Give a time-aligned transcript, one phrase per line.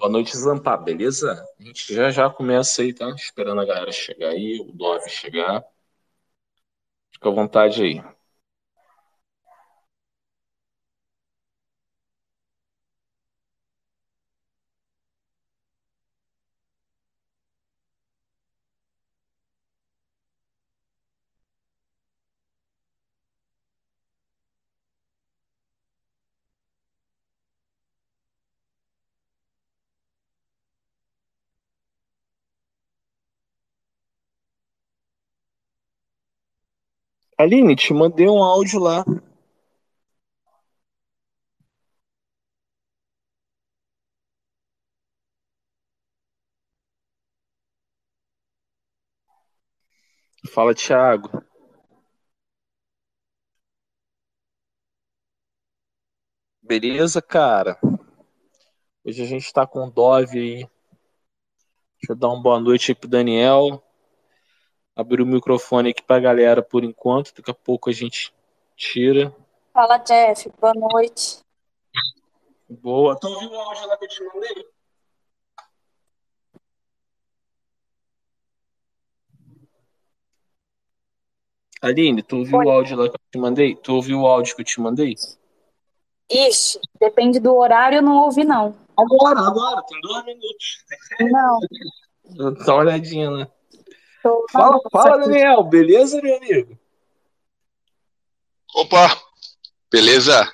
[0.00, 1.46] Boa noite, Zampa, beleza?
[1.60, 3.08] A gente já já começa aí, tá?
[3.10, 5.62] Esperando a galera chegar aí, o Dove chegar.
[7.12, 8.02] Fica à vontade aí.
[37.40, 39.02] Aline, te mandei um áudio lá.
[50.52, 51.42] Fala, Thiago.
[56.62, 57.78] Beleza, cara?
[59.04, 60.68] Hoje a gente tá com o Dove aí.
[62.00, 63.82] Deixa eu dar uma boa noite aí pro Daniel.
[65.00, 67.32] Abrir o microfone aqui pra galera por enquanto.
[67.34, 68.34] Daqui a pouco a gente
[68.76, 69.34] tira.
[69.72, 70.52] Fala, Jeff.
[70.60, 71.38] Boa noite.
[72.68, 73.18] Boa.
[73.18, 74.66] Tu ouviu o áudio lá que eu te mandei?
[81.80, 82.66] Aline, tu ouviu Oi.
[82.66, 83.76] o áudio lá que eu te mandei?
[83.76, 85.16] Tu ouviu o áudio que eu te mandei?
[86.30, 88.76] Ixi, depende do horário, eu não ouvi, não.
[88.94, 90.84] Agora, agora, tem dois minutos.
[91.20, 92.54] Não.
[92.66, 93.50] Dá uma olhadinha, né?
[94.22, 95.18] Tô na Fala, bolsa fala.
[95.18, 95.62] Daniel.
[95.64, 96.78] Beleza, meu amigo?
[98.74, 99.18] Opa,
[99.90, 100.50] beleza?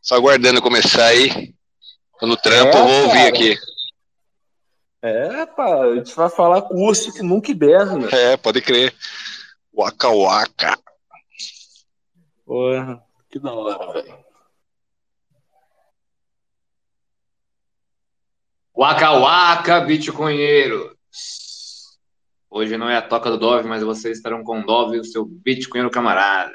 [0.00, 1.54] Só aguardando começar aí.
[2.18, 3.28] Tô no trampo, É, vou ouvir cara.
[3.28, 3.58] aqui.
[5.02, 8.08] É, pá, a gente vai falar com o urso que nunca hiberna.
[8.14, 8.94] É, pode crer.
[9.72, 10.78] Waka waka.
[12.44, 14.18] Porra, que da hora, velho.
[18.76, 20.96] Waka Waka, bitcoinheiros!
[22.52, 25.24] Hoje não é a toca do Dove, mas vocês estarão com o Dove, o seu
[25.24, 26.52] bitcoinheiro camarada.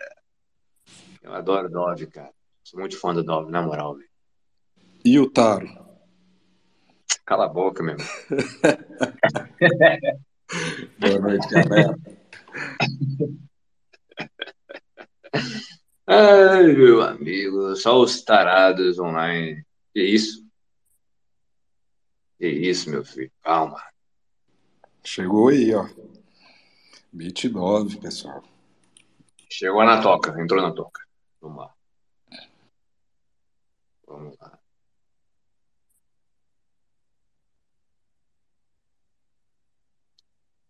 [1.24, 2.34] Eu adoro Dove, cara.
[2.62, 4.10] Sou muito fã do Dove, na moral, velho.
[5.06, 5.66] E o Taro?
[7.26, 8.08] Cala a boca, meu irmão.
[11.00, 11.98] Boa noite, galera.
[16.08, 19.66] Ai, meu amigo, só os tarados online.
[19.94, 20.46] Que isso?
[22.38, 23.32] Que isso, meu filho?
[23.42, 23.82] Calma.
[25.06, 25.88] Chegou aí, ó.
[27.14, 28.44] Beat 9, pessoal.
[29.50, 31.02] Chegou na toca, entrou na toca.
[31.40, 31.74] Vamos lá.
[34.08, 34.60] Vamos lá.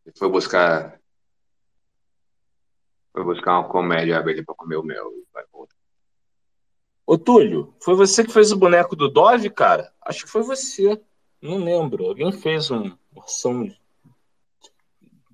[0.05, 0.99] Ele foi buscar.
[3.11, 5.11] Foi buscar uma comédia abelha pra comer o mel.
[5.13, 5.75] e vai voltar.
[7.07, 9.93] Ô, Túlio, foi você que fez o boneco do Dove, cara?
[10.01, 11.01] Acho que foi você.
[11.41, 12.05] Não lembro.
[12.05, 13.63] Alguém fez um- uma ação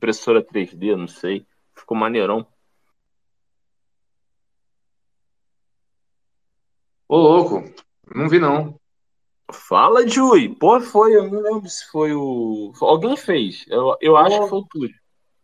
[0.01, 1.45] impressora 3D, não sei.
[1.75, 2.47] Ficou maneirão.
[7.07, 7.63] Ô, louco,
[8.15, 8.79] não vi não.
[9.51, 10.55] Fala, Jui.
[10.55, 11.15] Pô, foi.
[11.15, 12.73] Eu não lembro se foi o.
[12.81, 13.65] Alguém fez.
[13.67, 14.95] Eu, eu acho que foi o Túlio.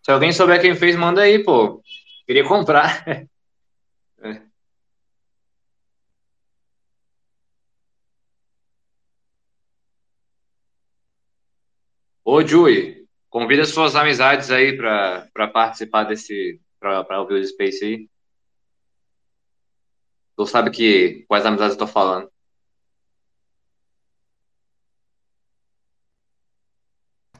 [0.04, 1.82] Se alguém souber quem fez, manda aí, pô.
[2.26, 3.06] Queria comprar.
[4.20, 4.42] É.
[12.26, 12.97] Ô, Jui,
[13.30, 16.62] convida suas amizades aí pra, pra participar desse.
[16.80, 18.10] Pra, pra ouvir o Space aí.
[20.36, 22.32] Tu sabe que quais amizades eu tô falando.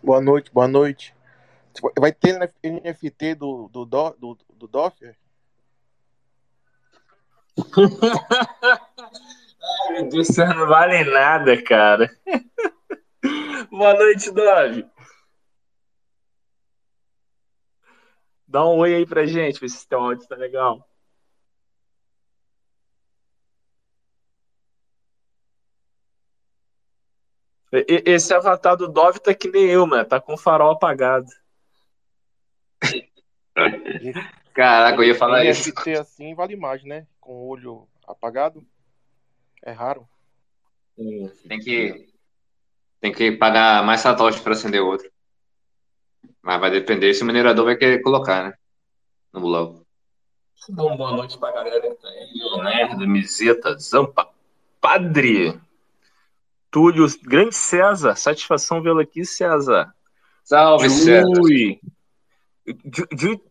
[0.02, 1.16] Boa noite, boa noite.
[2.00, 5.16] Vai ter NFT do, do, do, do, do Doffer?
[9.68, 12.10] Ai, meu Deus, não valem nada, cara.
[13.70, 14.86] Boa noite, Dove.
[18.48, 20.88] Dá um oi aí pra gente, ver se teu áudio tá legal.
[27.74, 30.06] E- Esse avatar do Dove tá que nem eu, mano.
[30.06, 31.28] Tá com o farol apagado.
[34.54, 35.70] Caraca, eu ia falar isso.
[35.70, 37.06] NFT assim vale mais, né?
[37.20, 38.66] Com o olho apagado.
[39.64, 40.08] É raro.
[41.48, 42.10] Tem que,
[43.02, 45.12] tem que pagar mais satoshi para acender o outro.
[46.42, 48.54] Mas vai depender se o minerador vai querer colocar, né?
[49.34, 49.86] No bloco.
[50.70, 52.30] Dá uma boa noite pra galera que tá aí.
[52.34, 54.28] Leonardo, Mizeta, Zampa,
[54.82, 55.60] Padre,
[56.72, 58.16] Túlio, Grande César.
[58.16, 59.94] Satisfação vê-lo aqui, César.
[60.44, 61.32] Salve, César.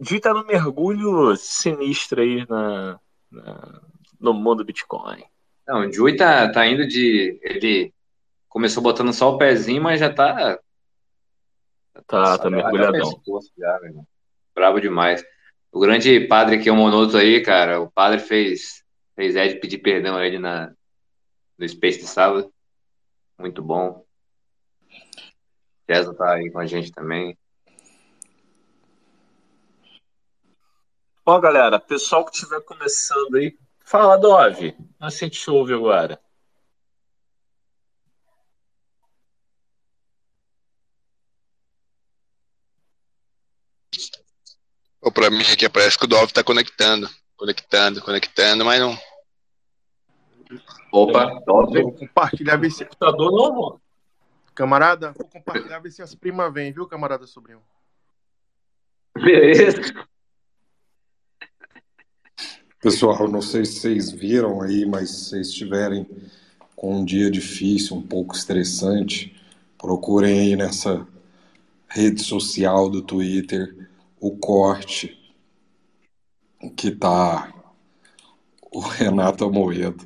[0.01, 3.01] Jui tá no mergulho sinistro aí na,
[3.31, 3.81] na-
[4.21, 5.23] no mundo Bitcoin.
[5.67, 7.39] Não, o tá, tá indo de.
[7.43, 7.93] Ele
[8.49, 10.59] começou botando só o pezinho, mas já tá.
[12.07, 13.23] Tá, tá mergulhadão.
[13.57, 13.81] já.
[14.55, 15.25] Bravo demais.
[15.73, 18.83] O grande padre que é o Monoto aí, cara, o padre fez,
[19.15, 20.73] fez Ed pedir perdão a ele na,
[21.59, 22.53] no Space de sábado.
[23.39, 24.05] Muito bom.
[25.87, 27.37] César tá aí com a gente também.
[31.25, 34.77] Ó, galera, pessoal que estiver começando aí, fala, Dove.
[34.99, 36.21] Nós a gente te ouve agora.
[45.17, 47.09] Pra mim aqui parece que o Dove tá conectando.
[47.39, 48.99] Conectando, conectando, mas não.
[50.93, 51.83] Opa, top.
[51.83, 52.85] Vou compartilhar, ver se.
[52.85, 53.81] Computador mano.
[54.55, 57.63] Camarada, vou compartilhar, ver se as primas vêm, viu, camarada sobrinho?
[59.15, 59.81] Beleza.
[62.79, 66.07] Pessoal, não sei se vocês viram aí, mas se vocês estiverem
[66.75, 69.35] com um dia difícil, um pouco estressante,
[69.79, 71.09] procurem aí nessa
[71.89, 73.87] rede social do Twitter
[74.21, 75.17] o corte
[76.77, 77.53] que tá
[78.73, 80.05] o Renato Amoedo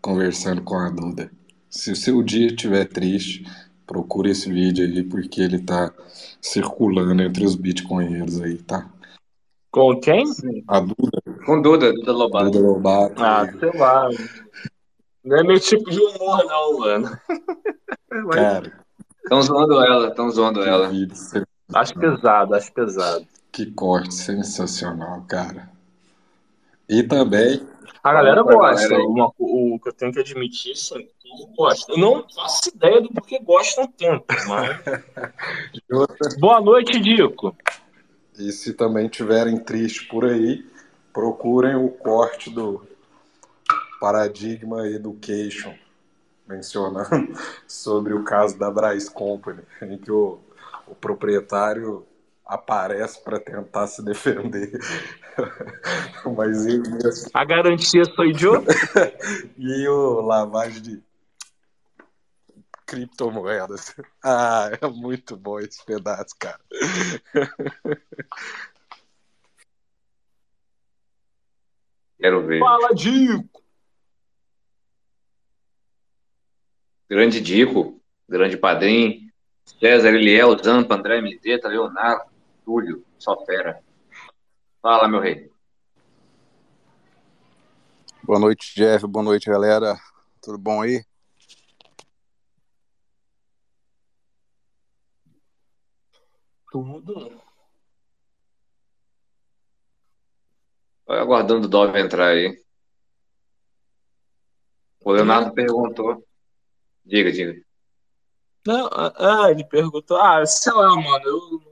[0.00, 1.30] conversando com a Duda.
[1.68, 3.44] Se o seu dia estiver triste,
[3.86, 5.92] procure esse vídeo aí, porque ele tá
[6.40, 8.90] circulando entre os bitcoinheiros aí, tá?
[9.70, 10.24] Com quem?
[10.66, 12.50] A Duda, Com Duda, Duda Lobato.
[12.50, 13.22] Duda Lobato.
[13.22, 14.08] Ah, sei lá.
[15.24, 17.20] Não é meu tipo de humor, não, mano.
[18.32, 18.80] Cara,
[19.30, 20.90] Estão zoando ela, estão zoando ela.
[21.72, 23.24] Acho pesado, acho pesado.
[23.52, 25.70] Que corte sensacional, cara.
[26.88, 27.66] E também,
[28.02, 28.88] A galera gosta.
[28.88, 29.06] galera.
[29.06, 31.92] Uma- o que eu tenho que admitir, sim, que gosta.
[31.92, 34.80] Eu não faço ideia do porquê gostam tanto, mas.
[36.38, 37.56] Boa noite, Dico.
[38.38, 40.64] e se também tiverem triste por aí,
[41.12, 42.82] procurem o corte do
[44.00, 45.74] Paradigma Education,
[46.48, 47.08] mencionando
[47.68, 50.38] sobre o caso da Bryce Company, em que o,
[50.86, 52.06] o proprietário
[52.50, 54.72] aparece para tentar se defender.
[56.36, 57.30] Mas ele mesmo.
[57.32, 58.72] A garantia sou idiota?
[59.56, 61.02] E o lavagem de
[62.86, 63.94] criptomoedas.
[64.22, 66.60] Ah, é muito bom esse pedaço, cara.
[72.18, 72.58] Quero ver.
[72.58, 73.62] Fala, Dico.
[77.08, 79.30] Grande Dico, grande padrinho.
[79.78, 82.29] César, Eliel, Zampa, André Mizeta, Leonardo,
[82.70, 83.82] Túlio, só fera.
[84.80, 85.50] Fala, meu rei.
[88.22, 89.04] Boa noite, Jeff.
[89.08, 89.98] Boa noite, galera.
[90.40, 91.04] Tudo bom aí?
[96.70, 97.42] Tudo.
[101.06, 102.56] Tô aguardando o Dove entrar aí.
[105.00, 106.24] O Leonardo perguntou.
[107.04, 107.60] Diga, diga.
[108.64, 110.16] Não, ah, ah, ele perguntou.
[110.18, 111.26] Ah, sei lá, mano.
[111.26, 111.69] Eu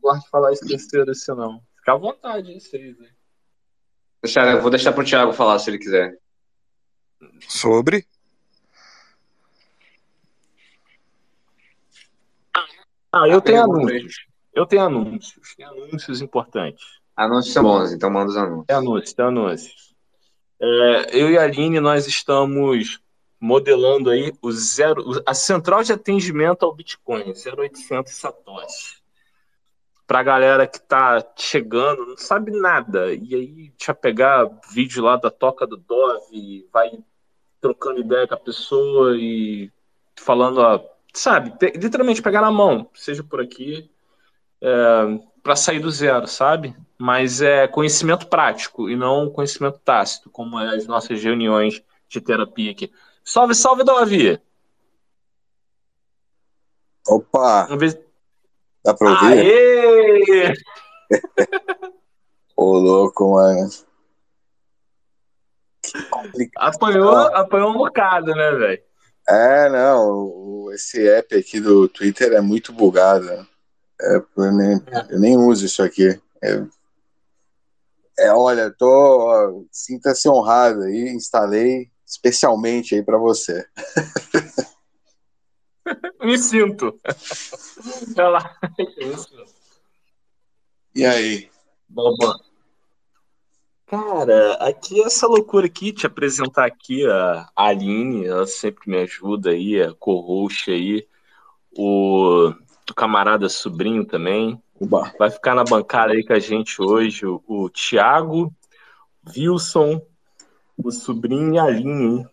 [0.00, 1.62] gosto de falar isso terceiro assim, não.
[1.76, 2.96] Fica à vontade, isso aí.
[4.22, 6.18] Deixa, vou deixar pro Thiago falar se ele quiser.
[7.48, 8.06] Sobre?
[13.12, 14.26] Ah, eu tenho anúncios.
[14.54, 15.54] Eu tenho anúncios.
[15.56, 16.84] Tem anúncios importantes.
[17.16, 18.66] Anúncios são bons, então manda os anúncios.
[18.66, 19.94] Tem anúncios, tem anúncios.
[20.60, 23.00] É, eu e a Aline, nós estamos
[23.40, 28.99] modelando aí o zero, a central de atendimento ao Bitcoin, 0800 Satoshi.
[30.10, 35.30] Pra galera que tá chegando, não sabe nada, e aí deixa pegar vídeo lá da
[35.30, 36.98] toca do Dove, vai
[37.60, 39.70] trocando ideia com a pessoa e
[40.16, 43.88] falando, ó, sabe, literalmente pegar na mão, seja por aqui,
[44.60, 46.74] é, para sair do zero, sabe?
[46.98, 52.72] Mas é conhecimento prático e não conhecimento tácito, como é as nossas reuniões de terapia
[52.72, 52.92] aqui.
[53.22, 54.40] Salve, salve, Davi!
[57.06, 58.09] Opa, Vamos ver.
[58.84, 59.38] Dá pra ouvir?
[59.38, 60.52] Aê!
[62.56, 63.70] Ô, louco, mano.
[66.56, 68.82] Apanhou, apanhou um bocado, né, velho?
[69.28, 73.28] É, não, esse app aqui do Twitter é muito bugado.
[74.00, 76.20] É, eu, nem, eu nem uso isso aqui.
[76.42, 76.64] É,
[78.18, 83.64] é, olha, tô, sinta-se honrado aí, instalei especialmente aí pra você.
[86.22, 86.98] Me sinto.
[88.16, 88.56] Olha lá.
[90.94, 91.50] E aí?
[91.88, 92.38] Boba.
[93.86, 99.82] Cara, aqui essa loucura aqui, te apresentar aqui a Aline, ela sempre me ajuda aí,
[99.82, 101.04] a co-host aí,
[101.76, 102.52] o,
[102.88, 104.62] o camarada sobrinho também.
[104.78, 105.12] Uba.
[105.18, 108.54] Vai ficar na bancada aí com a gente hoje o, o Thiago,
[109.36, 110.00] Wilson,
[110.76, 112.26] o sobrinho e a Aline,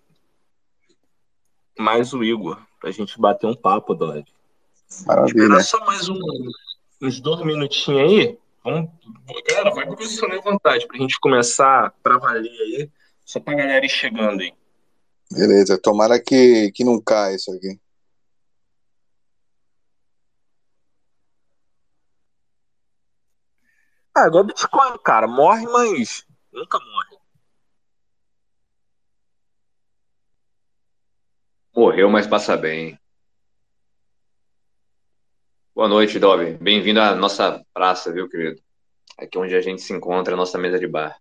[1.77, 2.66] mais o Igor.
[2.79, 4.25] Pra gente bater um papo, Dodge.
[5.05, 5.43] Maravilha.
[5.43, 6.19] Esperar só mais um,
[7.01, 8.39] uns dois minutinhos aí.
[8.63, 8.89] Vamos,
[9.48, 12.91] galera, vai posicionando à vontade pra gente começar pra valer aí.
[13.25, 14.53] Só pra galera ir chegando aí.
[15.31, 17.79] Beleza, tomara que, que não caia isso aqui.
[24.15, 25.27] Ah, igual Bitcoin, cara.
[25.27, 26.96] Morre, mas nunca morre.
[31.77, 33.00] Morreu, mas passa bem.
[35.75, 36.53] Boa noite, Dove.
[36.53, 38.60] Bem-vindo à nossa praça, viu, querido?
[39.15, 41.15] Aqui onde a gente se encontra, a nossa mesa de bar.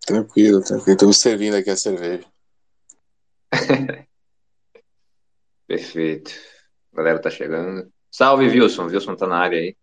[0.00, 0.92] Tranquilo, tranquilo.
[0.92, 2.26] Estou me servindo aqui a cerveja.
[5.68, 6.32] Perfeito.
[6.90, 7.92] A galera tá chegando.
[8.10, 8.86] Salve, Wilson.
[8.86, 9.76] Wilson tá na área aí.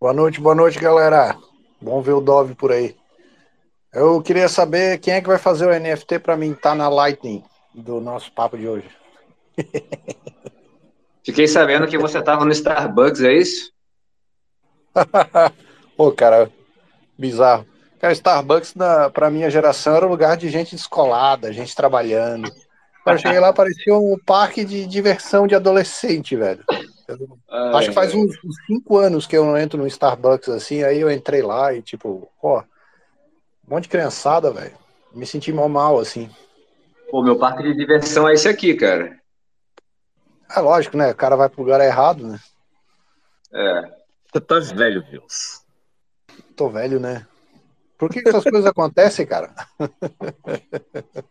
[0.00, 1.36] Boa noite, boa noite, galera.
[1.82, 2.96] Bom ver o Dove por aí.
[3.92, 7.42] Eu queria saber quem é que vai fazer o NFT para mim estar na Lightning
[7.74, 8.88] do nosso papo de hoje.
[11.24, 13.70] Fiquei sabendo que você tava no Starbucks, é isso?
[15.96, 16.50] Pô, cara,
[17.18, 17.66] bizarro.
[17.98, 22.50] Cara, Starbucks na, pra minha geração era um lugar de gente descolada, gente trabalhando.
[23.02, 26.64] Quando eu cheguei lá, parecia um parque de diversão de adolescente, velho.
[27.08, 27.38] Eu-
[27.74, 31.00] acho que faz uns, uns cinco anos que eu não entro no Starbucks assim, aí
[31.00, 32.62] eu entrei lá e tipo, pô,
[33.68, 34.74] um monte de criançada, velho.
[35.14, 36.30] Me senti mal mal, assim.
[37.10, 39.18] Pô, meu parque de diversão é esse aqui, cara.
[40.50, 41.10] É lógico, né?
[41.10, 42.40] O cara vai pro lugar errado, né?
[43.52, 43.98] É.
[44.32, 45.62] Você tá velho, Wilson.
[46.56, 47.26] Tô velho, né?
[47.98, 49.54] Por que, que essas coisas acontecem, cara?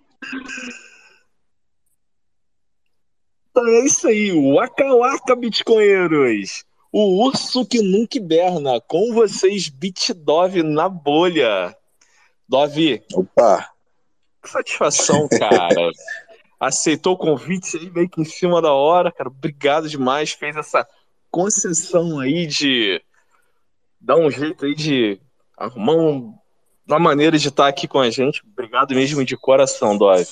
[3.50, 6.64] Então é isso aí, Waka Waka Bitcoinheiros.
[6.92, 11.76] O urso que nunca hiberna, com vocês, Bitdove na bolha.
[12.48, 13.70] Dove, Opa,
[14.42, 15.92] que satisfação, cara.
[16.60, 19.30] Aceitou o convite aí meio que em cima da hora, cara.
[19.30, 20.32] Obrigado demais.
[20.32, 20.88] Fez essa
[21.30, 23.00] concessão aí de
[24.02, 25.20] dar um jeito aí de
[25.56, 26.34] arrumar um-
[26.88, 28.42] uma maneira de estar aqui com a gente.
[28.54, 30.26] Obrigado mesmo de coração, Dove.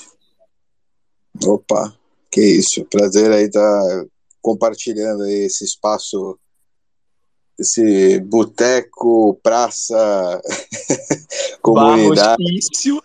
[1.44, 1.94] opa,
[2.30, 2.84] que isso.
[2.86, 4.04] Prazer aí estar
[4.40, 6.38] compartilhando aí esse espaço,
[7.58, 10.42] esse boteco, praça,
[11.62, 13.02] comunidade, Barro Hospício.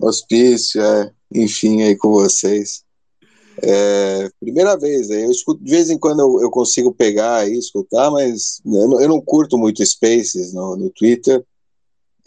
[0.00, 2.84] hospício, é, enfim, aí com vocês.
[3.62, 7.58] É, primeira vez, aí eu escuto, de vez em quando eu, eu consigo pegar e
[7.58, 11.44] escutar, mas eu não, eu não curto muito Spaces no, no Twitter.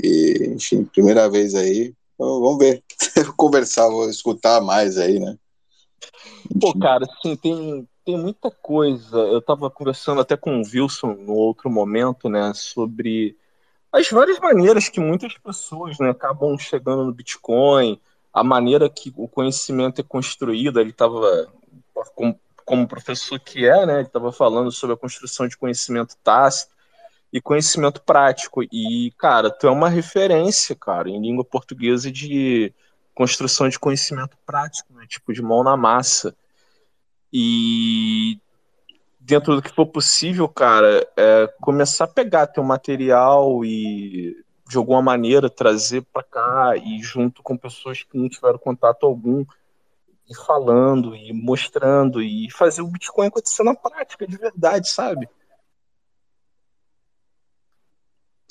[0.02, 1.94] E, enfim, primeira vez aí.
[2.14, 2.84] Então, vamos ver.
[3.36, 5.38] Conversar, vou escutar mais aí, né?
[6.60, 9.18] Pô, cara, assim, tem, tem muita coisa.
[9.18, 13.36] Eu tava conversando até com o Wilson no outro momento, né, sobre
[13.92, 18.00] as várias maneiras que muitas pessoas, né, acabam chegando no Bitcoin,
[18.32, 20.80] a maneira que o conhecimento é construído.
[20.80, 21.52] Ele tava,
[22.14, 26.76] como, como professor que é, né, ele tava falando sobre a construção de conhecimento tácito
[27.34, 28.62] e conhecimento prático.
[28.64, 32.74] E, cara, tu é uma referência, cara, em língua portuguesa de
[33.16, 35.06] construção de conhecimento prático, né?
[35.08, 36.36] Tipo, de mão na massa.
[37.38, 38.40] E
[39.20, 45.02] dentro do que for possível, cara, é começar a pegar teu material e de alguma
[45.02, 49.44] maneira trazer para cá e junto com pessoas que não tiveram contato algum
[50.30, 55.28] e falando e mostrando e fazer o Bitcoin acontecer na prática de verdade, sabe?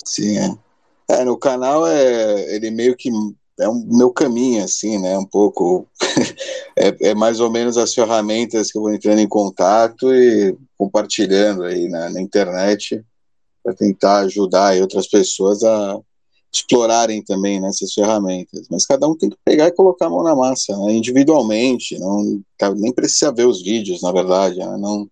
[0.05, 1.21] Sim, é.
[1.21, 3.09] É, no canal é ele meio que
[3.59, 5.17] é um meu caminho assim, né?
[5.17, 5.87] Um pouco
[6.77, 11.63] é, é mais ou menos as ferramentas que eu vou entrando em contato e compartilhando
[11.63, 13.03] aí na, na internet
[13.63, 15.99] para tentar ajudar outras pessoas a
[16.53, 18.67] explorarem também nessas ferramentas.
[18.69, 20.93] Mas cada um tem que pegar e colocar a mão na massa, né?
[20.93, 21.97] individualmente.
[21.99, 24.57] Não tá- nem precisa ver os vídeos, na verdade.
[24.57, 24.77] Né?
[24.77, 25.09] Não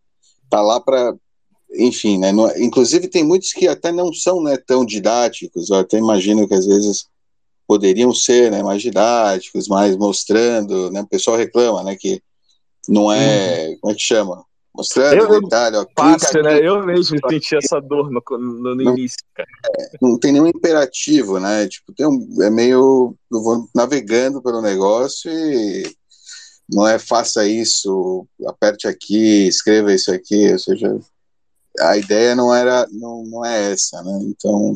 [0.49, 1.13] tá lá para
[1.75, 2.31] enfim, né?
[2.31, 5.69] não- inclusive tem muitos que até não são né, tão didáticos.
[5.69, 7.07] Eu até imagino que às vezes
[7.67, 11.01] poderiam ser né, mais didáticos, mais mostrando, né?
[11.01, 11.95] O pessoal reclama, né?
[11.95, 12.21] Que
[12.87, 14.43] não é, como é que chama?
[14.75, 16.59] Mostrando Eu- detalhe, ó, Fácil, né?
[16.67, 18.93] Eu mesmo senti essa dor no, no, no Não.
[18.97, 19.47] início, cara.
[20.01, 21.67] não tem nenhum imperativo, né?
[21.67, 25.83] Tipo, tem um, é meio eu vou navegando pelo negócio e
[26.67, 30.99] não é faça isso, aperte aqui, escreva isso aqui, ou seja,
[31.79, 34.19] a ideia não era não, não é essa, né?
[34.23, 34.73] Então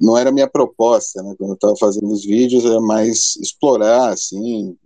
[0.00, 1.34] não era minha proposta, né?
[1.38, 4.76] Quando eu estava fazendo os vídeos era mais explorar assim,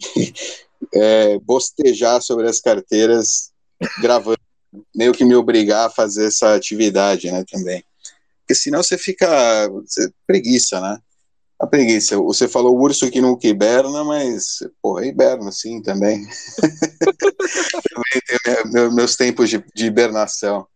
[0.94, 3.50] é, bostejar sobre as carteiras
[4.00, 4.38] gravando,
[4.94, 7.44] meio que me obrigar a fazer essa atividade, né?
[7.50, 7.84] Também
[8.52, 10.98] porque senão você fica você, preguiça, né?
[11.58, 12.16] A preguiça.
[12.18, 16.26] Você falou urso que nunca hiberna, mas, porra, hiberna sim também.
[17.88, 20.66] também meus tempos de, de hibernação.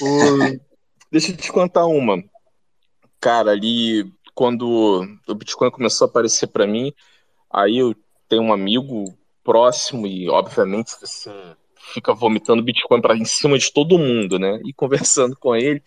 [0.00, 0.67] O-
[1.10, 2.22] Deixa eu te contar uma.
[3.20, 6.92] Cara, ali, quando o Bitcoin começou a aparecer para mim,
[7.50, 7.94] aí eu
[8.28, 11.30] tenho um amigo próximo e, obviamente, você
[11.94, 14.60] fica vomitando Bitcoin para em cima de todo mundo, né?
[14.64, 15.82] E conversando com ele.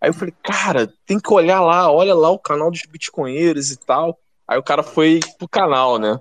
[0.00, 3.76] Aí eu falei, cara, tem que olhar lá, olha lá o canal dos Bitcoinheiros e
[3.76, 4.18] tal.
[4.48, 6.18] Aí o cara foi pro canal, né?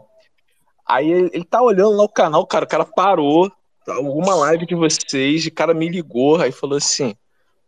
[0.86, 3.52] Aí ele, ele tá olhando lá o canal, cara, o cara parou,
[3.88, 7.16] alguma live de vocês, o cara me ligou, aí falou assim.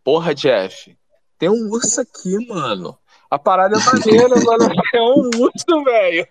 [0.04, 0.94] Porra, Jeff,
[1.38, 2.96] tem um urso aqui, mano.
[3.30, 4.74] A parada é maneira, mano.
[4.92, 6.28] É um urso, velho.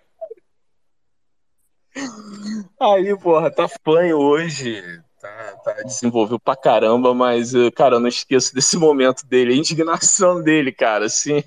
[2.80, 4.82] Aí, porra, tá fanho hoje.
[5.20, 9.56] Tá, tá, desenvolveu pra caramba, mas, eh, cara, eu não esqueço desse momento dele, a
[9.56, 11.42] indignação dele, cara, assim.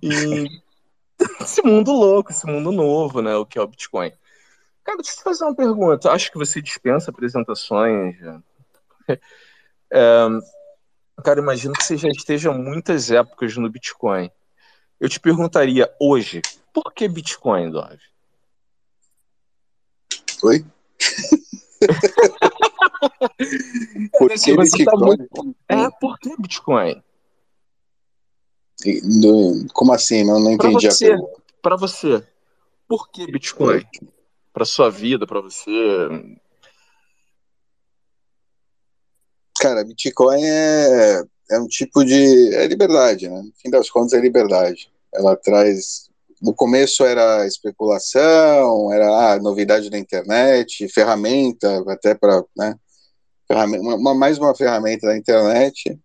[0.00, 0.46] E
[1.40, 3.34] esse mundo louco, esse mundo novo, né?
[3.36, 4.12] O que é o Bitcoin.
[4.84, 6.10] Cara, deixa eu te fazer uma pergunta.
[6.12, 8.16] Acho que você dispensa apresentações.
[9.90, 10.28] É,
[11.24, 14.30] Cara, imagino que você já esteja muitas épocas no Bitcoin.
[15.00, 17.98] Eu te perguntaria hoje, por que Bitcoin, Dove?
[20.42, 20.64] Oi?
[24.18, 24.98] Por que tá Bitcoin?
[24.98, 27.02] muito- É, por que Bitcoin?
[29.72, 30.24] Como assim?
[30.24, 31.42] Não, não Pra entendi a você, pergunta.
[31.62, 32.26] pra você,
[32.88, 33.84] por que Bitcoin?
[34.52, 35.70] Pra sua vida, pra você.
[39.60, 42.54] Cara, Bitcoin é, é um tipo de.
[42.54, 43.42] É liberdade, né?
[43.42, 44.90] No fim das contas, é liberdade.
[45.12, 46.08] Ela traz.
[46.40, 52.44] No começo era especulação, era ah, novidade da internet, ferramenta, até para.
[52.56, 52.76] Né?
[53.50, 55.98] Uma- uma- mais uma ferramenta da internet.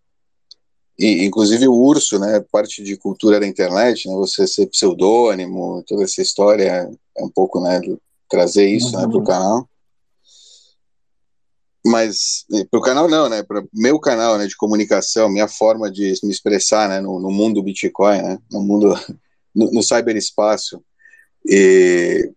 [0.97, 2.43] E, inclusive o urso, né?
[2.51, 4.15] Parte de cultura da internet, né?
[4.15, 7.81] Você ser pseudônimo, toda essa história é um pouco, né?
[8.29, 9.07] Trazer isso, né?
[9.07, 9.69] Para o canal.
[11.85, 13.43] Mas para o canal não, né?
[13.43, 14.47] Para meu canal, né?
[14.47, 17.01] De comunicação, minha forma de me expressar, né?
[17.01, 18.39] No, no mundo Bitcoin, né?
[18.51, 18.93] No mundo,
[19.53, 20.81] no, no cyberespaço.
[21.45, 22.31] E,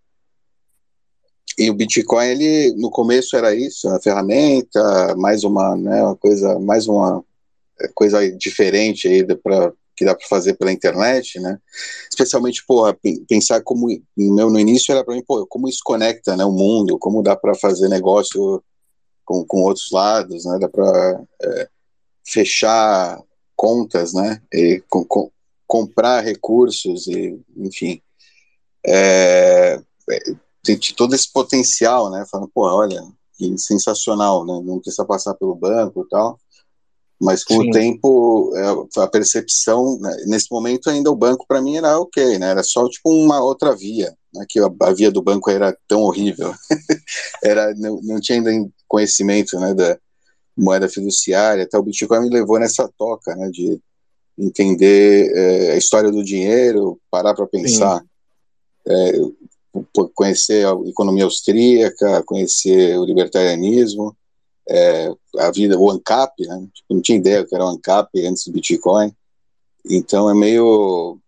[1.58, 6.02] e o Bitcoin, ele no começo era isso, a ferramenta, mais uma, né?
[6.02, 7.24] Uma coisa, mais uma
[7.94, 11.58] coisa diferente aí para que dá para fazer pela internet, né?
[12.10, 16.36] Especialmente, porra, pe- pensar como meu no início era para mim, pô, como isso conecta,
[16.36, 18.62] né, o mundo, como dá para fazer negócio
[19.26, 20.58] com, com outros lados, né?
[20.58, 21.20] Dá para
[22.24, 23.20] fechar
[23.54, 24.40] contas, né?
[24.52, 25.30] E com, com-
[25.66, 28.00] comprar recursos e, enfim,
[28.86, 30.18] é, é,
[30.62, 32.24] tem todo esse potencial, né?
[32.30, 33.02] Falando, pô, olha,
[33.36, 34.60] que sensacional, né?
[34.64, 36.38] Não precisa passar pelo banco e tal.
[37.18, 37.68] Mas com Sim.
[37.68, 42.38] o tempo, é, a percepção, né, nesse momento ainda o banco para mim era ok,
[42.38, 42.50] né?
[42.50, 44.44] Era só tipo uma outra via, né?
[44.46, 46.52] Que a, a via do banco era tão horrível,
[47.42, 49.74] era não, não tinha ainda conhecimento, né?
[49.74, 49.98] Da
[50.56, 53.50] moeda fiduciária, até o Bitcoin me levou nessa toca, né?
[53.50, 53.80] De
[54.38, 58.02] entender é, a história do dinheiro, parar para pensar,
[58.86, 59.12] é,
[60.14, 64.16] conhecer a economia austríaca, conhecer o libertarianismo
[64.68, 66.68] é, a vida, o ANCAP, né?
[66.74, 69.12] Tipo, não tinha ideia que era o ANCAP antes do Bitcoin.
[69.88, 71.18] Então é meio.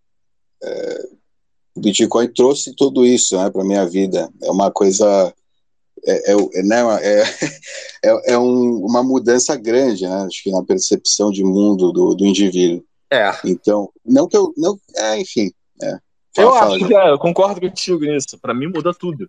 [1.75, 4.29] o Bitcoin trouxe tudo isso né, para minha vida.
[4.43, 5.33] É uma coisa.
[6.05, 7.23] É, é, é, né, é,
[8.05, 10.15] é, é um- uma mudança grande, né?
[10.27, 12.85] Acho que na percepção de mundo do, do indivíduo.
[13.11, 13.31] É.
[13.45, 14.53] Então, não que eu.
[14.57, 15.51] Não, é, enfim.
[15.83, 15.95] É.
[16.37, 18.39] Eu Fala, fala, acho que é, eu concordo contigo nisso.
[18.41, 19.29] Pra mim muda tudo.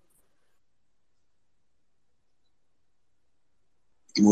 [4.17, 4.25] Mim,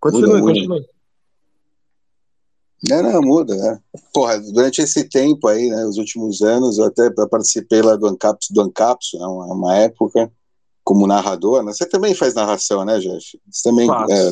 [0.00, 0.52] Continue, muda.
[0.52, 0.86] continue.
[2.88, 3.80] Não, não, muda, né?
[4.12, 8.52] Porra, durante esse tempo aí, né, os últimos anos, eu até participei lá do Ancapsu,
[8.52, 10.30] do Ancapsu, né, uma, uma época,
[10.84, 11.72] como narrador, né?
[11.72, 13.40] Você também faz narração, né, Jeff?
[13.50, 14.30] Você também, é,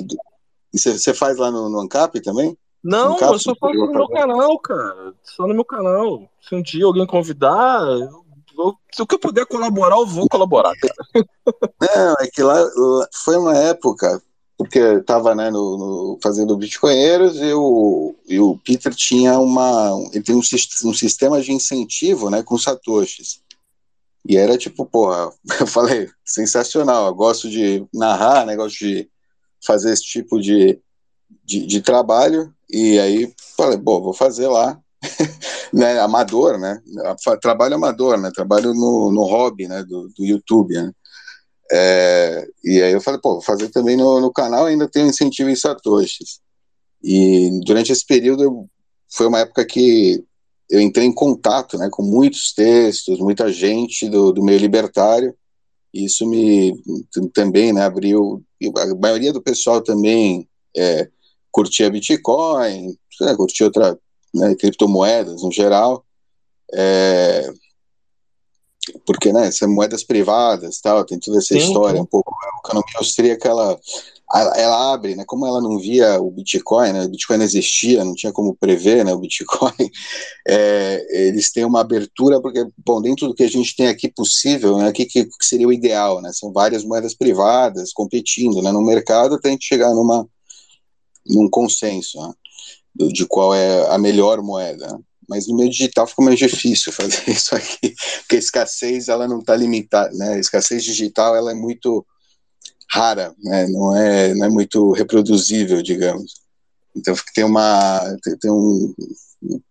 [0.73, 2.57] e você, você faz lá no, no Ancap também?
[2.83, 5.15] Não, caso, eu só faço no meu canal, cara.
[5.23, 6.29] Só no meu canal.
[6.47, 8.25] Se um dia alguém convidar, eu-
[8.59, 11.27] eu- se o que eu puder colaborar, eu vou colaborar, cara.
[11.81, 14.23] Não, é que lá, lá foi uma época,
[14.65, 19.91] porque eu tava, né, no, no- fazendo Bitcoinheiros e o, e o Peter tinha uma,
[20.13, 23.41] ele tem um, um sistema de incentivo, né, com satoshis.
[24.27, 29.09] E era tipo, porra, eu falei, sensacional, eu gosto de narrar, né, gosto de
[29.65, 30.81] fazer esse tipo de,
[31.45, 34.81] de, de trabalho, e aí falei, bom, vou fazer lá,
[35.73, 36.81] né, amador, né,
[37.41, 40.91] trabalho amador, né, trabalho no, no hobby, né, do, do YouTube, né.
[41.73, 45.49] É, e aí eu falei, pô, vou fazer também no, no canal, ainda tem incentivo
[45.49, 46.41] em satoshis.
[47.03, 48.69] E durante esse período eu
[49.13, 50.25] foi uma época que
[50.69, 55.35] eu entrei em contato né, com muitos textos, muita gente do, do meio libertário,
[55.93, 56.75] e isso me
[57.33, 58.43] também né, abriu.
[58.79, 61.09] A maioria do pessoal também é,
[61.53, 63.97] curtia Bitcoin, né, curtia outra
[64.35, 66.05] né, criptomoedas no geral.
[66.73, 67.49] É,
[69.07, 72.99] porque né, são moedas privadas, tal, tem toda essa sim, história, um pouco a economia
[72.99, 73.81] austríaca ela,
[74.57, 78.15] ela abre, né, como ela não via o Bitcoin, né, o Bitcoin não existia, não
[78.15, 79.91] tinha como prever, né, o Bitcoin,
[80.49, 84.77] é, eles têm uma abertura, porque, bom, dentro do que a gente tem aqui possível,
[84.79, 88.83] né, o que, que, seria o ideal, né, são várias moedas privadas competindo, né, no
[88.83, 90.27] mercado até a gente chegar numa,
[91.27, 92.33] num consenso, né,
[93.13, 97.23] de qual é a melhor moeda, né mas no meio digital fica mais difícil fazer
[97.31, 100.35] isso aqui, porque a escassez ela não está limitada, né?
[100.35, 102.05] A escassez digital ela é muito
[102.91, 103.67] rara, né?
[103.69, 106.35] Não é, não é muito reproduzível, digamos.
[106.97, 108.01] Então tem uma
[108.41, 108.95] tem, um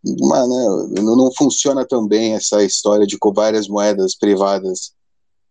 [0.04, 4.94] uma, né, não, não funciona tão bem essa história de com várias moedas privadas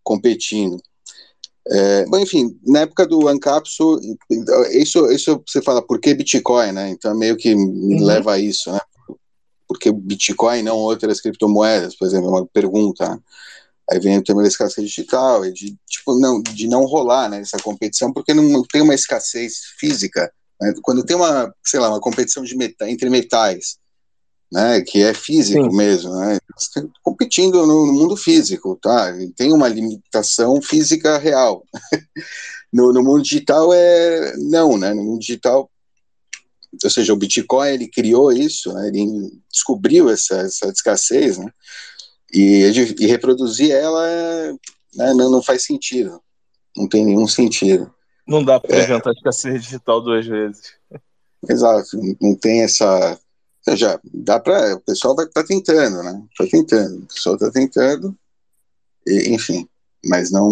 [0.02, 0.80] competindo.
[1.68, 4.00] É, bom, enfim, na época do Ancapsu,
[4.72, 6.90] isso, isso você fala, por que Bitcoin, né?
[6.90, 8.04] Então meio que me uhum.
[8.04, 8.80] leva a isso, né?
[9.72, 13.18] Porque Bitcoin não outras criptomoedas, por exemplo, é uma pergunta.
[13.90, 17.58] Aí vem o tema da escassez digital, de, tipo, não, de não rolar né, essa
[17.58, 20.32] competição, porque não tem uma escassez física.
[20.60, 20.72] Né?
[20.82, 23.78] Quando tem uma, sei lá, uma competição de meta, entre metais,
[24.52, 25.76] né, que é físico Sim.
[25.76, 26.38] mesmo, né,
[27.02, 29.12] competindo no, no, mundo físico, tá?
[29.34, 31.64] Tem uma limitação física real.
[32.70, 34.92] no, no mundo digital é não, né?
[34.92, 35.70] No mundo digital
[36.82, 41.52] ou seja, o Bitcoin ele criou isso, né, ele descobriu essa, essa escassez, né,
[42.32, 42.64] e,
[42.98, 44.06] e reproduzir ela
[44.94, 46.20] né, não, não, faz sentido,
[46.76, 47.92] não tem nenhum sentido.
[48.26, 50.74] Não dá para é, inventar a escassez digital duas vezes.
[51.48, 53.18] Exato, não tem essa.
[53.74, 54.76] Já dá para.
[54.76, 56.22] O pessoal vai estar tá tentando, né?
[56.30, 58.16] Está tentando, o pessoal está tentando,
[59.06, 59.68] e, enfim,
[60.04, 60.50] mas não,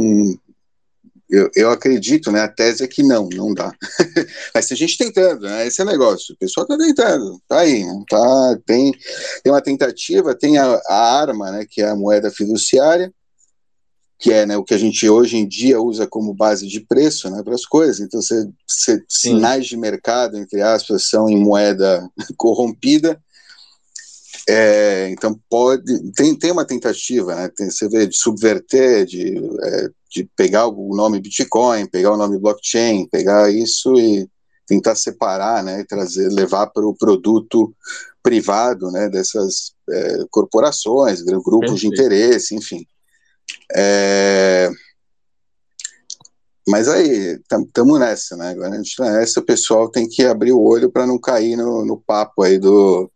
[1.31, 2.40] eu, eu acredito, né?
[2.40, 3.73] A tese é que não, não dá.
[4.55, 5.66] Mas se a gente tentando, né?
[5.66, 6.35] Esse é o negócio.
[6.35, 8.93] O pessoal está tentando, tá aí, tá, tem,
[9.43, 11.66] tem uma tentativa, tem a, a, arma, né?
[11.69, 13.12] Que é a moeda fiduciária,
[14.19, 17.31] que é né, o que a gente hoje em dia usa como base de preço,
[17.31, 17.43] né?
[17.43, 18.01] Para as coisas.
[18.01, 23.23] Então, você, você sinais de mercado, entre aspas, são em moeda corrompida.
[24.52, 27.48] É, então pode tem, tem uma tentativa, né?
[27.54, 32.36] Tem, você vê de subverter, de é, de pegar o nome Bitcoin, pegar o nome
[32.36, 34.28] blockchain, pegar isso e
[34.66, 37.72] tentar separar, né, trazer, levar para o produto
[38.22, 41.76] privado, né, dessas é, corporações, grupos Perfeito.
[41.80, 42.84] de interesse, enfim.
[43.74, 44.68] É...
[46.66, 48.50] Mas aí, estamos nessa, né?
[48.50, 51.56] Agora a gente tá nessa, o pessoal tem que abrir o olho para não cair
[51.56, 53.10] no, no papo aí do,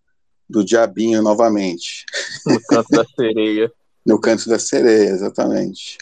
[0.48, 2.04] do diabinho novamente.
[2.46, 3.72] No canto da sereia.
[4.04, 5.98] no canto da sereia, exatamente.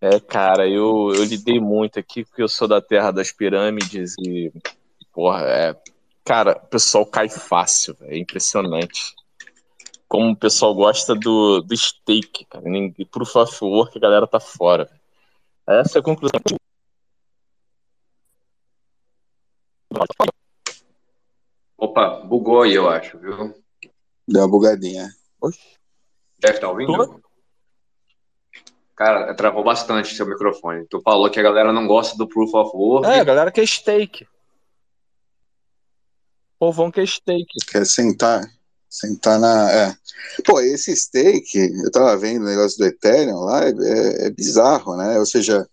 [0.00, 4.50] É, cara, eu, eu lidei muito aqui porque eu sou da terra das pirâmides e,
[5.12, 5.76] porra, é.
[6.24, 9.14] Cara, o pessoal cai fácil, é impressionante.
[10.08, 12.64] Como o pessoal gosta do, do steak, cara.
[12.98, 14.90] E proof of work a galera tá fora.
[15.66, 16.40] Essa é a conclusão.
[21.76, 23.54] Opa, bugou aí, eu acho, viu?
[24.30, 25.10] Deu uma bugadinha.
[25.40, 25.58] Oxe.
[26.38, 26.92] Deve estar tá ouvindo?
[26.92, 27.20] Tô?
[28.94, 30.86] Cara, travou bastante seu microfone.
[30.86, 33.08] Tu falou que a galera não gosta do Proof of Work.
[33.08, 34.24] É, a galera quer steak.
[34.24, 34.28] O
[36.58, 37.46] povão quer steak.
[37.66, 38.46] Quer sentar,
[38.88, 39.70] sentar na.
[39.72, 39.94] É.
[40.44, 45.18] Pô, esse steak, eu tava vendo o negócio do Ethereum lá, é, é bizarro, né?
[45.18, 45.66] Ou seja,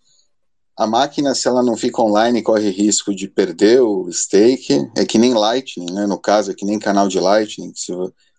[0.77, 4.89] a máquina, se ela não fica online, corre risco de perder o stake.
[4.95, 6.07] É que nem Lightning, né?
[6.07, 7.73] No caso, é que nem canal de Lightning.
[7.75, 7.91] Se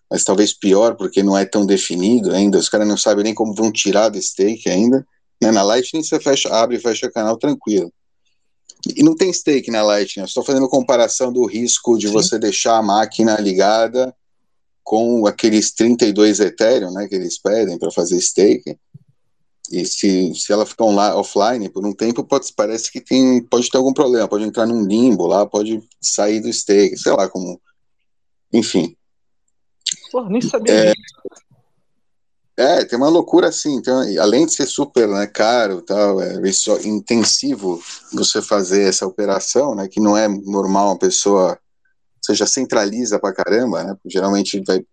[0.09, 3.53] mas talvez pior porque não é tão definido ainda, os caras não sabem nem como
[3.53, 5.05] vão tirar do stake ainda.
[5.41, 5.51] Né?
[5.51, 7.91] Na Lightning você fecha, abre e fecha canal tranquilo.
[8.95, 12.13] E não tem stake na Lightning, eu estou fazendo comparação do risco de Sim.
[12.13, 14.15] você deixar a máquina ligada
[14.83, 18.75] com aqueles 32 Ethereum né, que eles pedem para fazer stake.
[19.71, 23.77] E se, se ela ficar offline por um tempo, pode, parece que tem, pode ter
[23.77, 27.61] algum problema, pode entrar num limbo lá, pode sair do stake, sei lá como.
[28.51, 28.95] Enfim,
[30.11, 30.93] Porra, nem sabia é,
[32.57, 36.35] É, tem uma loucura assim, então, além de ser super né, caro, tal, é
[36.83, 41.57] intensivo você fazer essa operação, né, que não é normal uma pessoa,
[42.21, 44.83] você já centraliza pra caramba, né, geralmente vai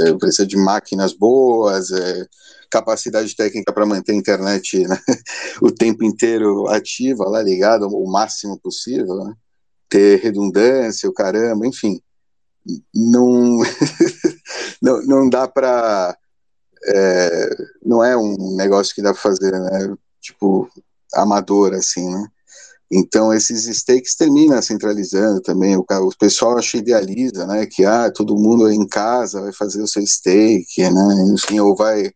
[0.00, 2.26] é, precisa de máquinas boas, é,
[2.70, 4.98] capacidade técnica para manter a internet né,
[5.60, 9.34] o tempo inteiro ativa, lá ligada o máximo possível, né,
[9.88, 12.00] ter redundância, o caramba, enfim.
[12.94, 13.60] não,
[14.82, 16.16] não, não dá para
[16.84, 17.48] é,
[17.84, 19.94] não é um negócio que dá para fazer, né?
[20.20, 20.68] Tipo,
[21.14, 22.26] amador, assim, né?
[22.90, 25.76] Então, esses stakes terminam centralizando também.
[25.76, 27.66] O, o pessoal acha idealiza, né?
[27.66, 31.32] Que ah, todo mundo em casa vai fazer o seu stake, né?
[31.32, 32.10] Enfim, ou vai.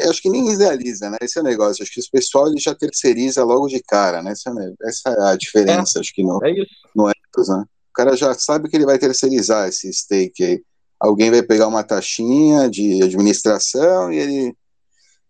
[0.00, 1.16] Eu acho que nem idealiza, né?
[1.20, 1.82] Esse é o negócio.
[1.82, 4.32] Acho que o pessoal ele já terceiriza logo de cara, né?
[4.32, 4.52] Essa,
[4.82, 5.98] essa é a diferença.
[5.98, 6.70] É, acho que não, é isso.
[6.94, 7.64] não é, né?
[7.90, 10.62] O cara já sabe que ele vai terceirizar esse stake aí
[11.00, 14.56] alguém vai pegar uma taxinha de administração e ele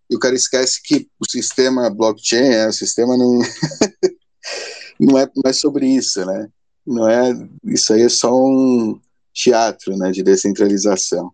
[0.09, 3.41] e o cara esquece que o sistema blockchain, é, o sistema não
[5.01, 6.49] não, é, não é sobre isso, né?
[6.87, 7.33] Não é
[7.65, 9.01] isso aí é só um
[9.35, 11.33] teatro, né, de descentralização.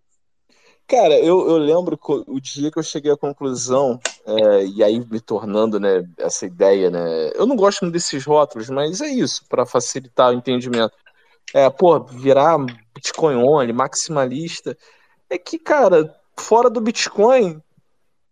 [0.88, 5.20] Cara, eu, eu lembro o dia que eu cheguei à conclusão, é, e aí me
[5.20, 7.30] tornando né, essa ideia, né?
[7.34, 10.92] Eu não gosto muito desses rótulos, mas é isso, para facilitar o entendimento
[11.54, 12.58] é, pô, virar
[12.94, 14.76] Bitcoin only, maximalista,
[15.28, 17.62] é que, cara, fora do Bitcoin,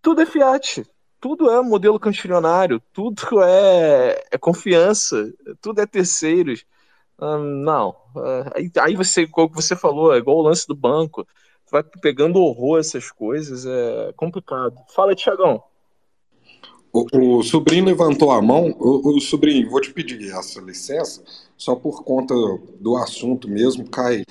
[0.03, 0.87] tudo é fiat,
[1.21, 6.65] tudo é modelo cantilionário, tudo é, é confiança, tudo é terceiros.
[7.21, 11.27] Hum, não, é, aí, aí você, como você falou, é igual o lance do banco,
[11.71, 14.75] vai pegando horror essas coisas, é complicado.
[14.95, 15.63] Fala, Tiagão.
[16.93, 18.75] O, o, sobrinho levantou a mão.
[18.79, 21.23] O, o, sobrinho, vou te pedir essa licença,
[21.61, 22.35] só por conta
[22.81, 24.25] do assunto mesmo, cai.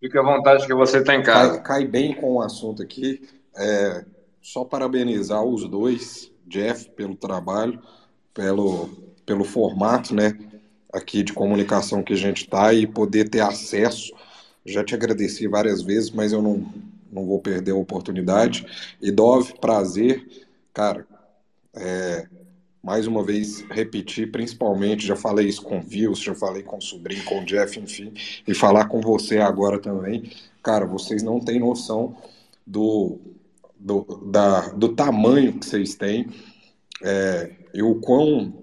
[0.00, 1.58] Fique à vontade que você está em casa.
[1.58, 3.20] Cai, cai, bem com o assunto aqui.
[3.54, 4.02] É,
[4.40, 7.78] só parabenizar os dois, Jeff, pelo trabalho,
[8.32, 8.88] pelo,
[9.26, 10.38] pelo formato, né?
[10.90, 14.10] Aqui de comunicação que a gente está e poder ter acesso.
[14.64, 16.64] Já te agradeci várias vezes, mas eu não,
[17.12, 18.64] não vou perder a oportunidade.
[19.02, 20.26] E Dove, prazer.
[20.72, 21.06] Cara,
[21.74, 22.26] é,
[22.82, 26.82] mais uma vez repetir, principalmente, já falei isso com o Vils, já falei com o
[26.82, 28.12] sobrinho, com o Jeff, enfim,
[28.46, 30.30] e falar com você agora também.
[30.62, 32.16] Cara, vocês não têm noção
[32.66, 33.18] do,
[33.78, 36.28] do, da, do tamanho que vocês têm
[37.02, 38.54] é, e o quão,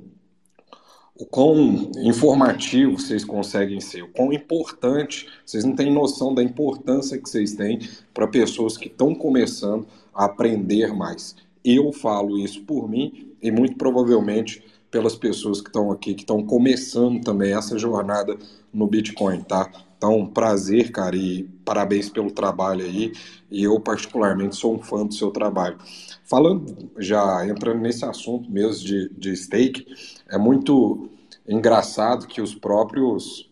[1.15, 7.19] o quão informativo vocês conseguem ser, o quão importante, vocês não têm noção da importância
[7.19, 7.79] que vocês têm
[8.15, 11.35] para pessoas que estão começando a aprender mais.
[11.63, 16.43] Eu falo isso por mim e muito provavelmente pelas pessoas que estão aqui, que estão
[16.43, 18.37] começando também essa jornada
[18.73, 19.69] no Bitcoin, tá?
[19.97, 23.11] Então, prazer, cara, e parabéns pelo trabalho aí.
[23.49, 25.77] E eu, particularmente, sou um fã do seu trabalho.
[26.23, 29.87] Falando, já entrando nesse assunto mesmo de, de stake,
[30.29, 31.09] é muito
[31.47, 33.49] engraçado que os próprios.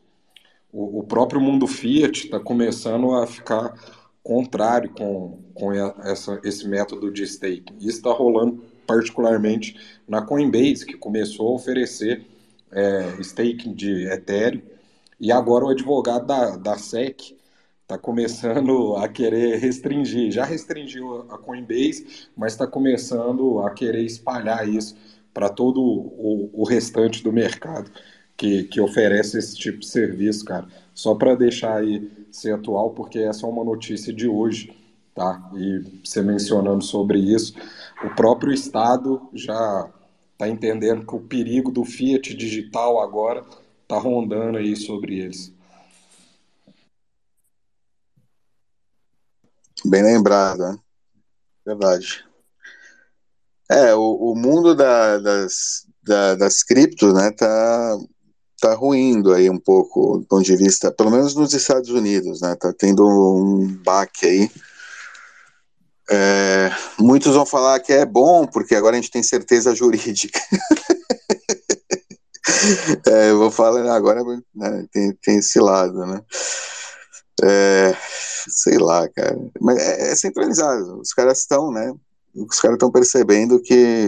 [0.72, 3.74] O, o próprio mundo Fiat está começando a ficar
[4.22, 7.74] contrário com, com essa, esse método de stake.
[7.80, 12.26] Isso está rolando particularmente na Coinbase, que começou a oferecer
[12.72, 14.62] é, staking de Ethereum,
[15.20, 17.36] e agora o advogado da, da SEC
[17.82, 20.32] está começando a querer restringir.
[20.32, 24.96] Já restringiu a Coinbase, mas está começando a querer espalhar isso
[25.34, 27.92] para todo o, o restante do mercado
[28.38, 30.68] que, que oferece esse tipo de serviço, cara.
[30.94, 34.74] Só para deixar aí ser atual, porque essa é uma notícia de hoje,
[35.16, 35.50] tá?
[35.56, 37.56] E você mencionando sobre isso,
[38.04, 39.90] o próprio Estado já
[40.34, 43.44] está entendendo que o perigo do Fiat digital agora
[43.82, 45.54] está rondando aí sobre eles.
[49.86, 50.78] Bem lembrado, né?
[51.66, 52.26] Verdade.
[53.72, 57.98] É, o, o mundo da, das, da, das criptos, né, tá,
[58.60, 62.56] tá ruindo aí um pouco do ponto de vista, pelo menos nos Estados Unidos, né?
[62.56, 64.52] Tá tendo um baque aí.
[66.10, 70.40] É, muitos vão falar que é bom, porque agora a gente tem certeza jurídica.
[73.08, 76.22] é, eu vou falar agora, né, tem, tem esse lado, né?
[77.44, 77.96] É,
[78.48, 79.38] sei lá, cara.
[79.60, 81.00] Mas é, é centralizado.
[81.00, 81.92] Os caras estão, né?
[82.36, 84.08] Os caras estão percebendo que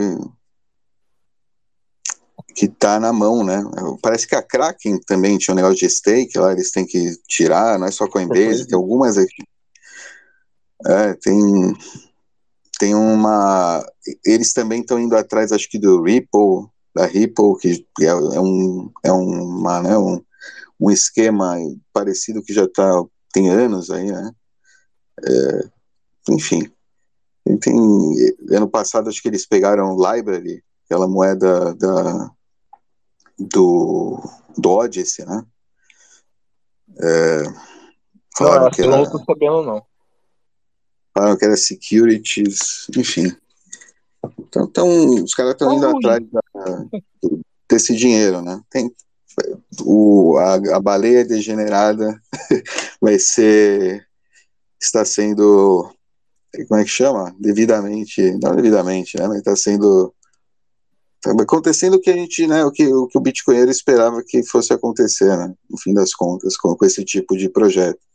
[2.55, 3.61] que tá na mão, né?
[4.01, 7.77] Parece que a Kraken também tinha um negócio de stake lá, eles têm que tirar,
[7.77, 9.43] não é só Coinbase, tem algumas aqui.
[10.85, 11.73] É, tem
[12.79, 13.83] tem uma
[14.23, 18.91] eles também estão indo atrás acho que do Ripple, da Ripple, que é, é um
[19.03, 20.21] é uma, né, um,
[20.79, 21.55] um esquema
[21.91, 24.31] parecido que já tá tem anos aí, né?
[25.25, 25.69] É,
[26.29, 26.71] enfim.
[27.61, 27.75] Tem,
[28.51, 32.31] ano passado acho que eles pegaram Library, aquela moeda da
[33.39, 34.19] do,
[34.57, 35.45] do Odyssey, né?
[36.99, 37.43] É,
[38.39, 39.85] não, que era, não tô sabendo, não.
[41.17, 43.35] Falaram que era securities, enfim.
[44.37, 46.85] Então, então os caras estão indo atrás da,
[47.67, 48.61] desse dinheiro, né?
[48.69, 48.95] Tem,
[49.81, 52.21] o, a, a baleia degenerada
[53.01, 54.07] vai ser
[54.79, 55.91] está sendo
[56.67, 57.35] como é que chama?
[57.39, 59.27] Devidamente, não devidamente, né?
[59.27, 60.13] Mas está sendo
[61.19, 62.63] tá acontecendo o que a gente, né?
[62.63, 65.51] O que o, que o Bitcoinheiro esperava que fosse acontecer, né?
[65.67, 68.05] No fim das contas, com, com esse tipo de projeto.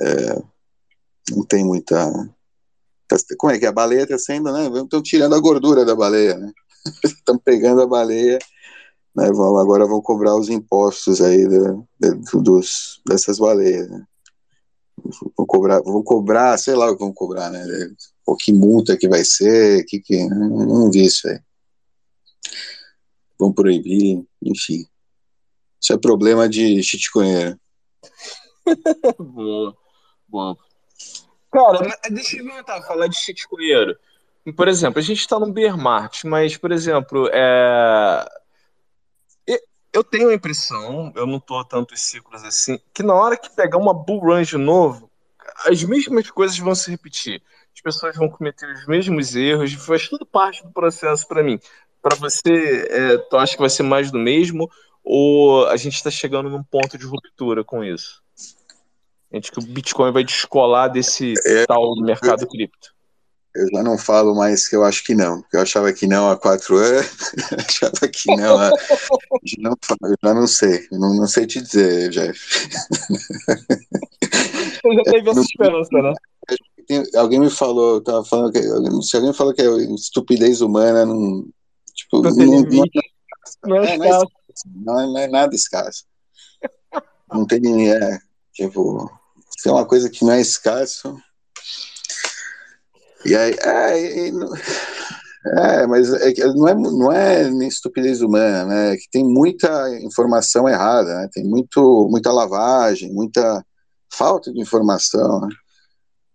[0.00, 0.52] É,
[1.30, 2.10] não tem muita.
[3.08, 3.68] tá- Como é que é?
[3.68, 4.68] a baleia está sendo, né?
[4.80, 6.52] Estão tirando a gordura da baleia, né?
[7.04, 8.38] Estão pegando a baleia,
[9.14, 9.30] né?
[9.32, 11.46] Vão, agora vão cobrar os impostos aí
[12.34, 13.88] dos, dessas baleias.
[13.88, 14.04] Né?
[15.36, 17.64] Vão cobrar, vão cobrar, sei lá o que vão cobrar, né?
[18.24, 21.40] Pô, que multa que vai ser, que que não, não vi isso aí.
[23.38, 24.86] Vão proibir, enfim.
[25.80, 27.58] Isso é problema de chiticonheiro.
[29.18, 29.76] Boa,
[30.28, 30.56] boa.
[31.52, 31.78] Cara,
[32.10, 33.96] deixa eu inventar, falar de shitcoinheiro.
[34.56, 38.26] Por exemplo, a gente tá num bear market, mas, por exemplo, é...
[39.92, 43.50] eu tenho a impressão, eu não tô há tantos ciclos assim, que na hora que
[43.50, 45.10] pegar uma bull run de novo,
[45.66, 47.42] as mesmas coisas vão se repetir.
[47.74, 51.60] As pessoas vão cometer os mesmos erros, faz tudo parte do processo pra mim.
[52.00, 54.70] Pra você, é, tu acha que vai ser mais do mesmo
[55.04, 58.21] ou a gente tá chegando num ponto de ruptura com isso?
[59.32, 62.92] A gente que o Bitcoin vai descolar desse É, tal mercado cripto.
[63.54, 65.44] Eu já não falo mais que eu acho que não.
[65.52, 67.06] Eu achava que não há quatro anos,
[67.52, 68.70] eu achava que não há.
[69.44, 70.88] Já não, falo, eu já não sei.
[70.90, 72.68] Eu não, não sei te dizer, Jeff.
[74.82, 76.14] Você já teve essa Não- esperança, né?
[77.14, 78.60] Alguém me falou, eu tava falando que.
[79.02, 81.46] Se alguém falou que é estupidez humana, não.
[81.94, 82.46] Tipo, Não não, tem
[83.64, 84.26] não, é é, não, é, escasso.
[84.74, 86.04] não, é, não é nada escasso.
[87.32, 87.90] Não tem.
[87.92, 88.18] É,
[88.54, 89.10] tipo,
[89.62, 91.16] se é uma coisa que não é escasso.
[93.24, 93.54] E aí.
[93.60, 94.52] É, não-
[95.44, 98.94] é, mas é não é, não é nem estupidez humana, né?
[98.94, 101.28] É que tem muita informação errada, né?
[101.32, 103.64] Tem muito, muita lavagem, muita
[104.12, 105.48] falta de informação, né?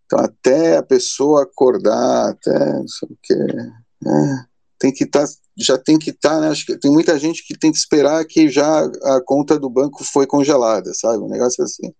[0.05, 4.45] Então, até a pessoa acordar, até não sei o quê, é,
[4.79, 5.25] tem que estar,
[5.57, 6.47] já tem que estar, né?
[6.47, 10.03] Acho que tem muita gente que tem que esperar que já a conta do banco
[10.05, 11.21] foi congelada, sabe?
[11.21, 11.93] Um negócio assim.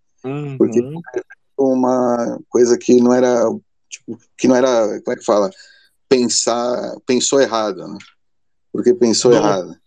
[0.56, 1.00] Porque Uhum.
[1.58, 3.42] uma coisa que não era,
[3.88, 5.50] tipo, que não era, como é que fala?
[6.08, 7.98] Pensar, pensou errado, né?
[8.72, 9.40] Porque pensou Dor.
[9.40, 9.80] errado.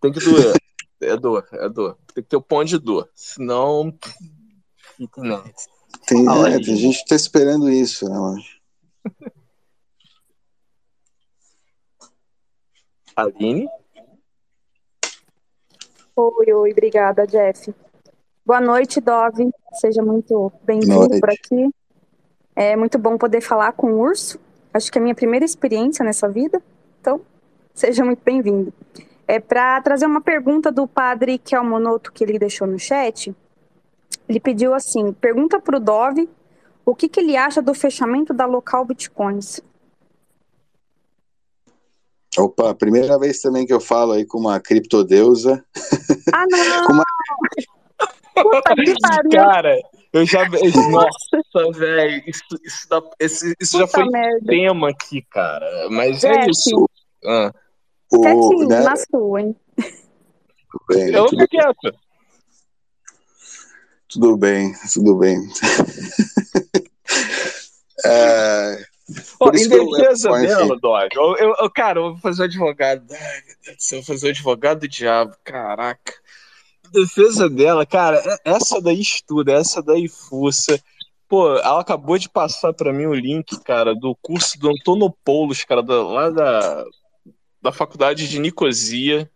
[0.00, 0.56] Tem que doer.
[1.00, 1.98] É dor, é dor.
[2.14, 3.08] Tem que ter o pão de dor.
[3.14, 3.96] Senão.
[5.16, 5.68] Nessa.
[6.06, 8.42] Tem, é, tem gente que tá esperando isso, né, mano?
[13.16, 13.68] Aline?
[16.16, 17.74] Oi, oi, obrigada, Jeff.
[18.44, 19.50] Boa noite, Dove.
[19.80, 21.70] Seja muito bem-vindo por aqui.
[22.56, 24.38] É muito bom poder falar com o Urso.
[24.72, 26.62] Acho que é a minha primeira experiência nessa vida.
[27.00, 27.20] Então,
[27.74, 28.72] seja muito bem-vindo.
[29.26, 33.34] É para trazer uma pergunta do padre Kelmonoto que ele deixou no chat.
[34.28, 36.28] Ele pediu assim: pergunta para o Dove
[36.84, 39.60] o que, que ele acha do fechamento da local Bitcoins.
[42.36, 45.64] Opa, primeira vez também que eu falo aí com uma criptodeusa.
[46.32, 46.86] Ah, não!
[46.86, 47.04] Com uma-
[48.34, 49.30] Puta que pariu!
[49.32, 49.76] Cara,
[50.12, 50.48] eu já.
[50.48, 52.22] Nossa, velho.
[52.26, 54.46] Isso, isso, dá- esse- isso já foi merda.
[54.46, 55.88] tema aqui, cara.
[55.90, 56.88] Mas é Jeff, isso.
[57.24, 57.52] Ah,
[58.12, 59.56] O, quietinho, né, na sua, hein?
[59.76, 61.94] tudo bem, eu tudo, quieto.
[64.08, 65.36] tudo bem, tudo bem.
[68.02, 68.76] É,
[69.54, 73.04] em defesa eu- dela, Dog, eu, eu- eu- cara, eu vou fazer o advogado.
[73.12, 76.14] Ai, meu Deus do céu, eu vou fazer o advogado do diabo, caraca.
[76.92, 80.80] Defesa dela, cara, é- essa daí estuda, essa daí fuça.
[81.28, 85.82] Pô, ela acabou de passar pra mim o link, cara, do curso do Antonopoulos, cara,
[85.82, 86.84] da- lá da,
[87.62, 89.30] da faculdade de Nicosia.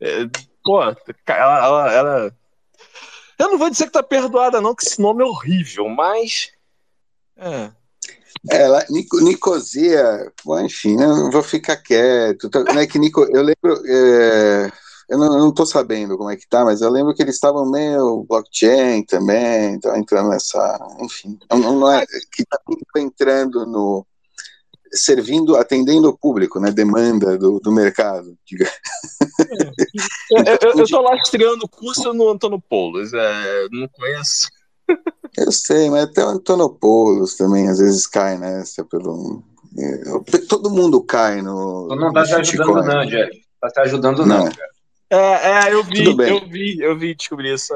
[0.00, 0.26] É,
[0.64, 2.36] pô, ela, ela, ela-
[3.38, 6.52] Eu não vou dizer que tá perdoada, não, que esse nome é horrível, mas.
[7.36, 7.70] É.
[8.68, 10.32] Lá, Nico, Nicosia,
[10.64, 12.48] enfim, eu vou ficar quieto.
[12.72, 14.72] Não é que Nico, eu lembro, é,
[15.10, 18.24] eu não, tô sabendo como é que tá, mas eu lembro que eles estavam meio
[18.28, 22.58] blockchain também, tá entrando nessa, enfim, não, não- é que tá
[22.96, 24.06] entrando no
[24.92, 28.36] servindo, atendendo o público, né, demanda do, do mercado.
[28.46, 28.70] diga.
[30.30, 34.48] Eu, eu, eu tô lastreando o curso no Antonopoulos, é, não conheço.
[35.36, 39.42] Eu sei, mas até o Antonopoulos também às vezes cai nessa pelo
[39.78, 43.30] é, todo mundo cai no Tu não tá te ajudando, não, Jeff.
[43.60, 44.44] Tá te ajudando, não.
[44.44, 44.44] Não.
[44.44, 44.79] cara.
[45.10, 47.74] É, é, eu vi, eu vi, eu vi descobrir isso.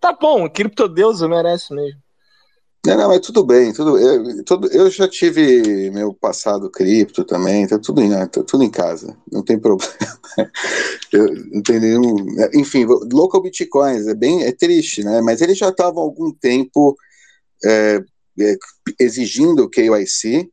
[0.00, 2.00] Tá bom, criptodeusa merece mesmo.
[2.86, 7.66] Não, não, mas tudo bem, tudo, eu, tudo, eu já tive meu passado cripto também,
[7.66, 9.92] tá tudo em, tá tudo em casa, não tem problema.
[11.12, 12.16] Eu, não tem nenhum,
[12.54, 15.20] enfim, local bitcoins é bem, é triste, né?
[15.20, 16.96] Mas eles já estavam há algum tempo
[17.62, 18.02] é,
[18.40, 18.56] é,
[18.98, 20.50] exigindo KYC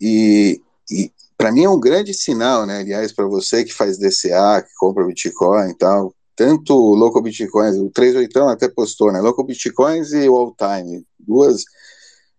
[0.00, 2.78] e, e para mim é um grande sinal, né?
[2.78, 7.76] Aliás, para você que faz DCA, que compra Bitcoin e tal, tanto o Local Bitcoins,
[7.76, 9.20] o 38 até postou, né?
[9.20, 11.64] Local Bitcoins e o All Time, duas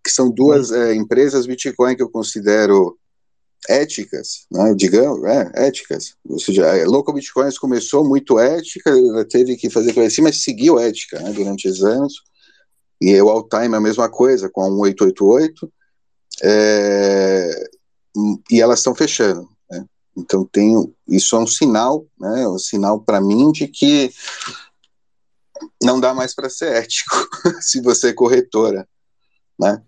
[0.04, 2.96] que são duas é, empresas Bitcoin que eu considero
[3.68, 4.74] éticas, né?
[4.76, 6.16] digamos, é, éticas.
[6.30, 10.44] Ou seja, a Local Bitcoins começou muito ética, ela teve que fazer coisa assim, mas
[10.44, 12.22] seguiu ética né, durante os anos.
[13.02, 15.74] E o All Time é a mesma coisa, com a 1888.
[16.44, 17.70] É,
[18.50, 19.50] e elas estão fechando.
[20.18, 22.44] Então tem isso é um sinal, né?
[22.44, 24.12] É um sinal para mim de que
[25.84, 27.16] não dá mais para ser ético
[27.62, 28.88] se você é corretora,
[29.60, 29.82] né?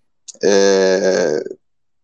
[0.43, 1.43] É,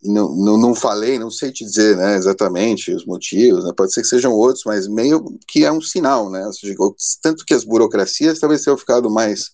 [0.03, 4.01] não, não, não, falei, não sei te dizer né, exatamente os motivos, né, pode ser
[4.01, 6.49] que sejam outros, mas meio que é um sinal, né?
[6.51, 6.76] Seja,
[7.21, 9.51] tanto que as burocracias talvez tenham ficado mais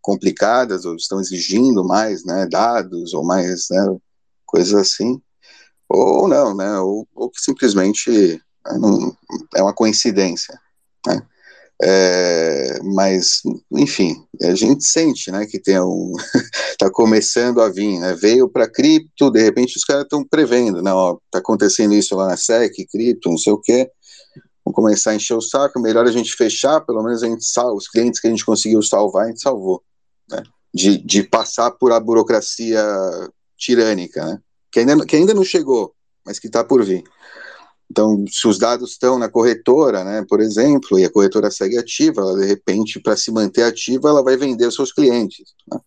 [0.00, 3.96] complicadas, ou estão exigindo mais né, dados, ou mais né,
[4.46, 5.20] coisas assim,
[5.88, 6.78] ou não, né?
[6.78, 8.10] Ou, ou que simplesmente
[8.66, 9.16] né, não,
[9.54, 10.58] é uma coincidência,
[11.06, 11.22] né?
[11.80, 16.12] É, mas, enfim, a gente sente, né, que tem um,
[16.76, 20.96] tá começando a vir, né, veio para cripto, de repente os caras estão prevendo, não,
[20.96, 23.88] ó, tá acontecendo isso lá na SEC, cripto, não sei o quê,
[24.64, 27.74] vamos começar a encher o saco, melhor a gente fechar, pelo menos a gente salva,
[27.74, 29.80] os clientes que a gente conseguiu salvar, a gente salvou,
[30.28, 30.42] né,
[30.74, 32.84] de, de passar por a burocracia
[33.56, 34.40] tirânica, né,
[34.70, 35.94] que ainda, que ainda não chegou,
[36.24, 37.04] mas que está por vir.
[37.90, 42.20] Então, se os dados estão na corretora, né, por exemplo, e a corretora segue ativa,
[42.20, 45.54] ela, de repente, para se manter ativa, ela vai vender os seus clientes.
[45.70, 45.80] Né?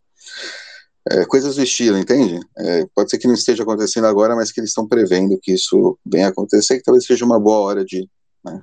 [1.12, 2.40] É, coisas do estilo, entende?
[2.58, 5.98] É, pode ser que não esteja acontecendo agora, mas que eles estão prevendo que isso
[6.06, 8.08] venha acontecer, que talvez seja uma boa hora de
[8.44, 8.62] né,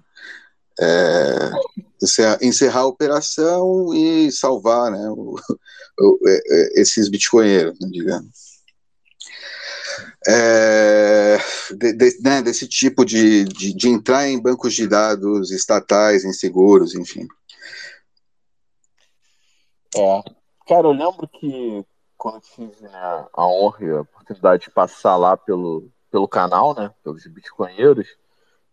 [0.81, 1.51] é,
[2.41, 5.37] encerrar, a operação e salvar né, o,
[6.01, 8.48] o, é, é, esses bitcoinheiros, né, digamos
[10.31, 11.39] é,
[11.75, 16.95] de, de, né, desse tipo de, de, de, entrar em bancos de dados estatais, inseguros,
[16.95, 17.27] enfim.
[19.97, 20.23] É,
[20.67, 21.83] cara, eu lembro que
[22.19, 26.93] quando tive né, a honra e a oportunidade de passar lá pelo, pelo canal, né,
[27.03, 28.09] pelos bitcoinheiros,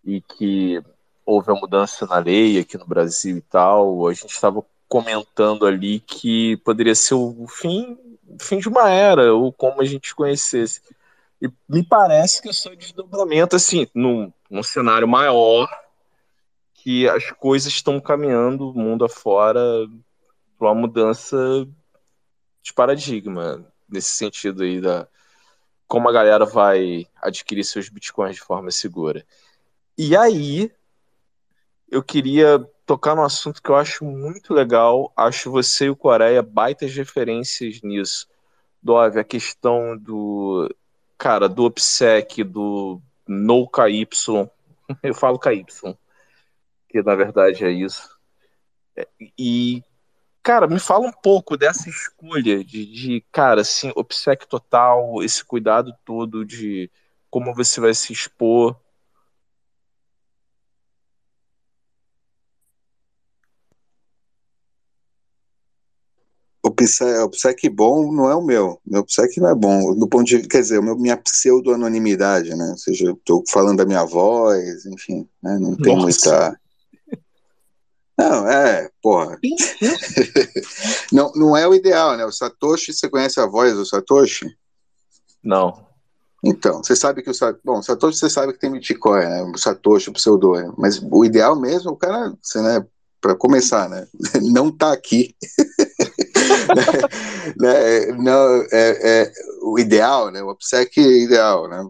[0.04, 0.84] e que
[1.26, 6.02] houve a mudança na lei aqui no Brasil e tal, a gente estava comentando ali
[6.02, 7.98] que poderia ser o fim,
[8.28, 10.82] o fim de uma era, ou como a gente conhecesse.
[11.42, 15.70] E me parece que é desdobramento, assim, num, num cenário maior,
[16.74, 19.60] que as coisas estão caminhando mundo afora
[20.58, 21.38] para uma mudança
[22.62, 25.08] de paradigma, nesse sentido aí da
[25.88, 29.26] como a galera vai adquirir seus bitcoins de forma segura.
[29.98, 30.72] E aí,
[31.88, 36.42] eu queria tocar num assunto que eu acho muito legal, acho você e o Coreia
[36.42, 38.28] baitas referências nisso.
[38.82, 40.70] Dove, a questão do
[41.18, 44.08] cara, do OPSEC, do No KY,
[45.04, 45.66] eu falo KY,
[46.90, 48.10] que na verdade é isso.
[49.38, 49.84] E,
[50.42, 55.94] cara, me fala um pouco dessa escolha de, de cara, assim, OPSEC total, esse cuidado
[56.06, 56.90] todo de
[57.30, 58.80] como você vai se expor
[67.24, 68.80] o PSEC bom não é o meu.
[68.86, 69.96] Meu PSEC não é bom.
[69.96, 72.70] Do ponto de, quer dizer, meu, minha pseudo-anonimidade, né?
[72.72, 75.58] Ou seja, eu tô falando da minha voz, enfim, né?
[75.60, 76.06] Não tem Nossa.
[76.06, 76.60] muita.
[78.18, 79.38] Não, é, porra.
[81.12, 82.26] não, não é o ideal, né?
[82.26, 84.56] O Satoshi, você conhece a voz do Satoshi?
[85.44, 85.86] Não.
[86.42, 89.44] Então, você sabe que o Satoshi, bom, Satoshi você sabe que tem Bitcoin, né?
[89.44, 92.86] O Satoshi, o pseudônimo, mas o ideal mesmo, o cara, você, né,
[93.20, 94.08] para começar, né?
[94.54, 95.36] Não tá aqui.
[97.58, 99.32] Né, não, é, é,
[99.62, 101.88] o ideal, né, o OPSEC ideal, né,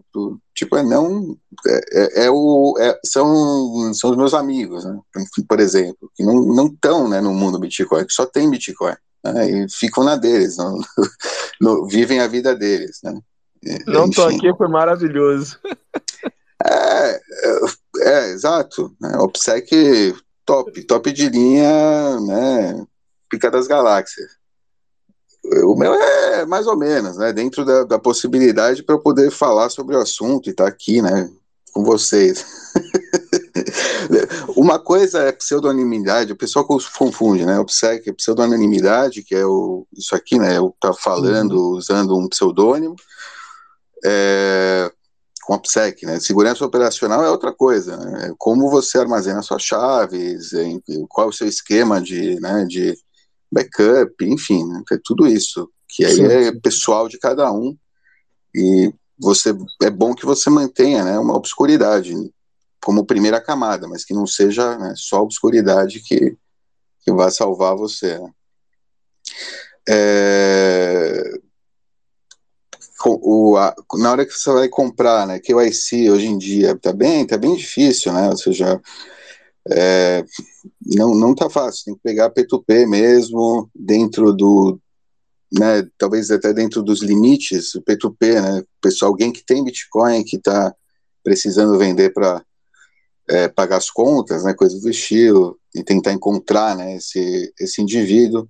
[0.54, 1.36] tipo, é não,
[1.66, 4.98] é, é, é o, é, são, são os meus amigos, né,
[5.48, 9.50] por exemplo, que não não estão, né, no mundo Bitcoin, que só tem Bitcoin, né,
[9.50, 10.78] e ficam na deles, não,
[11.60, 13.18] no, vivem a vida deles, né.
[13.86, 15.58] Não tô aqui, foi maravilhoso.
[16.64, 17.20] É,
[17.98, 20.14] é, exato, né, OPSEC
[20.44, 22.86] top, top de linha, né,
[23.28, 24.36] pica das galáxias.
[25.64, 27.32] O meu é mais ou menos, né?
[27.32, 31.00] Dentro da, da possibilidade para eu poder falar sobre o assunto e estar tá aqui,
[31.00, 31.30] né?
[31.72, 32.44] Com vocês.
[34.56, 37.58] uma coisa é pseudonimidade, o pessoal confunde, né?
[37.58, 40.56] OPSEC é pseudonimidade, que é o, isso aqui, né?
[40.56, 41.76] Eu tá falando uhum.
[41.76, 42.96] usando um pseudônimo.
[44.04, 44.90] É,
[45.46, 46.18] com a PSEC, né?
[46.18, 48.34] Segurança operacional é outra coisa, né?
[48.36, 52.98] Como você armazena suas chaves, em, qual é o seu esquema de, né, de
[53.50, 54.82] backup, enfim, né?
[54.92, 56.26] é tudo isso, que aí Sim.
[56.26, 57.76] é pessoal de cada um,
[58.54, 62.14] e você é bom que você mantenha né, uma obscuridade
[62.82, 66.36] como primeira camada, mas que não seja né, só a obscuridade que,
[67.00, 68.18] que vai salvar você.
[68.18, 68.30] Né?
[69.88, 71.22] É,
[73.04, 77.26] o, a, na hora que você vai comprar, né, KYC hoje em dia, tá bem,
[77.26, 78.80] tá bem difícil, né, ou seja,
[79.70, 80.24] é,
[80.84, 84.80] não, não tá fácil, tem que pegar P2P mesmo, dentro do,
[85.52, 90.38] né, talvez até dentro dos limites, o P2P, né, pessoal, alguém que tem Bitcoin, que
[90.38, 90.74] tá
[91.22, 92.44] precisando vender para
[93.28, 98.48] é, pagar as contas, né, coisas do estilo, e tentar encontrar, né, esse, esse indivíduo,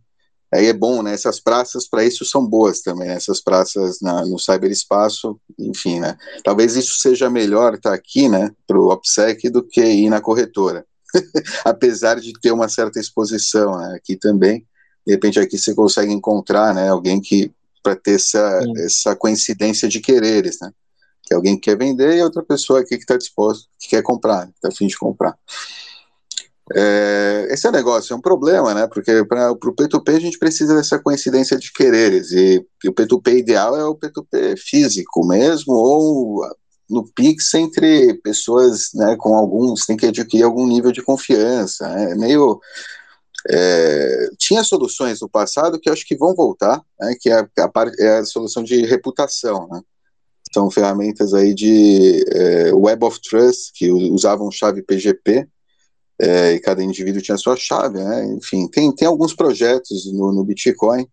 [0.53, 1.13] Aí é bom, né?
[1.13, 3.15] Essas praças para isso são boas também, né?
[3.15, 6.17] essas praças na, no cyberespaço, enfim, né?
[6.45, 10.21] Talvez isso seja melhor estar tá aqui, né, para o OPSEC do que ir na
[10.21, 10.87] corretora,
[11.65, 13.95] apesar de ter uma certa exposição, né?
[13.97, 14.67] Aqui também,
[15.07, 17.53] de repente aqui você consegue encontrar, né, alguém que
[17.83, 20.73] para ter essa, essa coincidência de quereres, né?
[21.23, 24.69] Que alguém quer vender e outra pessoa aqui que está disposto, que quer comprar, está
[24.69, 25.37] afim de comprar.
[26.75, 28.89] É, esse é um negócio, é um problema, né?
[28.89, 33.39] Porque para o P2P a gente precisa dessa coincidência de quereres, e, e o P2P
[33.39, 36.45] ideal é o P2P físico mesmo, ou
[36.89, 41.89] no Pix entre pessoas né, com alguns, tem que adquirir algum nível de confiança.
[41.89, 42.13] Né?
[42.13, 42.61] É meio.
[43.49, 47.71] É, tinha soluções no passado que acho que vão voltar, né, que é a, a,
[48.01, 49.69] é a solução de reputação.
[49.71, 49.81] Né?
[50.53, 55.47] São ferramentas aí de é, Web of Trust, que usavam chave PGP,
[56.19, 58.25] é, e cada indivíduo tinha sua chave, né?
[58.37, 61.07] Enfim, tem, tem alguns projetos no, no Bitcoin.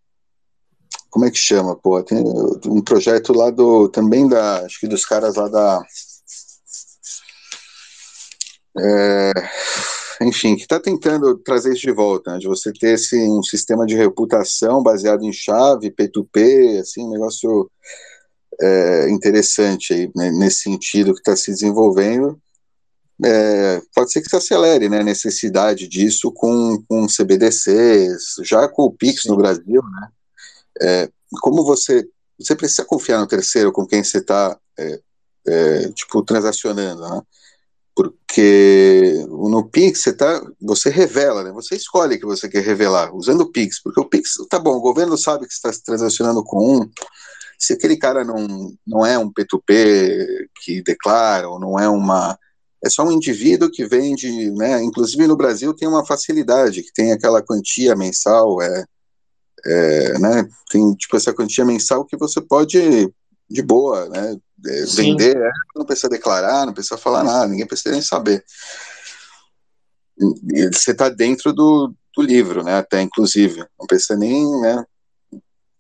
[1.14, 2.01] Como é que chama, pô?
[2.01, 2.18] Tem
[2.66, 5.80] um projeto lá do também da, acho que dos caras lá da
[8.80, 9.32] é,
[10.24, 13.86] enfim, que está tentando trazer isso de volta, né, de você ter esse, um sistema
[13.86, 17.70] de reputação baseado em chave, P2P, assim, um negócio
[18.59, 22.41] é, interessante aí, né, nesse sentido que está se desenvolvendo,
[23.24, 28.82] é, pode ser que se acelere né, a necessidade disso com, com CBDCs, já com
[28.86, 30.09] o Pix no Brasil, né?
[30.82, 31.09] É,
[31.41, 32.05] como você
[32.38, 34.99] você precisa confiar no terceiro com quem você está é,
[35.47, 37.21] é, tipo transacionando, né?
[37.95, 41.51] Porque no Pix você tá, você revela, né?
[41.51, 44.82] Você escolhe que você quer revelar usando o Pix, porque o Pix tá bom, o
[44.82, 46.89] governo sabe que está transacionando com um.
[47.59, 52.38] Se aquele cara não, não é um P2P que declara, ou não é uma
[52.84, 54.84] é só um indivíduo que vende, né?
[54.84, 58.86] Inclusive no Brasil tem uma facilidade, que tem aquela quantia mensal, é,
[59.66, 60.47] é né?
[60.70, 63.11] Tem tipo essa quantia mensal que você pode
[63.49, 64.38] de boa, né?
[64.66, 68.43] É, vender, é, não precisa declarar, não precisa falar nada, ninguém precisa nem saber.
[70.53, 72.78] E você está dentro do, do livro, né?
[72.78, 74.86] Até inclusive, não precisa nem, né?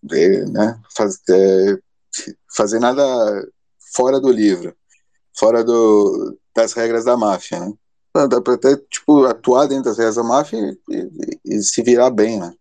[0.01, 0.79] De, né?
[0.95, 1.77] Faz, é,
[2.55, 3.03] fazer nada
[3.95, 4.75] fora do livro,
[5.37, 7.73] fora do, das regras da máfia, né?
[8.29, 12.11] Dá pra até, tipo, atuar dentro das regras da máfia e, e, e se virar
[12.11, 12.53] bem, né?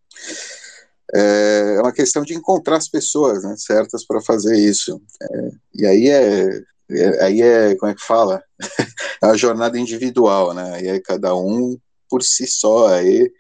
[1.15, 5.01] É, é uma questão de encontrar as pessoas né, certas para fazer isso.
[5.21, 8.43] É, e aí é, é, aí é, como é que fala?
[9.23, 10.83] é uma jornada individual, né?
[10.83, 13.31] E aí cada um por si só, aí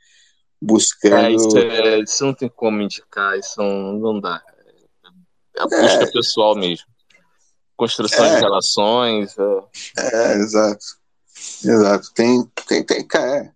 [0.61, 1.17] buscando.
[1.17, 4.43] É, isso, é, isso não tem como indicar, isso não, não dá.
[5.57, 6.11] É a busca é.
[6.11, 6.93] pessoal mesmo
[7.83, 8.35] construção é.
[8.37, 9.37] de relações.
[9.39, 10.33] É.
[10.33, 10.85] é, exato.
[11.65, 12.13] Exato.
[12.15, 13.53] Tem, tem, tem, é.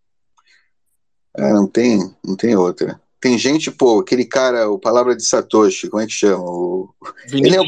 [1.38, 1.52] é.
[1.52, 3.00] não tem, não tem outra.
[3.26, 6.44] Tem gente, pô, aquele cara, o Palavra de Satoshi, como é que chama?
[6.44, 6.94] O,
[7.32, 7.64] ele, é o,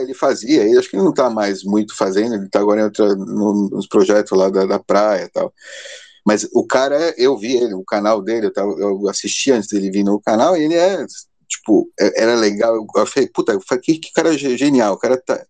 [0.00, 2.84] ele fazia, ele acho que ele não tá mais muito fazendo, ele tá agora em
[2.84, 5.52] outra, no, nos projetos lá da, da praia e tal.
[6.24, 9.90] Mas o cara, eu vi ele, o canal dele, eu, tava, eu assisti antes dele
[9.90, 11.04] vir no canal, e ele é
[11.46, 12.74] tipo, é, era legal.
[12.96, 15.44] Eu falei, puta, falei, que, que cara genial, o cara tá.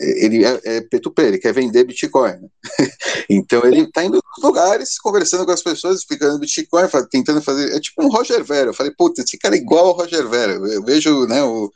[0.00, 2.32] Ele é, é P2P, ele quer vender Bitcoin.
[2.32, 2.48] Né?
[3.30, 7.74] então ele tá indo nos lugares, conversando com as pessoas, explicando Bitcoin, tentando fazer.
[7.74, 8.70] É tipo um Roger Vera.
[8.70, 10.52] Eu falei, puta, esse cara é igual ao Roger Vera.
[10.52, 11.70] Eu vejo, né, o,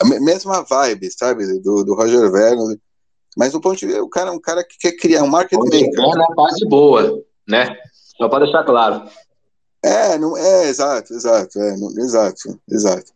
[0.00, 2.56] a mesma vibe, sabe, do, do Roger Vera.
[3.36, 5.58] Mas no ponto de vista, o cara é um cara que quer criar um market
[5.58, 5.82] maker.
[5.82, 7.76] É na parte boa, né?
[8.16, 9.02] Só pode deixar claro.
[9.86, 13.12] É, não, é, exato, exato, é, não, exato, exato.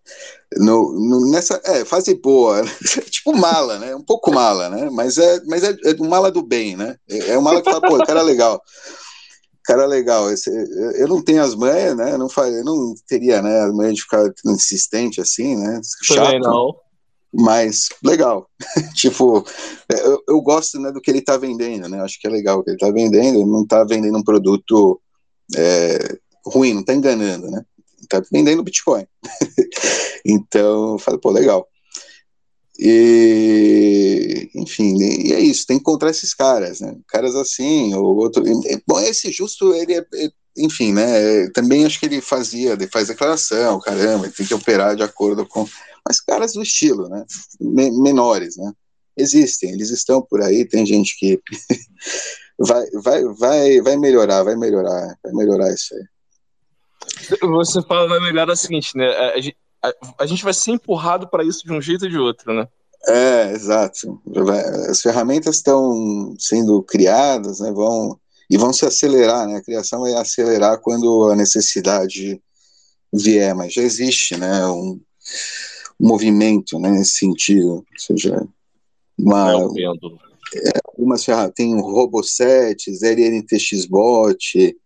[0.56, 2.62] No, no, nessa, é, fase boa,
[3.10, 3.92] tipo mala, né?
[3.92, 4.88] Um pouco mala, né?
[4.88, 6.94] Mas é, mas é, é mala do bem, né?
[7.08, 8.62] É, é um mala que fala, pô, cara é legal.
[9.64, 10.48] Cara legal, esse,
[10.94, 12.12] eu não tenho as manhas, né?
[12.12, 15.80] Eu não, eu não teria né, as manhas de ficar insistente assim, né?
[16.04, 16.24] Chato.
[16.24, 16.76] Também não.
[17.32, 18.48] Mas legal.
[18.94, 19.44] tipo,
[19.88, 22.00] eu, eu gosto né, do que ele tá vendendo, né?
[22.00, 23.38] Acho que é legal o que ele tá vendendo.
[23.38, 25.00] Ele não tá vendendo um produto
[25.56, 27.64] é, ruim, não tá enganando, né?
[28.08, 29.06] Tá vendendo Bitcoin.
[30.24, 31.68] então, eu falo, pô, legal.
[32.78, 36.96] E, enfim, e é isso, tem que encontrar esses caras, né?
[37.08, 38.42] Caras assim, ou outro.
[38.86, 41.48] Bom, esse justo, ele é, é enfim, né?
[41.50, 45.46] Também acho que ele fazia, ele faz declaração, caramba, ele tem que operar de acordo
[45.46, 45.66] com.
[46.06, 47.24] Mas caras do estilo, né?
[47.60, 48.72] Menores, né?
[49.16, 51.38] Existem, eles estão por aí, tem gente que
[52.58, 56.04] vai, vai, vai, vai melhorar, vai melhorar, vai melhorar isso aí.
[57.40, 59.06] Você fala vai melhorar o seguinte, né?
[59.06, 62.52] A, a, a gente vai ser empurrado para isso de um jeito ou de outro,
[62.52, 62.66] né?
[63.06, 64.20] É, exato.
[64.88, 67.72] As ferramentas estão sendo criadas, né?
[67.72, 68.18] Vão
[68.50, 69.56] e vão se acelerar, né?
[69.56, 72.42] A criação vai acelerar quando a necessidade
[73.12, 74.66] vier, mas já existe, né?
[74.66, 75.00] Um,
[76.00, 76.90] um movimento, né?
[76.90, 78.46] Nesse sentido, ou seja,
[79.16, 79.52] uma
[80.52, 84.76] é, algumas ferramentas tem o Robosets, LNTXBot,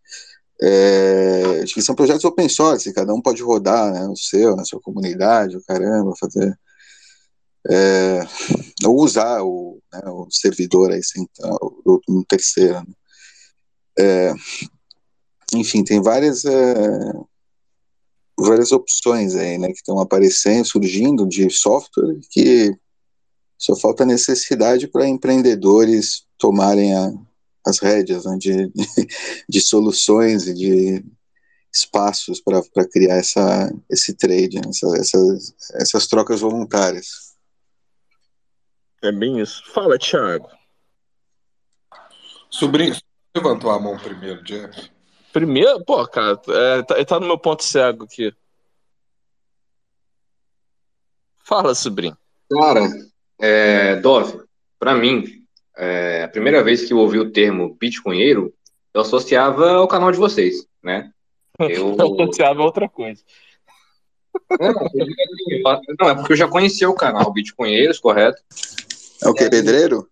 [0.63, 4.81] é, que são projetos open source, cada um pode rodar né, o seu, na sua
[4.81, 6.57] comunidade, o caramba, fazer.
[7.67, 8.21] É,
[8.85, 11.59] ou usar o, né, o servidor aí central,
[12.09, 12.75] um terceiro.
[12.75, 12.95] Né.
[13.99, 14.35] É,
[15.55, 17.13] enfim, tem várias, é,
[18.39, 22.77] várias opções aí, né, que estão aparecendo, surgindo de software que
[23.57, 27.13] só falta necessidade para empreendedores tomarem a,
[27.67, 28.73] as rédeas né, de,
[29.49, 31.05] de, soluções e de
[31.73, 37.35] espaços para criar essa, esse trade, essa, essas, essas trocas voluntárias.
[39.03, 39.62] É bem isso.
[39.73, 40.49] Fala, Thiago.
[42.51, 42.97] Sobrinho,
[43.35, 44.91] levantou a mão primeiro, Jeff.
[45.33, 45.85] Primeiro?
[45.85, 48.33] Pô, cara, é, tá, tá no meu ponto cego aqui.
[51.45, 52.17] Fala, sobrinho.
[52.51, 52.89] Cara,
[53.39, 54.45] é, Dove,
[54.79, 55.44] para mim,
[55.77, 58.53] é, a primeira vez que eu ouvi o termo bitcoinheiro,
[58.93, 61.11] eu associava ao canal de vocês, né?
[61.61, 63.22] Eu, eu associava a outra coisa.
[66.01, 68.43] Não, é porque eu já conhecia o canal Bitcoinheiros, correto?
[69.22, 69.49] É o que?
[69.49, 70.09] Pedreiro?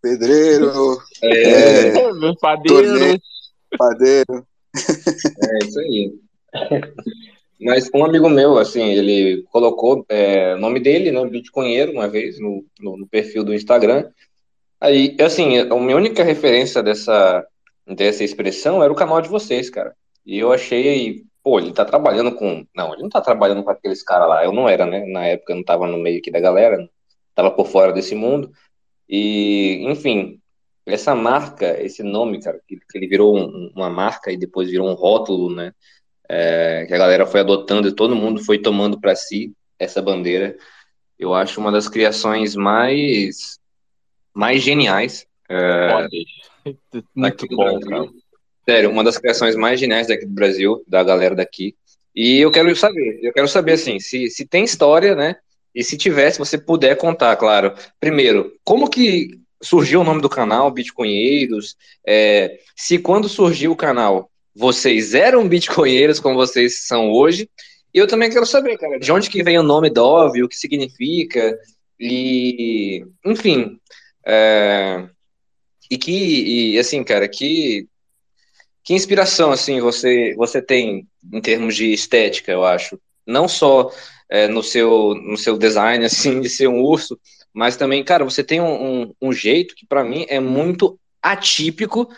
[0.00, 0.98] Pedreiro.
[1.22, 1.92] É, é,
[2.40, 3.20] padeiro.
[3.76, 4.46] Padeiro.
[4.74, 6.14] É isso aí.
[7.60, 12.40] Mas um amigo meu, assim, ele colocou é, o nome dele, né, Bitcoinheiro, uma vez,
[12.40, 14.08] no, no, no perfil do Instagram,
[14.80, 17.46] Aí, assim, a minha única referência dessa,
[17.86, 19.94] dessa expressão era o canal de vocês, cara.
[20.24, 22.66] E eu achei, pô, ele tá trabalhando com.
[22.74, 24.44] Não, ele não tá trabalhando com aqueles caras lá.
[24.44, 25.04] Eu não era, né?
[25.06, 26.88] Na época eu não tava no meio aqui da galera,
[27.34, 28.50] tava por fora desse mundo.
[29.08, 30.40] E, enfim,
[30.86, 34.88] essa marca, esse nome, cara, que, que ele virou um, uma marca e depois virou
[34.88, 35.72] um rótulo, né?
[36.28, 40.56] É, que a galera foi adotando e todo mundo foi tomando para si essa bandeira.
[41.18, 43.59] Eu acho uma das criações mais
[44.34, 45.26] mais geniais.
[45.48, 46.06] É,
[47.14, 48.08] Muito bom, cara.
[48.68, 51.74] Sério, uma das criações mais geniais daqui do Brasil, da galera daqui.
[52.14, 55.36] E eu quero saber, eu quero saber assim, se, se tem história, né?
[55.74, 57.74] E se tiver, se você puder contar, claro.
[57.98, 61.76] Primeiro, como que surgiu o nome do canal, Bitcoinheiros?
[62.06, 67.48] É, se quando surgiu o canal, vocês eram bitcoinheiros como vocês são hoje?
[67.94, 70.56] E eu também quero saber, cara, de onde que vem o nome Dove, o que
[70.56, 71.58] significa?
[71.98, 73.78] E, enfim,
[74.26, 75.08] é,
[75.90, 77.88] e que, e, assim, cara, que,
[78.84, 83.00] que inspiração, assim, você, você tem em termos de estética, eu acho.
[83.26, 83.90] Não só
[84.28, 87.18] é, no, seu, no seu design, assim, de ser um urso,
[87.52, 92.08] mas também, cara, você tem um, um, um jeito que, para mim, é muito atípico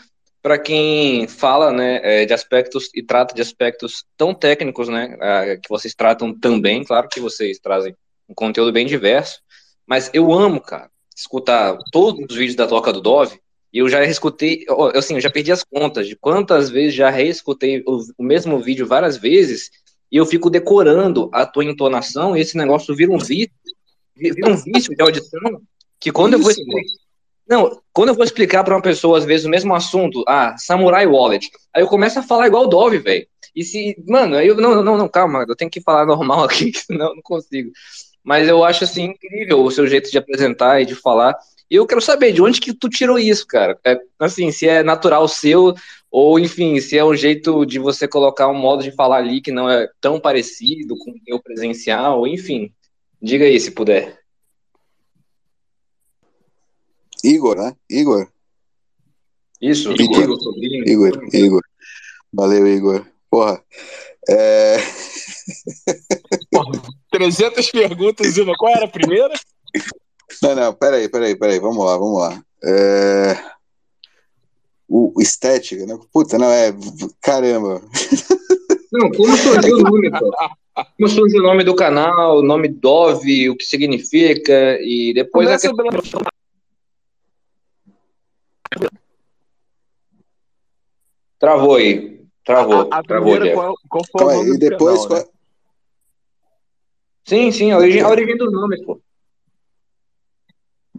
[0.42, 5.16] para quem fala, né, é, de aspectos e trata de aspectos tão técnicos, né,
[5.62, 7.94] que vocês tratam também, claro que vocês trazem
[8.28, 9.40] um conteúdo bem diverso,
[9.86, 10.90] mas eu amo, cara,
[11.22, 13.40] escutar todos os vídeos da Toca do Dove,
[13.72, 14.64] e eu já escutei,
[14.94, 18.86] assim, eu já perdi as contas de quantas vezes já reescutei o, o mesmo vídeo
[18.86, 19.70] várias vezes,
[20.10, 23.50] e eu fico decorando a tua entonação, e esse negócio vira um vício,
[24.14, 25.62] vira um vício de audição,
[25.98, 27.02] que quando Isso, eu vou explicar,
[27.48, 31.06] não, quando eu vou explicar para uma pessoa, às vezes, o mesmo assunto, ah, Samurai
[31.06, 33.26] Wallet, aí eu começo a falar igual o Dove, velho.
[33.54, 36.72] E se, mano, aí eu, não, não, não, calma, eu tenho que falar normal aqui,
[36.74, 37.70] senão eu não consigo.
[38.22, 41.36] Mas eu acho assim incrível o seu jeito de apresentar e de falar.
[41.70, 43.78] E eu quero saber de onde que tu tirou isso, cara.
[43.84, 45.74] É, assim, se é natural seu
[46.10, 49.50] Ou, enfim, se é um jeito de você colocar um modo de falar ali que
[49.50, 52.70] não é tão parecido com o teu presencial, enfim.
[53.20, 54.20] Diga aí, se puder.
[57.24, 57.74] Igor, né?
[57.88, 58.28] Igor?
[59.58, 60.22] Isso, Igor.
[60.22, 60.38] Igor.
[60.86, 61.62] Igor, Igor.
[62.30, 63.06] Valeu, Igor.
[63.30, 63.62] Porra.
[64.28, 64.76] É...
[66.50, 68.54] Porra, 300 perguntas e uma.
[68.56, 69.32] Qual era a primeira?
[70.42, 71.58] Não, não, peraí, peraí, peraí.
[71.58, 72.42] Vamos lá, vamos lá.
[72.64, 73.52] É...
[74.88, 75.98] O estética, né?
[76.12, 76.72] Puta, não, é.
[77.22, 77.80] Caramba.
[78.92, 80.30] Não, como surgiu o nome, pô?
[80.96, 85.58] Como surgiu o nome do canal, o nome Dove, o que significa, e depois a
[85.58, 86.02] Começa questão...
[86.02, 86.32] pela-
[91.38, 92.22] Travou aí.
[92.44, 95.06] Travou, a, a travou, primeira, qual, qual foi Calma o aí, nome e do depois.
[95.06, 95.31] canal, né?
[97.24, 99.00] Sim, sim, a origem, a origem dos nomes, pô.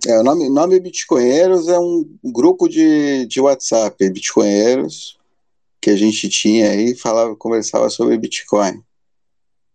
[0.05, 5.17] É, o nome, nome Bitcoinheiros é um grupo de, de WhatsApp, Bitcoinheiros,
[5.79, 8.81] que a gente tinha aí, falava, conversava sobre Bitcoin.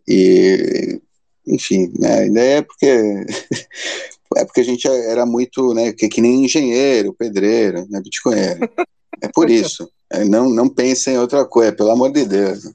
[0.07, 1.01] E,
[1.47, 2.87] enfim, né, a ideia é porque
[4.37, 8.69] é porque a gente era muito, né, que, que nem engenheiro, pedreiro, né, Bitcoinheiro.
[9.21, 9.91] É por isso.
[10.11, 12.71] É, não, não pense em outra coisa, pelo amor de Deus.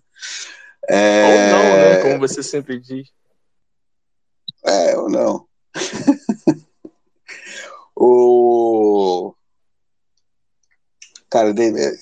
[0.90, 1.96] É, Ou não, né?
[2.02, 3.08] Como você sempre diz.
[4.66, 5.46] É, ou não.
[7.96, 9.34] o.
[11.30, 11.54] Cara,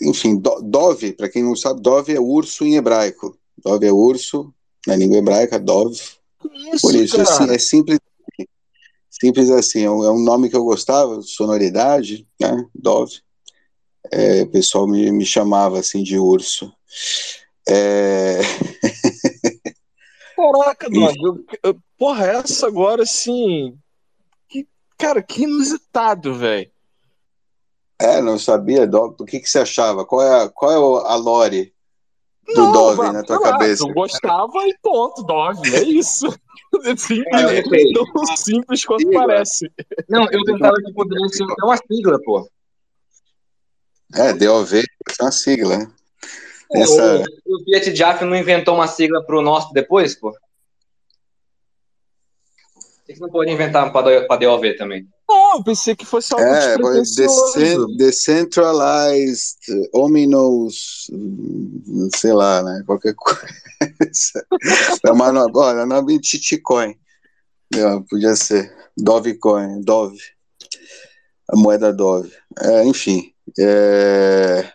[0.02, 3.38] enfim, do- Dove, para quem não sabe, Dove é urso em hebraico.
[3.64, 4.54] Dove é urso,
[4.86, 6.02] na língua hebraica, Dove.
[6.74, 8.00] Isso, Por isso, assim, é simples,
[9.10, 9.84] simples assim.
[9.86, 12.66] É um, é um nome que eu gostava, sonoridade, né?
[12.76, 13.22] Dove.
[14.12, 16.72] É, o pessoal me, me chamava assim de urso.
[17.68, 18.40] É,
[20.52, 21.46] Caraca, Dog.
[21.98, 23.78] Porra, essa agora, assim.
[24.50, 24.68] Que,
[24.98, 26.72] cara, que inusitado, velho.
[28.00, 29.16] é, não sabia, Dove.
[29.20, 30.04] O que, que você achava?
[30.06, 31.72] Qual é a, qual é o- a lore
[32.56, 33.84] do Não, Dove na tua cabeça?
[33.88, 35.76] Eu gostava e ponto, Dove.
[35.76, 36.28] É isso.
[36.86, 37.62] É simples, É,
[37.94, 39.70] tão simples quanto Sim, parece.
[40.08, 42.50] Não, eu pensava que poderia ser uma sigla, pô.
[44.16, 45.78] É, DOV é uma sigla.
[45.80, 45.92] né?
[46.74, 50.32] É, Essa, o, o Fiat Jaffe não inventou uma sigla pro nosso depois, pô?
[50.32, 50.40] Por
[53.16, 55.06] que não pode inventar pra DOV também?
[55.28, 57.54] Não, eu pensei que fosse algo é, despretensioso.
[57.58, 59.58] decen- decentralized,
[59.94, 61.08] ominous,
[62.16, 62.84] sei lá, né?
[62.86, 63.42] Qualquer coisa.
[65.06, 66.96] É uma no- olha, nome de Titicoin.
[68.10, 68.72] Podia ser.
[68.98, 70.20] Dovecoin, Dove.
[71.50, 72.32] A moeda Dove.
[72.62, 73.34] É, enfim.
[73.60, 74.72] É...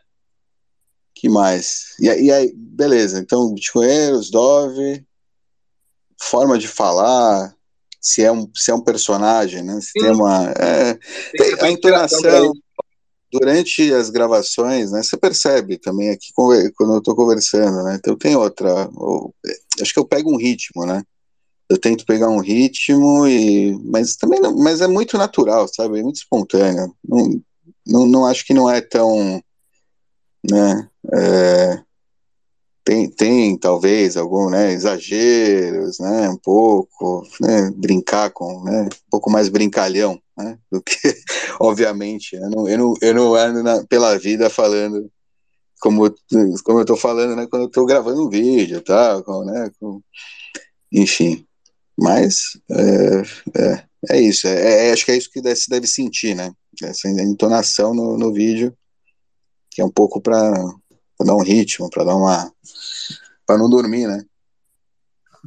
[1.19, 1.95] que mais?
[1.99, 3.19] E, aí- e aí, beleza.
[3.19, 5.03] Então, Bitcoinheiros, Dove,
[6.21, 7.55] forma de falar,
[8.01, 9.81] se é um, se é um personagem, né?
[9.81, 10.45] Se tem uma.
[10.51, 10.99] é,
[11.37, 12.53] tem a entonação
[13.33, 15.03] durante as gravações, né?
[15.03, 17.97] Você percebe também aqui quando eu estou conversando, né?
[17.99, 18.89] Então tem outra.
[18.95, 19.35] ou-
[19.81, 21.03] acho que eu pego um ritmo, né?
[21.69, 25.99] Eu tento pegar um ritmo e, mas também, não, mas é muito natural, sabe?
[25.99, 26.95] É muito espontâneo.
[27.05, 27.43] Não,
[27.87, 29.43] não, não acho que não é tão,
[30.51, 30.89] né?
[31.15, 31.83] É,
[32.85, 34.73] tem, tem talvez algum, né?
[34.73, 36.29] Exageros, né?
[36.29, 37.71] Um pouco, né?
[37.77, 38.83] Brincar com, né?
[38.85, 40.59] Um pouco mais brincalhão, né?
[40.71, 40.97] Do que
[41.61, 45.11] obviamente, eu não, eu não, eu não ando na- pela vida falando
[45.81, 46.15] como,
[46.65, 50.01] como eu tô falando, né, quando eu tô gravando um vídeo, tá, com, né, com-
[50.93, 51.47] enfim,
[51.99, 53.23] mas é,
[53.63, 53.85] é,
[54.17, 57.09] é isso, é, é- acho que é isso que deve- se deve sentir, né, essa
[57.09, 58.75] entonação no, no vídeo,
[59.77, 60.41] que é um pouco para
[61.21, 62.51] dar um ritmo, para dar uma,
[63.45, 64.25] para não dormir, né,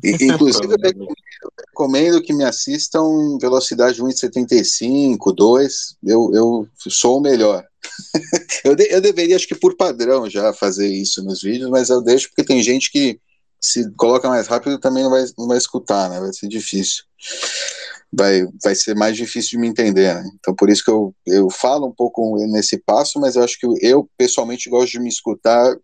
[0.03, 1.07] e, inclusive eu recomendo,
[1.41, 7.65] eu recomendo que me assistam velocidade 1,75, 2, eu, eu sou o melhor.
[8.63, 11.99] eu, de- eu deveria, acho que por padrão, já fazer isso nos vídeos, mas eu
[11.99, 13.19] deixo porque tem gente que
[13.59, 16.19] se coloca mais rápido também não vai, não vai escutar, né?
[16.19, 17.03] Vai ser difícil.
[18.11, 20.23] Vai, vai ser mais difícil de me entender, né?
[20.39, 23.67] Então por isso que eu, eu falo um pouco nesse passo, mas eu acho que
[23.81, 25.75] eu pessoalmente gosto de me escutar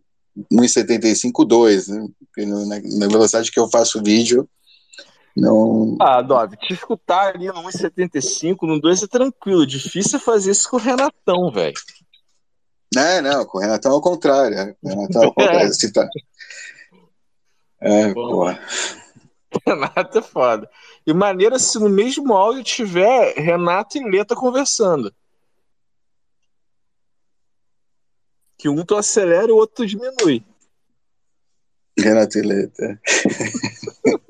[0.51, 2.07] 1,75, 2, né?
[2.37, 4.49] Na, na velocidade que eu faço vídeo,
[5.35, 5.97] não.
[5.99, 9.67] Ah, Dove, te escutar ali no 1,75, no 2 é tranquilo.
[9.67, 11.75] Difícil é fazer isso com o Renatão, velho.
[12.93, 14.75] Não, não, com o Renatão é o contrário.
[14.81, 15.73] o Renatão é o contrário.
[15.73, 16.07] Se tá...
[17.81, 18.59] É, porra.
[19.67, 20.69] Renato é foda.
[21.05, 25.13] E maneira se no mesmo áudio tiver Renato e Leta conversando.
[28.57, 30.43] Que um tu acelera e o outro tu diminui.
[31.97, 33.01] Renato e Leta.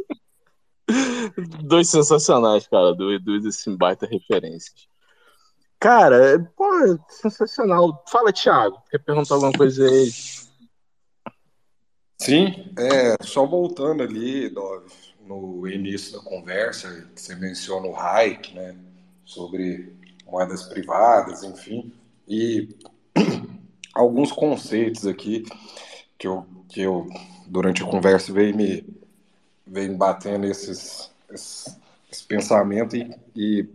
[1.63, 2.93] Dois sensacionais, cara.
[2.93, 4.87] Dois, dois assim, baita referências.
[5.79, 6.67] Cara, pô,
[7.09, 8.03] sensacional.
[8.07, 8.81] Fala, Thiago.
[8.89, 10.09] Quer perguntar alguma coisa aí?
[12.17, 14.89] Sim, é, só voltando ali, Dove,
[15.25, 18.75] no início da conversa, que você menciona o Hayek, né,
[19.25, 19.93] sobre
[20.25, 21.91] moedas privadas, enfim,
[22.27, 22.69] e
[23.93, 25.43] alguns conceitos aqui
[26.17, 27.07] que eu, que eu
[27.47, 28.85] durante a conversa, veio me,
[29.65, 31.79] veio batendo esses, esses,
[32.11, 33.69] esse pensamento e, e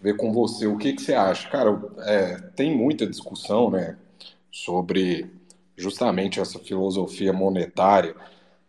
[0.00, 1.48] ver com você o que, que você acha.
[1.48, 3.96] Cara, é, tem muita discussão né,
[4.50, 5.30] sobre
[5.76, 8.14] justamente essa filosofia monetária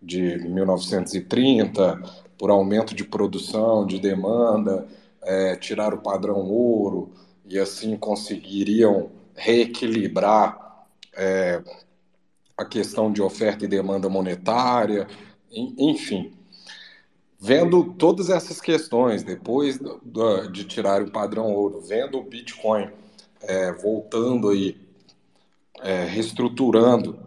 [0.01, 2.01] de 1930,
[2.37, 4.87] por aumento de produção, de demanda,
[5.21, 7.11] é, tirar o padrão ouro
[7.45, 11.61] e assim conseguiriam reequilibrar é,
[12.57, 15.07] a questão de oferta e demanda monetária,
[15.51, 16.33] enfim.
[17.39, 19.79] Vendo todas essas questões, depois
[20.51, 22.89] de tirar o padrão ouro, vendo o Bitcoin
[23.41, 24.77] é, voltando aí,
[25.81, 27.17] é, reestruturando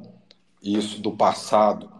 [0.62, 1.91] isso do passado,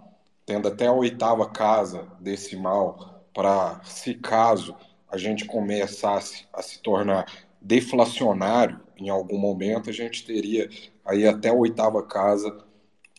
[0.53, 4.76] tendo até a oitava casa decimal, para, se caso
[5.11, 7.24] a gente começasse a se tornar
[7.59, 10.68] deflacionário em algum momento, a gente teria
[11.07, 12.55] aí até a oitava casa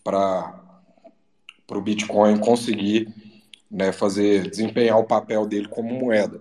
[0.03, 0.61] para
[1.71, 3.11] o Bitcoin conseguir
[3.69, 6.39] né, fazer desempenhar o papel dele como moeda.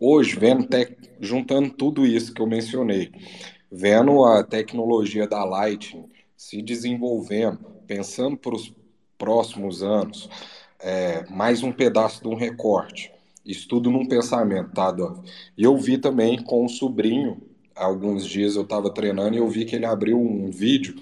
[0.00, 3.12] Hoje, vendo tec, juntando tudo isso que eu mencionei,
[3.70, 8.74] vendo a tecnologia da Lightning se desenvolvendo, pensando para os
[9.24, 10.28] próximos anos,
[10.78, 13.10] é, mais um pedaço de um recorte.
[13.42, 15.22] Isso tudo num pensamento, tá, Dove?
[15.56, 17.40] E eu vi também com o sobrinho,
[17.74, 20.96] alguns dias eu estava treinando e eu vi que ele abriu um vídeo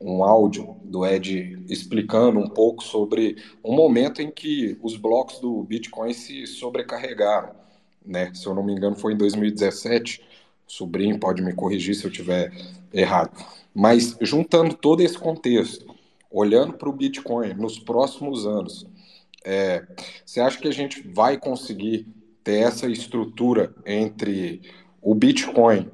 [0.00, 5.62] um áudio do Ed explicando um pouco sobre um momento em que os blocos do
[5.62, 7.50] Bitcoin se sobrecarregaram,
[8.02, 8.32] né?
[8.32, 10.22] Se eu não me engano, foi em 2017.
[10.66, 12.50] O sobrinho pode me corrigir se eu tiver
[12.94, 13.32] errado.
[13.74, 15.99] Mas juntando todo esse contexto,
[16.30, 18.86] olhando para o Bitcoin nos próximos anos,
[19.44, 19.86] é,
[20.24, 22.06] você acha que a gente vai conseguir
[22.44, 24.62] ter essa estrutura entre
[25.02, 25.90] o Bitcoin,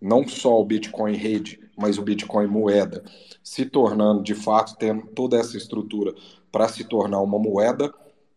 [0.00, 3.04] não só o Bitcoin rede, mas o Bitcoin moeda,
[3.42, 6.14] se tornando de fato tendo toda essa estrutura
[6.50, 7.92] para se tornar uma moeda?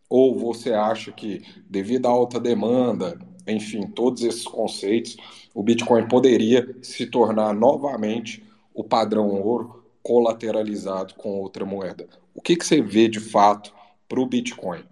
[0.08, 5.16] Ou você acha que, devido à alta demanda, enfim, todos esses conceitos,
[5.54, 8.44] o Bitcoin poderia se tornar novamente
[8.74, 12.08] o padrão ouro colateralizado com outra moeda?
[12.34, 13.72] O que, que você vê de fato
[14.08, 14.84] para o Bitcoin?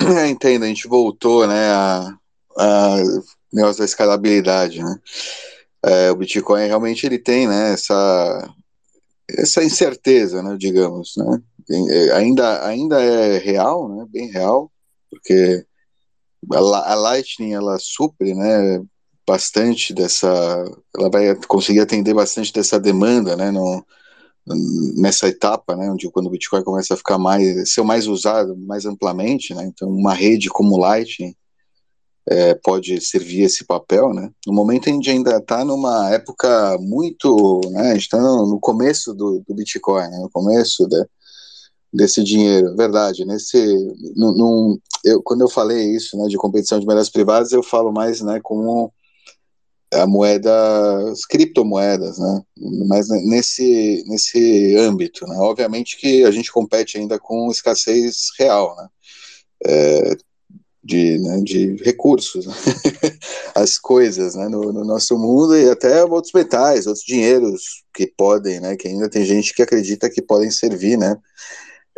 [0.00, 2.18] É, entendo, a gente voltou né, a,
[2.56, 2.96] a
[3.52, 4.96] negócio da escalabilidade, né?
[5.84, 8.54] É, o Bitcoin realmente ele tem, né, essa,
[9.28, 11.40] essa incerteza, né, digamos, né?
[11.70, 14.72] É, ainda, ainda é real, né, bem real,
[15.10, 15.64] porque
[16.52, 18.82] a, a Lightning ela supre, né,
[19.28, 20.64] bastante dessa,
[20.96, 23.84] ela vai conseguir atender bastante dessa demanda, né, no,
[24.96, 28.86] nessa etapa, né, onde quando o Bitcoin começa a ficar mais, ser mais usado mais
[28.86, 31.34] amplamente, né, então uma rede como Lightning
[32.30, 34.30] é, pode servir esse papel, né?
[34.46, 37.92] No momento a gente ainda está numa época muito, né?
[37.92, 40.18] A gente está no, no, começo do, do Bitcoin, né?
[40.18, 40.86] no começo
[41.90, 43.24] desse dinheiro, verdade.
[43.24, 43.56] Nesse,
[44.14, 48.20] no, eu, quando eu falei isso, né, de competição de moedas privadas, eu falo mais,
[48.20, 48.92] né, como
[49.92, 52.42] a moeda, as criptomoedas, né?
[52.86, 55.36] Mas nesse nesse âmbito, né?
[55.38, 58.88] Obviamente que a gente compete ainda com escassez real, né?
[59.66, 60.16] É,
[60.88, 62.54] de, né, de recursos, né?
[63.54, 68.60] as coisas né, no, no, nosso mundo e até outros metais, outros dinheiros que podem,
[68.60, 71.16] né, que ainda tem gente que acredita que podem servir né,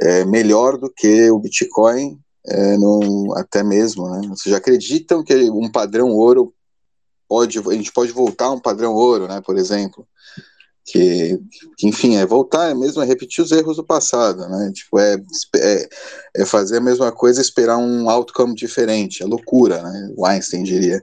[0.00, 4.08] é, melhor do que o Bitcoin, é, no, até mesmo.
[4.08, 6.52] Né, vocês já acreditam que um padrão ouro
[7.30, 10.04] pode, a gente pode voltar a um padrão ouro, né, por exemplo?
[10.90, 11.38] que,
[11.76, 14.72] que, enfim, é voltar, é mesmo é repetir os erros do passado, né?
[14.74, 15.16] Tipo, é,
[15.56, 15.88] é,
[16.38, 20.12] é, fazer a mesma coisa, esperar um outcome diferente, é loucura, né?
[20.16, 21.00] O Einstein diria.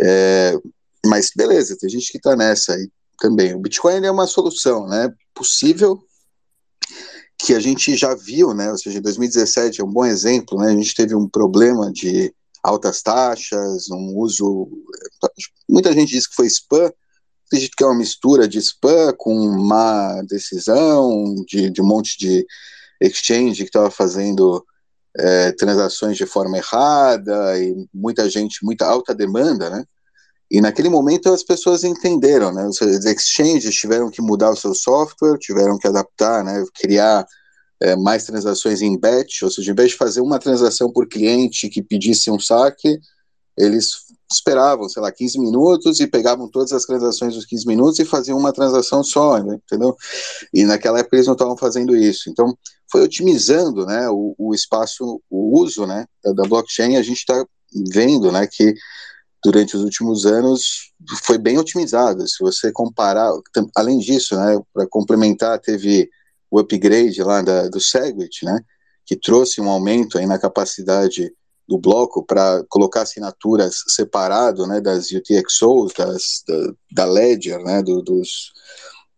[0.00, 0.56] É,
[1.04, 2.88] mas beleza, tem gente que está nessa aí
[3.18, 3.54] também.
[3.54, 5.12] O Bitcoin é uma solução, né?
[5.34, 5.98] Possível
[7.36, 8.70] que a gente já viu, né?
[8.70, 10.68] Ou seja, 2017 é um bom exemplo, né?
[10.68, 12.32] A gente teve um problema de
[12.68, 14.68] altas taxas, um uso.
[15.68, 16.92] Muita gente diz que foi spam,
[17.46, 22.46] acredito que é uma mistura de spam com má decisão, de, de um monte de
[23.00, 24.64] exchange que estava fazendo
[25.16, 29.84] é, transações de forma errada e muita gente, muita alta demanda, né?
[30.50, 32.66] E naquele momento as pessoas entenderam, né?
[32.66, 36.64] Os exchanges tiveram que mudar o seu software, tiveram que adaptar, né?
[36.74, 37.26] Criar
[37.80, 41.68] é, mais transações em batch, ou seja, em vez de fazer uma transação por cliente
[41.68, 42.98] que pedisse um saque,
[43.56, 48.04] eles esperavam, sei lá, 15 minutos e pegavam todas as transações dos 15 minutos e
[48.04, 49.96] faziam uma transação só, né, entendeu?
[50.52, 52.28] E naquela época eles não estavam fazendo isso.
[52.28, 52.56] Então,
[52.90, 57.44] foi otimizando, né, o, o espaço, o uso, né, da, da blockchain, a gente está
[57.90, 58.74] vendo, né, que
[59.42, 62.26] durante os últimos anos foi bem otimizado.
[62.28, 63.32] Se você comparar,
[63.74, 66.10] além disso, né, para complementar, teve
[66.50, 68.60] o upgrade lá da, do Segwit, né,
[69.04, 71.32] que trouxe um aumento aí na capacidade
[71.66, 78.00] do bloco para colocar assinaturas separado, né, das UTXOs, das, da, da Ledger, né, do,
[78.02, 78.52] dos,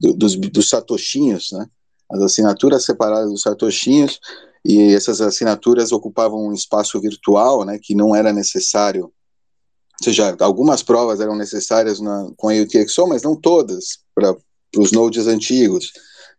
[0.01, 1.67] do, dos, dos satoshinhos, né,
[2.11, 4.19] as assinaturas separadas dos satoshinhos,
[4.65, 10.83] e essas assinaturas ocupavam um espaço virtual, né, que não era necessário, ou seja, algumas
[10.83, 14.35] provas eram necessárias na, com a UTXO, mas não todas, para
[14.77, 15.93] os nodes antigos.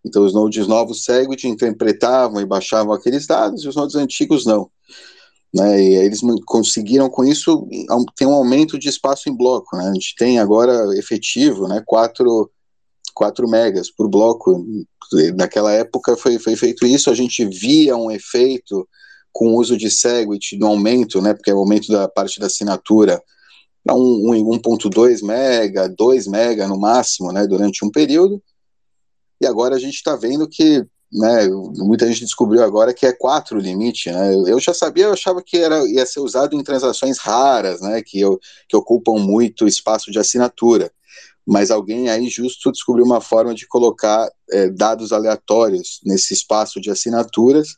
[0.04, 4.70] Então, os nodes novos Segwit interpretavam e baixavam aqueles dados, e os nodes antigos não.
[5.54, 7.68] Né, e eles conseguiram com isso
[8.16, 9.76] ter um aumento de espaço em bloco.
[9.76, 12.50] Né, a gente tem agora efetivo né, 4,
[13.14, 14.66] 4 megas por bloco.
[15.36, 18.88] Naquela época foi, foi feito isso, a gente via um efeito
[19.34, 22.48] com o uso de Segwit no aumento, né, porque é o aumento da parte da
[22.48, 23.22] assinatura
[23.90, 28.42] um 1.2 mega, 2 mega no máximo, né, durante um período.
[29.42, 33.58] E agora a gente está vendo que né, muita gente descobriu agora que é 4
[33.58, 37.18] o limite, né, eu já sabia, eu achava que era, ia ser usado em transações
[37.18, 38.40] raras, né, que, eu,
[38.70, 40.90] que ocupam muito espaço de assinatura,
[41.46, 46.90] mas alguém aí justo descobriu uma forma de colocar é, dados aleatórios nesse espaço de
[46.90, 47.76] assinaturas,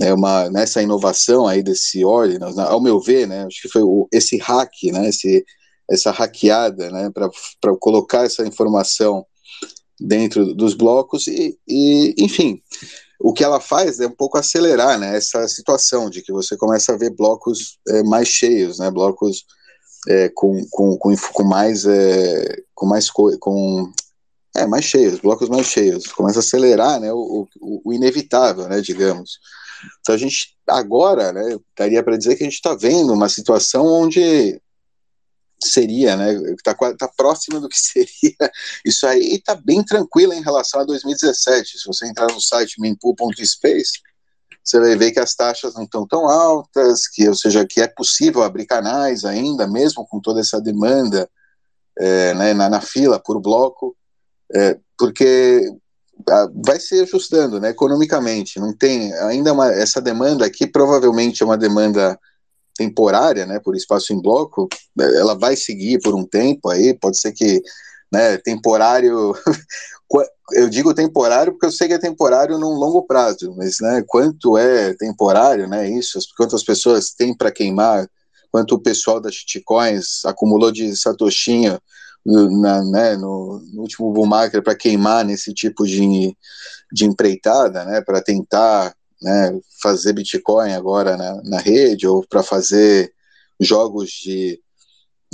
[0.00, 3.82] é uma, nessa inovação aí desse Ordinals, né, ao meu ver, né, acho que foi
[3.82, 5.44] o, esse hack, né, esse,
[5.90, 9.26] essa hackeada, né, para colocar essa informação
[10.00, 12.62] dentro dos blocos e, e, enfim,
[13.20, 16.92] o que ela faz é um pouco acelerar, né, essa situação de que você começa
[16.92, 19.44] a ver blocos é, mais cheios, né, blocos
[20.08, 23.92] é, com, com, com, com, mais é, com mais com
[24.56, 28.80] é mais cheios, blocos mais cheios, começa a acelerar, né, o, o, o inevitável, né,
[28.80, 29.38] digamos.
[30.00, 33.86] Então a gente agora, né, daria para dizer que a gente está vendo uma situação
[33.86, 34.60] onde
[35.62, 36.32] seria, né?
[36.52, 38.50] Está tá próxima do que seria
[38.84, 41.78] isso aí está bem tranquila em relação a 2017.
[41.78, 44.00] Se você entrar no site mempool.space,
[44.62, 47.88] você vai ver que as taxas não estão tão altas, que, ou seja, que é
[47.88, 51.28] possível abrir canais ainda, mesmo com toda essa demanda
[51.98, 53.96] é, né, na, na, fila por bloco,
[54.54, 55.72] é, porque
[56.64, 58.60] vai se ajustando, né, economicamente.
[58.60, 62.18] Não tem ainda uma, essa demanda aqui provavelmente é uma demanda
[62.80, 64.66] temporária, né, por espaço em bloco,
[64.98, 67.62] ela vai seguir por um tempo aí, pode ser que,
[68.10, 69.34] né, temporário,
[70.54, 74.56] eu digo temporário porque eu sei que é temporário num longo prazo, mas, né, quanto
[74.56, 78.08] é temporário, né, isso, quantas pessoas tem para queimar,
[78.50, 81.78] quanto o pessoal das shitcoins acumulou de satoshinho
[82.24, 86.34] na, né, no, no, último bull market para queimar nesse tipo de,
[86.90, 93.12] de empreitada, né, para tentar né, fazer Bitcoin agora na, na rede ou para fazer
[93.60, 94.60] jogos de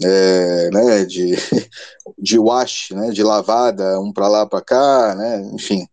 [0.02, 1.34] é, né, de,
[2.18, 5.86] de wash, né, de lavada, um para lá para cá, né, enfim,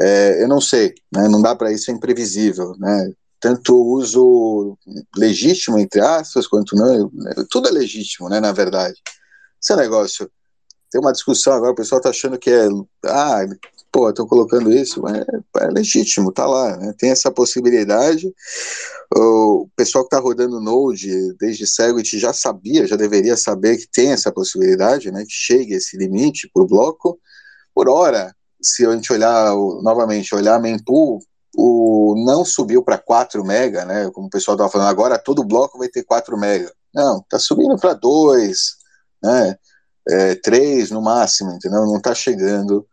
[0.00, 4.78] é, eu não sei, né, não dá para isso, é imprevisível, né, tanto o uso
[5.16, 7.10] legítimo, entre aspas, quanto não,
[7.50, 9.00] tudo é legítimo, né, na verdade.
[9.60, 10.30] Esse negócio,
[10.90, 12.68] tem uma discussão agora, o pessoal está achando que é,
[13.06, 13.40] ah,
[13.92, 15.24] pô, estão colocando isso, é,
[15.62, 16.94] é, legítimo, tá lá, né?
[16.98, 18.32] tem essa possibilidade.
[19.16, 24.12] O pessoal que está rodando Node desde Segwit já sabia, já deveria saber que tem
[24.12, 25.24] essa possibilidade, né?
[25.24, 27.18] Que chegue esse limite por bloco.
[27.74, 28.32] Por hora,
[28.62, 31.18] se a gente olhar novamente, olhar a mempool,
[31.56, 34.08] o não subiu para 4 mega, né?
[34.12, 36.72] Como o pessoal estava falando, agora todo bloco vai ter 4 mega.
[36.94, 38.58] Não, está subindo para 2,
[39.24, 39.56] né?
[40.08, 41.84] É, 3 no máximo, entendeu?
[41.84, 42.86] Não está chegando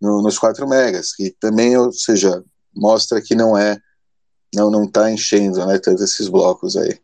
[0.00, 2.42] no, nos 4 megas, que também, ou seja,
[2.74, 3.78] mostra que não é,
[4.54, 6.98] não não está enchendo, né, todos esses blocos aí.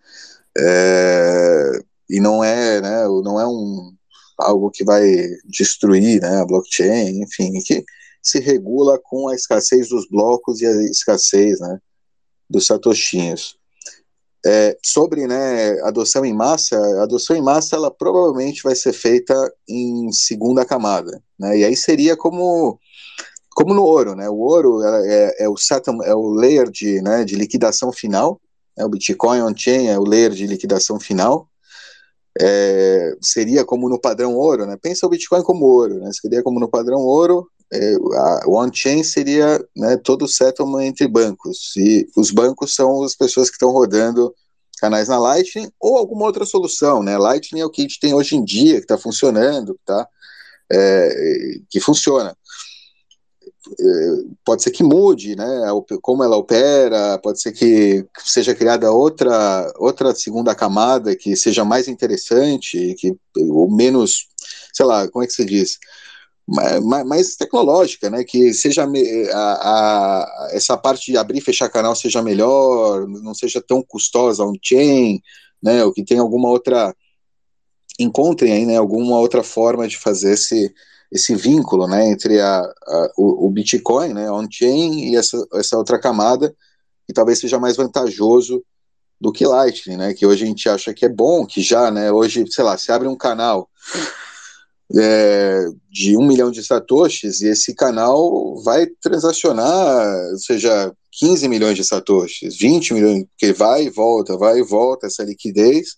[0.56, 3.92] É, e não é, né, não é um
[4.38, 5.04] algo que vai
[5.44, 7.84] destruir, né, a blockchain, enfim, que
[8.22, 11.78] se regula com a escassez dos blocos e a escassez, né,
[12.48, 13.56] dos satoshinhos.
[14.46, 19.34] É, sobre né, adoção em massa, a adoção em massa ela provavelmente vai ser feita
[19.66, 22.78] em segunda camada, né, e aí seria como
[23.54, 27.24] como no ouro, né, o ouro é, é o settlement, é o layer de, né,
[27.24, 28.40] de liquidação final,
[28.76, 31.48] né, o Bitcoin on-chain é o layer de liquidação final,
[32.40, 36.58] é, seria como no padrão ouro, né, pensa o Bitcoin como ouro, né, seria como
[36.58, 37.96] no padrão ouro, é,
[38.46, 43.48] o on-chain seria né, todo o settlement entre bancos, e os bancos são as pessoas
[43.48, 44.34] que estão rodando
[44.78, 47.16] canais na Lightning ou alguma outra solução, né?
[47.16, 50.06] Lightning é o que a gente tem hoje em dia, que está funcionando, tá?
[50.70, 52.36] É, que funciona.
[53.80, 53.84] É,
[54.44, 55.46] pode ser que mude, né?
[56.02, 61.88] Como ela opera, pode ser que seja criada outra outra segunda camada que seja mais
[61.88, 64.26] interessante, que ou menos,
[64.72, 65.78] sei lá, como é que se diz?
[66.46, 68.22] mais, mais tecnológica, né?
[68.24, 68.84] Que seja
[69.32, 74.44] a, a, essa parte de abrir e fechar canal seja melhor, não seja tão custosa
[74.44, 75.22] on-chain,
[75.62, 75.84] né?
[75.84, 76.94] Ou que tenha alguma outra
[77.98, 78.76] encontrem aí, né?
[78.76, 80.72] Alguma outra forma de fazer esse
[81.14, 82.08] esse vínculo, né?
[82.08, 84.28] Entre a, a o, o, Bitcoin, né?
[84.28, 86.52] On-chain e essa essa outra camada
[87.06, 88.64] que talvez seja mais vantajoso
[89.20, 90.12] do que Lightning, né?
[90.12, 92.10] Que hoje a gente acha que é bom, que já, né?
[92.10, 93.70] Hoje, sei lá, se abre um canal
[94.92, 101.76] é, de um milhão de satoshis e esse canal vai transacionar, ou seja, 15 milhões
[101.76, 105.96] de satoshis, 20 milhões, que vai e volta, vai e volta essa liquidez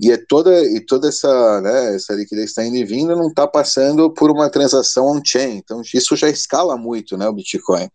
[0.00, 3.46] e é toda e toda essa né, essa liquidez está indo e vindo não está
[3.46, 7.88] passando por uma transação on-chain, então isso já escala muito, né, o Bitcoin,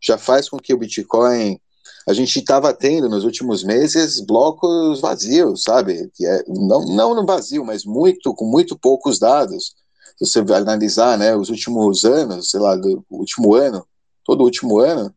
[0.00, 1.60] já faz com que o Bitcoin
[2.08, 6.10] a gente estava tendo nos últimos meses blocos vazios, sabe?
[6.14, 9.74] Que é, não, não no vazio, mas muito com muito poucos dados.
[10.16, 13.86] Se você analisar, né, os últimos anos, sei lá, do último ano,
[14.24, 15.14] todo o último ano,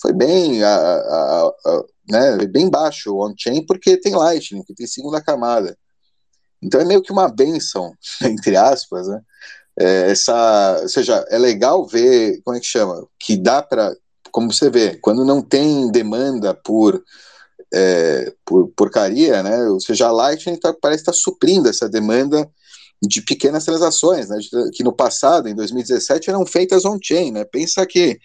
[0.00, 4.86] foi bem, a, a, a, né, bem baixo o on-chain porque tem Lightning, que tem
[4.86, 5.76] segunda camada.
[6.62, 7.92] Então é meio que uma benção,
[8.22, 9.20] entre aspas, né?
[9.78, 13.94] É, essa, ou seja, é legal ver, como é que chama, que dá para
[14.36, 17.02] como você vê, quando não tem demanda por,
[17.72, 22.46] é, por porcaria, né, ou seja, a Lightning tá, parece estar tá suprindo essa demanda
[23.02, 24.36] de pequenas transações, né,
[24.74, 28.18] que no passado, em 2017, eram feitas on-chain, né, pensa que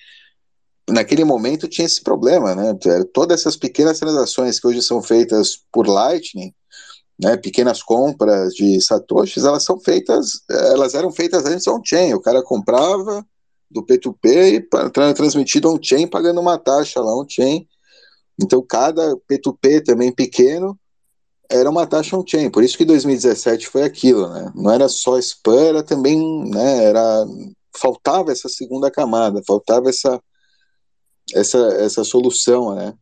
[0.92, 2.78] naquele momento tinha esse problema, né,
[3.14, 6.54] todas essas pequenas transações que hoje são feitas por Lightning,
[7.20, 12.42] né, pequenas compras de satoshis, elas são feitas, elas eram feitas antes on-chain, o cara
[12.44, 13.26] comprava,
[13.70, 17.66] do P2P e transmitido on-chain pagando uma taxa lá on-chain.
[18.42, 20.78] Então cada P2P também pequeno
[21.50, 22.50] era uma taxa on-chain.
[22.50, 24.52] Por isso que 2017 foi aquilo, né?
[24.54, 26.20] Não era só spam, era também,
[26.50, 27.26] né, era
[27.78, 30.22] faltava essa segunda camada, faltava essa
[31.34, 32.94] essa essa solução, né?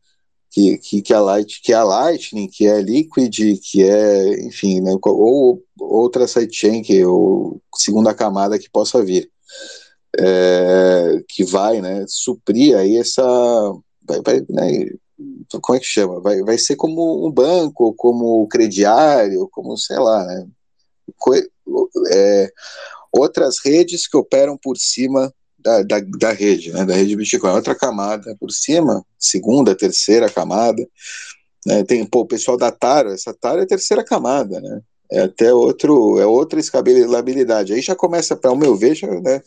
[0.52, 4.46] Que, que, que, a Light, que é a Lightning, que é a Liquid, que é,
[4.48, 9.30] enfim, né, ou outra sidechain, que ou segunda camada que possa vir
[10.18, 13.24] é, que vai né, suprir aí essa.
[14.04, 14.90] Vai, vai, né,
[15.62, 16.20] como é que chama?
[16.22, 20.48] Vai, vai ser como um banco, como crediário, como sei lá, né?
[21.18, 21.34] Co
[22.12, 22.50] é,
[23.12, 27.76] outras redes que operam por cima da, da, da, rede, né, da rede Bitcoin, outra
[27.76, 30.86] camada por cima, segunda, terceira camada,
[31.66, 34.82] né, tem pô, o pessoal da Taro, essa Taro é a terceira camada, né,
[35.12, 39.42] é até outro, é outra escalabilidade, aí já começa, para o meu ver, já, né,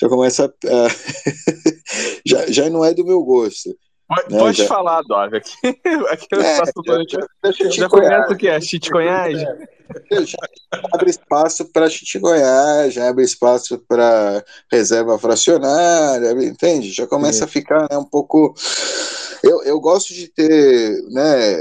[0.00, 0.88] já começa a,
[2.24, 3.76] já, já não é do meu gosto.
[4.08, 4.66] Pode, né, pode já...
[4.66, 5.36] falar, Dog.
[5.36, 5.52] Aqui,
[6.10, 8.58] aqui é, já, já, já começa o que é?
[8.58, 9.38] Chitgoiás?
[9.38, 10.38] É, já
[10.92, 14.42] abre espaço para Chitgoiás, já abre espaço para
[14.72, 16.90] reserva fracionária, entende?
[16.90, 17.44] Já começa é.
[17.44, 18.54] a ficar né, um pouco.
[19.42, 21.56] Eu, eu gosto de ter né,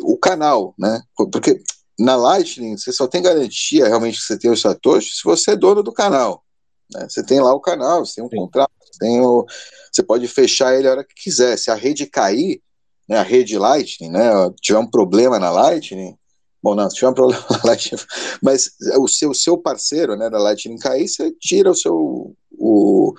[0.00, 1.00] o canal, né?
[1.30, 1.62] Porque
[1.98, 5.56] na Lightning você só tem garantia realmente que você tem o Satoshi se você é
[5.56, 6.44] dono do canal.
[6.92, 7.06] Né?
[7.08, 8.36] Você tem lá o canal, você tem um Sim.
[8.36, 9.44] contrato, tem o,
[9.92, 11.56] você pode fechar ele a hora que quiser.
[11.56, 12.60] Se a rede cair,
[13.08, 14.30] né, a rede Lightning, né,
[14.60, 16.16] tiver um problema na Lightning,
[16.62, 18.00] bom, não, se tiver um problema na Lightning,
[18.42, 22.34] mas o seu, seu parceiro né, da Lightning cair, você tira o seu.
[22.52, 23.14] O,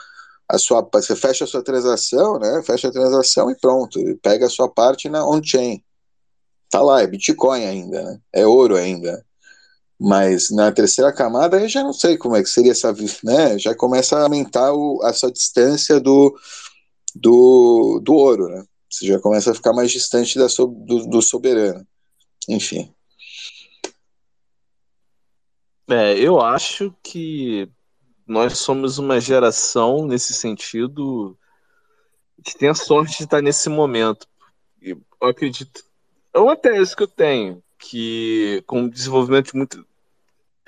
[0.49, 2.63] a sua, você fecha a sua transação, né?
[2.63, 3.99] Fecha a transação e pronto.
[4.19, 5.83] Pega a sua parte na on-chain.
[6.71, 8.19] Tá lá, é Bitcoin ainda, né?
[8.33, 9.23] É ouro ainda.
[9.99, 12.93] Mas na terceira camada eu já não sei como é que seria essa,
[13.23, 13.59] né?
[13.59, 16.39] Já começa a aumentar o, a sua distância do,
[17.13, 18.63] do, do ouro, né?
[18.89, 21.85] Você já começa a ficar mais distante da, do, do soberano.
[22.47, 22.93] Enfim.
[25.89, 27.69] É, eu acho que
[28.25, 31.37] nós somos uma geração nesse sentido
[32.43, 34.27] que tem a sorte de estar nesse momento.
[34.81, 35.83] Eu acredito.
[36.33, 39.85] É uma tese que eu tenho, que com o desenvolvimento de muito,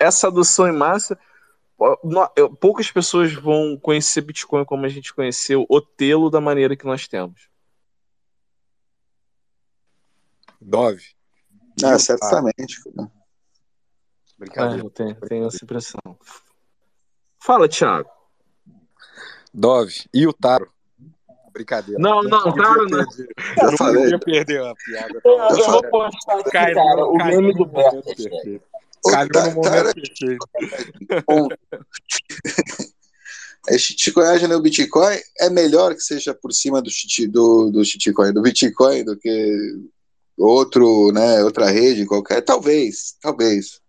[0.02, 1.18] essa adoção em massa,
[2.60, 7.06] poucas pessoas vão conhecer Bitcoin como a gente conheceu, o tê-lo da maneira que nós
[7.08, 7.48] temos.
[10.60, 11.02] Dove.
[11.84, 12.78] Ah, certamente.
[14.38, 14.82] Brincadeira.
[14.82, 16.00] É, eu tenho, tenho essa impressão.
[17.38, 18.08] Fala, Thiago.
[19.52, 20.04] Dove.
[20.14, 20.70] E o Taro.
[21.52, 22.00] Brincadeira.
[22.00, 23.04] Não, não, podia Taro não.
[23.10, 24.02] Já Não falei.
[24.04, 25.20] podia perder a piada.
[25.24, 28.62] Eu, Eu eu vou postar aqui, Calhou- cara, o meme do momento
[29.10, 29.92] Calhou Ta- no momento.
[33.68, 38.32] É shitcoin no Bitcoin é melhor que seja por cima do shit, do, do shitcoin,
[38.32, 39.78] do Bitcoin, do que
[40.36, 42.42] outro, né, outra rede qualquer.
[42.42, 43.80] Talvez, talvez.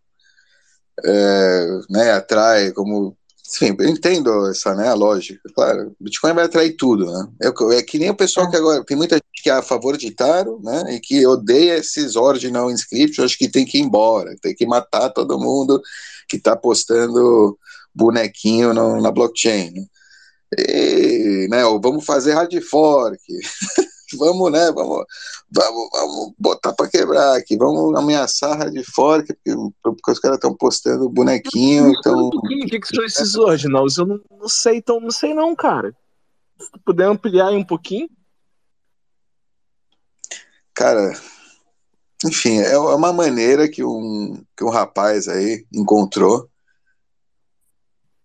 [1.03, 3.17] É, né, atrai como.
[3.45, 5.41] Enfim, eu entendo essa né, a lógica.
[5.53, 7.27] Claro, Bitcoin vai atrair tudo, né?
[7.43, 8.83] É, é que nem o pessoal que agora.
[8.85, 10.95] Tem muita gente que é a favor de Taro, né?
[10.95, 15.09] E que odeia esses ordinal inscripts, acho que tem que ir embora, tem que matar
[15.09, 15.81] todo mundo
[16.27, 17.57] que está postando
[17.93, 19.71] bonequinho no- na blockchain.
[19.71, 19.85] né?
[20.57, 23.19] E, né, ou vamos fazer hard fork,
[24.17, 25.05] vamos, né, vamos,
[25.51, 30.55] vamos, vamos botar para quebrar aqui, vamos ameaçar hard fork, porque, porque os caras estão
[30.55, 32.27] postando bonequinho, então...
[32.27, 33.97] O que, que são esses ordinals?
[33.97, 35.95] Eu não, não sei, então não sei não, cara.
[36.59, 38.09] Se tu puder ampliar aí um pouquinho.
[40.73, 41.13] Cara,
[42.25, 46.49] enfim, é uma maneira que um, que um rapaz aí encontrou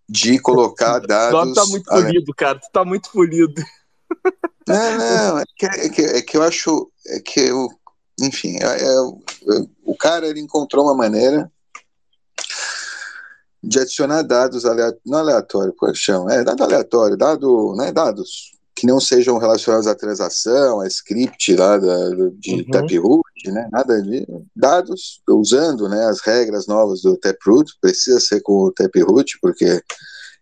[0.07, 1.33] de colocar O dados...
[1.33, 2.59] nome tá muito polido, cara.
[2.59, 3.61] Tu tá muito polido.
[4.69, 7.69] Não, não, é que, é que, é que eu acho é que eu,
[8.21, 11.51] enfim, é, é- é- o cara ele encontrou uma maneira
[13.61, 14.63] de adicionar dados
[15.05, 16.33] não aleatório, como é chama?
[16.33, 21.77] É, dado aleatório, dado, né, dados que não sejam relacionados à transação, a script lá
[21.77, 22.71] da, de Uhum.
[22.71, 24.25] Taproot, né, nada de
[24.55, 29.81] dados usando, né, as regras novas do Taproot, precisa ser com o Taproot, porque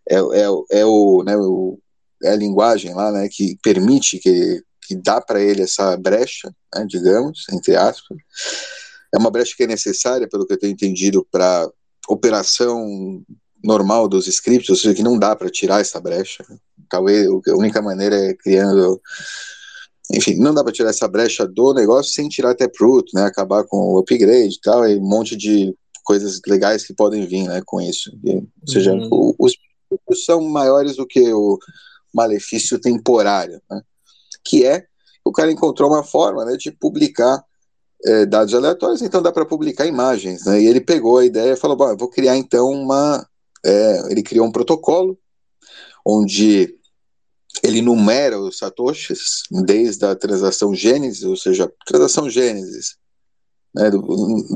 [0.07, 1.79] é, é, é o, né, o
[2.23, 6.85] é a linguagem lá, né, que permite que, que dá para ele essa brecha, né,
[6.88, 8.18] digamos, entre aspas.
[9.14, 11.69] É uma brecha que é necessária, pelo que eu tenho entendido, para
[12.10, 13.22] operação
[13.64, 16.44] normal dos scripts, ou seja, que não dá para tirar essa brecha.
[16.89, 19.02] Talvez a única maneira é criando.
[20.14, 23.77] Enfim, não dá para tirar essa brecha do negócio sem tirar Taproot, né, acabar com
[23.94, 27.81] o upgrade e tal, e um monte de coisas legais que podem vir né, com
[27.81, 28.10] isso.
[28.23, 29.35] E, ou seja, Uhum.
[29.38, 29.53] os
[29.89, 31.57] custos são maiores do que o
[32.18, 33.81] malefício temporário, né?
[34.44, 34.85] que é
[35.23, 37.44] o cara encontrou uma forma né, de publicar
[38.06, 40.61] eh, dados aleatórios, então dá para publicar imagens, né?
[40.61, 43.27] E ele pegou a ideia e falou: vou criar então uma.
[43.65, 45.18] eh, ele criou um protocolo
[46.06, 46.73] onde
[47.64, 52.95] ele numera os satoshis desde a transação Gênesis, ou seja, transação Gênesis.
[53.76, 53.89] né,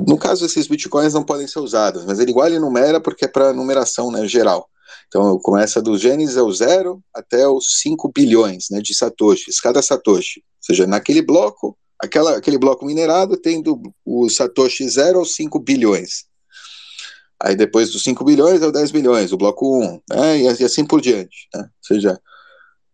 [0.08, 3.28] no caso, esses bitcoins não podem ser usados, mas ele igual ele numera porque é
[3.28, 4.70] para numeração né, geral.
[5.08, 10.40] Então começa do Gênesis ao zero até os 5 bilhões né, de satoshis, cada satoshi.
[10.40, 15.60] Ou seja, naquele bloco, aquela, aquele bloco minerado tem do, o satoshi 0 aos 5
[15.60, 16.26] bilhões.
[17.42, 20.64] Aí depois dos 5 bilhões é o 10 bilhões, o bloco 1, né, e, e
[20.64, 21.48] assim por diante.
[21.54, 21.62] Né?
[21.62, 22.20] Ou seja,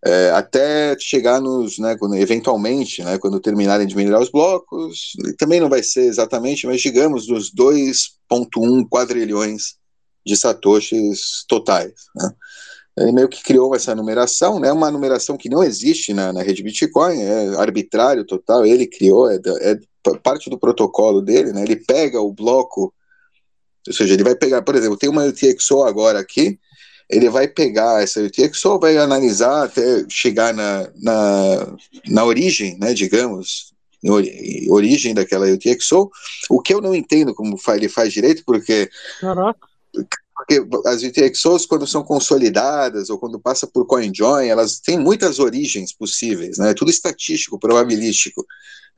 [0.05, 5.59] é, até chegar nos, né, quando, eventualmente, né, quando terminarem de minerar os blocos, também
[5.59, 9.75] não vai ser exatamente, mas digamos dos 2,1 quadrilhões
[10.27, 11.93] de satoshis totais.
[12.15, 12.31] Né?
[12.99, 16.61] Ele meio que criou essa numeração, né, uma numeração que não existe na, na rede
[16.63, 19.79] Bitcoin, é arbitrário total, ele criou, é, é
[20.23, 22.93] parte do protocolo dele, né, ele pega o bloco,
[23.87, 26.59] ou seja, ele vai pegar, por exemplo, tem uma UTXO agora aqui,
[27.09, 31.77] ele vai pegar essa UTXO, vai analisar até chegar na, na,
[32.07, 33.73] na origem, né, digamos,
[34.03, 36.09] em ori- origem daquela UTXO,
[36.49, 38.89] o que eu não entendo como ele faz direito, porque
[39.21, 39.67] Caraca.
[40.35, 45.91] Porque as UTXOs, quando são consolidadas ou quando passa por CoinJoin, elas têm muitas origens
[45.91, 46.71] possíveis, né?
[46.71, 48.45] É tudo estatístico, probabilístico.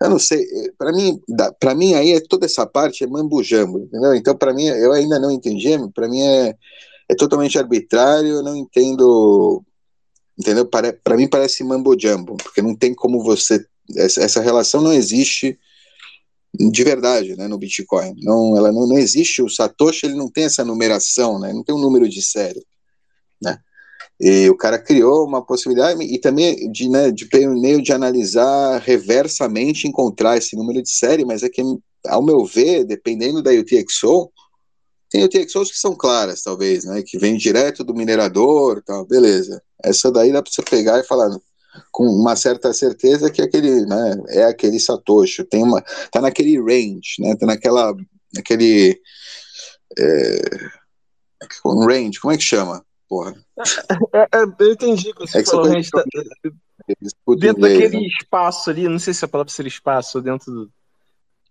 [0.01, 0.45] Eu não sei,
[0.77, 1.19] para mim,
[1.59, 4.13] para mim aí é toda essa parte é mambo-jambo, entendeu?
[4.15, 6.55] Então para mim eu ainda não entendi, para mim é,
[7.09, 9.63] é totalmente arbitrário, eu não entendo,
[10.37, 10.65] entendeu?
[10.65, 13.65] Para mim parece mambo-jambo, porque não tem como você
[13.95, 15.57] essa, essa relação não existe
[16.53, 18.15] de verdade, né, no Bitcoin.
[18.23, 19.41] Não, ela não, não existe.
[19.41, 21.53] O Satoshi ele não tem essa numeração, né?
[21.53, 22.65] Não tem um número de série,
[23.41, 23.59] né?
[24.19, 29.87] E o cara criou uma possibilidade e também de, né, de meio de analisar reversamente,
[29.87, 31.61] encontrar esse número de série, mas é que,
[32.05, 34.29] ao meu ver, dependendo da UTXO,
[35.09, 37.01] tem UTXOs que são claras, talvez, né?
[37.01, 39.61] Que vem direto do minerador, tal, beleza.
[39.83, 41.29] Essa daí dá para você pegar e falar
[41.91, 45.81] com uma certa certeza que aquele, né, é aquele satoshi, tem uma,
[46.11, 47.93] tá naquele range, né, tá naquela,
[48.33, 48.99] naquele,
[49.97, 50.41] é,
[51.87, 53.33] range, como é que chama, porra?
[54.13, 55.65] É, é, eu entendi que você É que falou.
[55.65, 56.03] você range tá-
[57.37, 58.07] dentro inglês, daquele né?
[58.19, 60.71] espaço ali, não sei se a palavra seria espaço, dentro do.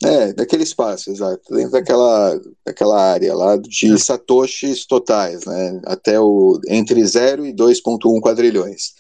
[0.04, 1.42] É, daquele espaço, exato.
[1.52, 5.80] Dentro daquela, daquela área lá de satoshis totais, né?
[5.84, 8.92] Até o entre 0 e 2.1 quadrilhões.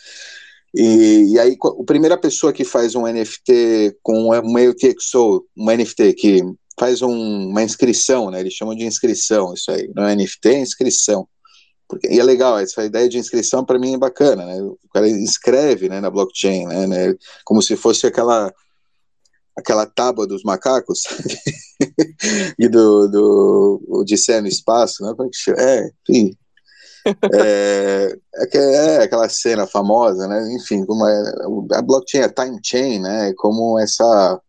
[0.74, 5.70] E, e aí, a primeira pessoa que faz um NFT com um meio TXO, um
[5.70, 6.42] NFT que
[6.78, 8.40] faz um, uma inscrição, né?
[8.40, 9.90] Eles chamam de inscrição isso aí.
[9.94, 11.26] Não é NFT, é inscrição.
[11.88, 14.62] Porque, e é legal, essa ideia de inscrição para mim é bacana, né?
[14.62, 17.14] O cara inscreve né, na blockchain, né, né?
[17.44, 18.52] Como se fosse aquela
[19.56, 21.00] aquela tábua dos macacos
[22.56, 25.12] e do, do Odisseia no espaço, né?
[25.56, 26.36] É, é, enfim.
[27.32, 30.52] É, é, é, aquela cena famosa, né?
[30.54, 31.32] Enfim, como é,
[31.72, 33.32] a blockchain é time chain, né?
[33.36, 34.40] Como essa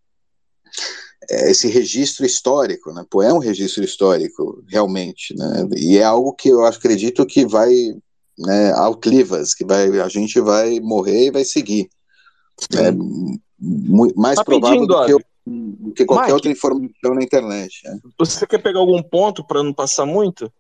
[1.30, 3.06] é, esse registro histórico, né?
[3.10, 5.68] Pô, é um registro histórico, realmente, né?
[5.78, 7.72] E é algo que eu acredito que vai,
[8.38, 11.90] né, outlivas, que vai, a gente vai morrer e vai seguir.
[12.76, 12.92] É,
[14.16, 17.82] mais provável do que, eu, do que, qualquer Mike, outra informação na internet.
[17.84, 18.00] Né?
[18.18, 20.52] Você quer pegar algum ponto para não passar muito?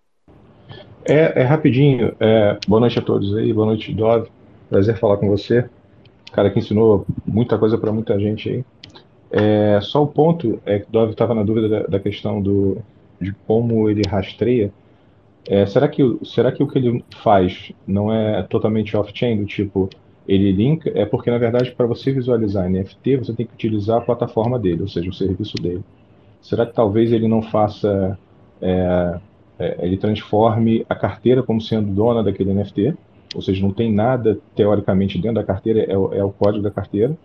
[1.09, 2.15] É, é rapidinho.
[2.19, 4.29] É, boa noite a todos aí, boa noite, Dove.
[4.69, 5.67] Prazer falar com você.
[6.31, 8.65] Cara que ensinou muita coisa para muita gente aí.
[9.31, 12.77] É, só o ponto é que Dove estava na dúvida da, da, questão do,
[13.19, 14.71] de como ele rastreia.
[15.47, 19.89] É, será, que, será que o que ele faz não é totalmente off-chain, do tipo,
[20.27, 20.91] ele linka?
[20.93, 24.83] É porque, na verdade, para você visualizar NFT, você tem que utilizar a plataforma dele,
[24.83, 25.81] ou seja, o serviço dele.
[26.39, 28.15] Será que talvez ele não faça,
[28.61, 29.19] é,
[29.59, 32.95] é ele transforme a carteira como sendo dona daquele NFT?
[33.35, 37.15] Ou seja, não tem nada teoricamente dentro da carteira, é, é o código da carteira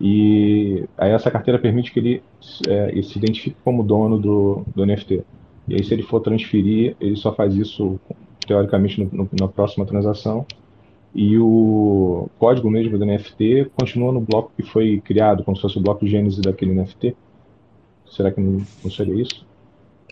[0.00, 2.22] e aí essa carteira permite que ele,
[2.68, 5.24] é, ele se identifique como dono do, do NFT.
[5.68, 7.98] E aí se ele for transferir, ele só faz isso
[8.46, 10.44] teoricamente no, no, na próxima transação.
[11.14, 15.78] E o código mesmo do NFT continua no bloco que foi criado, como se fosse
[15.78, 17.16] o bloco gênese daquele NFT.
[18.10, 19.46] Será que não, não seria isso?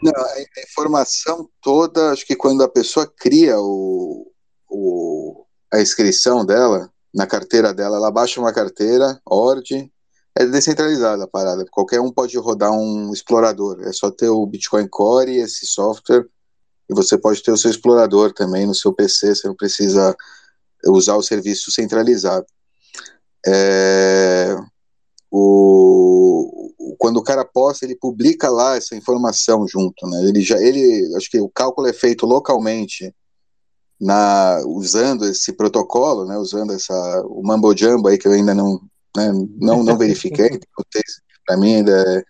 [0.03, 4.31] Não, a informação toda, acho que quando a pessoa cria o,
[4.69, 9.91] o, a inscrição dela, na carteira dela, ela baixa uma carteira, ORD,
[10.35, 14.89] é descentralizada a parada, qualquer um pode rodar um explorador, é só ter o Bitcoin
[14.89, 16.27] Core, esse software,
[16.91, 20.17] e você pode ter o seu explorador também no seu PC, você não precisa
[20.87, 22.47] usar o serviço centralizado.
[23.47, 24.57] É,
[25.31, 26.62] o,
[26.99, 30.25] quando o cara posta, ele publica lá essa informação junto, né?
[30.29, 33.15] Ele já, ele, acho que o cálculo é feito localmente
[34.01, 38.81] na, usando esse protocolo, né, usando essa, o Mambo Jumbo aí que eu ainda não,
[39.17, 40.51] né, não, não verifiquei,
[41.47, 42.25] para mim ainda é,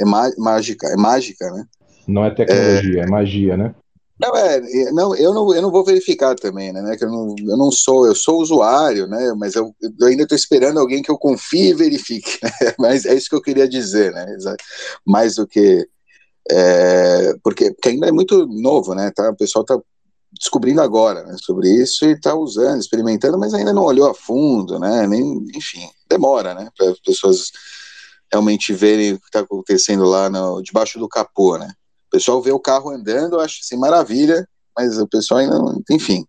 [0.00, 0.04] é
[0.38, 1.66] mágica, é mágica, né?
[2.08, 3.74] Não é tecnologia, é, é magia, né?
[4.18, 4.60] Não, é,
[4.92, 8.06] não, eu não, eu não vou verificar também, né, que eu não, eu não sou,
[8.06, 11.74] eu sou usuário, né, mas eu, eu ainda estou esperando alguém que eu confie e
[11.74, 14.26] verifique, né, mas é isso que eu queria dizer, né,
[15.04, 15.86] mais do que,
[16.50, 19.78] é, porque, porque ainda é muito novo, né, tá, o pessoal tá
[20.32, 24.78] descobrindo agora né, sobre isso e está usando, experimentando, mas ainda não olhou a fundo,
[24.78, 25.06] né?
[25.06, 26.68] Nem, enfim, demora, né?
[26.76, 27.50] Para as pessoas
[28.30, 31.68] realmente verem o que está acontecendo lá no, debaixo do capô, né?
[32.08, 36.24] O pessoal vê o carro andando, acha assim maravilha, mas o pessoal ainda, não, enfim.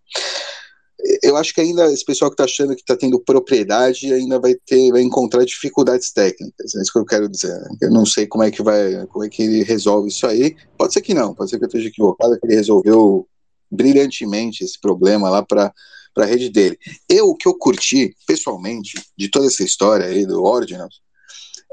[1.21, 4.55] Eu acho que ainda esse pessoal que está achando que está tendo propriedade ainda vai
[4.65, 6.75] ter, vai encontrar dificuldades técnicas.
[6.75, 7.53] É isso que eu quero dizer.
[7.53, 7.69] Né?
[7.83, 10.55] Eu não sei como é que vai, como é que ele resolve isso aí.
[10.77, 13.27] Pode ser que não, pode ser que eu esteja equivocado, que ele resolveu
[13.69, 15.73] brilhantemente esse problema lá para
[16.17, 16.77] a rede dele.
[17.07, 21.01] Eu, o que eu curti, pessoalmente, de toda essa história aí do Ordinals,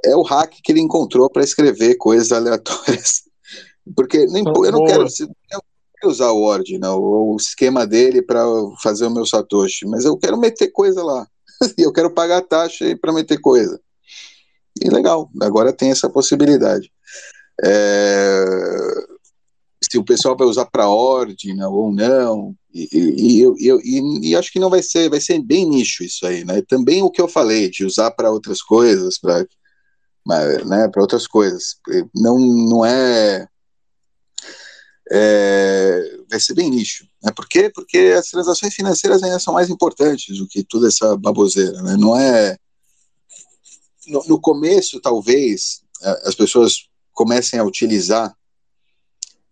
[0.04, 3.22] é o hack que ele encontrou para escrever coisas aleatórias.
[3.94, 5.60] Porque nem, eu não quero, eu
[6.00, 8.44] quero usar o Ordinal, o esquema dele para
[8.82, 11.26] fazer o meu Satoshi, mas eu quero meter coisa lá.
[11.78, 13.80] e eu quero pagar taxa para meter coisa.
[14.82, 16.90] E legal, agora tem essa possibilidade.
[17.62, 18.44] É,
[19.90, 24.58] se o pessoal vai usar para ordem ou não, e, e, e, e, acho que
[24.58, 26.60] não vai ser, vai ser bem nicho isso aí, né?
[26.62, 29.46] Também o que eu falei de usar para outras coisas, para
[30.26, 31.76] né, para outras coisas,
[32.14, 33.46] não, não é,
[35.10, 37.32] é, vai ser bem nicho, né?
[37.34, 37.70] Por quê?
[37.74, 41.96] Porque as transações financeiras ainda são mais importantes do que toda essa baboseira, né?
[41.98, 42.56] Não é
[44.06, 45.82] no, no começo talvez
[46.24, 48.34] as pessoas comecem a utilizar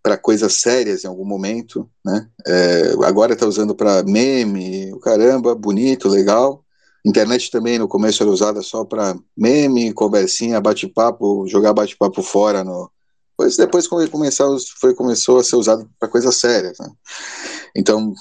[0.03, 2.27] para coisas sérias em algum momento, né?
[2.45, 6.63] É, agora está usando para meme, caramba, bonito, legal.
[7.05, 12.91] Internet também no começo era usada só para meme, conversinha, bate-papo, jogar bate-papo fora no.
[13.33, 14.45] Depois, depois começar,
[14.79, 16.77] foi, começou a ser usado para coisas sérias.
[16.79, 16.89] Né?
[17.75, 18.13] Então,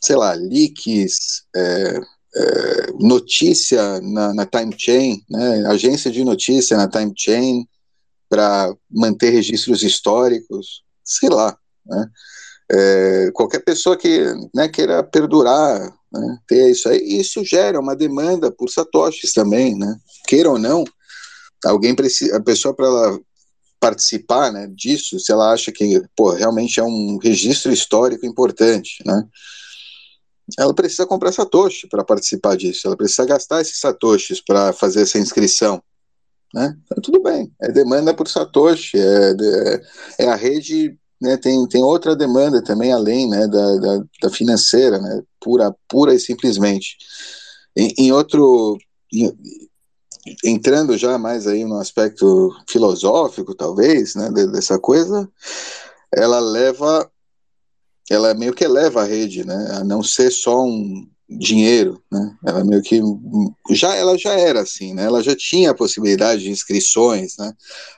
[0.00, 2.00] sei lá, leaks, é,
[2.36, 5.66] é, notícia na, na time chain, né?
[5.66, 7.66] agência de notícia na time chain,
[8.30, 12.06] para manter registros históricos, sei lá, né?
[12.72, 14.24] É, qualquer pessoa que
[14.54, 19.96] né, queira perdurar, né, ter isso aí, isso gera uma demanda por satoshis também, né?
[20.28, 20.84] Queira ou não,
[21.64, 23.18] alguém precisa, a pessoa para
[23.80, 29.24] participar, né, disso, se ela acha que, pô, realmente é um registro histórico importante, né?
[30.58, 35.18] Ela precisa comprar satoshi para participar disso, ela precisa gastar esses satoshis para fazer essa
[35.18, 35.82] inscrição,
[36.52, 36.76] né?
[36.84, 41.82] Então, tudo bem, é demanda por satoshi, é, é, é a rede né, tem, tem
[41.82, 46.96] outra demanda também além né, da, da, da financeira, né, pura, pura e simplesmente.
[47.76, 48.78] Em, em outro,
[49.12, 49.30] em,
[50.44, 55.28] entrando já mais aí no aspecto filosófico, talvez, né, dessa coisa,
[56.14, 57.10] ela leva,
[58.10, 62.36] ela meio que eleva a rede, né, a não ser só um, dinheiro, né?
[62.44, 63.00] Ela meio que
[63.70, 65.04] já ela já era assim, né?
[65.04, 67.52] Ela já tinha a possibilidade de inscrições, né?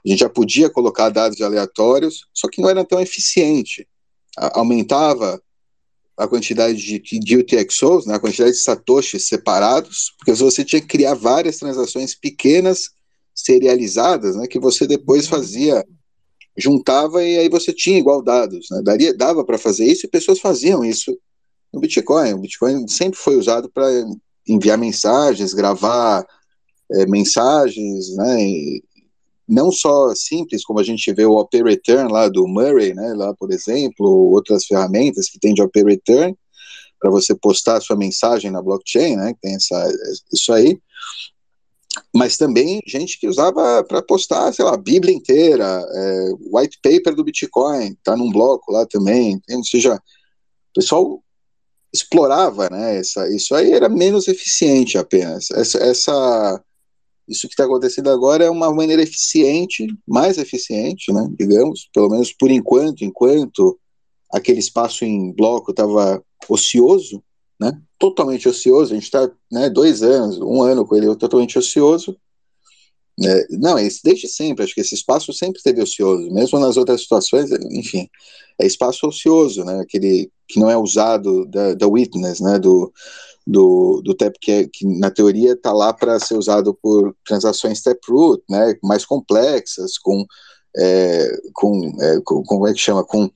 [0.05, 3.89] A gente já podia colocar dados aleatórios, só que não era tão eficiente.
[4.37, 5.41] Aumentava
[6.17, 8.15] a quantidade de, de UTXOs, né?
[8.15, 12.91] A quantidade de satoshis separados, porque você tinha que criar várias transações pequenas
[13.35, 14.47] serializadas, né?
[14.47, 15.85] Que você depois fazia
[16.57, 18.83] juntava e aí você tinha igual dados, né?
[18.83, 21.17] Daria, dava para fazer isso e pessoas faziam isso
[21.73, 22.35] no Bitcoin.
[22.35, 23.87] O Bitcoin sempre foi usado para
[24.47, 26.27] enviar mensagens, gravar
[26.91, 28.43] é, mensagens, né?
[28.43, 28.85] E
[29.53, 33.13] não só simples, como a gente vê o Opera Return lá do Murray, né?
[33.15, 36.35] Lá, por exemplo, outras ferramentas que tem de Opera Return
[36.99, 39.35] para você postar sua mensagem na blockchain, né?
[39.43, 39.93] Tem essa,
[40.33, 40.81] isso aí.
[42.15, 47.15] Mas também gente que usava para postar, sei lá, a Bíblia inteira, é, white paper
[47.15, 49.39] do Bitcoin, tá num bloco lá também.
[49.51, 51.23] Ou seja, o pessoal
[51.93, 52.97] explorava, né?
[52.97, 55.51] Essa, isso aí era menos eficiente apenas.
[55.51, 56.65] Essa, essa
[57.29, 61.29] isso que está acontecendo agora é uma maneira eficiente, mais eficiente, né?
[61.39, 63.79] Digamos, pelo menos por enquanto, enquanto
[64.33, 67.23] aquele espaço em bloco estava ocioso,
[67.61, 67.81] né?
[67.99, 68.93] Totalmente ocioso.
[68.93, 69.71] A gente está, né?
[69.71, 72.17] Dois anos, um ano com ele totalmente ocioso.
[73.23, 77.51] É, não, desde sempre, acho que esse espaço sempre esteve ocioso, mesmo nas outras situações,
[77.71, 78.09] enfim,
[78.59, 82.91] é espaço ocioso, né, aquele que não é usado da, da witness, né, do,
[83.47, 87.83] do, do TAP, que, é, que na teoria está lá para ser usado por transações
[87.83, 90.25] Taproot, né, mais complexas, com,
[90.77, 93.31] é, com, é, com, como é que chama, com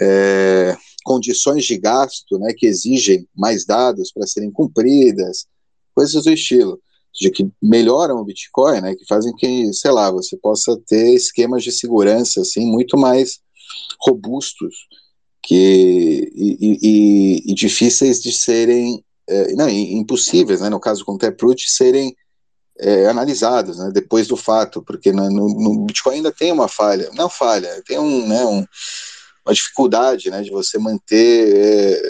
[0.00, 5.46] é, condições de gasto, né, que exigem mais dados para serem cumpridas,
[5.94, 6.80] coisas do estilo
[7.14, 11.62] de que melhoram o Bitcoin, né, que fazem que, sei lá, você possa ter esquemas
[11.62, 13.40] de segurança assim muito mais
[14.00, 14.74] robustos
[15.42, 21.18] que e, e, e difíceis de serem, é, não, impossíveis, né, no caso com o
[21.18, 22.16] Taproot, serem
[22.78, 27.28] é, analisados, né, depois do fato, porque no, no, Bitcoin ainda tem uma falha, não
[27.28, 28.64] falha, tem um, né, um,
[29.44, 32.02] uma dificuldade, né, de você manter, é,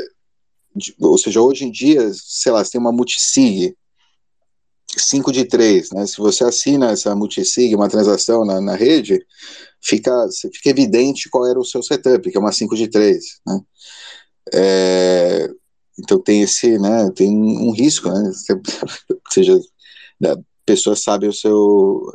[0.75, 3.77] de, ou seja, hoje em dia, sei lá, você tem uma multisig,
[4.97, 6.07] 5 de 3, né?
[6.07, 9.25] Se você assina essa multisig, uma transação na, na rede,
[9.81, 13.61] fica, fica evidente qual era o seu setup, que é uma 5 de 3, né?
[14.53, 15.49] É,
[15.99, 18.31] então tem esse, né, tem um risco, né?
[19.11, 19.59] Ou seja,
[20.25, 21.57] a pessoa sabe o seu,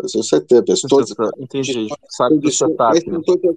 [0.04, 0.72] o seu setup.
[0.72, 2.78] As todas, Entendi, sabe do setup.
[2.78, 3.56] Quais são, todas,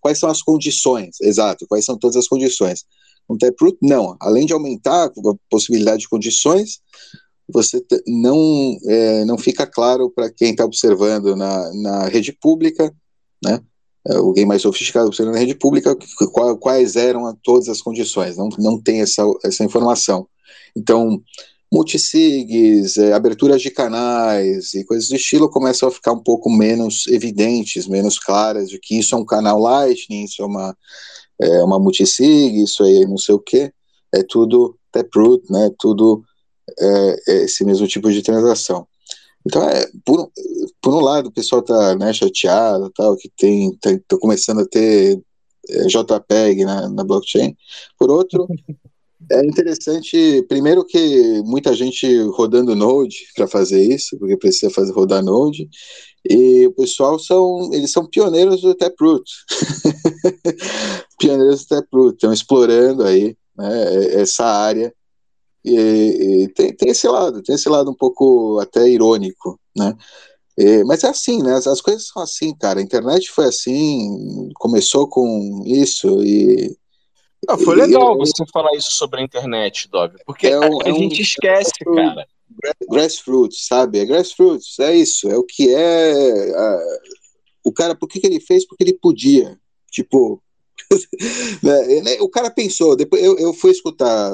[0.00, 2.84] quais são as condições, exato, quais são todas as condições.
[3.26, 4.16] Com Taproot, não.
[4.20, 5.10] Além de aumentar a
[5.48, 6.80] possibilidade de condições,
[7.48, 12.92] você não, é, não fica claro para quem está observando na, na rede pública,
[13.44, 13.60] né?
[14.08, 15.96] É, alguém mais sofisticado observando na rede pública,
[16.60, 20.26] quais eram todas as condições, não, não tem essa, essa informação.
[20.76, 21.22] Então,
[21.72, 27.06] multisigs, é, aberturas de canais e coisas do estilo começam a ficar um pouco menos
[27.06, 30.76] evidentes, menos claras, de que isso é um canal Lightning, isso é uma,
[31.40, 33.72] é uma multisig, isso aí não sei o que,
[34.12, 36.22] é tudo Taproot, né, tudo
[36.78, 38.86] é, é, esse mesmo tipo de transação.
[39.46, 40.30] Então, é, por,
[40.80, 44.66] por um lado, o pessoal está né, chateado, tal, que tem, tá, tá começando a
[44.66, 45.20] ter
[45.68, 47.56] é, JPEG na, na blockchain.
[47.98, 48.46] Por outro,
[49.30, 55.24] é interessante, primeiro que muita gente rodando Node para fazer isso, porque precisa fazer rodar
[55.24, 55.68] Node,
[56.28, 59.24] e o pessoal são, eles são pioneiros do Taproot.
[61.18, 64.92] pioneiros do Taproot, estão explorando aí né, essa área
[65.64, 69.96] e, e tem, tem, esse lado, tem esse lado um pouco até irônico, né?
[70.58, 71.54] E, mas é assim, né?
[71.54, 72.80] As, as, coisas são assim, cara.
[72.80, 76.76] A internet foi assim, começou com isso e.
[77.48, 80.88] Ah, foi legal você falar isso sobre a internet, Dog, porque é um, a, a
[80.90, 82.26] é gente um, esquece, é um, cara.
[82.88, 83.98] Grassroots, sabe?
[83.98, 86.54] É grassroots, é isso, é o que é.
[86.54, 86.80] A,
[87.64, 88.66] o cara, por que, que ele fez?
[88.66, 89.58] Porque ele podia.
[89.90, 90.42] Tipo,
[92.20, 94.32] o cara pensou, depois eu, eu fui escutar,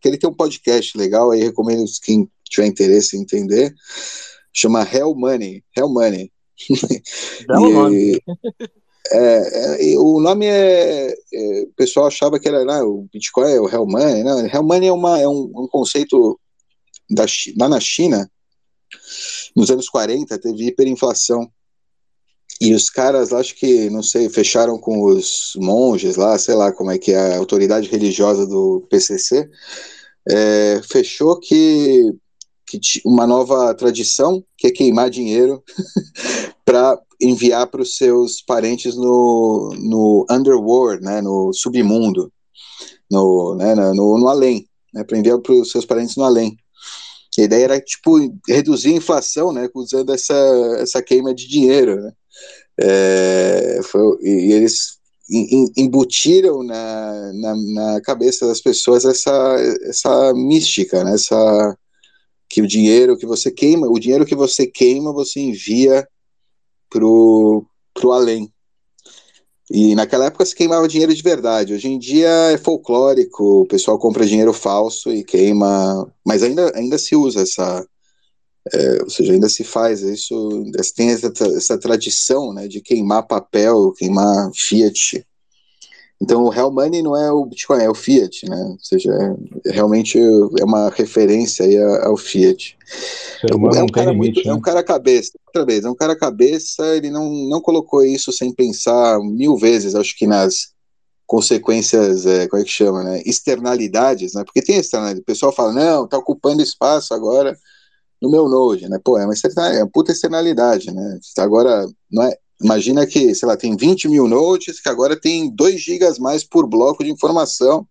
[0.00, 3.74] que ele tem um podcast legal, aí recomendo quem tiver interesse em entender,
[4.52, 6.32] chama Hell Money, Hell Money.
[7.46, 8.22] Belo nome.
[9.10, 13.60] É, é, o nome é, é, O pessoal achava que era né, o Bitcoin, é
[13.60, 14.22] o Hell Money.
[14.22, 16.38] Não, Hell Money é, uma, é um, um conceito
[17.08, 17.24] da,
[17.58, 18.30] lá na China,
[19.56, 21.50] nos anos 40, teve hiperinflação.
[22.60, 26.90] E os caras, acho que, não sei, fecharam com os monges lá, sei lá como
[26.90, 29.48] é que é a autoridade religiosa do PCC,
[30.28, 32.12] é, fechou que,
[32.66, 35.62] que uma nova tradição, que é queimar dinheiro
[36.64, 42.32] para enviar para os seus parentes no, no underworld, né, no submundo,
[43.10, 46.56] no, né, no, no além, né, para enviar para os seus parentes no além.
[47.38, 48.18] A ideia era, tipo,
[48.48, 50.34] reduzir a inflação, né, usando essa,
[50.80, 52.12] essa queima de dinheiro, né.
[52.80, 54.98] É, foi, e eles
[55.76, 61.76] embutiram na, na, na, cabeça das pessoas essa, essa mística, né, essa,
[62.48, 66.06] que o dinheiro que você queima, o dinheiro que você queima, você envia
[66.88, 68.50] pro, pro além.
[69.70, 71.74] E naquela época se queimava dinheiro de verdade.
[71.74, 76.96] Hoje em dia é folclórico, o pessoal compra dinheiro falso e queima, mas ainda, ainda
[76.96, 77.86] se usa essa,
[78.72, 80.64] é, ou seja, ainda se faz isso,
[80.94, 85.24] tem essa, essa tradição né, de queimar papel, queimar fiat.
[86.20, 88.56] Então o Real Money não é o Bitcoin, é o Fiat, né?
[88.56, 92.76] Ou seja, é, realmente é uma referência aí ao Fiat.
[93.48, 94.62] É um, cara muito, é um né?
[94.62, 99.20] cara cabeça, outra vez, é um cara cabeça, ele não, não colocou isso sem pensar
[99.20, 100.72] mil vezes, acho que nas
[101.24, 103.22] consequências, é, como é que chama, né?
[103.24, 104.42] Externalidades, né?
[104.44, 107.56] Porque tem externalidade, o pessoal fala, não, tá ocupando espaço agora
[108.20, 108.98] no meu Node, né?
[109.02, 111.18] Pô, é uma, é uma puta externalidade, né?
[111.38, 115.80] Agora, não é, Imagina que, sei lá, tem 20 mil nodes que agora tem 2
[115.80, 117.86] gigas mais por bloco de informação.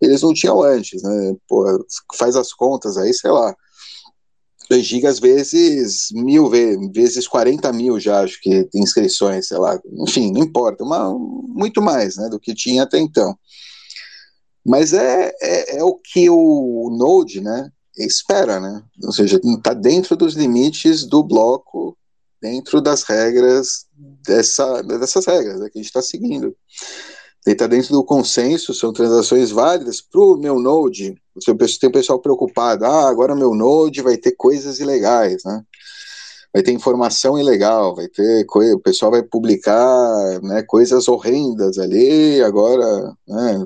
[0.00, 1.34] Eles não tinham antes, né?
[1.48, 1.64] Pô,
[2.14, 3.54] faz as contas aí, sei lá.
[4.70, 9.78] 2 gigas vezes mil, vezes 40 mil já, acho que tem inscrições, sei lá.
[10.06, 13.36] Enfim, não importa, uma, muito mais né, do que tinha até então.
[14.64, 18.82] Mas é, é, é o que o Node né, espera, né?
[19.02, 21.96] Ou seja, está dentro dos limites do bloco
[22.44, 23.86] dentro das regras
[24.26, 26.54] dessa, dessas regras né, que a gente está seguindo.
[27.46, 31.14] Ele está dentro do consenso, são transações válidas para o meu Node.
[31.42, 31.54] Tem
[31.88, 35.62] um pessoal preocupado, ah, agora meu Node vai ter coisas ilegais, né?
[36.52, 43.12] Vai ter informação ilegal, vai ter o pessoal vai publicar né, coisas horrendas ali, agora
[43.26, 43.64] né,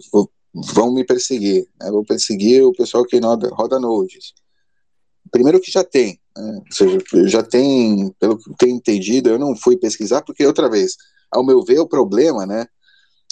[0.54, 4.32] vão me perseguir, né, vão perseguir o pessoal que roda, roda nodes.
[5.30, 6.62] Primeiro que já tem, né?
[6.64, 10.70] Ou seja, já tem, pelo que eu tenho entendido, eu não fui pesquisar, porque, outra
[10.70, 10.96] vez,
[11.30, 12.66] ao meu ver, o problema, né,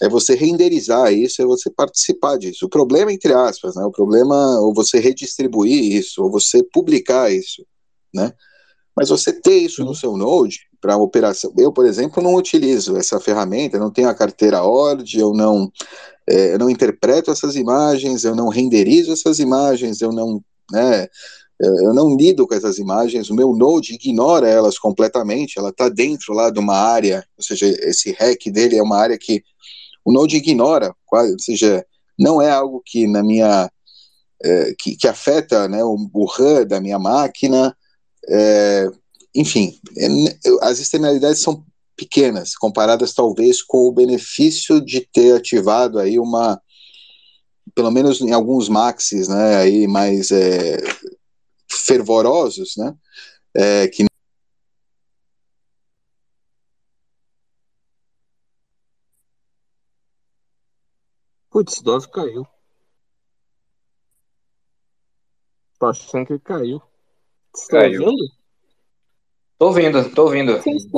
[0.02, 2.66] é você renderizar isso, é você participar disso.
[2.66, 7.64] O problema, entre aspas, né, o problema, ou você redistribuir isso, ou você publicar isso,
[8.14, 8.32] né,
[8.94, 13.18] mas você ter isso no seu Node, para operação, eu, por exemplo, não utilizo essa
[13.18, 15.68] ferramenta, não tenho a carteira ORD, eu não,
[16.28, 20.40] é, eu não interpreto essas imagens, eu não renderizo essas imagens, eu não,
[20.70, 21.08] né,
[21.58, 26.32] eu não lido com essas imagens, o meu Node ignora elas completamente, ela está dentro
[26.32, 29.42] lá de uma área, ou seja, esse hack dele é uma área que
[30.04, 31.84] o Node ignora, ou seja,
[32.16, 33.68] não é algo que na minha
[34.40, 37.76] é, que, que, afeta né, o, o RAM da minha máquina,
[38.28, 38.88] é,
[39.36, 40.06] enfim, é,
[40.62, 41.64] as externalidades são
[41.96, 46.60] pequenas, comparadas talvez com o benefício de ter ativado aí uma,
[47.74, 50.76] pelo menos em alguns maxis, né, aí mais é,
[51.70, 52.94] fervorosos, né?
[53.54, 54.04] É, que
[61.50, 62.46] Putz, Dove caiu.
[65.78, 66.82] Tô achando que caiu.
[67.54, 68.02] Você tá Caiu.
[68.02, 68.45] ouvindo?
[69.58, 70.60] Tô ouvindo, tô ouvindo.
[70.60, 70.88] Sim, sim.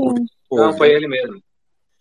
[0.50, 1.42] Não, foi ele mesmo.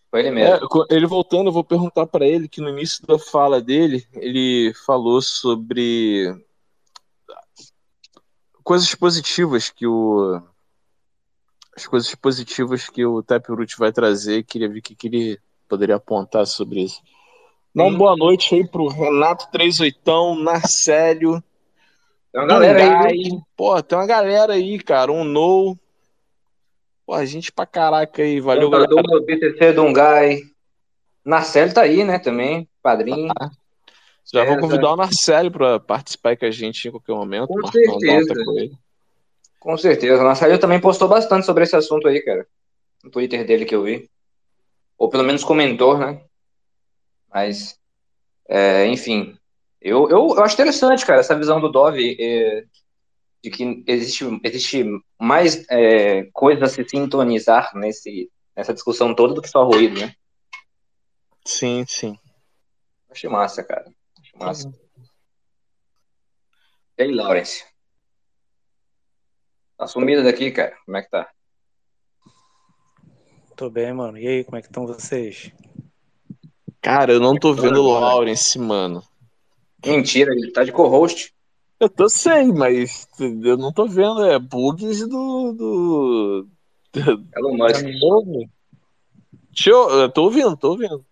[0.09, 0.55] Foi ele mesmo.
[0.55, 4.73] É, ele voltando, eu vou perguntar pra ele que no início da fala dele, ele
[4.85, 6.33] falou sobre
[8.63, 10.41] coisas positivas que o
[11.75, 15.39] as coisas positivas que o Taproot vai trazer, queria ver o que, que ele
[15.69, 16.99] poderia apontar sobre isso.
[17.69, 17.97] Então, Sim.
[17.97, 21.43] boa noite aí pro Renato 38, Narcélio,
[22.31, 23.29] Tem uma galera aí, viu?
[23.29, 23.45] Dungai.
[23.55, 25.77] Pô, tem uma galera aí, cara, um No.
[27.07, 28.89] Pô, a gente pra caraca aí, valeu, galera.
[28.89, 30.41] Contador, BTC Dungai.
[31.23, 32.67] Narcélio tá aí, né, também.
[32.83, 33.31] Padrinho.
[34.25, 34.59] Já vou César.
[34.59, 38.35] convidar o Narcélio pra participar aí com a gente em qualquer momento, Com certeza.
[38.35, 38.69] com.
[39.57, 40.21] Com certeza.
[40.21, 42.45] O Narcélio também postou bastante sobre esse assunto aí, cara.
[43.01, 44.09] No Twitter dele que eu vi.
[44.97, 46.21] ou pelo menos comentou, né?
[47.33, 47.79] Mas,
[48.49, 49.37] é, enfim,
[49.79, 52.65] eu, eu, eu acho interessante, cara, essa visão do Dove é,
[53.43, 54.85] de que existe, existe
[55.19, 60.13] mais é, coisa a se sintonizar nesse, nessa discussão toda do que só ruído, né?
[61.45, 62.17] Sim, sim.
[63.09, 63.85] Achei massa, cara.
[64.19, 64.73] Achei massa.
[66.97, 67.63] E aí, Lawrence?
[69.77, 70.75] Tá sumido daqui, cara.
[70.85, 71.29] Como é que tá?
[73.55, 74.17] Tô bem, mano.
[74.17, 75.51] E aí, como é que estão vocês?
[76.81, 79.03] Cara, eu não tô vendo o Lawrence, mano.
[79.85, 81.33] Mentira, ele tá de co-host.
[81.79, 84.25] Eu tô sem, mas eu não tô vendo.
[84.25, 85.53] É bugs do.
[85.53, 86.47] do...
[87.35, 87.83] Elon Musk.
[89.51, 91.05] Deixa eu, eu tô ouvindo, tô ouvindo.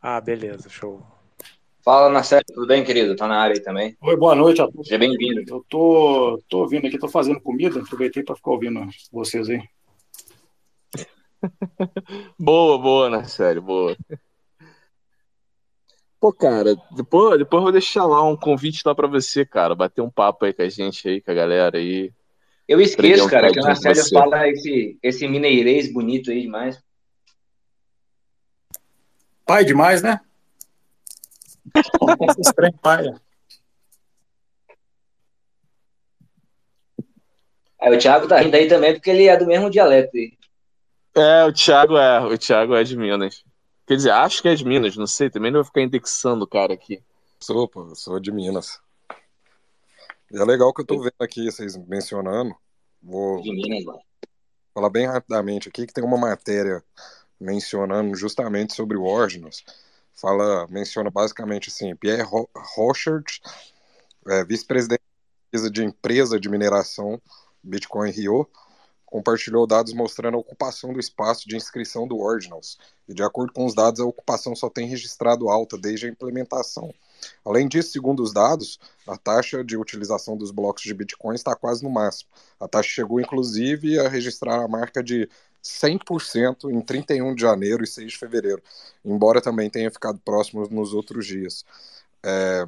[0.00, 1.00] Ah, beleza, show.
[1.82, 3.16] Fala, Marcelo, tudo bem, querido?
[3.16, 3.96] Tá na área aí também.
[4.00, 4.86] Oi, boa noite a todos.
[4.86, 5.42] Seja bem-vindo.
[5.48, 8.80] Eu tô, tô ouvindo aqui, tô fazendo comida, aproveitei para ficar ouvindo
[9.12, 9.62] vocês aí.
[12.38, 13.24] boa, boa?
[13.24, 13.96] Sério, boa.
[16.20, 19.74] Pô, cara, depois, depois eu vou deixar lá um convite lá pra você, cara.
[19.74, 22.12] Bater um papo aí com a gente aí, com a galera aí.
[22.68, 26.78] Eu esqueço, um cara, que o Marcelo fala esse, esse mineirês bonito aí demais.
[29.46, 30.20] Pai demais, né?
[32.38, 33.04] Esse trem pai.
[37.80, 40.32] Aí o Thiago tá rindo aí também porque ele é do mesmo dialeto aí.
[41.16, 43.44] É, o Thiago é, o Thiago é de Minas.
[43.90, 46.46] Quer dizer, acho que é de Minas, não sei, também não vou ficar indexando o
[46.46, 47.02] cara aqui.
[47.40, 48.78] Sou, pô, sou de Minas.
[50.30, 52.54] E é legal que eu tô vendo aqui, vocês mencionando.
[53.02, 53.98] Vou De Minas, mano.
[54.72, 56.84] falar bem rapidamente aqui que tem uma matéria
[57.40, 59.64] mencionando justamente sobre o Ordinals.
[60.14, 63.40] Fala, menciona basicamente assim, Pierre Ro- Rochert,
[64.28, 65.02] é, vice-presidente
[65.72, 67.20] de empresa de mineração
[67.60, 68.48] Bitcoin Rio,
[69.10, 72.78] compartilhou dados mostrando a ocupação do espaço de inscrição do Ordinals.
[73.08, 76.94] E de acordo com os dados, a ocupação só tem registrado alta desde a implementação.
[77.44, 81.82] Além disso, segundo os dados, a taxa de utilização dos blocos de Bitcoin está quase
[81.82, 82.30] no máximo.
[82.58, 85.28] A taxa chegou, inclusive, a registrar a marca de
[85.62, 88.62] 100% em 31 de janeiro e 6 de fevereiro,
[89.04, 91.64] embora também tenha ficado próximo nos outros dias.
[92.22, 92.64] É,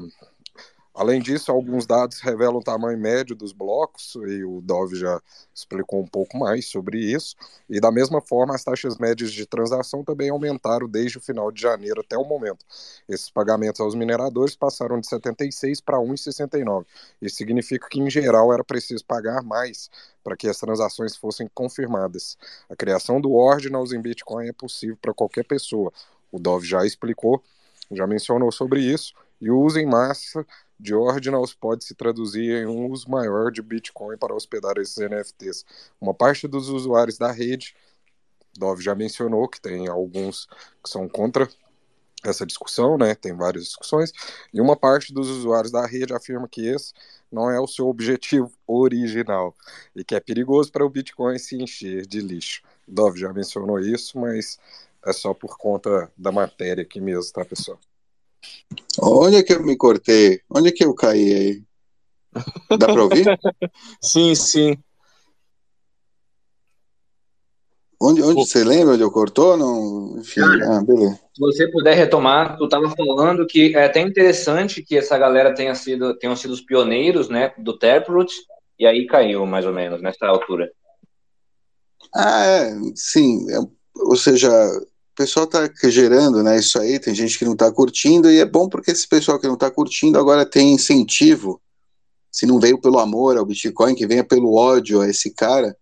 [0.95, 5.21] Além disso, alguns dados revelam o tamanho médio dos blocos, e o Dove já
[5.55, 7.35] explicou um pouco mais sobre isso.
[7.69, 11.63] E da mesma forma, as taxas médias de transação também aumentaram desde o final de
[11.63, 12.65] janeiro até o momento.
[13.09, 16.85] Esses pagamentos aos mineradores passaram de 76 para 1,69.
[17.23, 19.89] Isso significa que, em geral, era preciso pagar mais
[20.23, 22.37] para que as transações fossem confirmadas.
[22.69, 25.91] A criação do Ordinals em Bitcoin é possível para qualquer pessoa.
[26.31, 27.43] O Dove já explicou,
[27.91, 30.47] já mencionou sobre isso, e o uso em massa
[30.83, 35.65] de Ordinals pode se traduzir em um uso maior de Bitcoin para hospedar esses NFTs.
[36.01, 37.77] Uma parte dos usuários da rede,
[38.59, 40.47] Dove já mencionou que tem alguns
[40.83, 41.49] que são contra
[42.25, 43.15] essa discussão, né?
[43.15, 44.13] Tem várias discussões,
[44.53, 46.93] e uma parte dos usuários da rede afirma que esse
[47.31, 49.55] não é o seu objetivo original
[49.95, 52.61] e que é perigoso para o Bitcoin se encher de lixo.
[52.87, 54.59] Dove já mencionou isso, mas
[55.05, 57.79] é só por conta da matéria aqui mesmo, tá, pessoal?
[59.01, 60.41] Onde é que eu me cortei?
[60.51, 61.63] Onde é que eu caí aí?
[62.79, 63.27] Dá pra ouvir?
[64.01, 64.77] Sim, sim.
[68.01, 69.57] Onde, onde você lembra onde eu cortou?
[69.57, 71.15] Não, enfim, Cara, ah, beleza.
[71.33, 75.73] Se você puder retomar, tu estava falando que é até interessante que essa galera tenha
[75.77, 78.35] sido, tenham sido os pioneiros, né, do Taproot,
[78.77, 80.69] e aí caiu, mais ou menos, nessa altura.
[82.13, 83.47] Ah, é, sim.
[83.53, 83.59] é,
[83.95, 84.51] ou seja,
[85.13, 88.47] o pessoal tá gerando, né, isso aí, tem gente que não tá curtindo, e é
[88.47, 91.61] bom porque esse pessoal que não tá curtindo agora tem incentivo,
[92.31, 95.77] se não veio pelo amor ao Bitcoin, que venha pelo ódio a esse cara,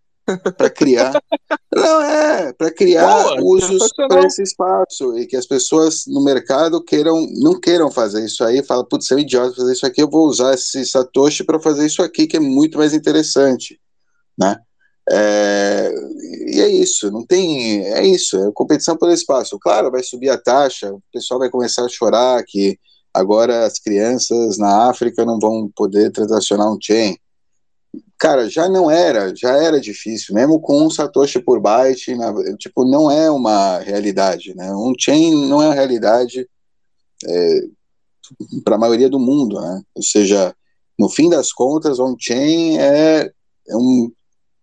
[0.57, 1.12] para criar.
[1.73, 6.82] Não, é, para criar Boa, usos para esse espaço e que as pessoas no mercado
[6.82, 10.02] queiram, não queiram fazer isso aí, fala, putz, você é um idiota fazer isso aqui,
[10.02, 13.81] eu vou usar esse Satoshi para fazer isso aqui, que é muito mais interessante,
[14.36, 14.57] né?
[15.12, 15.93] É,
[16.49, 19.59] e é isso, não tem, é isso, é competição pelo espaço.
[19.59, 22.78] Claro, vai subir a taxa, o pessoal vai começar a chorar que
[23.12, 27.16] agora as crianças na África não vão poder transacionar um chain.
[28.19, 32.85] Cara, já não era, já era difícil, mesmo com um Satoshi por byte, na- tipo,
[32.85, 34.73] não é uma realidade, né?
[34.73, 36.47] Um chain não é uma realidade
[38.65, 39.82] para a maioria do mundo, né?
[39.95, 40.55] Ou seja,
[40.99, 43.32] no fim das contas, on-chain é,
[43.69, 44.11] é um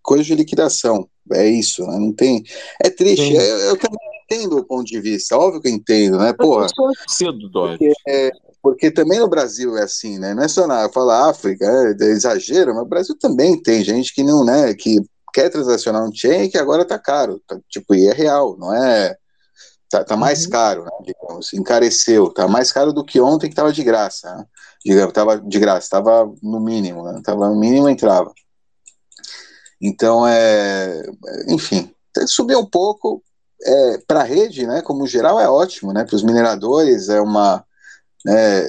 [0.08, 2.00] coisa de liquidação, é isso, né?
[2.00, 2.42] Não tem,
[2.82, 3.36] é triste, Sim.
[3.36, 6.32] eu, também entendo o ponto de vista, óbvio que eu entendo, né?
[6.32, 6.68] Porra,
[7.10, 7.92] Cedo, Dove.
[8.08, 8.32] é,
[8.64, 10.34] porque também no Brasil é assim, né?
[10.34, 14.16] Não é só na fala África, é, é exagero, mas o Brasil também tem gente
[14.16, 15.02] que não, né, que
[15.34, 19.14] quer transacionar um chain que agora tá caro, tá, tipo, e é real, não é
[19.90, 23.72] Tá, tá mais caro, né, digamos, encareceu, tá mais caro do que ontem que estava
[23.72, 24.46] de graça, né?
[24.84, 27.22] digamos, tava de graça, estava no mínimo, né?
[27.24, 28.34] Tava no mínimo entrava.
[29.82, 31.04] Então é,
[31.48, 31.91] enfim,
[32.26, 33.24] subiu um pouco
[33.64, 34.82] é, para a rede, né?
[34.82, 36.04] Como geral é ótimo, né?
[36.04, 37.64] Para os mineradores é uma
[38.26, 38.68] né,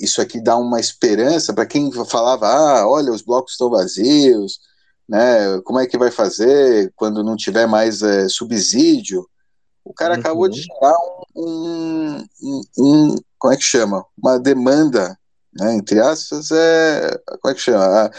[0.00, 4.58] isso aqui dá uma esperança para quem falava, ah, olha, os blocos estão vazios,
[5.08, 5.60] né?
[5.64, 9.28] Como é que vai fazer quando não tiver mais é, subsídio?
[9.84, 10.20] O cara Uhum.
[10.20, 10.96] acabou de gerar
[11.36, 14.04] um, um, um- como é que chama?
[14.20, 15.16] Uma demanda,
[15.58, 17.10] né, entre aspas, é,
[17.40, 17.84] como é que chama?
[17.84, 18.10] A,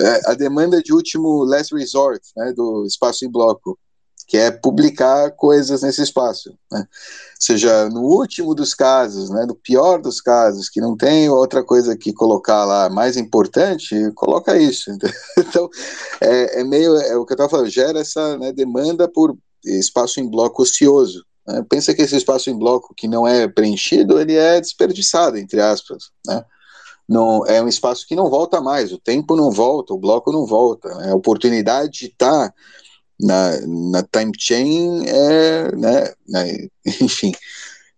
[0.00, 3.78] é a demanda de último last resort, né, do espaço em bloco,
[4.28, 6.80] que é publicar coisas nesse espaço, né?
[6.80, 6.86] Ou
[7.40, 11.96] seja, no último dos casos, né, no pior dos casos, que não tem outra coisa
[11.96, 14.90] que colocar lá mais importante, coloca isso.
[15.38, 15.70] Então,
[16.20, 19.34] é, é meio, é o que eu estava falando, gera essa né, demanda por
[19.64, 21.24] espaço em bloco ocioso.
[21.46, 21.64] né?
[21.68, 26.10] Pensa que esse espaço em bloco que não é preenchido, ele é desperdiçado, entre aspas.
[26.26, 26.44] Né?
[27.08, 30.44] Não, é um espaço que não volta mais, o tempo não volta, o bloco não
[30.44, 30.94] volta.
[30.96, 31.10] né?
[31.12, 32.52] A oportunidade de estar
[33.18, 36.68] na, na time chain é, né, né,
[37.00, 37.32] enfim,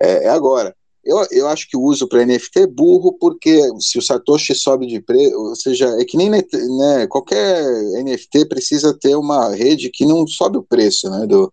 [0.01, 0.75] é, é agora.
[1.03, 4.87] Eu, eu acho que o uso para NFT é burro, porque se o Satoshi sobe
[4.87, 7.65] de preço, ou seja, é que nem né, qualquer
[8.05, 11.51] NFT precisa ter uma rede que não sobe o preço né, do,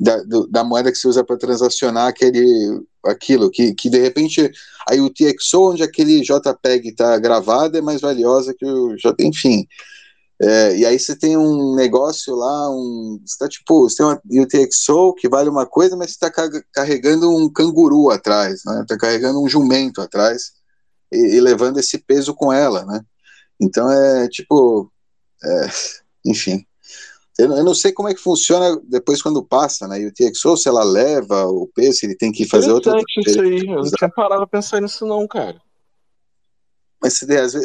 [0.00, 4.50] da, do- da moeda que se usa para transacionar aquele, aquilo, que, que de repente
[4.88, 9.66] a UTXO, onde aquele JPEG está gravado, é mais valiosa que o J, enfim.
[10.42, 14.20] É, e aí você tem um negócio lá, um, você tá tipo, você tem uma
[14.42, 16.32] UTXO que vale uma coisa, mas você está
[16.72, 18.84] carregando um canguru atrás, né?
[18.88, 20.52] Tá carregando um jumento atrás
[21.12, 23.02] e, e levando esse peso com ela, né?
[23.60, 24.90] Então é tipo,
[25.44, 25.66] é,
[26.24, 26.64] enfim.
[27.40, 30.68] Eu, não- eu não sei como é que funciona depois quando passa na UTXO, se
[30.68, 32.92] ela leva o peso, ele tem que fazer outra
[33.26, 33.60] isso aí.
[33.66, 35.60] Eu não tinha parado a pensar nisso, não, cara.
[37.02, 37.18] Mas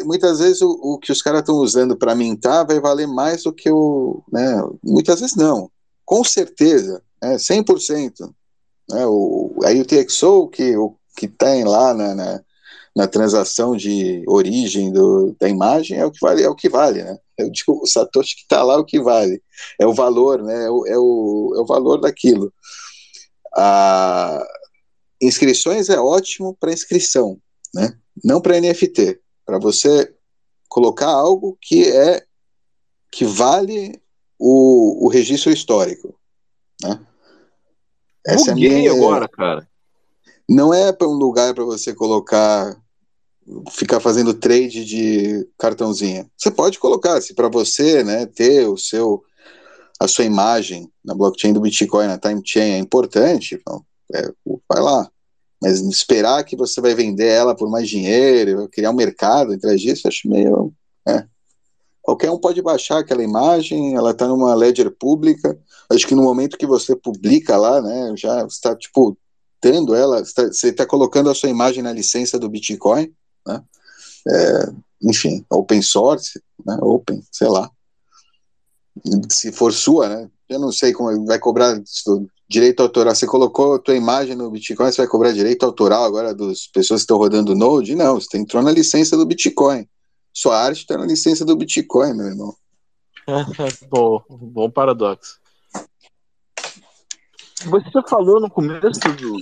[0.04, 3.52] muitas vezes o, o que os caras estão usando para mintar vai valer mais do
[3.52, 4.22] que o.
[4.32, 5.70] Né, muitas vezes não.
[6.06, 8.32] Com certeza, né, 100%.
[8.88, 12.40] Né, o, a UTXO que, o, que tem lá na, na,
[12.96, 17.02] na transação de origem do, da imagem é o que vale, é o que vale,
[17.02, 17.18] né?
[17.38, 19.42] Eu digo, o Satoshi que está lá é o que vale.
[19.78, 20.64] É o valor, né?
[20.66, 22.52] É o, é o, é o valor daquilo.
[23.54, 24.44] A,
[25.20, 27.38] inscrições é ótimo para inscrição,
[27.74, 27.98] né?
[28.24, 30.14] Não para NFT, para você
[30.68, 32.24] colocar algo que é
[33.12, 34.00] que vale
[34.38, 36.18] o, o registro histórico,
[36.82, 37.00] né?
[38.26, 39.68] Essa é a Buguei minha- agora, cara.
[40.48, 42.76] Não é para um lugar para você colocar
[43.70, 46.26] ficar fazendo trade de cartãozinha.
[46.36, 49.22] Você pode colocar, se para você, né, ter o seu
[49.98, 53.82] a sua imagem na blockchain do Bitcoin, na time chain é importante, então,
[54.14, 54.30] é,
[54.68, 55.10] vai lá.
[55.62, 60.06] Mas esperar que você vai vender ela por mais dinheiro, criar um mercado atrás disso,
[60.06, 60.72] acho meio.
[61.08, 61.24] é.
[62.02, 65.58] Qualquer um pode baixar aquela imagem, ela está numa ledger pública.
[65.90, 69.16] Acho que no momento que você publica lá, né, já está tipo
[69.62, 73.12] dando ela, você tá- você está colocando a sua imagem na licença do Bitcoin,
[73.46, 73.62] né?
[74.28, 76.76] É, enfim, open source, né?
[76.80, 77.70] Open, sei lá.
[79.30, 80.30] Se for sua, né?
[80.48, 81.80] Eu não sei como vai cobrar
[82.48, 83.14] direito autoral.
[83.14, 87.00] Você colocou a tua imagem no Bitcoin, você vai cobrar direito autoral agora das pessoas
[87.00, 87.94] que estão rodando Node?
[87.94, 89.88] Não, você entrou na licença do Bitcoin.
[90.32, 92.54] Sua arte está na licença do Bitcoin, meu irmão.
[93.90, 95.40] bom, bom paradoxo.
[97.66, 99.38] Você falou no começo do-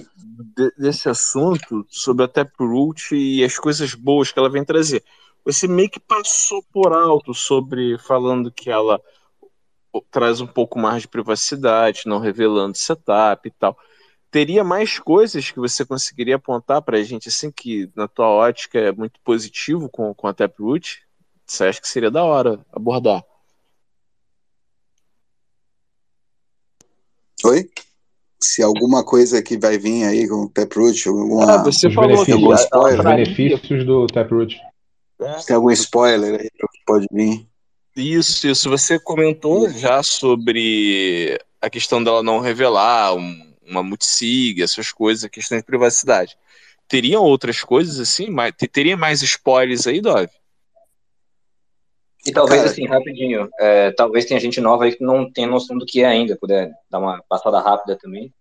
[0.56, 5.04] de- desse assunto sobre a Taproot e as coisas boas que ela vem trazer.
[5.44, 9.00] Você meio que passou por alto sobre falando que ela
[10.10, 13.78] traz um pouco mais de privacidade, não revelando setup e tal.
[14.30, 18.78] Teria mais coisas que você conseguiria apontar para a gente, assim, que na tua ótica
[18.78, 21.02] é muito positivo com, com a Taproot?
[21.46, 23.22] Você acha que seria da hora abordar?
[27.44, 27.70] Oi?
[28.46, 32.24] Se alguma coisa que vai vir aí com o Taproot, alguma, Ah, você Os falou
[32.24, 34.60] que algum benefícios, ela spoiler, os benefícios do Taproot.
[35.46, 37.46] tem algum spoiler aí que pode vir?
[37.96, 38.68] Isso, isso.
[38.68, 45.28] Você comentou já sobre a questão dela não revelar um- uma multisig, essas coisas, a
[45.28, 46.36] questão de privacidade.
[46.86, 48.28] Teriam outras coisas assim?
[48.28, 50.28] Mais, teria mais spoilers aí, Dove?
[52.26, 52.72] E talvez, Cara.
[52.72, 56.06] assim, rapidinho, é, talvez tenha gente nova aí que não tenha noção do que é
[56.06, 58.32] ainda, puder dar uma passada rápida também.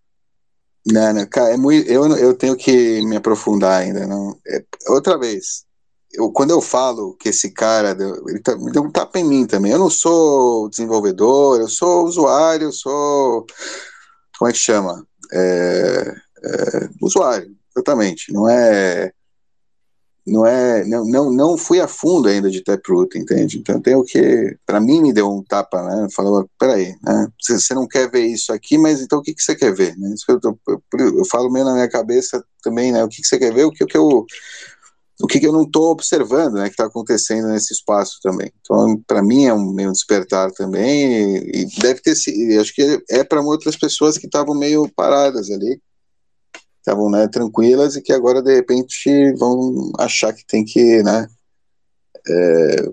[0.86, 4.06] Não, não, cara, é muito, eu, eu tenho que me aprofundar ainda.
[4.08, 5.66] Não, é- outra vez,
[6.14, 9.48] eu, quando eu falo que esse cara deu, ele tá, deu um tapa em mim
[9.48, 9.72] também.
[9.72, 13.46] Eu não sou desenvolvedor, eu sou usuário, eu sou.
[14.38, 15.06] Como é que chama?
[15.34, 18.32] É, é, usuário, exatamente.
[18.32, 19.12] Não é
[20.26, 23.58] não é não, não, não fui a fundo ainda de Taproot, entende?
[23.58, 26.08] Então tem o que para mim me deu um tapa, né?
[26.16, 27.28] Falou, peraí, né?
[27.42, 29.98] Você, não quer ver isso aqui, mas então o que, que você quer ver?
[29.98, 30.14] Né?
[30.14, 33.04] Isso que eu, tô, eu, eu, falo meio na minha cabeça também, né?
[33.04, 33.66] O que, que você quer ver?
[33.66, 34.26] O que, que eu
[35.22, 36.66] o que, que eu não estou observando, né?
[36.66, 38.52] Que está acontecendo nesse espaço também.
[38.62, 43.04] Então para mim é um meio despertar também e, e deve ter sido, acho que
[43.10, 45.82] é para outras pessoas que estavam meio paradas ali
[46.84, 51.28] estavam né, tranquilas e que agora de repente vão achar que tem que né,
[52.28, 52.92] é,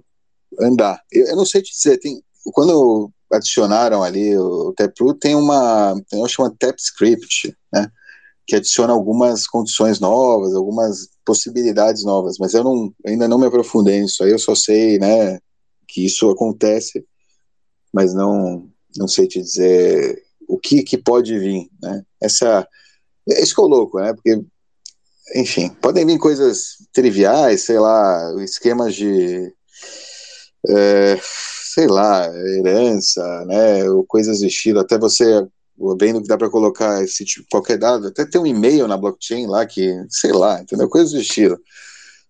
[0.61, 1.03] andar.
[1.11, 2.23] Eu, eu, não sei te dizer, tem,
[2.53, 7.91] quando adicionaram ali o Taproot, tem uma, tem uma chama TapScript, né,
[8.47, 14.01] que adiciona algumas condições novas, algumas possibilidades novas, mas eu não, ainda não me aprofundei
[14.01, 15.41] nisso aí, eu só sei né,
[15.89, 17.05] que isso acontece,
[17.93, 21.69] mas não, não sei te dizer o que, que pode vir.
[21.83, 22.05] Né?
[22.21, 22.67] Essa
[23.32, 24.12] é isso que é louco, né?
[24.12, 24.40] Porque,
[25.35, 29.52] enfim, podem vir coisas triviais, sei lá, esquemas de.
[30.69, 31.19] É,
[31.74, 32.27] sei lá,
[32.59, 33.89] herança, né?
[33.89, 35.47] Ou coisas do estilo, até você
[35.98, 39.47] vendo que dá para colocar esse tipo, qualquer dado, até tem um e-mail na blockchain
[39.47, 40.89] lá que, sei lá, entendeu?
[40.89, 41.59] Coisas do estilo.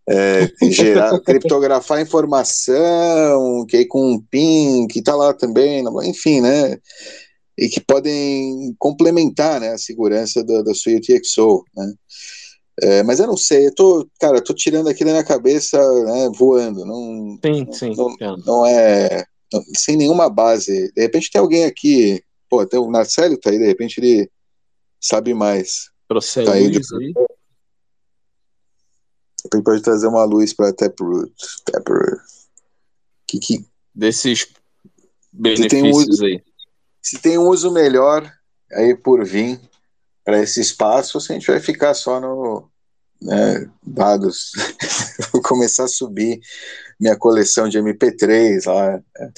[0.08, 6.78] É, gerar, criptografar informação, que aí com um PIN, que tá lá também, enfim, né?
[7.60, 11.94] E que podem complementar né, a segurança da, da sua UTXO, né?
[12.82, 15.76] É, mas eu não sei, eu tô, cara, eu tô tirando aqui da minha cabeça,
[16.04, 20.90] né, voando, não, sim, sim, não, não é, não, sem nenhuma base.
[20.92, 24.30] De repente tem alguém aqui, pô, tem o Marcelo tá aí, de repente ele
[24.98, 25.90] sabe mais.
[26.08, 26.78] Procede tá aí, de...
[26.78, 27.12] aí.
[29.52, 31.30] Ele pode trazer uma luz para Taproot.
[31.66, 32.22] Taproot.
[33.26, 33.66] Que, que...
[33.94, 34.46] Desses
[35.32, 36.24] benefícios um...
[36.24, 36.42] aí
[37.02, 38.30] se tem um uso melhor
[38.72, 39.60] aí por vir
[40.24, 42.70] para esse espaço, a gente vai ficar só no
[43.20, 44.52] né, dados.
[45.32, 46.40] Vou começar a subir
[46.98, 48.92] minha coleção de MP3 lá.
[48.92, 49.32] Né?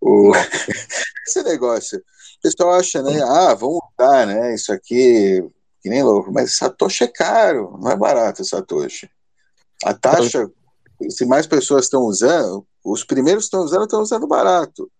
[0.00, 0.32] O...
[1.26, 1.98] esse negócio.
[1.98, 3.20] O pessoal acha, né?
[3.22, 4.54] Ah, vamos usar, né?
[4.54, 5.44] Isso aqui,
[5.82, 6.32] que nem louco.
[6.32, 9.10] Mas Satoshi é caro, não é barato Satoshi.
[9.84, 10.50] A taxa,
[11.08, 14.90] se mais pessoas estão usando, os primeiros estão usando, estão usando barato.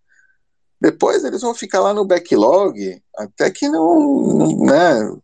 [0.81, 5.15] Depois eles vão ficar lá no backlog até que não, né?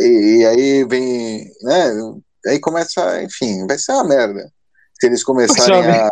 [0.00, 1.90] E, e aí vem, né?
[2.46, 4.50] Aí começa, enfim, vai ser uma merda.
[4.98, 6.10] Se eles começarem a.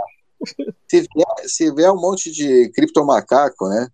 [0.90, 3.88] Se vier, se vier um monte de criptomacaco, né?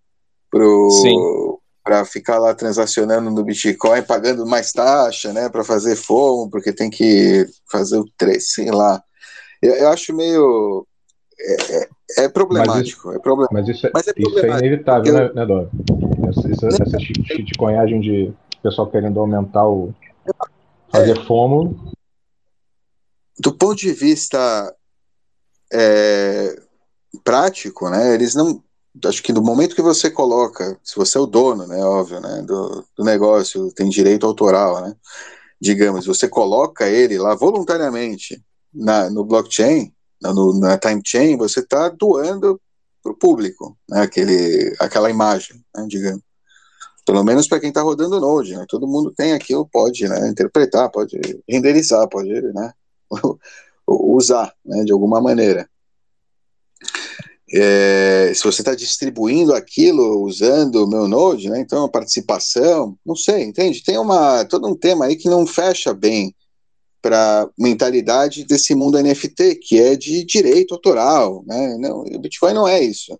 [0.51, 6.73] Pro, para ficar lá transacionando no Bitcoin, pagando mais taxa, né, para fazer fomo, porque
[6.73, 9.01] tem que fazer o 3, sei lá.
[9.61, 10.85] Eu, eu acho meio
[11.39, 11.89] é, é,
[12.25, 13.53] é problemático, mas isso, é problemático.
[13.53, 15.69] Mas isso é, mas é, isso é inevitável, né, né Dó?
[16.29, 19.93] Essa, essa, essa shitcoinhagem de pessoal querendo aumentar o.
[20.91, 21.93] fazer é, fomo.
[23.39, 24.75] Do ponto de vista
[27.23, 28.13] prático, né?
[28.13, 28.63] Eles não.
[29.05, 32.41] Acho que no momento que você coloca, se você é o dono, né, óbvio, né,
[32.41, 34.93] do, do negócio, tem direito autoral, né,
[35.61, 38.43] digamos, você coloca ele lá voluntariamente
[38.73, 42.59] na, no blockchain, na time chain, você está doando
[43.01, 46.21] para o público, né, aquele, aquela imagem, né, digamos.
[47.05, 50.27] Pelo menos para quem está rodando o Node, né, todo mundo tem aquilo, pode né,
[50.27, 52.73] interpretar, pode renderizar, pode né,
[53.87, 55.67] usar né, de alguma maneira.
[57.51, 63.15] É, se você está distribuindo aquilo usando o meu Node, né, então a participação, não
[63.15, 63.83] sei, entende?
[63.83, 66.35] Tem uma, todo um tema aí que não fecha bem
[67.01, 71.77] para mentalidade desse mundo NFT, que é de direito autoral, né?
[71.79, 73.17] Não, o Bitcoin não é isso.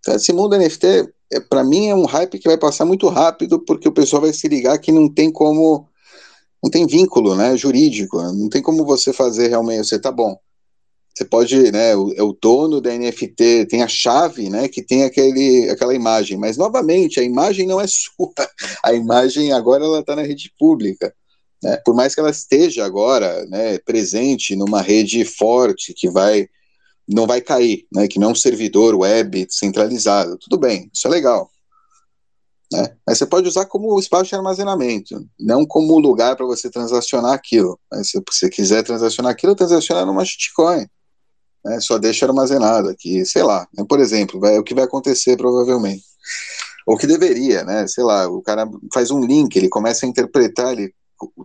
[0.00, 3.60] Então, esse mundo NFT, é, para mim, é um hype que vai passar muito rápido,
[3.60, 5.86] porque o pessoal vai se ligar que não tem como,
[6.62, 10.36] não tem vínculo, né, jurídico, não tem como você fazer realmente, você tá bom.
[11.14, 15.04] Você pode, né, o, é o dono da NFT, tem a chave, né, que tem
[15.04, 18.32] aquele, aquela imagem, mas novamente, a imagem não é sua,
[18.82, 21.14] a imagem agora ela está na rede pública.
[21.62, 21.76] Né?
[21.84, 26.48] Por mais que ela esteja agora né, presente numa rede forte que vai
[27.12, 31.10] não vai cair, né, que não é um servidor web centralizado, tudo bem, isso é
[31.10, 31.50] legal.
[32.72, 32.96] Né?
[33.04, 37.78] Mas você pode usar como espaço de armazenamento, não como lugar para você transacionar aquilo.
[37.90, 38.04] Né?
[38.04, 40.86] Se você quiser transacionar aquilo, transaciona numa shitcoin.
[41.64, 41.80] Né?
[41.80, 43.66] Só deixa armazenado aqui, sei lá.
[43.76, 43.84] Né?
[43.88, 46.04] Por exemplo, vai, o que vai acontecer provavelmente.
[46.86, 47.86] Ou que deveria, né?
[47.86, 50.92] Sei lá, o cara faz um link, ele começa a interpretar, ele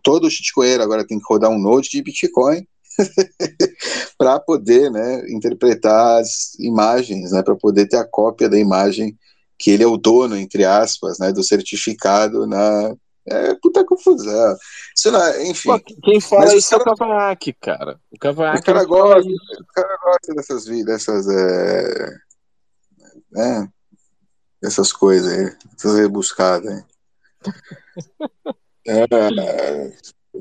[0.04, 2.66] todo shitcoin agora tem que rodar um node de Bitcoin
[4.18, 9.18] para poder né, interpretar as imagens, né, para poder ter a cópia da imagem
[9.58, 12.94] que ele é o dono, entre aspas, né, do certificado na,
[13.28, 14.56] É puta confusão.
[14.96, 15.70] Isso não enfim.
[15.70, 18.00] Pô, quem fala o isso é o cara- Cavac, cara.
[18.12, 22.10] O Cavac O cara gosta, o cara gosta dessas vidas, dessas, é,
[23.32, 23.68] né,
[24.62, 26.84] dessas coisas aí, essas rebuscadas aí.
[28.88, 29.92] É,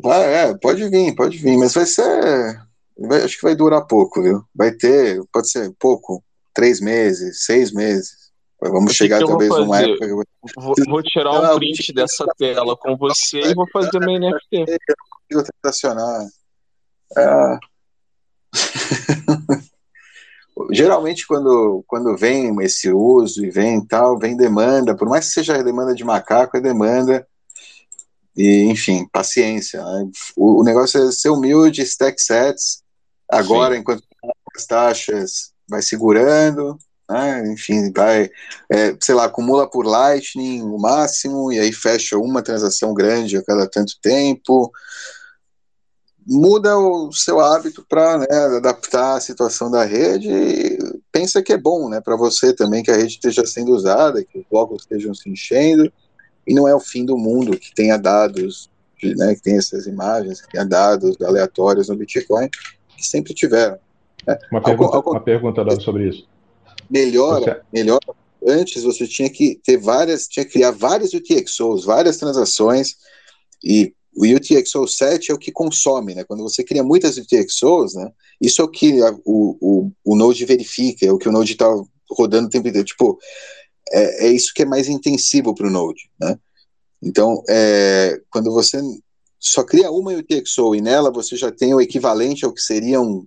[0.02, 2.60] vai, é, pode vir, pode vir, mas vai ser,
[2.98, 4.44] vai- acho que vai durar pouco, viu?
[4.54, 6.22] Vai ter, pode ser pouco,
[6.52, 8.24] três meses, seis meses.
[8.60, 10.16] Vamos O chegar eu talvez numa época eu
[10.56, 14.64] vou Vou, tirar um Não, print dessa tela com você e vou fazer meu NFT.
[15.28, 16.26] consigo transacionar.
[17.16, 17.58] É.
[20.70, 25.62] Geralmente, quando, quando vem esse uso e vem tal, vem demanda, por mais que seja
[25.62, 27.26] demanda de macaco, é demanda.
[28.36, 29.82] E, enfim, paciência.
[29.84, 30.08] né?
[30.36, 32.82] O, o negócio é ser humilde, stack sets.
[33.30, 34.02] Agora, enquanto
[34.56, 36.78] as taxas vai segurando,
[37.08, 37.52] né?
[37.52, 38.30] enfim, vai,
[38.70, 43.42] é, sei lá, acumula por Lightning o máximo, e aí fecha uma transação grande a
[43.42, 44.70] cada tanto tempo
[46.26, 50.78] muda o seu hábito para né, adaptar a situação da rede e
[51.12, 54.38] pensa que é bom né, para você também que a rede esteja sendo usada, que
[54.38, 55.92] os blocos estejam se enchendo,
[56.46, 58.70] e não é o fim do mundo que tenha dados,
[59.02, 62.48] né, que tenha essas imagens, que tenha dados aleatórios no Bitcoin,
[62.96, 63.78] que sempre tiveram.
[64.26, 64.38] né.
[64.50, 66.26] Uma pergunta, ao- uma pergunta Dado, sobre isso.
[66.90, 68.00] melhora, melhora.
[68.46, 72.96] Antes você tinha que ter várias, tinha que criar várias UTXOs, várias transações,
[73.62, 76.24] e o UTXO 7 é o que consome, né?
[76.24, 78.10] Quando você cria muitas UTXOs, né?
[78.40, 81.52] Isso é o que a- o, o, o Node verifica, é o que o Node
[81.52, 81.66] está
[82.10, 82.86] rodando o tempo inteiro.
[82.86, 83.18] Tipo,
[83.92, 86.38] é, é isso que é mais intensivo para o Node, né?
[87.02, 88.80] Então, é, quando você
[89.38, 93.26] só cria uma UTXO e nela você já tem o equivalente ao que seriam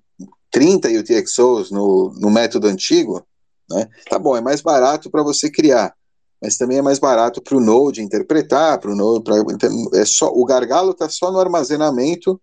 [0.51, 3.23] 30 UTXOs no, no método antigo,
[3.69, 3.87] né?
[4.09, 5.93] Tá bom, é mais barato para você criar,
[6.41, 10.05] mas também é mais barato para o Node interpretar, para o Node, pra, então, é
[10.05, 12.41] só o gargalo está só no armazenamento,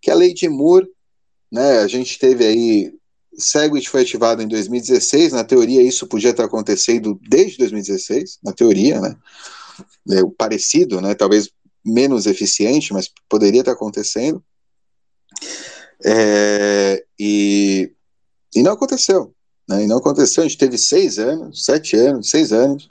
[0.00, 0.88] que a lei de Moore,
[1.50, 1.78] né?
[1.78, 2.94] A gente teve aí
[3.38, 9.00] Segwit foi ativado em 2016, na teoria isso podia estar acontecendo desde 2016, na teoria,
[9.00, 9.16] né?
[10.10, 11.14] É, parecido, né?
[11.14, 11.50] Talvez
[11.84, 14.42] menos eficiente, mas poderia estar acontecendo.
[16.04, 17.92] É, e,
[18.54, 19.34] e não aconteceu.
[19.68, 19.84] Né?
[19.84, 20.42] E não aconteceu.
[20.42, 22.88] A gente teve seis anos, sete anos, seis anos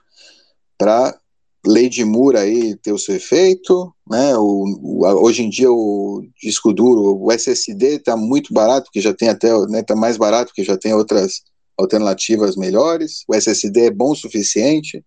[0.78, 1.20] para
[1.66, 4.36] lei de Moore aí ter o seu efeito, né?
[4.38, 9.14] O, o- hoje em dia o disco duro, o SSD está muito barato, que já
[9.14, 11.42] tem até, né, tá mais barato, que já tem outras
[11.78, 13.24] alternativas melhores.
[13.28, 15.04] O SSD é bom o suficiente.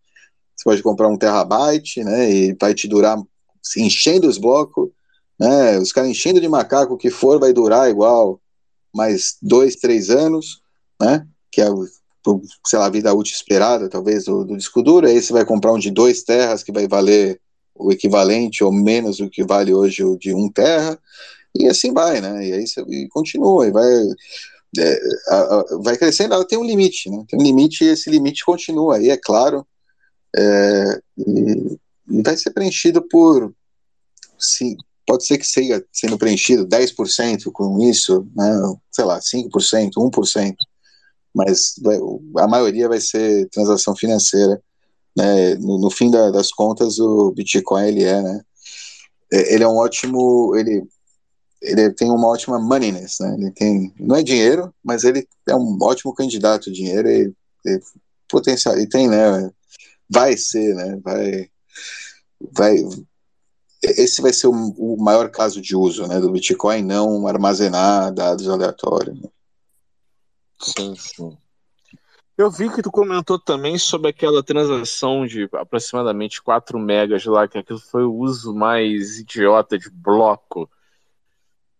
[0.57, 2.31] Você pode comprar um terabyte, né?
[2.31, 3.17] E vai te durar
[3.63, 4.89] se enchendo os blocos,
[5.39, 5.79] né?
[5.79, 8.41] Os caras enchendo de macaco o que for vai durar igual
[8.95, 10.61] mais dois, três anos,
[11.01, 11.27] né?
[11.53, 11.69] Que é
[12.33, 15.45] o o, sei lá, vida útil esperada, talvez, do, do disco duro, aí você vai
[15.45, 17.41] comprar um de dois terras que vai valer
[17.75, 20.99] o equivalente ou menos do que vale hoje o de um terra,
[21.55, 22.47] e assim vai, né?
[22.47, 23.89] E aí você e continua, e vai,
[24.79, 27.25] é, a- a- vai crescendo, ela tem um limite, né?
[27.29, 29.67] Tem um limite e esse limite continua, aí é claro,
[30.37, 31.79] é, e,
[32.11, 33.53] e vai ser preenchido por,
[34.39, 34.77] sim,
[35.07, 38.53] pode ser que seja sendo preenchido 10% com isso, né?
[38.93, 40.57] sei lá, 5%, 1%,
[41.35, 41.99] mas vai-
[42.39, 44.61] a maioria vai ser transação financeira.
[45.17, 45.55] Né?
[45.57, 48.41] No, no fim da- das contas, o Bitcoin ele é, né?
[49.33, 50.85] É- Ele é um ótimo, ele,
[51.63, 53.35] ele tem uma ótima moneyness, né?
[53.39, 57.33] Ele tem, não é dinheiro, mas ele é um ótimo candidato dinheiro e,
[57.67, 57.81] e
[58.29, 59.51] potencial, e tem, né?
[60.11, 60.99] Vai ser, né?
[61.05, 61.51] Vai,
[62.53, 62.77] vai.
[63.83, 66.19] Esse vai ser o, o maior caso de uso, né?
[66.21, 69.21] Do Bitcoin, não armazenar dados aleatórios.
[69.21, 69.29] né?
[70.61, 71.37] Sim, sim.
[72.37, 77.59] Eu vi que tu comentou também sobre aquela transação de aproximadamente 4 megas lá, que
[77.59, 80.71] aquilo foi o uso mais idiota de bloco.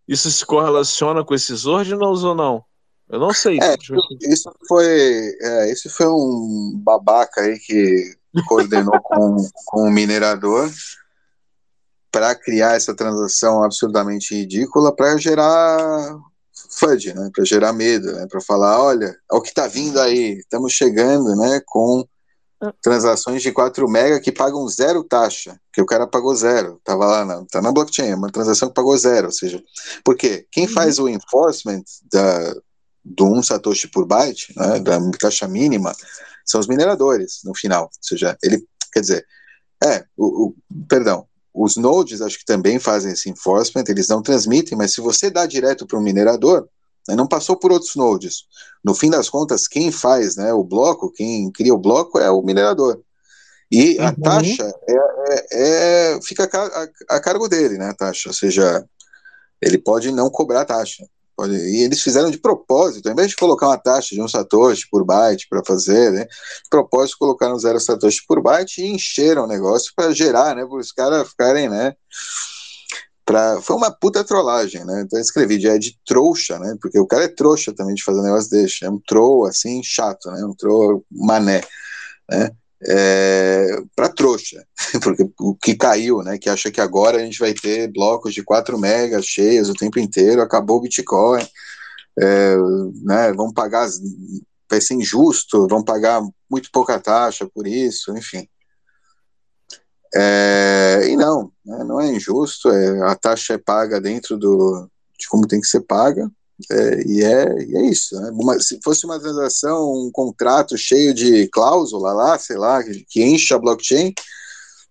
[0.05, 2.65] Isso se correlaciona com esses ordinals ou não?
[3.07, 3.57] Eu não sei.
[3.61, 3.75] É,
[4.21, 4.85] isso foi,
[5.41, 10.69] é, esse foi um babaca aí que coordenou com, com o minerador
[12.11, 16.19] para criar essa transação absurdamente ridícula para gerar
[16.69, 17.29] FUD, né?
[17.33, 18.27] Para gerar medo, né?
[18.29, 21.61] Para falar, olha, é o que está vindo aí, estamos chegando, né?
[21.65, 22.05] Com
[22.81, 27.23] transações de 4 mega que pagam zero taxa, que o cara pagou zero, tava lá
[27.25, 29.63] na, tá na blockchain, é uma transação que pagou zero, ou seja,
[30.03, 30.45] por quê?
[30.51, 32.53] Quem faz o enforcement da,
[33.03, 35.93] do 1 satoshi por byte, né, da taxa mínima,
[36.45, 39.25] são os mineradores no final, ou seja, ele, quer dizer,
[39.81, 40.55] é, o, o-
[40.89, 41.25] perdão,
[41.61, 45.45] os nodes acho que também fazem esse enforcement, eles não transmitem, mas se você dá
[45.45, 46.67] direto para o minerador,
[47.07, 48.43] né, não passou por outros nodes.
[48.83, 52.41] No fim das contas, quem faz né, o bloco, quem cria o bloco é o
[52.41, 53.01] minerador.
[53.71, 54.15] E a Uhum.
[54.15, 54.93] taxa é,
[55.31, 55.47] é-
[56.15, 57.89] é- fica a, a- a cargo dele, né?
[57.89, 58.83] A taxa, ou seja,
[59.61, 61.05] ele pode não cobrar a taxa.
[61.47, 65.05] E eles fizeram de propósito, ao invés de colocar uma taxa de um satoshi por
[65.05, 66.25] byte para fazer, né?
[66.25, 70.65] De propósito colocaram zero satoshi por byte e encheram o negócio para gerar, né?
[70.65, 71.93] Para os caras ficarem, né?
[73.25, 75.03] Pra, foi uma puta trollagem, né?
[75.05, 76.75] Então eu escrevi já é de trouxa, né?
[76.81, 78.83] Porque o cara é trouxa também de fazer um negócio desse.
[78.83, 80.43] É um troll assim, chato, né?
[80.43, 81.61] Um troll mané,
[82.29, 82.51] né?
[82.87, 84.65] É, para trouxa,
[85.03, 86.37] porque o que caiu, né?
[86.37, 89.99] Que acha que agora a gente vai ter blocos de 4 megas cheios o tempo
[89.99, 91.45] inteiro, acabou o Bitcoin,
[92.17, 92.55] é,
[93.03, 93.33] né?
[93.33, 93.87] Vão pagar,
[94.69, 98.47] vai ser injusto, vão pagar muito pouca taxa por isso, enfim.
[100.13, 104.89] É, e não, né, não é injusto, é, a taxa é paga dentro do,
[105.19, 106.29] de como tem que ser paga,
[106.71, 108.19] é, e, é, e é isso.
[108.19, 108.31] Né?
[108.33, 113.23] Uma- se fosse uma transação, um contrato cheio de cláusula lá, sei lá, que, que
[113.23, 114.13] enche a blockchain,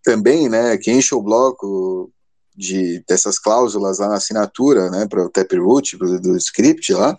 [0.03, 2.11] também, né, que enche o bloco
[2.57, 7.17] de, dessas cláusulas lá na assinatura, né, para o Taproot, pro- do script lá,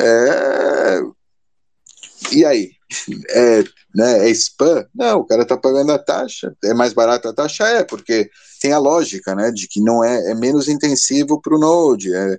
[0.00, 1.00] é,
[2.32, 2.70] e aí?
[3.30, 3.62] É,
[3.94, 4.86] né, é spam?
[4.94, 6.54] Não, o cara tá pagando a taxa.
[6.64, 7.64] É mais barata a taxa?
[7.64, 8.30] É, porque
[8.60, 12.14] tem a lógica, né, de que não é, é menos intensivo para o Node.
[12.14, 12.38] É,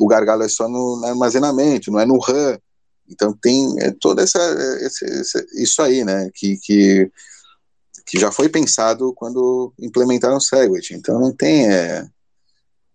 [0.00, 2.58] o gargalo é só no, no armazenamento, não é no RAM.
[3.08, 4.38] Então tem é, toda essa,
[4.80, 7.10] esse- esse- isso aí, né, que, que,
[8.06, 10.92] que já foi pensado quando implementaram o Segwit.
[10.94, 12.04] Então não tem, é,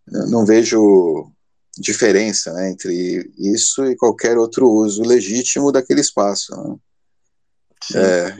[0.07, 1.31] não vejo
[1.77, 6.53] diferença né, entre isso e qualquer outro uso legítimo daquele espaço.
[6.55, 6.75] né?
[7.95, 8.35] É,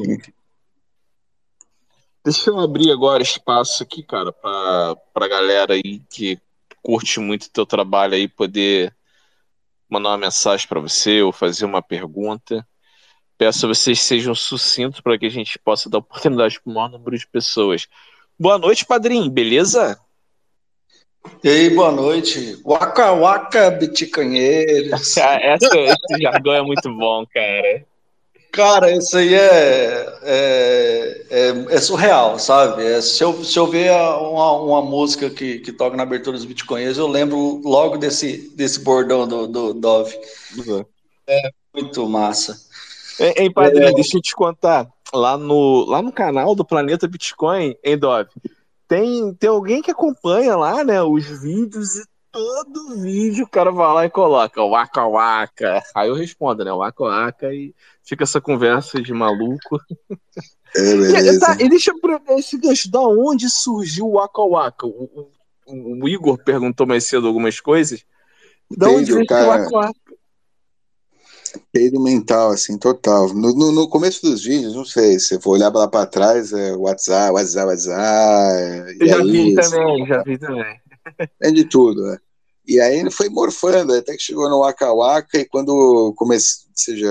[2.24, 6.38] Deixa eu abrir agora espaço aqui, cara, pra, pra galera aí que
[6.82, 8.96] curte muito teu trabalho aí poder
[9.90, 12.66] mandar uma mensagem pra você ou fazer uma pergunta.
[13.38, 16.90] Peço a vocês sejam sucintos para que a gente possa dar oportunidade para o maior
[16.90, 17.88] número de pessoas.
[18.40, 20.00] Boa noite, padrinho, beleza?
[21.44, 22.60] E aí, boa noite.
[22.66, 24.92] Waka Waka Biticanheiros.
[25.18, 27.86] Esse jargão é muito bom, cara.
[28.52, 32.84] Cara, isso aí é, é, é, é surreal, sabe?
[32.84, 36.46] É, se, eu, se eu ver uma, uma música que, que toca na abertura dos
[36.46, 40.20] Bitcoinheiros, eu lembro logo desse, desse bordão do, do Dove.
[41.28, 42.60] É muito massa.
[43.18, 44.86] Hein, hein, padrinho, deixa eu te contar.
[45.14, 48.30] Lá no, lá no canal do Planeta Bitcoin, hein, Dove?
[48.86, 53.94] Tem, tem alguém que acompanha lá, né, os vídeos e todo vídeo o cara vai
[53.94, 55.84] lá e coloca Waka Waka.
[55.94, 59.80] Aí eu respondo, né, Waka Waka e fica essa conversa de maluco.
[60.76, 61.40] É, E, beleza.
[61.40, 64.88] tá, e deixa eu esse gancho, da onde surgiu o Waka Waka?
[64.88, 65.30] O,
[65.68, 68.04] o- o Igor perguntou mais cedo algumas coisas.
[68.78, 69.48] Da onde Peido, veio o cara.
[69.64, 70.12] Waka Waka?
[71.72, 73.34] Peido mental, assim, total.
[73.34, 76.74] No, no, no começo dos vídeos, não sei, se for olhar lá pra trás, é
[76.76, 78.96] WhatsApp, WhatsApp, WhatsApp.
[79.00, 80.81] Eu e já vi também, já vi também.
[81.42, 82.18] É de tudo, né?
[82.68, 86.74] E aí ele foi morfando, até que chegou no Waka Waka, e quando comecei, ou
[86.76, 87.08] seja,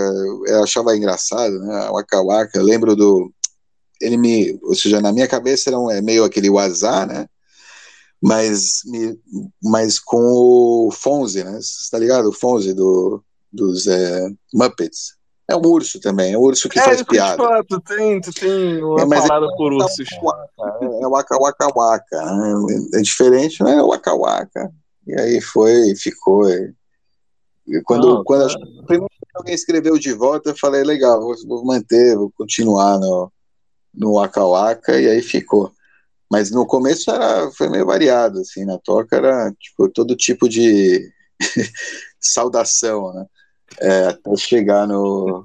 [0.46, 1.90] eu achava engraçado, né?
[1.90, 3.32] Waka Waka, eu lembro do.
[4.00, 4.58] Ele me.
[4.62, 7.26] Ou seja, na minha cabeça era um, é meio aquele Wazá, né?
[8.22, 9.18] Mas, me,
[9.62, 10.18] mas com
[10.86, 11.58] o Fonze, né?
[11.60, 12.28] Você tá ligado?
[12.28, 13.22] O Fonze do,
[13.52, 15.19] dos é, Muppets.
[15.50, 17.36] É um urso também, é um urso que é, faz piada.
[17.36, 20.06] falar, tu tem, tu tem uma É, é- parada por ursos.
[21.02, 22.52] É Waka Waka Waka, né?
[22.94, 23.82] É diferente, né?
[23.82, 24.70] Waka Waka.
[25.06, 26.48] E aí foi, ficou.
[26.48, 26.72] E
[27.66, 28.58] e quando, Não, quando tá.
[28.86, 33.30] primeiro que alguém escreveu de volta, eu falei, legal, vou, vou manter, vou continuar no,
[33.94, 35.72] no Waka Waka, e aí ficou.
[36.30, 41.12] Mas no começo era, foi meio variado, assim, na toca era tipo, todo tipo de
[42.20, 43.26] saudação, né?
[43.78, 45.42] É, até chegar no.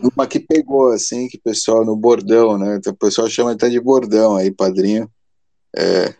[0.00, 2.76] Uma que pegou, assim, que o pessoal no bordão, né?
[2.76, 5.08] Então, o pessoal chama até de bordão aí, padrinho.
[5.76, 6.14] É,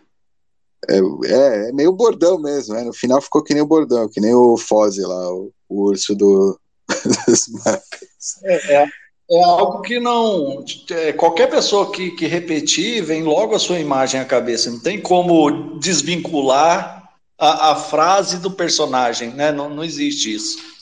[0.89, 2.85] é, é, é meio bordão mesmo, né?
[2.85, 6.15] No final ficou que nem o bordão, que nem o Foze lá, o, o urso
[6.15, 6.59] do,
[7.27, 8.43] dos Muppets.
[8.45, 8.87] É, é,
[9.31, 10.65] é algo que não.
[10.91, 14.71] é, qualquer pessoa que, que repetir, vem logo a sua imagem à cabeça.
[14.71, 19.51] Não tem como desvincular a, a frase do personagem, né?
[19.51, 20.76] Não, não existe isso.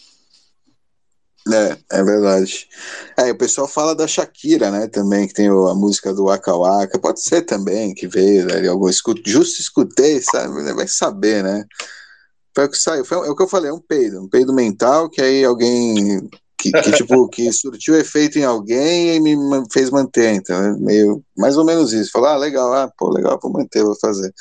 [1.53, 2.67] É, é verdade.
[3.19, 6.99] É, o pessoal fala da Shakira, né, também, que tem a música do Waka Waka,
[6.99, 11.65] pode ser também que veio dali, algum escuto, justo escutei, sabe, vai saber, né,
[12.55, 14.55] foi o que saiu, foi, é o que eu falei, é um peido, um peido
[14.55, 19.37] mental, que aí alguém, que, que, tipo, que surtiu efeito em alguém e me
[19.71, 23.39] fez manter, então, é meio, mais ou menos isso, falar, ah, legal, ah, pô, legal,
[23.43, 24.33] vou manter, vou fazer.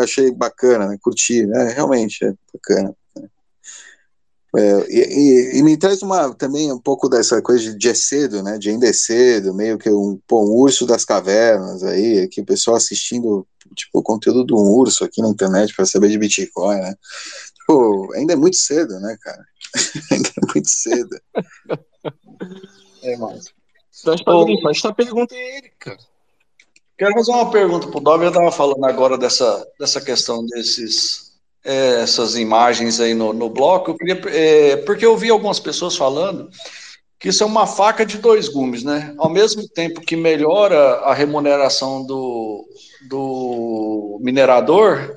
[0.00, 2.94] Achei bacana, né, curti, né, realmente, é bacana.
[4.56, 7.94] É, e, e- e me traz uma, também um pouco dessa coisa de, de é
[7.94, 8.56] cedo, né?
[8.56, 12.46] De ainda é cedo, meio que um, pô, um urso das cavernas aí, aqui o
[12.46, 16.76] pessoal assistindo tipo, o conteúdo de um urso aqui na internet para saber de Bitcoin,
[16.80, 16.94] né?
[17.58, 19.44] Tipo, ainda é muito cedo, né, cara?
[20.12, 21.18] ainda é muito cedo.
[23.02, 23.46] É, mas...
[24.00, 25.98] Então, faz tua pergunta a ele, cara.
[26.96, 28.24] Quero fazer uma pergunta pro Dove.
[28.24, 31.33] Eu estava falando agora dessa, dessa questão desses
[31.64, 33.90] é, essas imagens aí no, no bloco.
[33.92, 36.50] Eu queria, é, porque eu vi algumas pessoas falando
[37.18, 39.14] que isso é uma faca de dois gumes, né?
[39.16, 42.66] Ao mesmo tempo que melhora a remuneração do,
[43.08, 45.16] do minerador,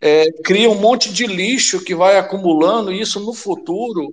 [0.00, 4.12] é, cria um monte de lixo que vai acumulando, e isso no futuro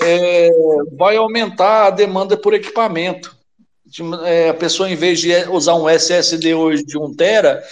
[0.00, 0.50] é,
[0.96, 3.34] vai aumentar a demanda por equipamento.
[3.84, 7.62] De- é, a pessoa, em vez de usar um SSD hoje de 1 tera,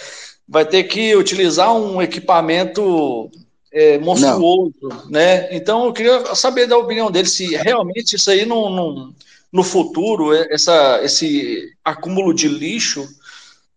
[0.51, 3.31] vai ter que utilizar um equipamento
[3.71, 4.73] é, monstruoso,
[5.09, 5.47] né?
[5.55, 9.15] Então, eu queria saber da opinião dele se realmente isso aí não, não-
[9.49, 13.07] no futuro, é- essa, esse acúmulo de lixo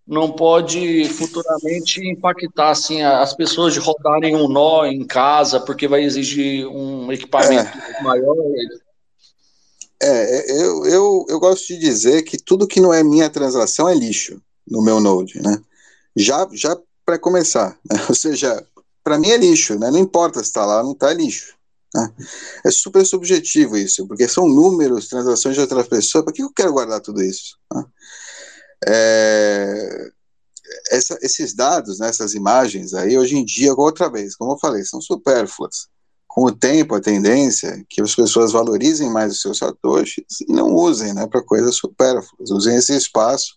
[0.04, 6.02] não pode futuramente impactar assim as pessoas de rodarem um nó em casa porque vai
[6.02, 7.70] exigir um equipamento
[8.02, 8.36] maior.
[10.02, 13.94] É, eu, eu, eu gosto de dizer que tudo que não é minha transação é
[13.94, 15.56] lixo no meu Node, né?
[16.16, 17.98] Já, já para começar, né?
[18.08, 18.64] ou seja,
[19.02, 19.90] para mim é lixo, né?
[19.90, 21.54] Não importa se está lá ou não está, é lixo.
[21.94, 22.08] né?
[22.64, 26.24] É super subjetivo isso, porque são números, transações de outra pessoa.
[26.24, 27.56] Para que eu quero guardar tudo isso?
[27.72, 27.84] né?
[28.86, 30.10] É,
[30.90, 34.84] essa- esses dados, né, essas imagens aí, hoje em dia, outra vez, como eu falei,
[34.84, 35.88] são supérfluas.
[36.28, 40.52] Com o tempo, a tendência é que as pessoas valorizem mais os seus satoshis e
[40.52, 42.50] não usem né, para coisas supérfluas.
[42.50, 43.56] Usem esse espaço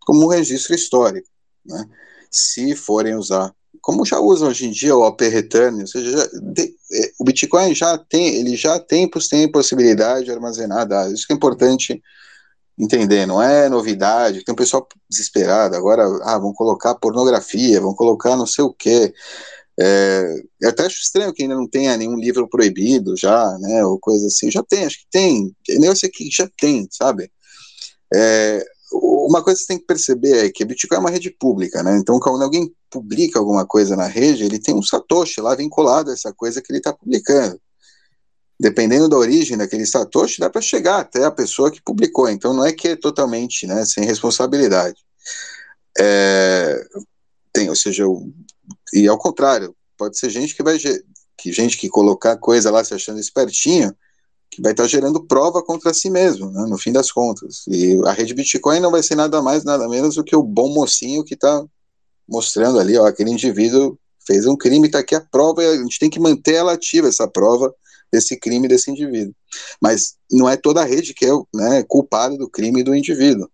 [0.00, 1.28] como um registro histórico,
[1.64, 1.84] né,
[2.30, 3.52] se forem usar.
[3.80, 7.24] Como já usam hoje em dia o OP Return, ou seja, já tem- eh, o
[7.24, 11.14] Bitcoin já tem, ele já tem, tem possibilidade de armazenar dados.
[11.14, 12.00] Isso que é importante
[12.78, 14.44] entender, não é novidade.
[14.44, 19.12] Tem um pessoal desesperado agora, ah, vão colocar pornografia, vão colocar não sei o quê.
[19.80, 20.24] É,
[20.60, 24.26] eu até acho estranho que ainda não tenha nenhum livro proibido já, né, ou coisa
[24.26, 24.50] assim.
[24.50, 25.54] Já tem, acho que tem.
[25.68, 27.30] Eu sei que já tem, sabe?
[28.14, 31.82] É, uma coisa que você tem que perceber é que Bitcoin é uma rede pública,
[31.82, 31.96] né?
[31.98, 36.12] Então, quando alguém publica alguma coisa na rede, ele tem um satoshi lá vinculado a
[36.12, 37.60] essa coisa que ele está publicando.
[38.60, 42.28] Dependendo da origem daquele satoshi, dá para chegar até a pessoa que publicou.
[42.28, 44.98] Então, não é que é totalmente, né, sem responsabilidade.
[45.98, 46.84] É,
[47.52, 48.04] tem, ou seja,
[48.92, 50.78] e ao contrário, pode ser gente que vai
[51.36, 53.94] que gente que colocar coisa lá se achando espertinho,
[54.52, 57.64] que vai estar gerando prova contra si mesmo, né, no fim das contas.
[57.66, 60.68] E a rede Bitcoin não vai ser nada mais, nada menos do que o bom
[60.68, 61.64] mocinho que está
[62.28, 66.10] mostrando ali, ó, aquele indivíduo fez um crime, está aqui a prova, a gente tem
[66.10, 67.74] que manter ela ativa, essa prova
[68.12, 69.34] desse crime desse indivíduo.
[69.80, 73.48] Mas não é toda a rede que é né, culpada do crime do indivíduo.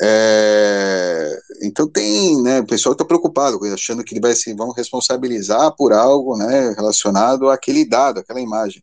[0.00, 5.74] É, então tem, né, o pessoal está preocupado, achando que ele vai se vão responsabilizar
[5.74, 8.82] por algo, né, relacionado àquele dado, àquela imagem.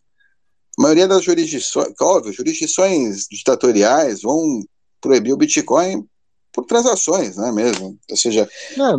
[0.80, 4.64] A maioria das jurisdições, óbvio, jurisdições ditatoriais vão
[5.02, 6.06] proibir o Bitcoin
[6.54, 7.98] por transações, né, mesmo.
[8.10, 8.50] Ou seja,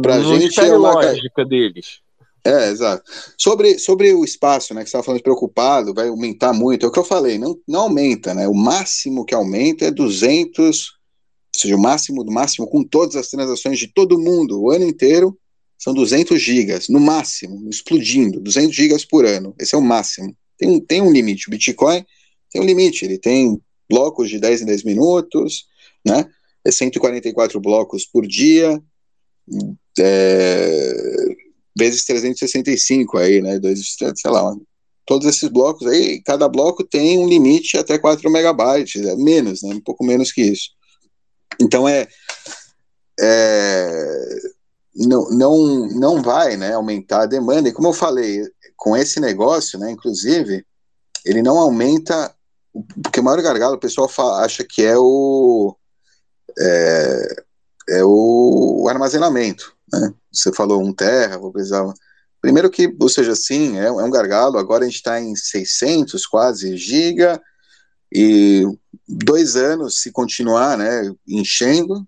[0.02, 2.01] pra não gente é uma ca- lógica deles.
[2.44, 3.02] é, exato.
[3.39, 6.89] Sobre, sobre o espaço, né, que você estava falando de preocupado, vai aumentar muito, é
[6.89, 10.90] o que eu falei, não, não aumenta, né, o máximo que aumenta é 200,
[11.55, 14.85] ou seja, o máximo do máximo com todas as transações de todo mundo, o ano
[14.85, 15.35] inteiro,
[15.78, 20.36] são 200 gigas, no máximo, explodindo, 200 gigas por ano, esse é o máximo.
[20.61, 22.05] Tem, tem um limite, o Bitcoin
[22.51, 23.59] tem um limite, ele tem
[23.89, 25.66] blocos de 10 em 10 minutos,
[26.07, 26.28] né,
[26.65, 28.81] é 144 blocos por dia,
[29.99, 30.93] é,
[31.77, 33.59] vezes 365 aí, né?
[33.59, 34.55] Dois, sei lá,
[35.07, 39.74] todos esses blocos aí, cada bloco tem um limite até 4 megabytes, é menos, né?
[39.74, 40.70] Um pouco menos que isso.
[41.61, 42.07] Então é,
[43.19, 44.37] é
[44.95, 48.43] não, não, não vai né, aumentar a demanda, e como eu falei,
[48.81, 50.65] com esse negócio, né, inclusive,
[51.23, 52.35] ele não aumenta,
[53.02, 55.77] porque o maior gargalo o pessoal fala, acha que é o
[56.59, 57.44] é,
[57.90, 60.15] é o, o armazenamento, né?
[60.32, 61.85] Você falou um terra, vou precisar.
[62.40, 64.57] Primeiro que, ou seja, sim, é, é um gargalo.
[64.57, 67.40] Agora a gente está em 600 quase giga
[68.11, 68.65] e
[69.07, 72.07] dois anos se continuar, né, enchendo,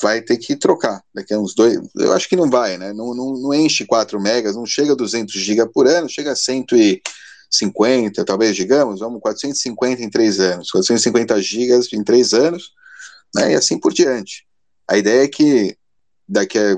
[0.00, 1.02] vai ter que trocar.
[1.14, 2.92] Daqui a uns dois, eu acho que não vai, né?
[2.92, 6.36] Não, não, não enche 4 megas, não chega a 200 giga por ano, chega a
[6.36, 12.70] 150, talvez, digamos, vamos 450 em três anos, 450 gigas em três anos,
[13.34, 13.52] né?
[13.52, 14.46] E assim por diante.
[14.88, 15.76] A ideia é que
[16.28, 16.76] daqui a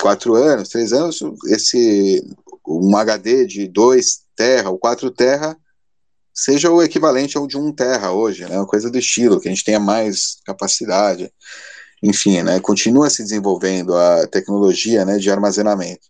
[0.00, 2.22] quatro anos, três anos, esse
[2.66, 5.56] um HD de 2 terra ou 4 terra
[6.34, 8.56] seja o equivalente ao de um terra hoje, né?
[8.56, 11.32] Uma coisa do estilo, que a gente tenha mais capacidade.
[12.02, 12.58] Enfim, né?
[12.58, 16.08] Continua se desenvolvendo a tecnologia, né, de armazenamento,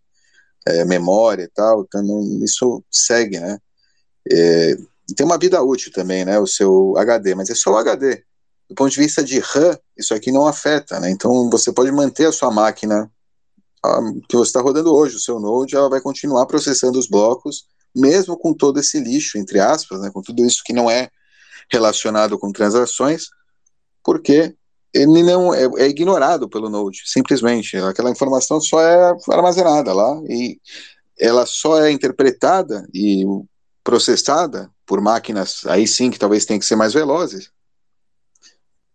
[0.67, 1.83] é, memória e tal.
[1.83, 2.03] Então
[2.43, 3.59] isso segue, né?
[4.31, 4.77] É,
[5.15, 6.39] tem uma vida útil também, né?
[6.39, 8.25] O seu HD, mas é só o HD.
[8.69, 11.11] Do ponto de vista de RAM, isso aqui não afeta, né?
[11.11, 13.11] Então você pode manter a sua máquina
[13.85, 17.67] a, que você está rodando hoje, o seu Node, ela vai continuar processando os blocos,
[17.95, 20.11] mesmo com todo esse lixo, entre aspas, né?
[20.11, 21.11] Com tudo isso que não é
[21.71, 23.27] relacionado com transações,
[24.03, 24.55] porque
[24.95, 27.77] ele não é, é ignorado pelo Node, simplesmente.
[27.79, 30.61] Aquela informação só é armazenada lá e
[31.19, 33.25] ela só é interpretada e
[33.83, 37.51] processada por máquinas, aí sim que talvez tenha que ser mais velozes,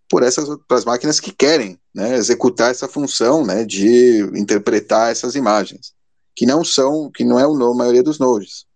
[0.09, 5.93] por essas as máquinas que querem né, executar essa função né, de interpretar essas imagens,
[6.35, 8.66] que não são, que não é a maioria dos nodes.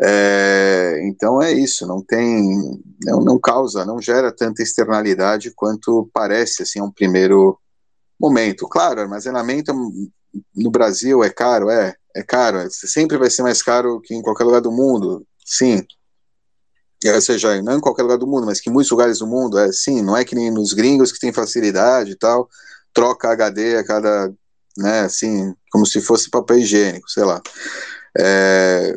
[0.00, 6.62] É, então é isso, não tem, não, não causa, não gera tanta externalidade quanto parece
[6.62, 7.58] assim um primeiro
[8.18, 8.66] momento.
[8.68, 9.72] Claro, armazenamento
[10.54, 14.44] no Brasil é caro, é, é caro, sempre vai ser mais caro que em qualquer
[14.44, 15.84] lugar do mundo, sim.
[17.04, 19.58] Ou seja, não em qualquer lugar do mundo, mas que em muitos lugares do mundo,
[19.58, 22.48] é sim, não é que nem nos gringos que tem facilidade e tal,
[22.94, 24.32] troca HD a cada,
[24.78, 27.42] né, assim, como se fosse papel higiênico, sei lá.
[28.18, 28.96] É,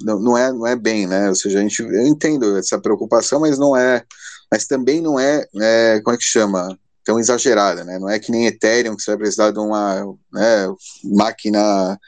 [0.00, 3.40] não, não, é, não é bem, né, ou seja, a gente, eu entendo essa preocupação,
[3.40, 4.04] mas não é,
[4.50, 7.98] mas também não é, é como é que chama, tão exagerada, né?
[7.98, 10.74] Não é que nem Ethereum, que você vai precisar de uma né,
[11.04, 11.98] máquina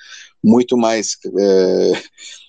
[0.42, 2.02] muito mais é,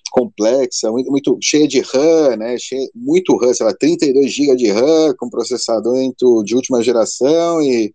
[0.10, 2.58] complexa, muito, muito, cheia de RAM, né?
[2.58, 5.96] Cheia, muito RAM, sei lá, 32 GB de RAM com processador
[6.44, 7.94] de última geração e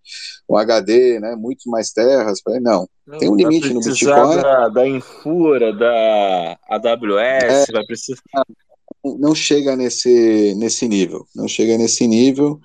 [0.48, 1.36] um HD, né?
[1.36, 2.40] Muito mais terras.
[2.60, 4.36] Não, não tem um limite no Bitcoin.
[4.36, 8.22] Da, da Infura, da AWS, é, vai precisar.
[9.18, 12.60] Não chega nesse, nesse nível, não chega nesse nível.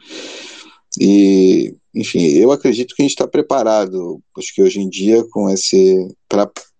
[1.00, 5.50] E, enfim, eu acredito que a gente está preparado, acho que hoje em dia, com
[5.50, 6.08] esse.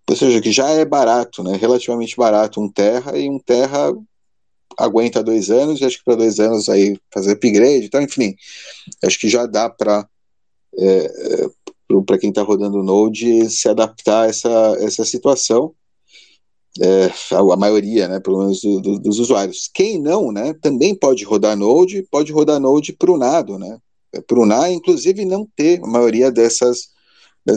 [0.08, 1.56] Ou seja, que já é barato, né?
[1.56, 3.92] Relativamente barato um terra, e um terra
[4.76, 8.34] aguenta dois anos, e acho que para dois anos aí fazer upgrade, então, enfim,
[9.04, 10.08] acho que já dá para.
[10.78, 11.48] É, é
[12.06, 15.74] para quem está rodando Node se adaptar a essa, essa situação.
[16.80, 19.68] É, a, maioria, né, pelo menos do, do, dos usuários.
[19.72, 23.78] Quem não, né, também pode rodar Node, pode rodar Node prunado, né,
[24.26, 26.90] prunar, inclusive não ter a maioria dessas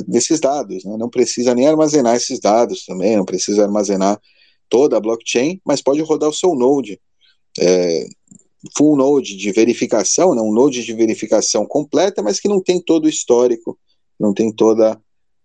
[0.08, 0.96] desses dados, né?
[0.98, 4.20] não precisa nem armazenar esses dados também, não precisa armazenar
[4.70, 7.00] toda a blockchain, mas pode rodar o seu node,
[7.60, 8.06] é,
[8.78, 10.42] full node de verificação, né?
[10.42, 13.78] um node de verificação completa, mas que não tem todo o histórico,
[14.20, 15.00] não tem toda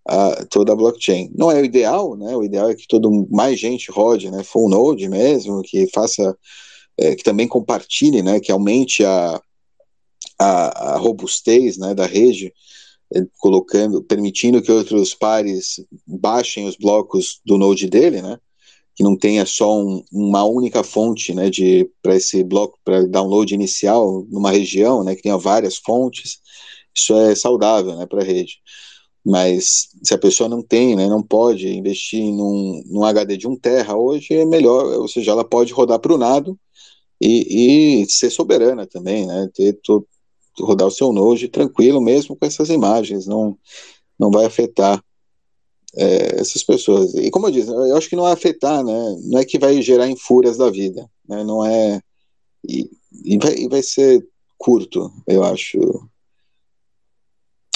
[0.07, 1.31] a, toda a blockchain.
[1.35, 2.37] Não é o ideal, né?
[2.37, 4.45] O ideal é que todo mais gente rode, né?
[4.45, 6.37] Full node mesmo, que faça,
[6.97, 8.39] é, que também compartilhe, né?
[8.39, 9.41] Que aumente a,
[10.39, 12.53] a, a robustez né, da rede,
[13.39, 18.39] colocando, permitindo que outros pares baixem os blocos do node dele, né,
[18.95, 23.55] que não tenha só um, uma única fonte, né, de para esse bloco para download
[23.55, 26.39] inicial numa região, né, que tenha várias fontes.
[26.95, 28.59] Isso é saudável, né, para a rede.
[29.25, 33.57] Mas se a pessoa não tem, né, não pode investir num, num HD de 1
[33.57, 36.59] terra hoje, é melhor, ou seja, ela pode rodar para o nado
[37.21, 40.07] e, e, ser soberana também, né, ter to,
[40.61, 43.59] rodar o seu Node tranquilo, mesmo com essas imagens, não,
[44.19, 45.03] não vai afetar
[45.95, 47.15] é, essas pessoas.
[47.15, 49.17] E como eu disse, eu acho que não vai afetar, né?
[49.25, 51.43] Não é que vai gerar infúrias da vida, né?
[51.43, 52.01] Não é.
[52.69, 52.91] E,
[53.25, 54.27] e, vai, e vai ser
[54.59, 55.79] curto, eu acho,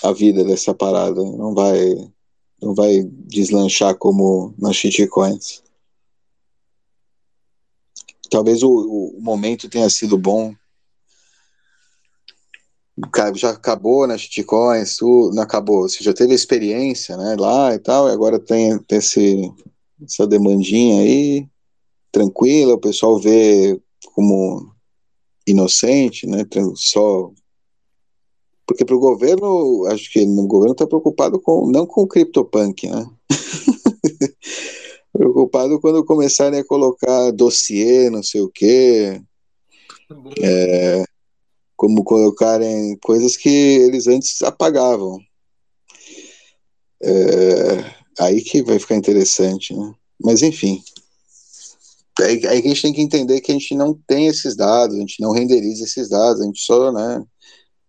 [0.02, 1.22] a vida dessa parada.
[1.22, 2.10] Não vai,
[2.60, 5.62] não vai deslanchar como nas shitcoins.
[8.30, 10.54] Talvez o, o momento tenha sido bom
[13.34, 18.08] já acabou nas shitcoins, tudo, não acabou, você já teve experiência, né, lá e tal,
[18.08, 19.52] e agora tem, tem esse,
[20.02, 21.46] essa demandinha aí,
[22.12, 23.80] tranquila, o pessoal vê
[24.14, 24.72] como
[25.46, 26.44] inocente, né,
[26.74, 27.30] só
[28.66, 32.88] porque para o governo, acho que o governo está preocupado com, não com o CryptoPunk,
[32.88, 33.06] né,
[35.12, 39.20] preocupado quando começarem a colocar dossiê, não sei o quê,
[40.40, 41.04] é,
[41.80, 45.18] como colocarem coisas que eles antes apagavam.
[47.02, 49.94] É, aí que vai ficar interessante, né?
[50.22, 50.82] Mas enfim.
[52.20, 55.00] Aí, aí a gente tem que entender que a gente não tem esses dados, a
[55.00, 57.24] gente não renderiza esses dados, a gente só, né?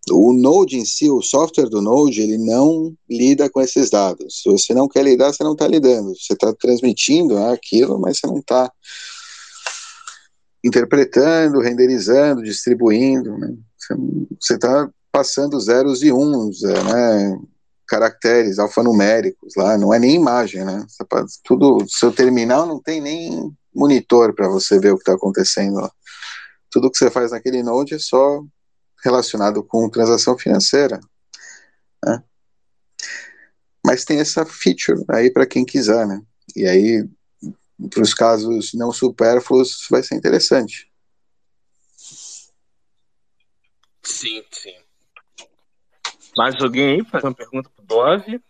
[0.09, 4.41] O Node em si, o software do Node, ele não lida com esses dados.
[4.41, 6.15] Se você não quer lidar, você não está lidando.
[6.15, 8.71] Você está transmitindo né, aquilo, mas você não está
[10.63, 13.37] interpretando, renderizando, distribuindo.
[13.37, 13.53] Né?
[14.39, 17.39] Você está passando zeros e uns, é, né?
[17.87, 20.85] caracteres alfanuméricos lá, não é nem imagem, né?
[21.43, 25.91] Tudo, seu terminal não tem nem monitor para você ver o que está acontecendo lá.
[26.69, 28.41] Tudo que você faz naquele node é só
[29.03, 31.01] relacionado com transação financeira.
[32.05, 32.23] Né?
[33.85, 36.21] Mas tem essa feature aí para quem quiser, né?
[36.55, 37.05] E aí,
[37.89, 40.90] para os casos não supérfluos, vai ser interessante.
[44.03, 44.75] Sim, sim.
[46.35, 48.41] Mais alguém aí faz uma pergunta pro Dove?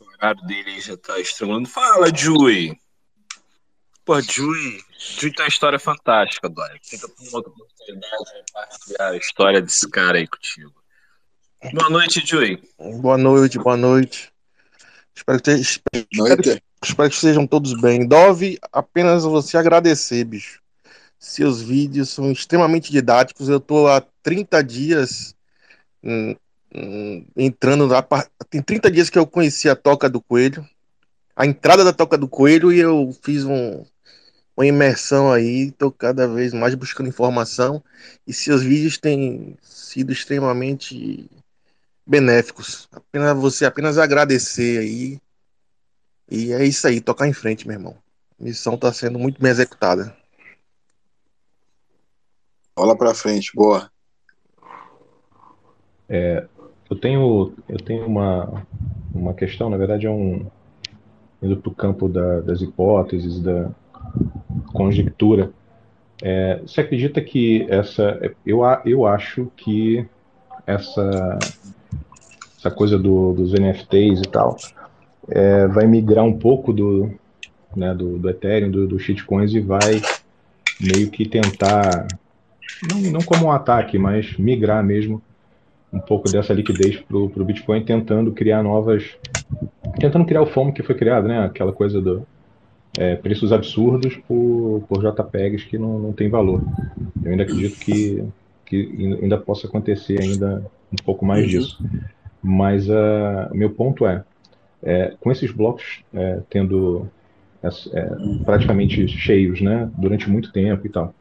[0.00, 1.68] O horário dele aí já tá estrangulando.
[1.68, 2.78] Fala, Jui!
[4.04, 6.78] Pô, Jui, Jui tem uma história fantástica, Dove.
[6.82, 10.74] Fica com outra oportunidade de partilhar a história desse cara aí contigo.
[11.72, 12.62] Boa noite, Jui.
[12.78, 14.32] Boa noite, boa noite.
[15.14, 16.62] Espero que, espero, noite.
[16.82, 18.06] espero que estejam todos bem.
[18.06, 20.60] Dove, apenas você agradecer, bicho.
[21.26, 23.48] Seus vídeos são extremamente didáticos.
[23.48, 25.34] Eu tô há 30 dias
[26.00, 26.36] hum,
[26.72, 28.00] hum, entrando lá.
[28.48, 30.64] Tem 30 dias que eu conheci a Toca do Coelho.
[31.34, 33.84] A entrada da Toca do Coelho e eu fiz um,
[34.56, 35.72] uma imersão aí.
[35.72, 37.82] Tô cada vez mais buscando informação.
[38.24, 41.28] E seus vídeos têm sido extremamente
[42.06, 42.88] benéficos.
[42.92, 45.20] Apenas você apenas agradecer aí.
[46.30, 47.96] E é isso aí, tocar em frente, meu irmão.
[48.40, 50.16] A missão está sendo muito bem executada.
[52.76, 53.90] Bola para frente, boa.
[56.08, 56.46] É,
[56.90, 58.66] eu tenho, eu tenho uma,
[59.14, 60.46] uma questão, na verdade é um
[61.42, 63.70] indo para o campo da, das hipóteses, da
[64.72, 65.52] conjectura.
[66.22, 70.06] É, você acredita que essa, eu, eu acho que
[70.66, 71.52] essa
[72.58, 74.60] essa coisa do, dos NFTs e tal,
[75.28, 77.10] é, vai migrar um pouco do,
[77.76, 80.06] né, do, do Ethereum, do, do shitcoins e vai
[80.80, 82.18] meio que tentar,
[82.90, 85.22] não, não como um ataque, mas migrar mesmo
[85.92, 89.16] um pouco dessa liquidez para o Bitcoin, tentando criar novas,
[89.98, 92.26] tentando criar o FOMO que foi criado, né, aquela coisa do
[92.98, 96.62] é, preços absurdos por, por JPEGs que não, não tem valor.
[97.22, 98.24] Eu ainda acredito que,
[98.64, 101.50] que ainda possa acontecer ainda um pouco mais uhum.
[101.50, 101.84] disso.
[102.42, 104.24] Mas uh, meu ponto é,
[104.82, 107.08] é, com esses blocos é, tendo
[107.62, 111.14] é, praticamente cheios, né, durante muito tempo e tal,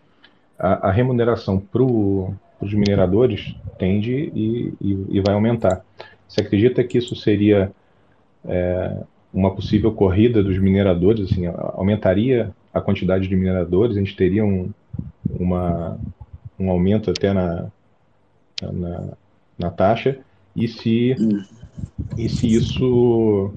[0.57, 5.83] a, a remuneração para os mineradores tende e, e, e, vai aumentar.
[6.27, 7.71] Você acredita que isso seria
[8.45, 9.03] é,
[9.33, 11.31] uma possível corrida dos mineradores?
[11.31, 13.95] Assim, aumentaria a quantidade de mineradores?
[13.95, 14.69] A gente teria um,
[15.29, 15.97] uma,
[16.59, 17.67] um aumento até na,
[18.61, 19.09] na,
[19.57, 20.19] na taxa?
[20.55, 21.15] e se,
[22.17, 23.53] e se isso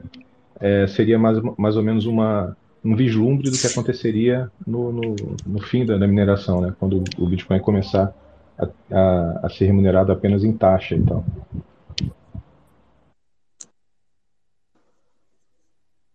[0.60, 5.62] é, seria mais, mais ou menos uma, um vislumbre do que aconteceria no, no, no
[5.62, 6.74] fim da, da, mineração, né?
[6.78, 8.14] quando o Bitcoin começar
[8.58, 10.94] a, a, a ser remunerado apenas em taxa.
[10.94, 11.24] Então.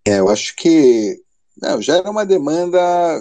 [0.08, 1.22] É, eu acho que
[1.62, 2.78] não, gera uma demanda,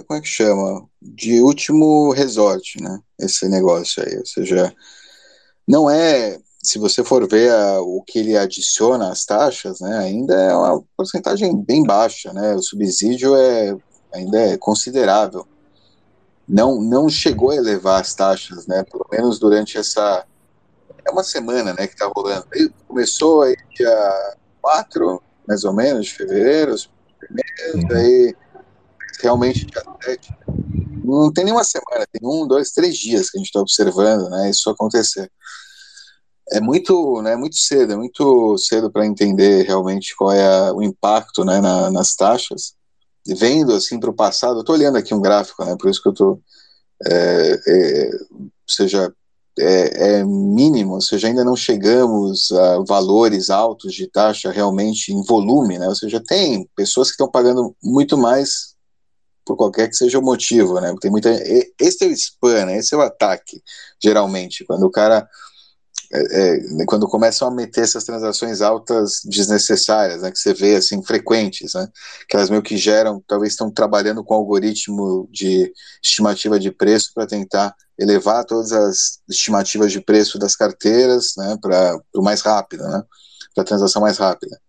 [0.07, 0.87] como é que chama?
[1.01, 2.99] De último resort, né?
[3.19, 4.17] Esse negócio aí.
[4.17, 4.73] Ou seja,
[5.67, 10.33] não é se você for ver a, o que ele adiciona às taxas, né, ainda
[10.33, 13.75] é uma porcentagem bem baixa, né, o subsídio é,
[14.13, 15.45] ainda é considerável.
[16.47, 20.25] Não, não chegou a elevar as taxas, né, pelo menos durante essa,
[21.05, 22.47] é uma semana, né, que está rolando.
[22.53, 27.97] Ele começou aí dia 4, mais ou menos, de fevereiro, os primeiros, uhum.
[27.97, 28.35] aí
[29.21, 30.33] realmente dia 7.
[31.03, 34.49] Não tem nenhuma semana, tem um, dois, três dias que a gente está observando, né,
[34.49, 35.29] isso acontecer
[36.51, 40.81] é muito, né, muito cedo, é muito cedo para entender realmente qual é a, o
[40.81, 42.73] impacto né, na, nas taxas.
[43.25, 46.09] Vendo assim para o passado, eu estou olhando aqui um gráfico, né, por isso que
[46.09, 46.41] eu estou,
[47.05, 48.09] é, é,
[48.67, 49.13] seja,
[49.57, 55.23] é, é, mínimo, ou seja, ainda não chegamos a valores altos de taxa realmente em
[55.23, 58.73] volume, né, ou seja, tem pessoas que estão pagando muito mais
[59.45, 61.29] por qualquer que seja o motivo, né, tem muita,
[61.79, 63.61] esse é o spam, né, esse é o ataque,
[64.01, 65.25] geralmente, quando o cara
[66.11, 71.01] é, é, quando começam a meter essas transações altas desnecessárias, né, que você vê assim
[71.03, 71.87] frequentes, né,
[72.29, 77.25] que elas meio que geram, talvez estão trabalhando com algoritmo de estimativa de preço para
[77.25, 83.03] tentar elevar todas as estimativas de preço das carteiras, né, para o mais rápido, né,
[83.55, 84.59] para a transação mais rápida.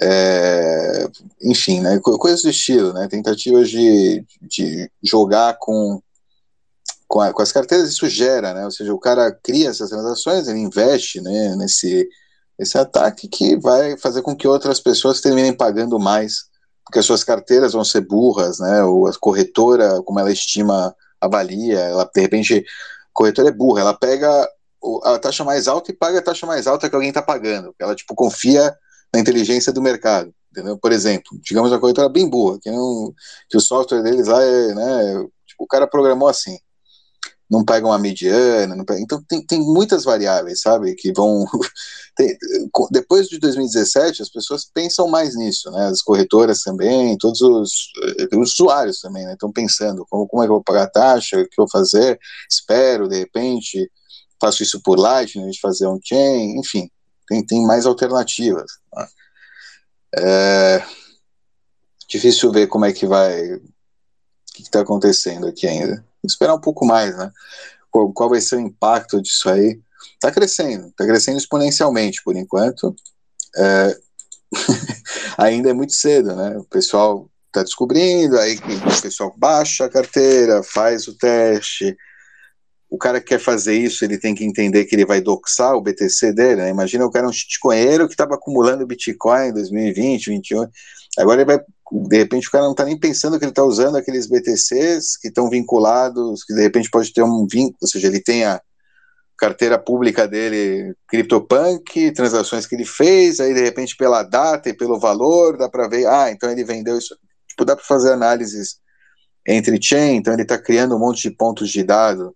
[0.00, 1.06] É,
[1.42, 6.02] enfim, né, coisas do estilo, né, tentativas de, de jogar com
[7.12, 8.64] com, a, com, as carteiras isso gera, né?
[8.64, 12.08] Ou seja, o cara cria essas transações, ele investe né, nesse
[12.58, 16.44] esse ataque que vai fazer com que outras pessoas terminem pagando mais
[16.84, 18.82] porque as suas carteiras vão ser burras, né?
[18.84, 22.62] Ou a corretora, como ela estima, avalia, ela de repente, a
[23.12, 24.48] corretora é burra, ela pega
[25.04, 27.74] a taxa mais alta e paga a taxa mais alta que alguém está pagando.
[27.78, 28.74] Ela tipo confia
[29.14, 30.34] na inteligência do mercado.
[30.50, 30.76] Entendeu?
[30.76, 33.14] Por exemplo, digamos uma corretora bem boa, que, não,
[33.48, 36.58] que o software deles lá é, né, tipo, o cara programou assim,
[37.52, 41.44] não pega uma mediana, pega, então tem, tem muitas variáveis, sabe, que vão,
[42.16, 42.34] tem,
[42.90, 47.92] depois de 2017 as pessoas pensam mais nisso, né, as corretoras também, todos os,
[48.34, 51.36] os usuários também, né, estão pensando, como, como é que eu vou pagar a taxa,
[51.36, 52.18] o que eu vou fazer,
[52.50, 53.90] espero, de repente,
[54.40, 56.90] faço isso por Lightning, de fazer on-chain, enfim,
[57.28, 59.06] tem, tem mais alternativas, né?
[60.14, 60.82] É
[62.08, 63.60] difícil ver como é que vai, o
[64.54, 66.04] que está acontecendo aqui ainda.
[66.24, 67.30] Esperar um pouco mais, né?
[67.90, 69.80] Qual, qual vai ser o impacto disso aí?
[70.14, 72.94] Está crescendo, está crescendo exponencialmente por enquanto.
[73.56, 73.96] É,
[75.36, 76.56] ainda é muito cedo, né?
[76.58, 81.96] O pessoal está descobrindo, aí o pessoal baixa a carteira, faz o teste,
[82.92, 85.80] o cara que quer fazer isso, ele tem que entender que ele vai doxar o
[85.80, 86.68] BTC dele, né?
[86.68, 90.68] Imagina o cara um shitcoinheiro que estava acumulando Bitcoin em 2020, 2021,
[91.18, 93.96] agora ele vai, de repente o cara não está nem pensando que ele está usando
[93.96, 98.20] aqueles BTCs que estão vinculados, que de repente pode ter um vínculo, ou seja, ele
[98.20, 98.60] tem a
[99.36, 104.98] carteira pública dele, CryptoPunk, transações que ele fez, aí de repente pela data e pelo
[104.98, 107.16] valor, dá para ver, ah, então ele vendeu isso,
[107.46, 108.80] tipo, dá para fazer análises
[109.46, 112.34] entre chain, então ele está criando um monte de pontos de dado,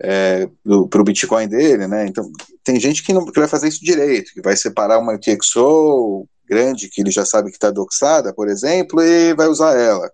[0.00, 0.48] é,
[0.88, 2.06] para o Bitcoin dele, né?
[2.06, 2.30] Então
[2.62, 6.88] tem gente que não que vai fazer isso direito, que vai separar uma UTXO grande
[6.88, 10.10] que ele já sabe que está doxada, por exemplo, e vai usar ela.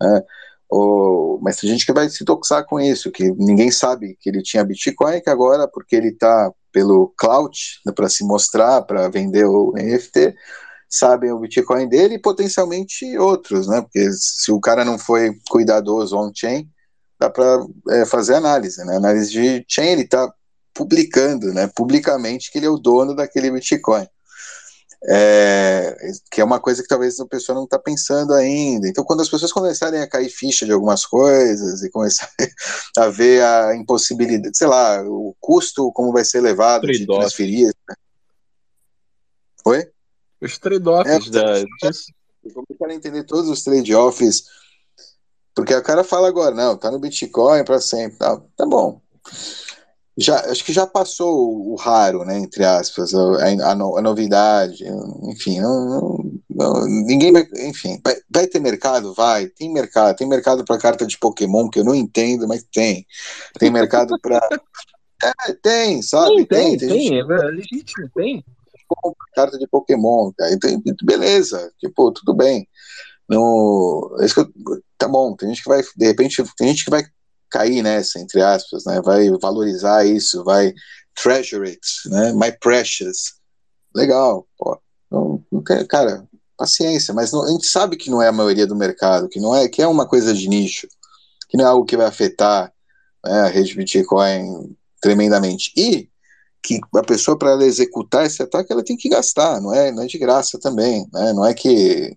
[0.00, 0.22] Né?
[0.68, 4.42] Ou, mas tem gente que vai se doxar com isso, que ninguém sabe que ele
[4.42, 9.44] tinha Bitcoin, que agora, porque ele está pelo cloud, né, para se mostrar, para vender
[9.44, 10.34] o NFT,
[10.88, 13.80] sabem o Bitcoin dele e potencialmente outros, né?
[13.82, 16.68] Porque se o cara não foi cuidadoso on-chain,
[17.18, 18.96] dá para é, fazer análise, né?
[18.96, 20.32] Análise de chain, ele está
[20.74, 24.06] publicando, né, publicamente que ele é o dono daquele Bitcoin.
[25.08, 25.96] É,
[26.30, 28.88] que é uma coisa que talvez a pessoa não está pensando ainda.
[28.88, 32.32] Então, quando as pessoas começarem a cair ficha de algumas coisas e começarem
[32.96, 37.74] a ver a impossibilidade, sei lá, o custo, como vai ser elevado de transferir.
[37.88, 37.94] Né?
[39.66, 39.90] Oi?
[40.40, 41.64] Os trade-offs é, da.
[42.54, 44.44] Começarem a entender todos os trade-offs
[45.54, 48.18] porque o cara fala agora, não, tá no Bitcoin para sempre.
[48.18, 49.00] Tá, tá bom.
[50.16, 54.84] Já, acho que já passou o raro, né, entre aspas, a, a, a novidade,
[55.22, 59.14] enfim, não, não, não, ninguém vai, enfim, vai, vai, ter mercado?
[59.14, 63.06] Vai, tem mercado, tem mercado para carta de Pokémon, que eu não entendo, mas tem,
[63.58, 64.38] tem mercado para,
[65.48, 67.32] é, tem, sabe, tem, tem, tem, tem, gente...
[67.32, 68.44] é legítimo, tem.
[69.34, 70.70] Carta de Pokémon, cara, então,
[71.02, 72.68] beleza, tipo, tudo bem,
[73.26, 76.90] no, é isso eu, tá bom, tem gente que vai, de repente, tem gente que
[76.90, 77.02] vai
[77.52, 80.72] cair nessa, entre aspas, né, vai valorizar isso, vai
[81.14, 83.34] treasure it, né, my precious,
[83.94, 84.80] legal, pô,
[85.10, 86.26] não, não cara,
[86.56, 89.54] paciência, mas não, a gente sabe que não é a maioria do mercado, que não
[89.54, 90.88] é, que é uma coisa de nicho,
[91.48, 92.72] que não é algo que vai afetar
[93.24, 96.08] né, a rede Bitcoin tremendamente, e
[96.62, 100.04] que a pessoa para ela executar esse ataque ela tem que gastar, não é, não
[100.04, 102.16] é de graça também, né, não é que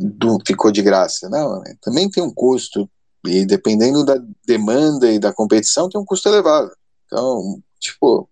[0.00, 1.28] do, ficou de graça.
[1.28, 1.74] Não, né?
[1.82, 2.90] também tem um custo,
[3.24, 4.16] e dependendo da
[4.46, 6.70] demanda e da competição, tem um custo elevado.
[7.06, 8.28] Então, tipo,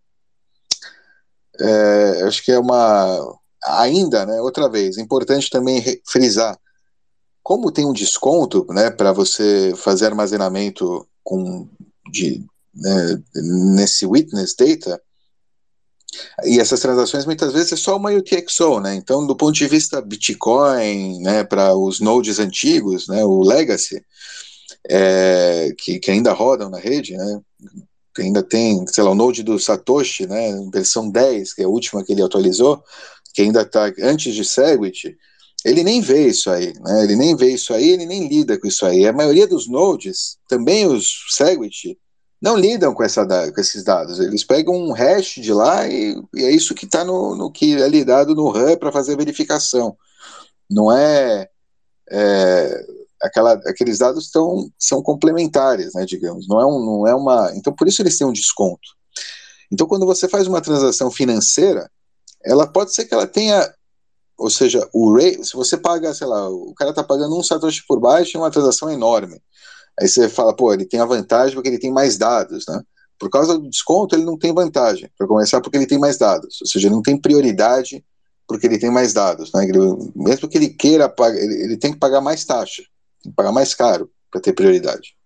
[1.60, 3.38] é, acho que é uma.
[3.64, 6.58] Ainda, né, outra vez, importante também frisar,
[7.42, 11.68] como tem um desconto né, para você fazer armazenamento com,
[12.10, 12.44] de,
[12.74, 13.22] né,
[13.74, 15.02] nesse witness data,
[16.44, 18.94] e essas transações muitas vezes é só uma UTXO, né?
[18.94, 24.02] Então, do ponto de vista Bitcoin, né, para os nodes antigos, né, o Legacy,
[24.88, 27.40] é, que, que ainda rodam na rede, né?
[28.14, 31.68] Que ainda tem, sei lá, o node do Satoshi, né, versão 10, que é a
[31.68, 32.82] última que ele atualizou,
[33.34, 35.16] que ainda está antes de Segwit,
[35.64, 37.04] ele nem vê isso aí, né?
[37.04, 39.06] Ele nem vê isso aí, ele nem lida com isso aí.
[39.06, 41.98] A maioria dos nodes, também os Segwit,
[42.40, 44.20] não lidam com, essa, com esses dados.
[44.20, 47.74] Eles pegam um hash de lá e, e é isso que está no, no, que
[47.74, 49.96] é lidado no RAM para fazer a verificação.
[50.70, 51.48] Não é,
[52.08, 52.86] é
[53.22, 56.46] aquela, aqueles dados tão, são complementares, né, digamos.
[56.48, 57.52] Não é, um, não é uma.
[57.54, 58.96] Então por isso eles têm um desconto.
[59.70, 61.90] Então quando você faz uma transação financeira,
[62.44, 63.72] ela pode ser que ela tenha
[64.38, 67.84] ou seja, o rate, se você paga, sei lá, o cara está pagando um satoshi
[67.86, 69.42] por baixo é uma transação enorme.
[70.00, 72.80] Aí você fala, pô, ele tem a vantagem porque ele tem mais dados, né?
[73.18, 76.60] Por causa do desconto, ele não tem vantagem, para começar, porque ele tem mais dados,
[76.60, 78.04] ou seja, ele não tem prioridade
[78.46, 79.64] porque ele tem mais dados, né?
[79.64, 79.78] Ele,
[80.14, 82.84] mesmo que ele queira pagar, ele, ele, tem que pagar mais taxa,
[83.22, 85.16] tem que pagar mais caro para ter prioridade.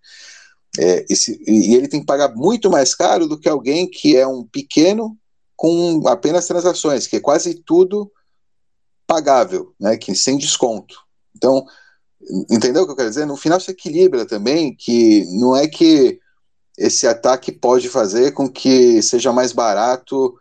[0.79, 4.17] É, e, se, e, ele tem que pagar muito mais caro do que alguém que
[4.17, 5.17] é um pequeno
[5.55, 8.11] com apenas transações, que é quase tudo
[9.05, 9.97] pagável, né?
[9.97, 10.95] Que sem desconto.
[11.35, 11.65] Então,
[12.49, 13.25] entendeu o que eu quero dizer?
[13.25, 16.19] No final se equilibra também que não é que
[16.77, 20.35] esse ataque pode fazer com que seja mais barato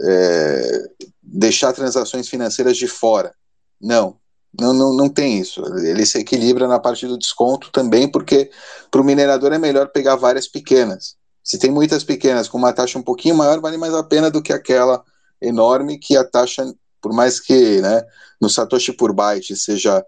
[0.00, 0.82] é,
[1.20, 3.34] deixar transações financeiras de fora.
[3.80, 4.16] Não,
[4.58, 5.62] não, não, não tem isso.
[5.78, 8.50] Ele se equilibra na parte do desconto também, porque
[8.90, 11.16] para o minerador é melhor pegar várias pequenas.
[11.42, 14.42] Se tem muitas pequenas com uma taxa um pouquinho maior, vale mais a pena do
[14.42, 15.02] que aquela
[15.40, 18.02] enorme que a taxa, por mais que né,
[18.40, 20.04] no Satoshi por byte seja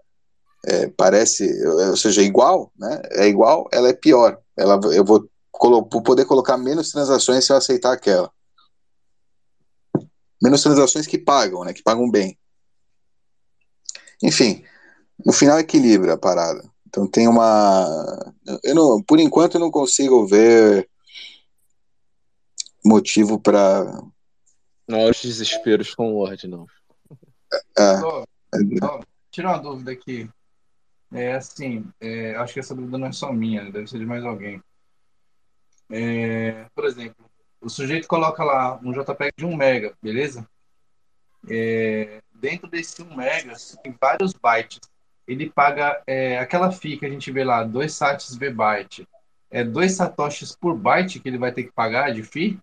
[0.65, 3.01] é, parece, ou seja, igual, né?
[3.11, 4.39] É igual, ela é pior.
[4.57, 5.29] Ela, eu vou,
[5.61, 8.31] vou poder colocar menos transações se eu aceitar aquela
[10.41, 12.37] menos transações que pagam, né, que pagam bem.
[14.23, 14.63] Enfim,
[15.25, 16.63] no final equilibra a parada.
[16.87, 18.33] Então tem uma,
[18.63, 20.89] eu não, por enquanto eu não consigo ver
[22.83, 24.01] motivo para
[24.87, 26.65] maiores desesperos com o Word, não.
[27.77, 28.99] É, é.
[29.31, 30.29] Tira uma dúvida aqui.
[31.11, 34.23] É assim, é, acho que essa dúvida não é só minha, deve ser de mais
[34.23, 34.61] alguém.
[35.89, 37.25] É, por exemplo,
[37.61, 40.47] o sujeito coloca lá um JPEG de 1 mega, beleza?
[41.49, 43.53] É, dentro desse 1 mega
[43.83, 44.79] tem vários bytes.
[45.27, 49.07] Ele paga é, aquela FII que a gente vê lá, 2 sats V byte.
[49.49, 52.59] É 2 satoshis por byte que ele vai ter que pagar de FII?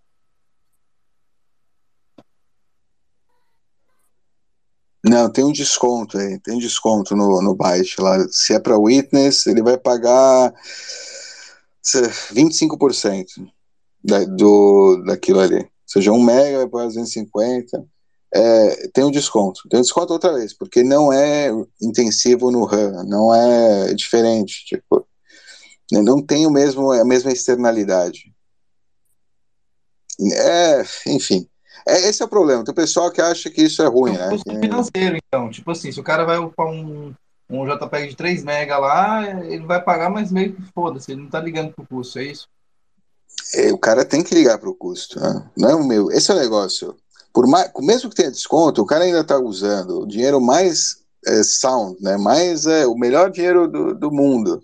[5.04, 8.20] Não, tem um desconto aí, tem um desconto no, no byte lá.
[8.28, 10.54] Se é para witness, ele vai pagar
[11.82, 13.26] 25%
[14.04, 15.58] da, do, daquilo ali.
[15.58, 17.84] Ou seja, 1 mega vai para 250.
[18.34, 19.68] É, tem um desconto.
[19.68, 21.50] Tem um desconto outra vez, porque não é
[21.80, 24.64] intensivo no RAM, não é diferente.
[24.64, 25.06] Tipo,
[25.90, 28.32] não tem o mesmo, a mesma externalidade.
[30.20, 31.46] É, enfim.
[31.86, 32.64] É, esse é o problema.
[32.64, 34.28] Tem o pessoal que acha que isso é ruim, né?
[34.30, 35.50] Custo financeiro, então.
[35.50, 37.12] Tipo assim, se o cara vai upar um,
[37.50, 41.28] um JPEG de 3 MB lá, ele vai pagar, mas meio que foda-se, ele não
[41.28, 42.48] tá ligando pro custo, é isso?
[43.54, 45.50] É, o cara tem que ligar pro custo, né?
[45.56, 46.10] Não é o meu.
[46.10, 46.96] Esse é o negócio.
[47.32, 51.42] Por mais, mesmo que tenha desconto, o cara ainda tá usando o dinheiro mais é,
[51.42, 52.16] sound, né?
[52.16, 54.62] Mais é, o melhor dinheiro do, do mundo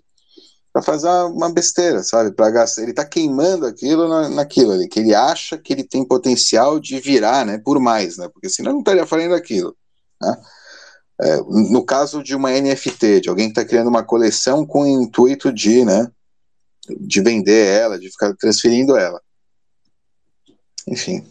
[0.71, 2.31] para fazer uma besteira, sabe?
[2.31, 6.05] Para gastar, ele está queimando aquilo na, naquilo ali, que ele acha que ele tem
[6.05, 7.57] potencial de virar, né?
[7.57, 8.29] Por mais, né?
[8.31, 9.75] Porque senão não estaria fazendo aquilo,
[10.21, 10.37] né?
[11.21, 14.87] É, no caso de uma NFT, de alguém que está criando uma coleção com o
[14.87, 16.09] intuito de, né?
[16.99, 19.21] De vender ela, de ficar transferindo ela.
[20.87, 21.29] Enfim.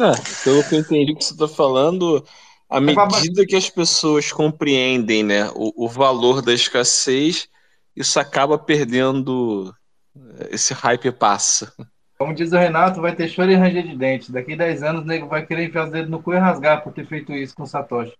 [0.00, 2.24] É, pelo que eu entendi que você está falando,
[2.68, 7.48] à medida que as pessoas compreendem, né, o, o valor da escassez
[7.94, 9.74] isso acaba perdendo.
[10.16, 11.72] Eh, esse hype passa.
[12.18, 14.32] Como diz o Renato, vai ter choro e ranger de dente.
[14.32, 16.92] Daqui 10 anos o nego vai querer enfiar os dedos no cu e rasgar por
[16.92, 18.14] ter feito isso com o Satoshi.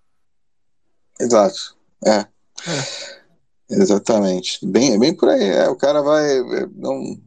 [1.19, 1.77] Exato.
[2.07, 2.21] É.
[2.21, 2.27] é.
[3.71, 4.59] Exatamente.
[4.67, 5.51] Bem, bem por aí.
[5.51, 6.25] É, o cara vai.
[6.31, 7.19] É, não...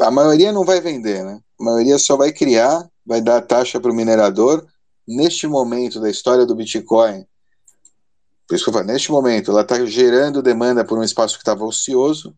[0.00, 1.40] A maioria não vai vender, né?
[1.60, 4.66] A maioria só vai criar, vai dar taxa para o minerador.
[5.06, 7.26] Neste momento da história do Bitcoin,
[8.72, 12.36] falo, neste momento, ela está gerando demanda por um espaço que estava ocioso.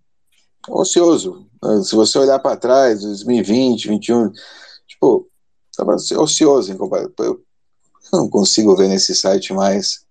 [0.68, 1.46] Ocioso.
[1.82, 4.32] Se você olhar para trás, 2020, 2021,
[4.86, 5.28] tipo,
[5.70, 7.12] estava ocioso em comparação.
[7.18, 7.44] Eu
[8.12, 10.04] não consigo ver nesse site mais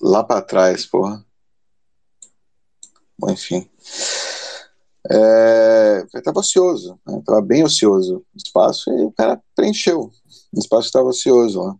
[0.00, 1.24] lá para trás, porra.
[3.18, 3.68] Bom, enfim.
[5.10, 7.46] É, estava ocioso, estava né?
[7.46, 10.12] bem ocioso o espaço e o cara preencheu.
[10.52, 11.76] O espaço estava ocioso lá.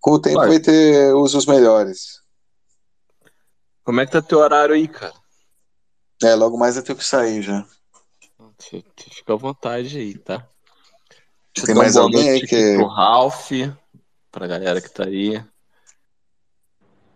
[0.00, 2.20] Com o tempo vai, ter usos melhores.
[3.84, 5.14] Como é que tá teu horário aí, cara?
[6.22, 7.66] É, logo mais eu tenho que sair já.
[8.58, 10.46] Fica à vontade aí, tá?
[11.54, 12.76] Deixa Tem mais alguém aí que.
[12.76, 13.50] Pro Ralph,
[14.30, 15.42] pra galera que tá aí.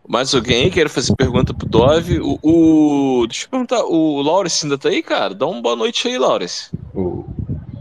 [0.06, 2.20] Mais alguém quer fazer pergunta pro Dove?
[2.20, 5.34] O, o, Deixa eu perguntar, o Laurence ainda tá aí, cara?
[5.34, 6.70] Dá uma boa noite aí, Laurence.
[6.94, 7.24] O,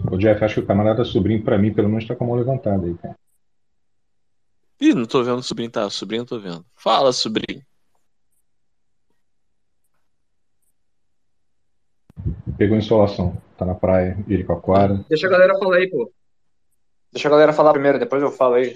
[0.10, 2.36] o Jeff, acho que o camarada sobrinho, pra mim, pelo menos tá com a mão
[2.38, 3.16] levantada aí, cara.
[4.80, 5.86] Ih, não tô vendo o sobrinho, tá?
[5.86, 6.66] O sobrinho tô vendo.
[6.76, 7.62] Fala, sobrinho.
[12.58, 13.38] Pegou insolação.
[13.58, 15.06] Tá na praia, Iricoacoara.
[15.10, 16.12] Deixa a galera falar aí, pô.
[17.12, 18.74] Deixa a galera falar primeiro, depois eu falo aí.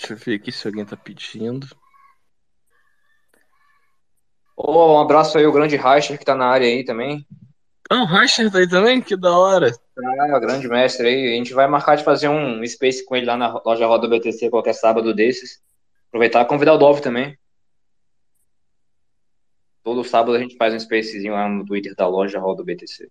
[0.00, 1.68] Deixa eu ver aqui se alguém tá pedindo.
[4.56, 7.26] Oh, um abraço aí, o grande Reicher que tá na área aí também.
[7.90, 9.02] Ah, o Racher tá aí também?
[9.02, 9.70] Que da hora.
[10.20, 11.32] Ah, grande mestre aí.
[11.34, 14.48] A gente vai marcar de fazer um space com ele lá na loja Roda BTC
[14.48, 15.60] qualquer sábado desses.
[16.08, 17.36] Aproveitar e convidar o Dove também.
[19.82, 23.10] Todo sábado a gente faz um spacezinho lá no Twitter da loja Roda BTC.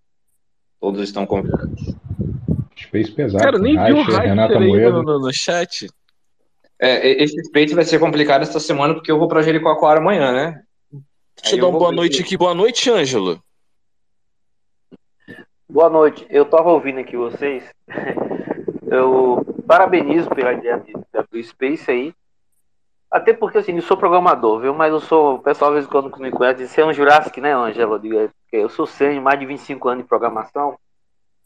[0.80, 1.94] Todos estão convidados.
[2.76, 3.44] Space pesado.
[3.44, 5.88] Cara, nem vi o Renata aí no, no chat.
[6.82, 10.64] É, esse space vai ser complicado essa semana porque eu vou pra Jericoacoara amanhã, né?
[11.42, 12.38] Deixa eu dar uma boa noite se- aqui.
[12.38, 13.42] Boa noite, Ângelo.
[15.70, 16.26] Boa noite.
[16.30, 17.64] Eu estava ouvindo aqui vocês.
[18.92, 22.14] Eu parabenizo pela ideia de, de abrir space aí.
[23.12, 24.74] Até porque assim, eu sou programador, viu?
[24.74, 25.36] Mas eu sou.
[25.36, 27.96] O pessoal às vezes quando me conhece diz, você é um Jurassic, né, Angela?
[27.96, 30.76] Eu digo, "É, sou sênior, mais de 25 anos de programação.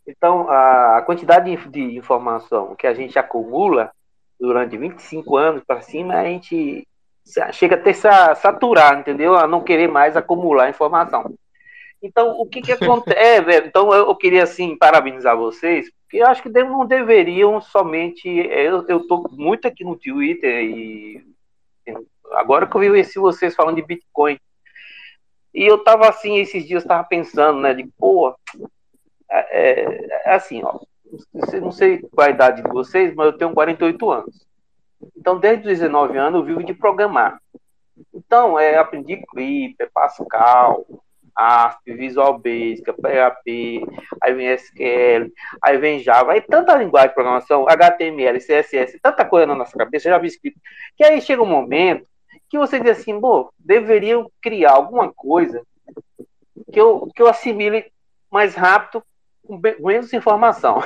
[0.07, 3.91] Então, a, quantidade de, de informação que a gente acumula
[4.43, 6.85] durante 25 anos para cima, a gente
[7.53, 9.35] chega até se a saturar, entendeu?
[9.35, 11.33] A não querer mais acumular informação.
[12.01, 13.17] Então, o que que acontece?
[13.17, 18.27] É, velho, então eu, queria, assim, parabenizar vocês, porque eu acho que não deveriam somente...
[18.27, 21.23] é, Eu, eu tô muito aqui no Twitter e
[22.33, 24.37] agora que eu vi esse vocês falando de Bitcoin,
[25.53, 28.35] e eu tava assim, esses dias, tava pensando, né, de, pô,
[29.29, 30.81] é, é assim, ó,
[31.61, 34.45] não sei- qual a idade de vocês, mas eu tenho 48 anos.
[35.17, 37.39] Então, desde os 19 anos, eu vivo de programar.
[38.13, 40.85] Então, é, aprendi Clipper, Pascal,
[41.35, 43.85] ASP, Visual Basic, PHP,
[44.21, 49.47] aí vem SQL, aí vem Java, aí tanta linguagem de programação, HTML, CSS, tanta coisa
[49.47, 50.59] na nossa cabeça, JavaScript,
[50.95, 52.05] que aí chega um momento
[52.49, 55.63] que você diz assim, pô, deveriam criar alguma coisa
[56.71, 57.91] que eu, que eu assimile
[58.31, 59.03] mais rápido
[59.45, 60.81] com menos informação.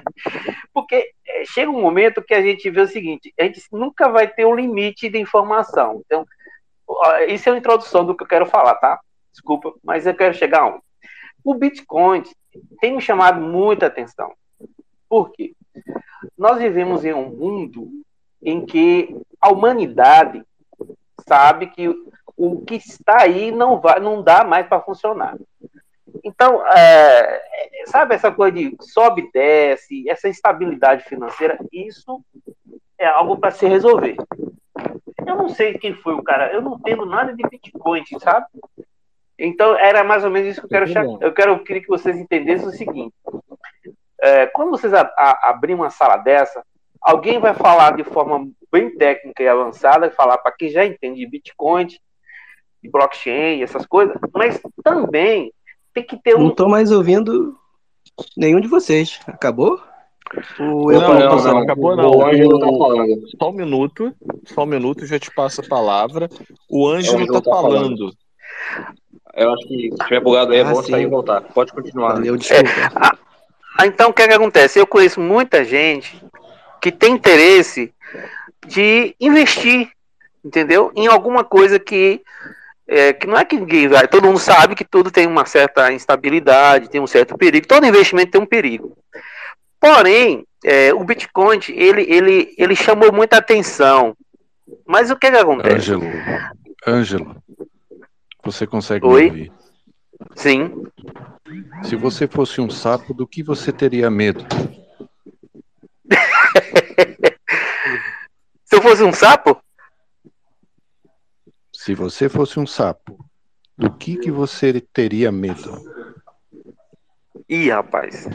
[0.72, 4.28] Porque eh, chega um momento que a gente vê o seguinte, a gente nunca vai
[4.28, 6.02] ter um limite de informação.
[6.04, 6.26] Então,
[7.28, 9.00] isso é uma introdução do que eu quero falar, tá?
[9.32, 10.80] Desculpa, mas eu quero chegar a um.
[11.44, 12.22] O Bitcoin
[12.80, 14.32] tem me chamado muita atenção.
[15.08, 15.54] Por quê?
[16.36, 17.88] Nós vivemos em um mundo
[18.42, 20.42] em que a humanidade
[21.26, 21.88] sabe que
[22.36, 25.36] o que está aí não vai, não dá mais para funcionar.
[26.24, 27.42] Então, é,
[27.86, 32.22] sabe essa coisa de sobe e desce, essa instabilidade financeira, isso
[32.98, 34.16] é algo para se resolver.
[35.26, 38.46] Eu não sei quem foi o cara, eu não entendo nada de Bitcoin, sabe?
[39.38, 41.18] Então, era mais ou menos isso que eu quero.
[41.20, 43.14] Eu quero, eu queria que vocês entendessem o seguinte:
[44.20, 46.62] é, quando vocês a, a, abrirem uma sala dessa,
[47.00, 51.26] alguém vai falar de forma bem técnica e avançada, falar para quem já entende de
[51.26, 55.52] Bitcoin, de blockchain, essas coisas, mas também
[55.94, 56.44] tem que ter um.
[56.44, 57.56] Não tô mais ouvindo
[58.36, 59.18] nenhum de vocês.
[59.26, 59.80] Acabou?
[60.60, 61.54] Ou eu Não, não, passando?
[61.54, 62.10] não, acabou não.
[62.10, 63.28] O Ângelo tá falando.
[63.38, 64.14] Só um minuto,
[64.46, 66.28] só um minuto, já te passo a palavra.
[66.68, 67.96] O Ângelo tá tá falando.
[67.98, 68.12] falando.
[69.34, 70.90] Eu acho que se tiver bugado aí, é Ah, bom sim.
[70.92, 71.40] sair e voltar.
[71.42, 72.14] Pode continuar.
[72.14, 72.70] Valeu, desculpa.
[73.78, 74.78] Ah, então, o que, é que acontece?
[74.78, 76.22] Eu conheço muita gente
[76.80, 77.92] que tem interesse
[78.66, 79.90] de investir,
[80.44, 80.92] entendeu?
[80.94, 82.20] Em alguma coisa que,
[82.90, 84.08] é, que não é que ninguém vai.
[84.08, 87.68] Todo mundo sabe que tudo tem uma certa instabilidade, tem um certo perigo.
[87.68, 88.98] Todo investimento tem um perigo.
[89.78, 94.16] Porém, é, o Bitcoin, ele, ele, ele chamou muita atenção.
[94.84, 95.92] Mas o que, é que acontece?
[95.92, 96.02] Ângelo,
[96.84, 97.36] Ângelo,
[98.42, 99.22] você consegue Oi?
[99.22, 99.52] me ouvir?
[100.34, 100.84] Sim.
[101.84, 104.44] Se você fosse um sapo, do que você teria medo?
[108.64, 109.60] Se eu fosse um sapo,
[111.82, 113.24] Se você fosse um sapo,
[113.74, 115.82] do que que você teria medo?
[117.48, 118.28] ih, rapaz,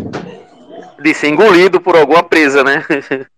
[0.99, 2.83] de ser engolido por alguma presa, né?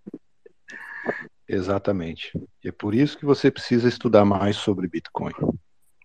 [1.45, 2.32] Exatamente.
[2.64, 5.34] E é por isso que você precisa estudar mais sobre Bitcoin,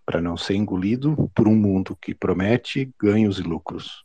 [0.05, 4.03] para não ser engolido por um mundo que promete ganhos e lucros.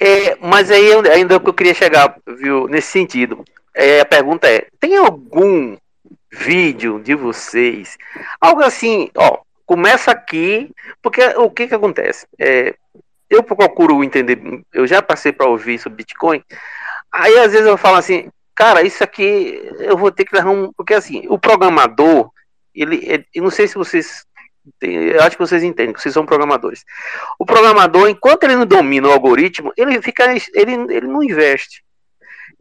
[0.00, 3.44] É, mas aí ainda que eu queria chegar, viu, nesse sentido.
[3.74, 5.76] É, a pergunta é: tem algum
[6.34, 7.96] vídeo de vocês,
[8.40, 10.70] algo assim, ó, começa aqui,
[11.02, 12.26] porque o que que acontece?
[12.38, 12.74] É,
[13.30, 14.38] eu procuro entender,
[14.72, 16.42] eu já passei para ouvir sobre Bitcoin,
[17.10, 20.72] aí às vezes eu falo assim, cara, isso aqui eu vou ter que levar um,
[20.72, 22.30] porque assim, o programador,
[22.74, 24.26] ele, eu não sei se vocês
[24.80, 26.84] eu acho que vocês entendem, vocês são programadores.
[27.38, 31.84] O programador, enquanto ele não domina o algoritmo, ele fica, ele, ele não investe.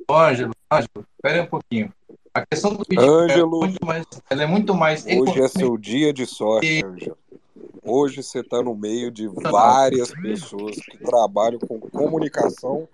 [0.09, 1.93] Ângelo, Ângelo, espera um pouquinho.
[2.33, 3.57] A questão do Bitcoin Ângelo.
[3.63, 7.17] é muito mais, ela é muito mais Hoje é seu dia de sorte, Ângelo.
[7.83, 12.87] Hoje você está no meio de várias pessoas que trabalham com comunicação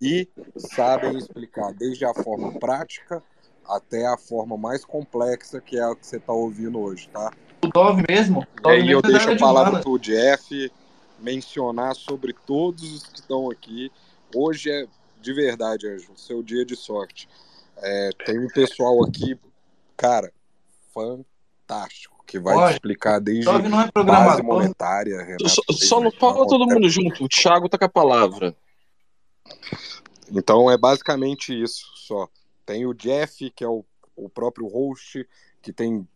[0.00, 3.22] e sabem explicar desde a forma prática
[3.66, 7.32] até a forma mais complexa, que é a que você está ouvindo hoje, tá?
[7.64, 8.40] o Dove mesmo.
[8.40, 9.84] o E Dove aí eu é deixo a palavra humanas.
[9.84, 10.70] pro Jeff
[11.18, 13.90] mencionar sobre todos os que estão aqui.
[14.34, 14.86] Hoje é
[15.20, 17.26] de verdade, Ângelo, seu dia de sorte.
[17.78, 19.38] É, tem um pessoal aqui,
[19.96, 20.32] cara,
[20.92, 25.48] fantástico, que vai Olha, te explicar desde não é base monetária, Renato.
[25.48, 27.24] Só, só não fala todo mundo junto.
[27.24, 28.56] O Thiago tá com a palavra.
[30.30, 32.28] Então é basicamente isso só.
[32.64, 33.84] Tem o Jeff, que é o,
[34.16, 35.26] o próprio host,
[35.62, 36.06] que tem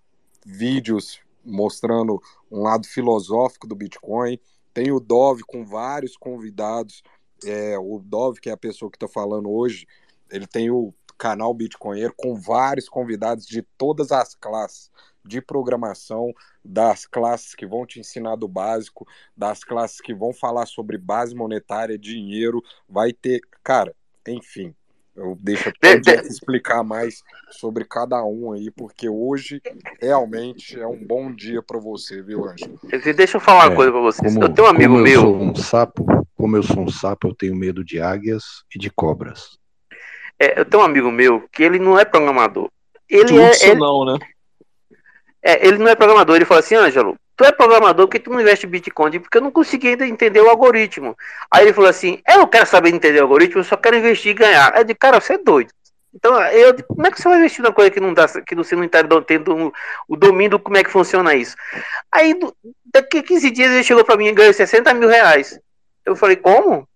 [0.44, 4.38] vídeos mostrando um lado filosófico do Bitcoin.
[4.72, 7.02] Tem o Dove com vários convidados.
[7.44, 9.86] É, o Dove, que é a pessoa que está falando hoje,
[10.30, 14.90] ele tem o canal Bitcoinheiro com vários convidados de todas as classes
[15.22, 16.32] de programação,
[16.64, 21.34] das classes que vão te ensinar do básico, das classes que vão falar sobre base
[21.34, 23.94] monetária, dinheiro, vai ter, cara,
[24.26, 24.74] enfim,
[25.14, 25.70] eu deixo
[26.02, 29.60] Jeff explicar mais sobre cada um aí, porque hoje
[30.00, 32.80] realmente é um bom dia para você, viu, Ângelo?
[33.14, 34.32] Deixa eu falar uma É, coisa pra vocês.
[34.32, 35.20] Como, eu tenho um amigo como eu meu.
[35.20, 38.88] sou um sapo, como eu sou um sapo, eu tenho medo de águias e de
[38.88, 39.59] cobras.
[40.40, 42.70] É, eu tenho um amigo meu que ele não é programador.
[43.08, 44.18] Ele De é, ele, não, né?
[45.42, 46.34] é, ele não é programador.
[46.36, 49.20] Ele falou assim, Ângelo, tu é programador, por que tu não investe em Bitcoin?
[49.20, 51.16] Porque eu não consegui ainda entender o algoritmo.
[51.50, 54.30] Aí ele falou assim, eu não quero saber entender o algoritmo, eu só quero investir
[54.30, 54.72] e ganhar.
[54.74, 55.70] Aí eu digo, cara, você é doido.
[56.12, 58.74] Então, eu como é que você vai investir numa coisa que não dá, que você
[58.74, 59.72] não está tendo o,
[60.08, 61.54] o domínio de como é que funciona isso?
[62.10, 62.54] Aí, do-
[62.92, 65.58] daqui a 15 dias, ele chegou para mim e ganhou 60 mil reais.
[66.04, 66.88] Eu falei, como?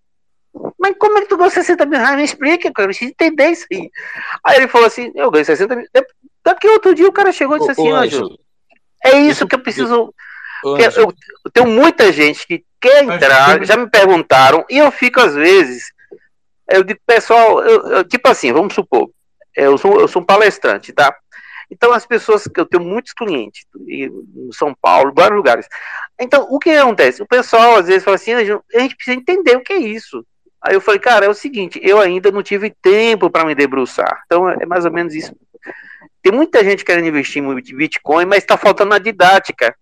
[0.79, 2.15] Mas como é que tu ganhou 60 mil reais?
[2.15, 3.89] Me explica, cara, eu preciso entender isso aí.
[4.43, 5.85] Aí ele falou assim, eu ganhei 60 mil.
[6.43, 8.39] Daqui outro dia o cara chegou e disse Ô, assim, Ângelo,
[9.03, 10.13] é isso que eu preciso.
[10.63, 11.13] Eu, Ângelo.
[11.45, 15.91] eu tenho muita gente que quer entrar, já me perguntaram, e eu fico às vezes.
[16.69, 19.09] Eu digo, pessoal, eu- eu- tipo assim, vamos supor,
[19.55, 21.15] eu sou, eu sou um palestrante, tá?
[21.69, 25.67] Então as pessoas que eu tenho muitos clientes e- em São Paulo, vários lugares.
[26.19, 27.21] Então, o que acontece?
[27.21, 30.25] O pessoal às vezes fala assim, "Ângelo, a gente precisa entender o que é isso.
[30.65, 34.23] Aí eu falei, cara, é o seguinte, eu ainda não tive tempo para me debruçar.
[34.25, 35.31] Então é mais ou menos isso.
[36.23, 39.75] Tem muita gente querendo investir em Bitcoin, mas está faltando a didática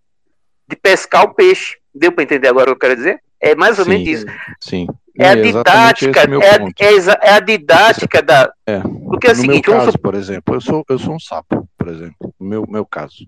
[0.68, 1.78] de pescar o peixe.
[1.96, 3.22] Deu para entender agora o que eu quero dizer?
[3.40, 4.26] É mais ou menos Sim, isso.
[4.60, 4.88] sim.
[5.18, 8.52] É a É exatamente didática, é, é é a didática da.
[8.66, 8.80] É.
[8.80, 11.70] Porque é o no seguinte, meu caso, por exemplo, eu sou, eu sou um sapo,
[11.78, 12.34] por exemplo.
[12.40, 13.28] No meu, meu caso.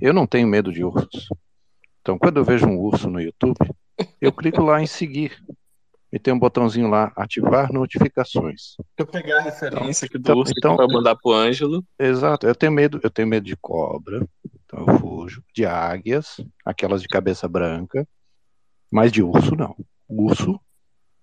[0.00, 1.28] Eu não tenho medo de ursos.
[2.00, 3.56] Então, quando eu vejo um urso no YouTube,
[4.20, 5.32] eu clico lá em seguir.
[6.14, 8.76] E tem um botãozinho lá, ativar notificações.
[8.78, 11.84] Deixa eu pegar a referência aqui do Então- urso então- que vai mandar pro Ângelo.
[11.98, 14.24] Exato, eu tenho medo, eu tenho medo de cobra,
[14.64, 18.06] então eu fujo, de águias, aquelas de cabeça branca,
[18.92, 19.74] mas de urso não.
[20.08, 20.60] Urso,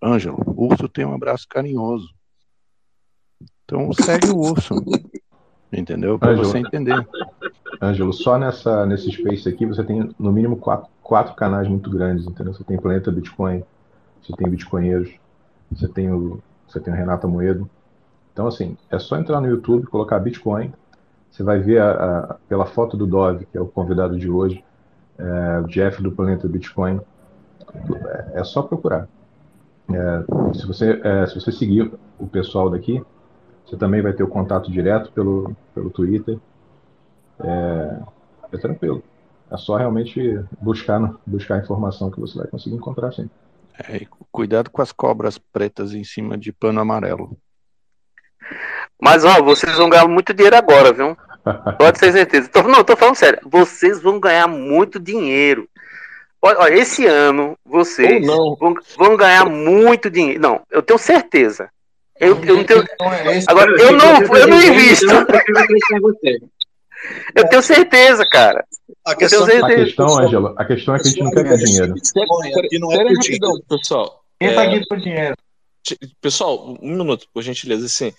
[0.04, 2.10] Ângelo, urso tem um abraço carinhoso.
[3.64, 4.76] Então segue o urso.
[5.72, 6.20] Entendeu?
[6.20, 7.08] Para você entender.
[7.82, 12.28] Ângelo, só nessa, nesse space aqui você tem no mínimo quatro, quatro canais muito grandes,
[12.28, 12.54] entendeu?
[12.54, 13.64] Você tem Planeta Bitcoin,
[14.22, 15.12] você tem Bitcoinheiros,
[15.72, 17.70] você tem o, você tem o Renato Moedo.
[18.34, 20.74] Então, assim, é só entrar no YouTube, colocar Bitcoin,
[21.32, 21.92] você vai ver a,
[22.32, 24.64] a- pela foto do Dove, que é o convidado de hoje,
[25.20, 27.02] é, o Jeff do Planeta Bitcoin.
[28.36, 29.08] É, é só procurar.
[29.90, 33.02] É, se, você, é, se você seguir o pessoal daqui,
[33.66, 36.40] você também vai ter o contato direto pelo, pelo Twitter.
[37.40, 38.02] É,
[38.54, 39.04] é tranquilo.
[39.50, 40.20] É só realmente
[40.62, 43.30] buscar, buscar a informação que você vai conseguir encontrar sim.
[43.88, 47.38] É, e cu- cuidado com as cobras pretas em cima de pano amarelo.
[49.02, 51.18] Mas ó, vocês vão ganhar muito dinheiro agora, viu?
[51.78, 52.48] Pode ter certeza.
[52.50, 53.40] Tô, não, tô falando sério.
[53.44, 55.68] Vocês vão ganhar muito dinheiro.
[56.42, 58.26] Olha, olha, esse ano vocês
[58.60, 60.42] vão, vão ganhar muito dinheiro.
[60.42, 61.70] Não, eu tenho certeza.
[62.20, 62.84] Eu, eu não tenho.
[63.48, 65.06] Agora, eu não, eu não invisto.
[67.36, 68.66] Eu tenho certeza, cara.
[69.06, 71.58] A Eu tenho A questão, Ângelo, a questão é que a gente não quer ganhar
[71.58, 71.94] dinheiro.
[72.80, 74.24] Não é Pera por rapidão, pessoal.
[74.40, 75.36] Quem tá É, aqui por dinheiro?
[76.22, 77.86] Pessoal, um minuto, por gentileza.
[77.86, 78.14] Assim,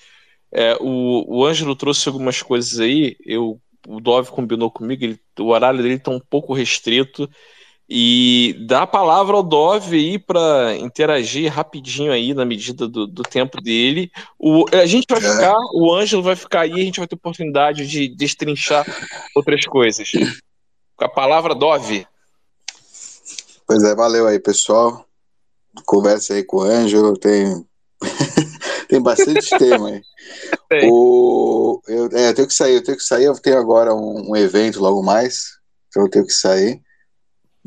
[0.53, 3.17] é, o, o Ângelo trouxe algumas coisas aí.
[3.25, 5.05] Eu, o Dove combinou comigo.
[5.05, 7.29] ele- o horário dele está um pouco restrito.
[7.89, 13.23] E dá a palavra ao Dove aí para interagir rapidinho aí na medida do, do
[13.23, 14.11] tempo dele.
[14.39, 17.87] O, a gente vai ficar, o Ângelo vai ficar aí, a gente vai ter oportunidade
[17.87, 18.87] de destrinchar
[19.37, 20.11] outras coisas.
[20.97, 22.07] Com a palavra Dove.
[23.67, 25.05] Pois é, valeu aí, pessoal.
[25.85, 27.65] Conversa aí com o Ângelo, tem,
[28.89, 30.03] tem bastante tema aí.
[30.91, 34.31] O, eu, é, eu tenho que sair, eu tenho que sair, eu tenho agora um,
[34.31, 36.81] um evento logo mais, então eu tenho que sair.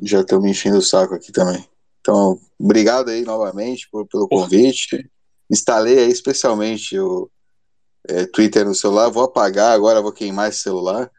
[0.01, 1.64] Já estou me enchendo o saco aqui também.
[2.01, 5.09] Então, obrigado aí novamente por, pelo convite.
[5.49, 7.30] Instalei aí especialmente o
[8.07, 11.09] é, Twitter no celular, vou apagar agora, vou queimar esse celular.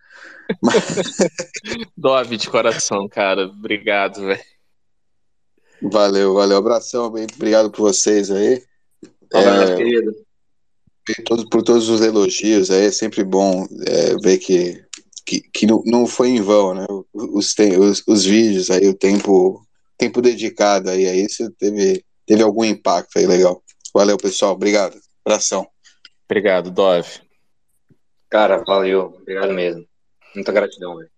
[1.96, 3.46] Dove de coração, cara.
[3.46, 4.40] Obrigado, velho.
[5.82, 6.56] Valeu, valeu.
[6.56, 8.62] Abração, bem, obrigado por vocês aí.
[9.32, 10.14] Abraço, É, querido.
[11.04, 14.84] por todos, por todos os elogios aí, é sempre bom é, ver que,
[15.26, 16.86] que, que não, não foi em vão, né?
[17.12, 19.66] Os, tem- os, os vídeos aí, o tempo,
[19.98, 23.62] tempo dedicado aí a isso teve, teve algum impacto aí legal.
[23.92, 24.52] Valeu, pessoal.
[24.52, 24.96] Obrigado.
[25.24, 25.66] Abração.
[26.24, 27.20] Obrigado, Dove.
[28.30, 29.16] Cara, valeu.
[29.20, 29.84] Obrigado mesmo.
[30.34, 31.10] Muita gratidão, velho.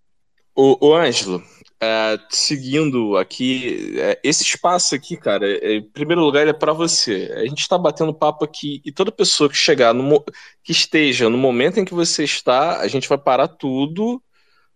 [0.61, 1.41] O, o Ângelo,
[1.81, 6.73] é, seguindo aqui, é, esse espaço aqui, cara, é, em primeiro lugar, ele é para
[6.73, 7.33] você.
[7.37, 10.25] A gente está batendo papo aqui e toda pessoa que chegar, no,
[10.65, 14.21] que esteja no momento em que você está, a gente vai parar tudo,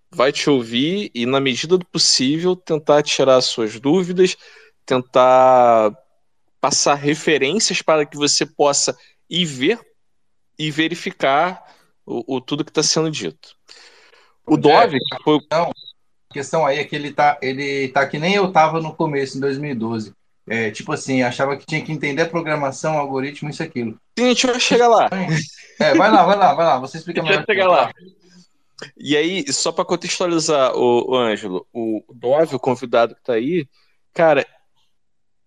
[0.08, 4.36] vai te ouvir e, na medida do possível, tentar tirar suas dúvidas,
[4.86, 5.92] tentar
[6.60, 8.96] passar referências para que você possa
[9.28, 9.80] ir ver
[10.56, 11.60] e verificar
[12.06, 13.56] o, o tudo que está sendo dito.
[14.46, 15.70] O Dove foi Não,
[16.30, 19.36] a questão aí é que ele tá, ele tá que nem eu tava no começo,
[19.36, 20.12] em 2012.
[20.48, 23.96] É, tipo assim, achava que tinha que entender a programação, algoritmo, isso aquilo.
[24.18, 25.08] Sim, a gente vai chegar lá.
[25.78, 26.78] É, vai lá, vai lá, vai lá.
[26.80, 27.44] Você explica melhor.
[27.44, 27.92] chegar lá.
[28.96, 33.66] E aí, só para contextualizar, o, o Ângelo, o Dove, o convidado que tá aí,
[34.12, 34.46] cara,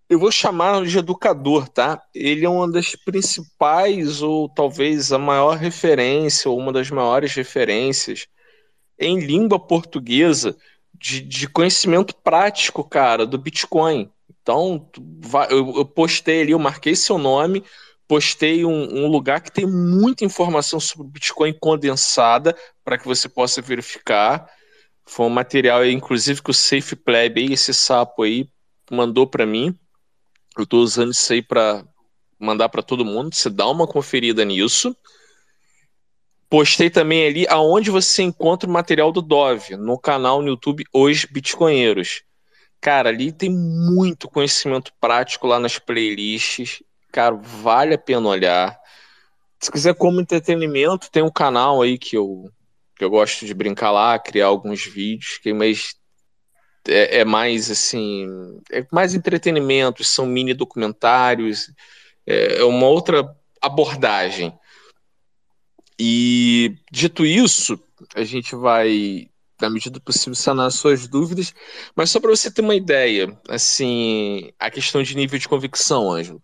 [0.09, 2.01] eu vou chamar de educador, tá?
[2.14, 8.27] Ele é uma das principais, ou talvez a maior referência, ou uma das maiores referências
[8.99, 10.56] em língua portuguesa
[10.93, 14.09] de, de conhecimento prático, cara, do Bitcoin.
[14.41, 14.90] Então,
[15.22, 17.64] vai- eu, eu postei ali, eu marquei seu nome,
[18.07, 23.61] postei um, um lugar que tem muita informação sobre Bitcoin condensada para que você possa
[23.61, 24.48] verificar.
[25.07, 28.49] Foi um material, inclusive, que o Safe Pleb, esse sapo aí,
[28.91, 29.77] mandou para mim.
[30.57, 31.85] Eu estou usando isso aí para
[32.40, 33.33] mandar para todo mundo.
[33.35, 34.95] Você dá uma conferida nisso.
[36.56, 41.25] Postei também ali aonde você encontra o material do Dove, no canal no YouTube Os
[41.25, 42.24] Bitcoinheiros.
[42.80, 46.82] Cara, ali tem muito conhecimento prático lá nas playlists.
[47.11, 48.80] Cara, vale a pena olhar.
[49.59, 52.50] Se quiser como entretenimento, tem um canal aí que eu,
[52.95, 55.95] que eu gosto de brincar lá, criar alguns vídeos, que mas
[56.88, 58.30] é, é mais assim,
[58.72, 61.69] é mais entretenimento, são mini documentários,
[62.25, 63.30] é, é uma outra
[63.61, 64.58] abordagem.
[65.99, 67.80] E dito isso,
[68.14, 69.30] a gente vai,
[69.61, 71.53] na medida do possível, sanar suas dúvidas.
[71.95, 76.41] Mas só para você ter uma ideia, assim, a questão de nível de convicção, Ângelo.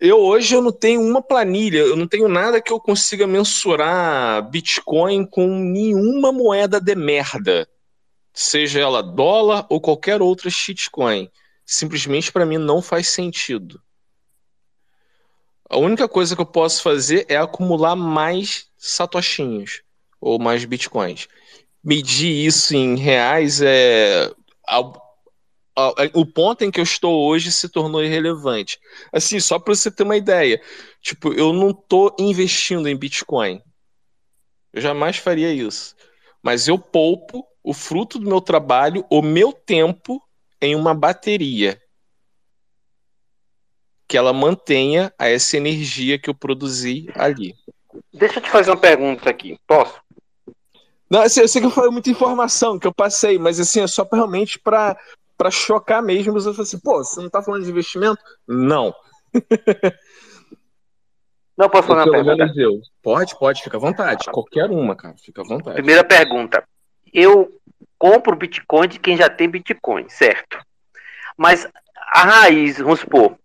[0.00, 4.48] Eu hoje eu não tenho uma planilha, eu não tenho nada que eu consiga mensurar
[4.48, 7.68] Bitcoin com nenhuma moeda de merda,
[8.32, 11.28] seja ela dólar ou qualquer outra shitcoin.
[11.66, 13.78] Simplesmente para mim não faz sentido.
[15.70, 19.82] A única coisa que eu posso fazer é acumular mais satoshinhos
[20.20, 21.28] ou mais bitcoins.
[21.84, 24.32] Medir isso em reais é
[24.68, 24.82] a-
[26.14, 28.78] o ponto em que eu estou hoje se tornou irrelevante.
[29.12, 30.60] Assim, só para você ter uma ideia,
[31.00, 33.62] tipo, eu não tô investindo em bitcoin.
[34.72, 35.94] Eu jamais faria isso.
[36.42, 40.22] Mas eu poupo o fruto do meu trabalho, o meu tempo
[40.60, 41.79] em uma bateria
[44.10, 47.54] que ela mantenha essa energia que eu produzi ali.
[48.12, 49.56] Deixa eu te fazer uma pergunta aqui.
[49.68, 50.00] Posso?
[51.08, 54.04] Não, assim, eu sei que foi muita informação que eu passei, mas assim, é só
[54.12, 54.98] realmente para
[55.38, 56.32] para chocar mesmo.
[56.32, 58.20] Você fala assim, pô, você não tá falando de investimento?
[58.48, 58.92] Não.
[61.56, 62.52] Não posso fazer uma pergunta?
[62.56, 62.80] eu.
[63.02, 64.24] Pode, pode, fica à vontade.
[64.32, 65.76] Qualquer uma, cara, fica à vontade.
[65.76, 66.64] Primeira pergunta.
[67.12, 67.52] Eu
[67.98, 70.58] compro Bitcoin de quem já tem Bitcoin, certo?
[71.36, 71.68] Mas
[72.12, 73.36] a raiz, vamos supor,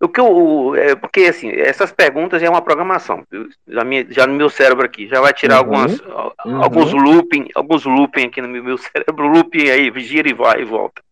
[0.00, 3.24] o que eu, é, porque assim, essas perguntas é uma programação,
[3.66, 6.00] já, me- já no meu cérebro aqui, já vai tirar Uhum, algumas,
[6.44, 6.62] uhum.
[6.62, 11.02] alguns looping, alguns looping aqui no meu, cérebro, looping aí, gira e vai e volta.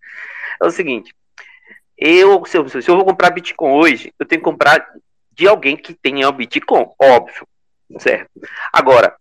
[0.62, 1.14] É o seguinte,
[1.98, 4.86] eu, se eu, se eu vou comprar Bitcoin hoje, eu tenho que comprar
[5.32, 7.46] de alguém que tenha o Bitcoin, óbvio,
[7.98, 8.30] certo?
[8.72, 9.14] Agora,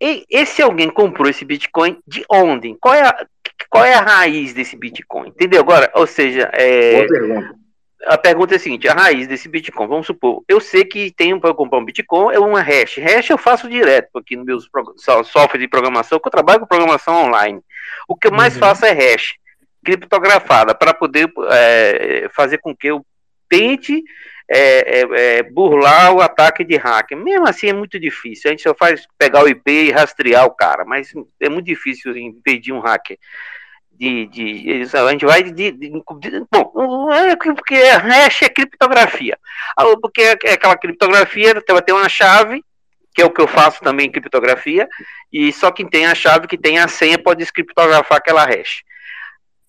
[0.00, 2.76] e- esse alguém comprou esse Bitcoin de onde?
[2.80, 3.26] Qual é a,
[3.70, 5.28] qual é a raiz desse Bitcoin?
[5.28, 5.60] Entendeu?
[5.60, 7.06] Agora, ou seja, é,
[8.06, 11.38] a pergunta é a seguinte: a raiz desse Bitcoin, vamos supor, eu sei que tem
[11.38, 12.98] para comprar um Bitcoin é uma hash.
[12.98, 17.26] Hash eu faço direto aqui no so- software de programação, que eu trabalho com programação
[17.26, 17.60] online.
[18.08, 19.34] O que eu mais faço é hash,
[19.84, 23.04] criptografada, para poder é, fazer com que eu
[23.48, 24.02] tente
[24.48, 27.16] é, é, é, burlar o ataque de hacker.
[27.16, 28.48] Mesmo assim é muito difícil.
[28.48, 32.16] A gente só faz pegar o IP e rastrear o cara, mas é muito difícil
[32.16, 33.18] impedir um hacker.
[33.96, 39.38] De, de, a gente vai de, de- de- bom, é que- porque hash é criptografia.
[39.76, 42.60] Ah, Porque é aquela criptografia vai ter uma chave,
[43.14, 44.88] que é o que eu faço também em criptografia,
[45.32, 48.82] e só quem tem a chave que tem a senha pode descriptografar aquela hash.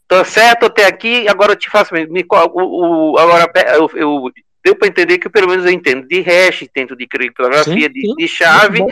[0.07, 4.31] Tô certo até aqui, agora eu te faço me, o, o, agora eu, eu
[4.65, 8.01] deu para entender que pelo menos eu entendo de hash, entendo de criptografia, sim, de,
[8.01, 8.15] sim.
[8.15, 8.83] de, chave.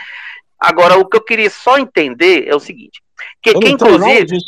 [0.56, 3.02] Agora, o que eu queria só entender é o seguinte:
[3.42, 4.38] que, que inclusive.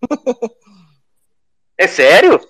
[1.76, 2.40] é sério?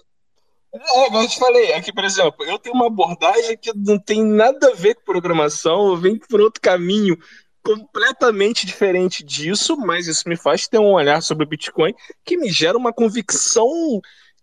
[0.74, 4.22] É, mas eu te falei, aqui, por exemplo, eu tenho uma abordagem que não tem
[4.22, 7.16] nada a ver com programação, eu venho por outro caminho
[7.62, 12.50] completamente diferente disso, mas isso me faz ter um olhar sobre o Bitcoin que me
[12.50, 13.66] gera uma convicção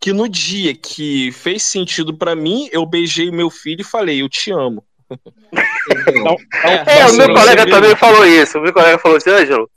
[0.03, 4.27] que no dia que fez sentido para mim, eu beijei meu filho e falei, eu
[4.27, 4.83] te amo.
[5.09, 9.69] então, é, é, o meu colega também falou isso, o meu colega falou assim, Ângelo,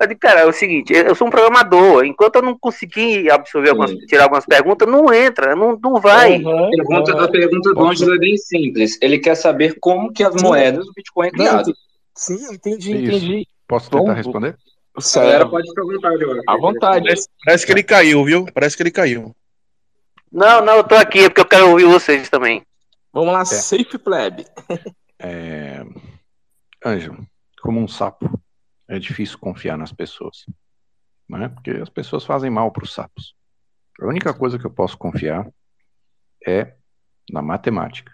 [0.00, 3.68] eu disse, cara, é o seguinte, eu sou um programador, enquanto eu não conseguir absorver
[3.68, 6.38] algumas, tirar algumas perguntas, não entra, não, não vai.
[6.38, 7.20] Uhum, a pergunta, uhum.
[7.20, 10.92] a pergunta do Ângelo é bem simples, ele quer saber como que as moedas do
[10.94, 11.74] Bitcoin é criado.
[12.14, 13.16] Sim, entendi, Isso.
[13.16, 13.46] entendi.
[13.68, 14.56] Posso tentar Bom, responder?
[14.96, 16.40] A galera pode vontade agora.
[16.46, 17.04] À vontade.
[17.04, 18.46] Parece, parece, que ele caiu, viu?
[18.54, 19.34] Parece que ele caiu.
[20.34, 22.66] Não, não, eu tô aqui, é porque eu quero ouvir vocês também.
[23.12, 23.44] Vamos lá, é.
[23.44, 24.44] Safe Pleb.
[25.16, 25.80] É...
[26.84, 27.24] Ângelo,
[27.62, 28.28] como um sapo,
[28.88, 30.44] é difícil confiar nas pessoas.
[31.28, 31.48] Né?
[31.48, 33.36] Porque as pessoas fazem mal para os sapos.
[34.00, 35.48] A única coisa que eu posso confiar
[36.44, 36.74] é
[37.30, 38.12] na matemática.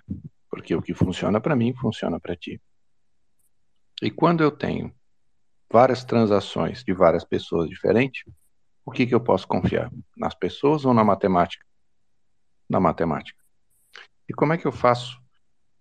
[0.50, 2.60] Porque o que funciona para mim, funciona para ti.
[4.02, 4.94] E quando eu tenho
[5.72, 8.30] várias transações de várias pessoas diferentes,
[8.84, 9.90] o que, que eu posso confiar?
[10.14, 11.69] Nas pessoas ou na matemática?
[12.70, 13.38] Na matemática.
[14.28, 15.20] E como é que eu faço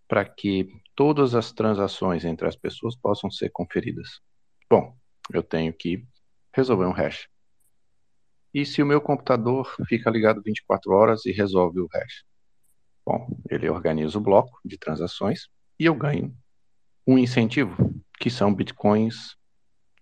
[0.08, 4.20] para que todas as transações entre as pessoas possam ser conferidas?
[4.68, 4.98] Bom,
[5.32, 6.04] eu tenho que
[6.52, 7.30] resolver um hash.
[8.52, 12.24] E se o meu computador fica ligado 24 horas e resolve o hash?
[13.06, 15.48] Bom, ele organiza o bloco de transações
[15.80, 16.36] e eu ganho
[17.06, 17.76] um incentivo
[18.20, 19.36] que são bitcoins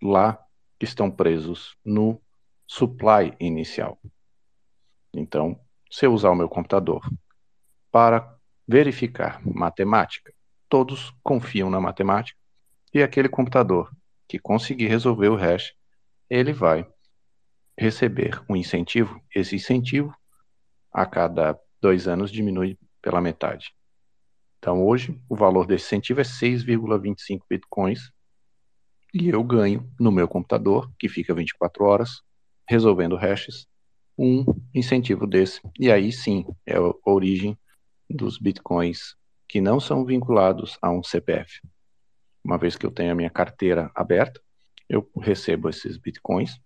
[0.01, 0.39] lá
[0.79, 2.21] que estão presos no
[2.65, 3.99] supply inicial.
[5.13, 5.59] Então,
[5.89, 7.01] se eu usar o meu computador
[7.91, 8.35] para
[8.67, 10.33] verificar matemática,
[10.69, 12.39] todos confiam na matemática
[12.93, 13.91] e aquele computador
[14.27, 15.73] que conseguir resolver o hash,
[16.29, 16.85] ele vai
[17.77, 19.21] receber um incentivo.
[19.33, 20.13] Esse incentivo,
[20.91, 23.73] a cada dois anos, diminui pela metade.
[24.57, 28.11] Então, hoje, o valor desse incentivo é 6,25 bitcoins
[29.13, 32.21] e eu ganho no meu computador, que fica 24 horas,
[32.67, 33.67] resolvendo hashes,
[34.17, 35.61] um incentivo desse.
[35.79, 37.57] E aí sim é a origem
[38.09, 39.15] dos bitcoins
[39.47, 41.61] que não são vinculados a um CPF.
[42.43, 44.41] Uma vez que eu tenho a minha carteira aberta,
[44.89, 46.59] eu recebo esses bitcoins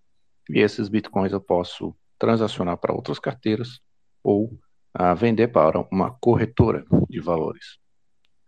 [0.49, 3.79] e esses bitcoins eu posso transacionar para outras carteiras
[4.23, 4.59] ou
[4.93, 7.79] a vender para uma corretora de valores.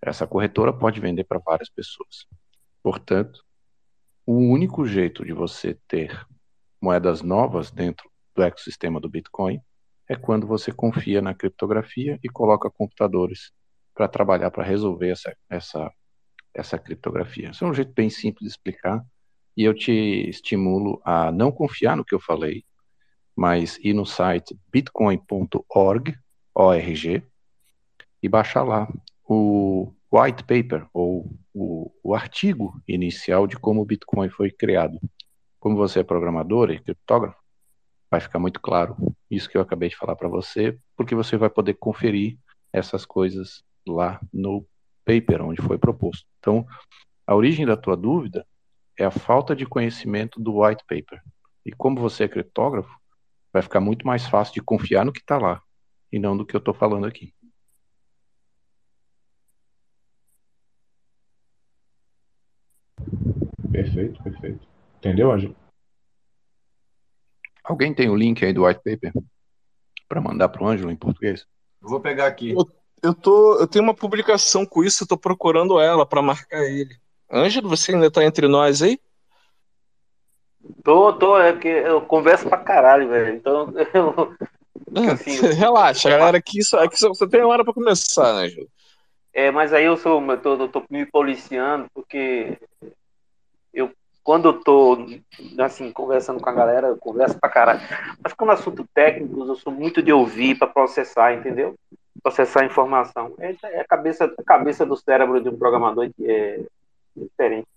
[0.01, 2.27] Essa corretora pode vender para várias pessoas.
[2.83, 3.43] Portanto,
[4.25, 6.25] o único jeito de você ter
[6.81, 9.59] moedas novas dentro do ecossistema do Bitcoin
[10.09, 13.51] é quando você confia na criptografia e coloca computadores
[13.93, 15.91] para trabalhar para resolver essa, essa,
[16.53, 17.51] essa criptografia.
[17.51, 19.03] Isso é um jeito bem simples de explicar
[19.55, 19.91] e eu te
[20.29, 22.65] estimulo a não confiar no que eu falei,
[23.35, 26.15] mas ir no site bitcoin.org,
[26.55, 27.23] ORG,
[28.21, 28.87] e baixar lá
[29.25, 34.99] o white paper, ou o, o artigo inicial de como o Bitcoin foi criado.
[35.59, 37.42] Como você é programador e criptógrafo,
[38.13, 38.95] vai ficar muito claro
[39.29, 42.37] isso que eu acabei de falar para você, porque você vai poder conferir
[42.71, 44.63] essas coisas lá no
[45.03, 46.23] paper onde foi proposto.
[46.37, 46.63] Então,
[47.25, 48.45] a origem da tua dúvida
[48.99, 51.23] é a falta de conhecimento do white paper.
[51.65, 52.95] E como você é criptógrafo,
[53.51, 55.59] vai ficar muito mais fácil de confiar no que está lá
[56.11, 57.33] e não do que eu estou falando aqui.
[63.71, 64.67] Perfeito, perfeito.
[64.99, 65.62] Entendeu, Ângelo?
[67.63, 69.13] Alguém tem o link aí do white paper
[70.07, 71.45] para mandar para o Ângelo em português?
[71.81, 72.51] vou pegar aqui.
[72.51, 72.69] Eu,
[73.01, 76.95] eu, tô, eu tenho uma publicação com isso, eu tô procurando ela para marcar ele.
[77.31, 78.99] Ângelo, você ainda tá entre nós aí?
[80.83, 83.35] Tô, tô, é porque eu converso pra caralho, velho.
[83.35, 84.35] Então eu.
[85.11, 88.67] Assim, Relaxa, galera, aqui só, aqui só, só tem hora pra começar, Ângelo.
[89.33, 92.57] É, mas aí eu sou, eu tô, eu tô me policiando, porque
[93.73, 93.91] eu,
[94.23, 94.97] quando eu tô,
[95.59, 97.81] assim, conversando com a galera, eu converso pra caralho.
[98.23, 101.75] Mas quando assunto técnico, eu sou muito de ouvir pra processar, entendeu?
[102.21, 103.33] Processar a informação.
[103.37, 106.61] É, é a, cabeça, a cabeça do cérebro de um programador é
[107.15, 107.67] diferente.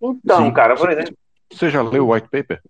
[0.00, 0.52] Então, Sim.
[0.52, 1.14] cara, por exemplo.
[1.52, 2.62] Você já leu o white paper?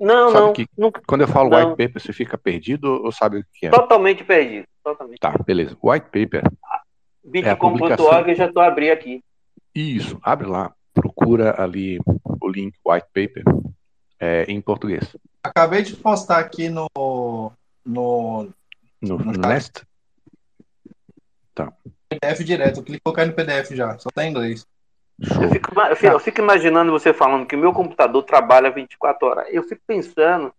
[0.00, 0.90] Não, sabe não, que, não.
[1.06, 1.58] Quando eu falo não.
[1.58, 3.70] white paper, você fica perdido ou sabe o que é?
[3.70, 4.66] Totalmente perdido.
[4.82, 5.20] Totalmente.
[5.20, 5.76] Tá, beleza.
[5.80, 6.42] White paper.
[7.22, 9.22] Bitcom.org eu já estou abrindo aqui.
[9.72, 12.00] Isso, abre lá, procura ali
[12.42, 13.44] o link white paper
[14.20, 15.16] é, em português.
[15.42, 16.88] Acabei de postar aqui no,
[17.84, 18.48] no,
[19.00, 19.32] No, no.
[19.32, 19.82] Nest?
[21.54, 21.72] Tá.
[22.08, 22.84] PDF direto.
[23.14, 23.98] Cai no PDF já.
[23.98, 24.66] Só tá em inglês.
[25.20, 29.28] Eu fico, eu fico- eu fico imaginando você falando que o meu computador trabalha 24
[29.28, 29.46] horas.
[29.50, 30.52] Eu fico pensando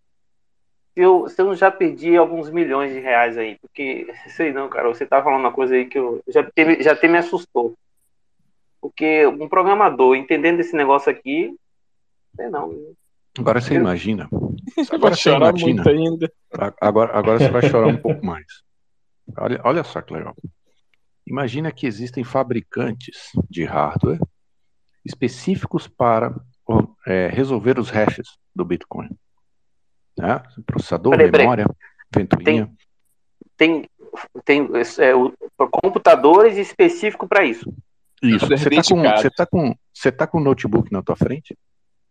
[0.94, 3.58] se eu, se eu não já perdi alguns milhões de reais aí.
[3.60, 6.92] Porque, sei não, cara, você tá falando uma coisa aí que eu já, teve, já
[6.92, 7.74] até me assustou.
[8.80, 11.54] Porque um programador entendendo esse negócio aqui,
[12.36, 12.94] sei não.
[13.38, 14.28] Agora você imagina.
[14.92, 15.82] Agora você imagina.
[15.82, 16.32] muito ainda.
[16.52, 18.44] A- Agora, agora você vai chorar um pouco mais.
[19.38, 20.34] Olha, olha só que legal.
[21.26, 24.20] Imagina que existem fabricantes de hardware
[25.04, 26.34] específicos para
[27.06, 29.08] é, resolver os hashes do Bitcoin.
[30.18, 30.40] Né?
[30.66, 31.44] Processador, Peraí, peraí.
[31.46, 31.66] memória,
[32.14, 32.70] ventoinha.
[33.56, 33.88] Tem,
[34.44, 34.68] tem
[35.00, 35.32] é, o-
[35.70, 37.72] computadores específicos para isso.
[38.22, 38.46] Isso.
[38.46, 41.56] Você tá, com, você, tá com, você tá com o notebook na tua frente?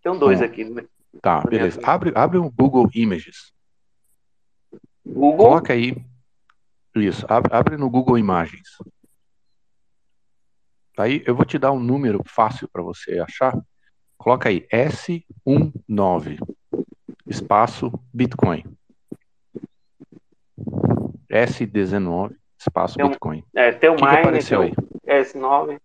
[0.04, 0.44] Tem dois Hum.
[0.44, 0.64] aqui.
[0.66, 0.84] né?
[1.22, 1.80] Tá, beleza.
[1.84, 3.54] Abre, abre o Google Images.
[5.06, 5.38] Google?
[5.48, 5.96] Coloca aí.
[6.96, 8.68] Isso, abre, abre no Google Imagens.
[10.98, 13.58] Aí eu vou te dar um número fácil para você achar.
[14.18, 16.38] Coloca aí S19
[17.28, 18.64] espaço Bitcoin.
[21.30, 23.44] S19 espaço Tem um- Bitcoin.
[23.56, 24.72] É, tem o O que que Miner, apareceu o
[25.08, 25.80] S9.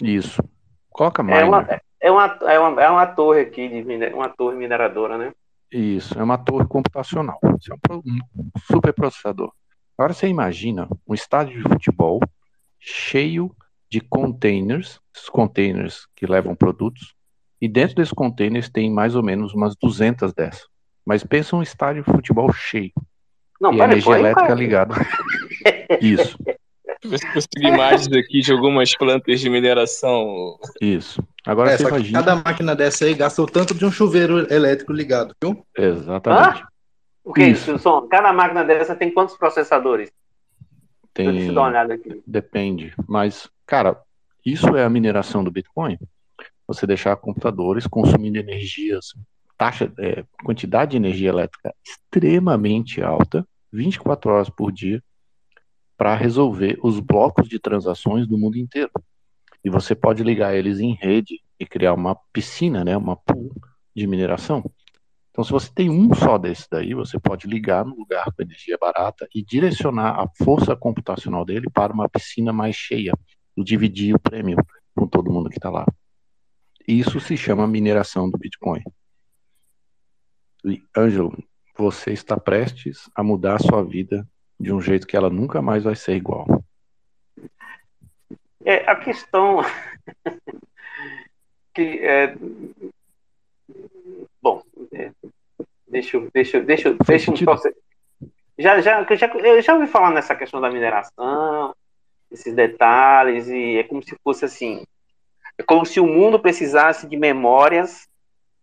[0.00, 0.42] Isso.
[0.90, 1.48] Coloca É Miner.
[1.48, 5.32] uma, é, uma, é, uma, é uma torre aqui, de uma torre mineradora, né?
[5.70, 7.38] Isso, é uma torre computacional.
[7.60, 9.52] Isso é um, um superprocessador.
[9.96, 12.20] Agora você imagina um estádio de futebol
[12.78, 13.54] cheio
[13.90, 17.14] de containers, esses containers que levam produtos,
[17.60, 20.66] e dentro desses containers tem mais ou menos umas 200 dessas.
[21.04, 22.92] Mas pensa um estádio de futebol cheio.
[23.60, 24.94] Não, e a energia elétrica ligada.
[26.00, 26.38] Isso,
[27.02, 30.58] Deixa eu ver se eu consigo imagens aqui de algumas plantas de mineração.
[30.80, 31.22] isso.
[31.46, 32.18] Agora é, você só que imagina.
[32.18, 35.64] cada máquina dessa aí gasta o tanto de um chuveiro elétrico ligado, viu?
[35.76, 36.64] Exatamente.
[37.24, 37.78] O que é Isso.
[37.78, 38.08] Som?
[38.08, 40.10] Cada máquina dessa tem quantos processadores?
[41.14, 41.46] Deixa Tem...
[41.48, 42.22] eu dar uma olhada aqui.
[42.26, 42.94] Depende.
[43.06, 44.00] Mas, cara,
[44.44, 45.98] isso é a mineração do Bitcoin.
[46.66, 49.12] Você deixar computadores consumindo energias,
[49.58, 55.02] taxa, é, quantidade de energia elétrica extremamente alta, 24 horas por dia,
[55.98, 58.92] para resolver os blocos de transações do mundo inteiro.
[59.64, 63.52] E você pode ligar eles em rede e criar uma piscina, né, uma pool
[63.94, 64.64] de mineração.
[65.30, 68.78] Então, se você tem um só desse daí, você pode ligar no lugar com energia
[68.80, 73.12] barata e direcionar a força computacional dele para uma piscina mais cheia
[73.56, 74.56] e dividir o prêmio
[74.94, 75.84] com todo mundo que está lá.
[76.86, 78.82] Isso se chama mineração do Bitcoin.
[80.64, 81.36] E, Ângelo,
[81.76, 84.26] você está prestes a mudar a sua vida
[84.58, 86.46] de um jeito que ela nunca mais vai ser igual.
[88.64, 89.60] É, a questão
[91.74, 92.36] que é,
[94.42, 94.62] bom,
[94.92, 95.10] é,
[95.86, 97.36] deixa eu, deixa eu, deixa eu, deixa eu
[98.58, 101.72] já, já, já, eu já ouvi falar nessa questão da mineração,
[102.30, 104.84] esses detalhes e é como se fosse assim,
[105.56, 108.08] é como se o mundo precisasse de memórias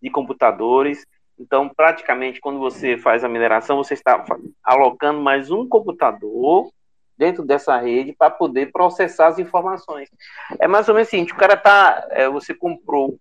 [0.01, 1.05] de computadores.
[1.39, 4.23] Então, praticamente, quando você faz a mineração, você está
[4.63, 6.69] alocando mais um computador
[7.17, 10.09] dentro dessa rede para poder processar as informações.
[10.59, 13.17] É mais ou menos assim, o cara tá, é, você comprou,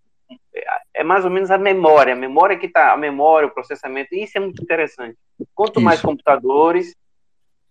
[0.94, 4.36] é mais ou menos a memória, a memória que tá, a memória, o processamento, isso
[4.38, 5.16] é muito interessante.
[5.54, 6.06] Quanto mais Isso.
[6.06, 6.94] computadores,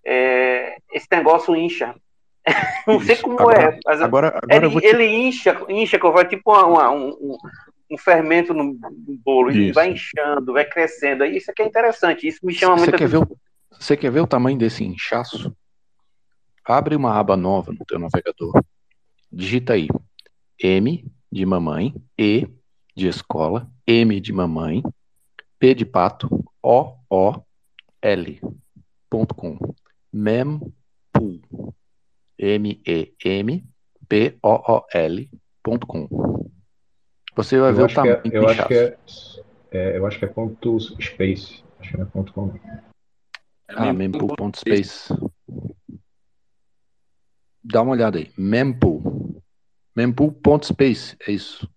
[0.05, 1.95] é, esse negócio incha.
[2.87, 5.97] Não sei como Agora- é, mas agora- agora ele, te- ele incha, incha,
[6.27, 7.37] tipo uma- uma- um,
[7.93, 9.73] um- fermento no, no bolo, e Isso.
[9.73, 11.23] vai inchando, vai crescendo.
[11.25, 13.37] Isso aqui é interessante, isso me chama Você muito quer, ver o,
[13.71, 15.55] você quer ver o tamanho desse inchaço?
[16.65, 18.63] Abre uma aba nova no teu navegador.
[19.31, 19.87] Digita aí
[20.61, 22.47] M de mamãe, E
[22.95, 24.83] de escola, M de mamãe,
[25.59, 27.41] P de pato, O, O,
[28.01, 28.39] L,
[29.09, 29.57] ponto com.
[30.11, 31.73] Mempool.
[32.37, 33.63] M-E-M,
[34.09, 35.29] P-O-O-L,
[35.63, 36.49] ponto com.
[37.35, 38.97] Você vai ver Eu o acho, que é, tamanho do eu, acho é,
[39.71, 41.63] é, eu acho que é ponto space.
[41.79, 42.45] Acho que não é ponto com.
[42.47, 42.59] não.
[43.69, 45.13] Ah, mempool.space.
[47.63, 48.31] Dá uma olhada aí.
[48.37, 49.41] Mempool.
[49.95, 51.67] Mempool.space, é isso.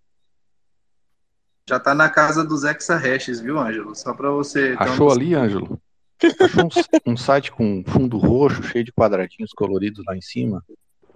[1.68, 3.94] Já tá na casa dos exahashes, viu, Ângelo?
[3.94, 4.76] Só pra você.
[4.78, 5.80] Achou ali, Ângelo?
[6.40, 6.64] Achou
[7.06, 10.64] um, um site com fundo roxo, cheio de quadradinhos coloridos lá em cima?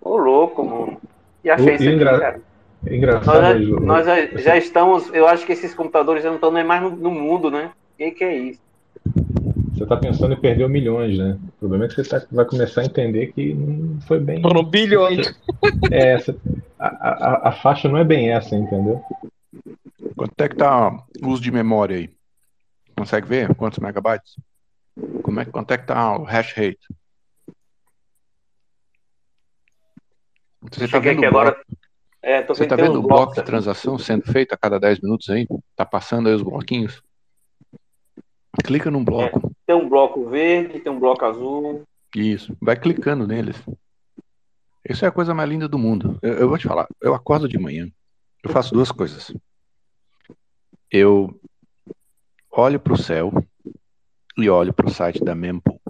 [0.01, 1.01] Ô, louco, mano.
[1.45, 2.43] E achei O- isso o aqui, engra- cara.
[2.87, 6.29] É engraçado, Nós, já- Ângelo, nós já, já estamos, eu acho que esses computadores já
[6.31, 7.73] não estão nem mais no, no mundo, né?
[7.95, 8.61] O que, que é isso?
[9.75, 11.39] Você tá pensando em perder milhões, né?
[11.43, 14.43] O problema é que você tá- vai começar a entender que não foi bem.
[14.43, 15.21] Foram bilhões.
[15.93, 16.37] É, essa,
[16.79, 19.03] a, a, a faixa não é bem essa, entendeu?
[20.17, 20.89] Quanto é que tá
[21.23, 22.11] o uso de memória aí?
[22.97, 24.37] Consegue ver quantos megabytes?
[25.23, 26.79] Como é, quanto é que tá o hash rate?
[30.63, 31.57] Você tá vendo aqui bloco, agora.
[32.23, 35.47] É, você tá vendo o bloco de transação sendo feito a cada 10 minutos aí?
[35.75, 37.03] Tá passando aí os bloquinhos?
[38.63, 39.53] Clica num bloco.
[39.67, 41.83] Tem um bloco verde, tem um bloco azul.
[42.15, 42.57] Isso.
[42.61, 43.57] Vai clicando neles.
[44.89, 46.19] Isso é a coisa mais linda do mundo.
[46.21, 46.87] Eu, eu vou te falar.
[47.01, 47.91] Eu acordo de manhã.
[48.43, 49.33] Eu faço duas coisas.
[50.91, 51.41] Eu
[52.51, 53.33] olho para o céu
[54.37, 55.81] e olho para o site da Mempool.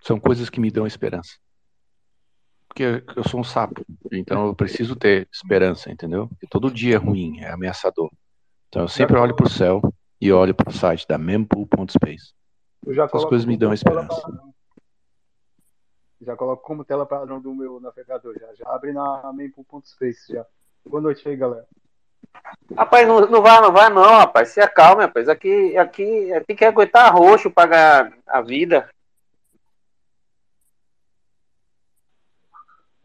[0.00, 1.36] São coisas que me dão esperança.
[2.78, 6.28] Porque eu sou um sapo, então eu preciso ter esperança, entendeu?
[6.28, 8.08] Porque todo dia é ruim, é ameaçador.
[8.68, 9.82] Então eu sempre olho para o céu
[10.20, 12.32] e olho para o site da mempool.space.
[12.86, 14.22] Eu já Essas coloco coisas me dão esperança.
[16.20, 18.38] Já coloco como tela padrão do meu navegador.
[18.38, 20.46] Já, já abre na mempool.space já.
[20.86, 21.66] Boa noite aí, galera.
[22.76, 24.50] Rapaz, não, não vai, não vai, não, rapaz.
[24.50, 25.28] Se acalme, rapaz.
[25.28, 28.88] Aqui, aqui tem que aguentar roxo pra ganhar a vida.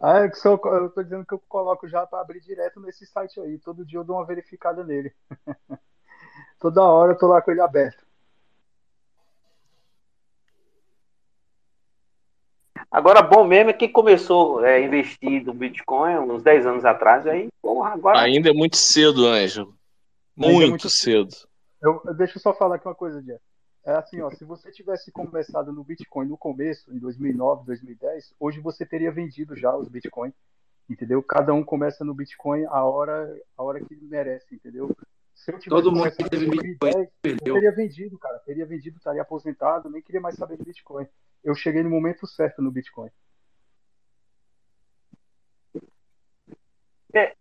[0.05, 3.05] Ah, é que só, eu tô dizendo que eu coloco já para abrir direto nesse
[3.05, 3.57] site aí.
[3.57, 5.13] Todo dia eu dou uma verificada nele.
[6.59, 8.05] Toda hora eu tô lá com ele aberto.
[12.91, 17.25] Agora, bom mesmo é que começou a investir no Bitcoin uns 10 anos atrás.
[17.25, 18.19] Aí, porra, agora.
[18.19, 19.73] Ainda é muito cedo, Ângelo.
[20.37, 21.33] É Muito, muito cedo.
[21.81, 23.41] Eu, eu- deixa eu só falar aqui uma coisa, Jeff.
[23.85, 28.61] É assim, ó, se você tivesse começado no Bitcoin no começo, em 2009, 2010, hoje
[28.61, 30.33] você teria vendido já os Bitcoin,
[30.89, 31.21] entendeu?
[31.21, 34.95] Cada um começa no Bitcoin a hora, a hora que merece, entendeu?
[35.35, 37.53] Se eu tivesse Todo mundo começado que em teve Bitcoin 2010, eu perdeu.
[37.55, 38.39] teria vendido, cara.
[38.39, 41.05] Teria vendido, estaria aposentado, nem queria mais saber de Bitcoin.
[41.43, 43.09] Eu cheguei no momento certo no Bitcoin.
[47.13, 47.35] É.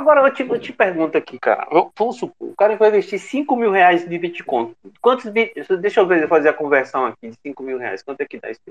[0.00, 1.68] Agora eu te, eu te pergunto aqui, cara.
[1.94, 4.74] Vamos supor, o cara vai investir 5 mil reais de Bitcoin.
[4.98, 5.30] Quantos.
[5.30, 8.02] Deixa eu ver, fazer a conversão aqui de 5 mil reais.
[8.02, 8.62] Quanto é que dá isso?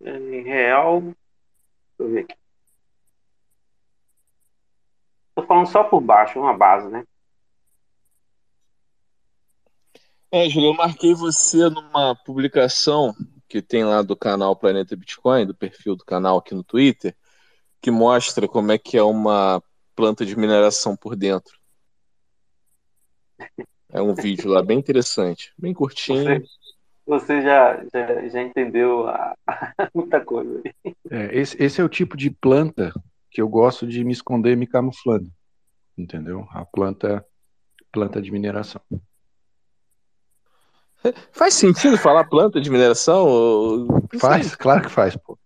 [0.00, 1.00] Em real.
[1.00, 1.16] Deixa
[1.98, 2.36] eu ver aqui.
[5.34, 7.04] Tô falando só por baixo, uma base, né?
[10.32, 13.12] Ângelo, eu marquei você numa publicação
[13.48, 17.12] que tem lá do canal Planeta Bitcoin, do perfil do canal aqui no Twitter,
[17.86, 19.62] que mostra como é que é uma
[19.94, 21.56] planta de mineração por dentro.
[23.92, 26.24] É um vídeo lá bem interessante, bem curtinho.
[26.24, 26.42] Você,
[27.06, 29.36] você já, já, já entendeu a-
[29.94, 30.60] muita coisa.
[31.08, 32.92] É, esse, esse é o tipo de planta
[33.30, 35.30] que eu gosto de me esconder me camuflando.
[35.96, 36.44] Entendeu?
[36.50, 37.24] A planta,
[37.92, 38.82] planta de mineração.
[41.30, 43.86] Faz sentido falar planta de mineração?
[44.18, 45.38] Faz, claro que faz, pô.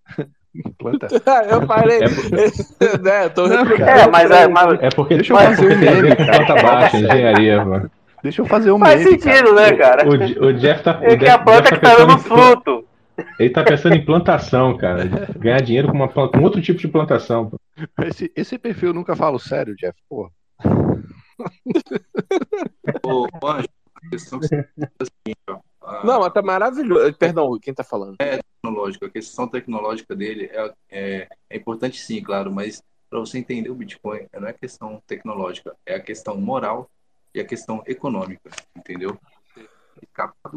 [0.78, 1.06] Planta.
[1.50, 2.00] eu parei.
[2.02, 3.90] É né, tô Não, replicando.
[3.90, 6.44] É, mas é, mas- É porque Deixa eu mas- fazer um meme, cara.
[6.44, 7.90] Planta baixa, engenharia, mano.
[8.22, 9.70] Deixa eu fazer um Faz meme, sentido, cara.
[9.70, 10.08] né, cara?
[10.08, 10.98] O, o- o Jeff tá.
[11.02, 12.84] É que a planta Jeff que tá pensando dando fruto.
[13.38, 15.04] Ele tá pensando em plantação, cara.
[15.38, 17.52] Ganhar dinheiro com, uma, planta- com outro tipo de plantação.
[18.02, 19.96] Esse, esse perfil eu nunca falo sério, Jeff.
[20.08, 20.30] Pô.
[23.04, 25.58] Ô, Anjo, a questão que você é a seguinte, ó.
[25.90, 27.12] A- Não, mas tá maravilhoso.
[27.14, 28.16] Perdão, quem tá falando?
[28.20, 33.38] é tecnológica, a questão tecnológica dele é, é, é importante sim, claro, mas para você
[33.38, 36.88] entender o Bitcoin, não é questão tecnológica, é a questão moral
[37.34, 39.18] e a questão econômica, entendeu?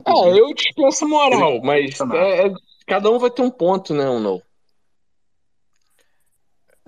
[0.05, 2.53] É, eu dispenso moral, mas é- é-
[2.85, 4.41] cada um vai ter um ponto, né, ou não?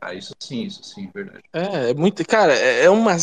[0.02, 1.42] Ah, isso sim, isso sim, verdade.
[1.54, 2.24] É, é muito.
[2.28, 3.16] Cara, é, é uma.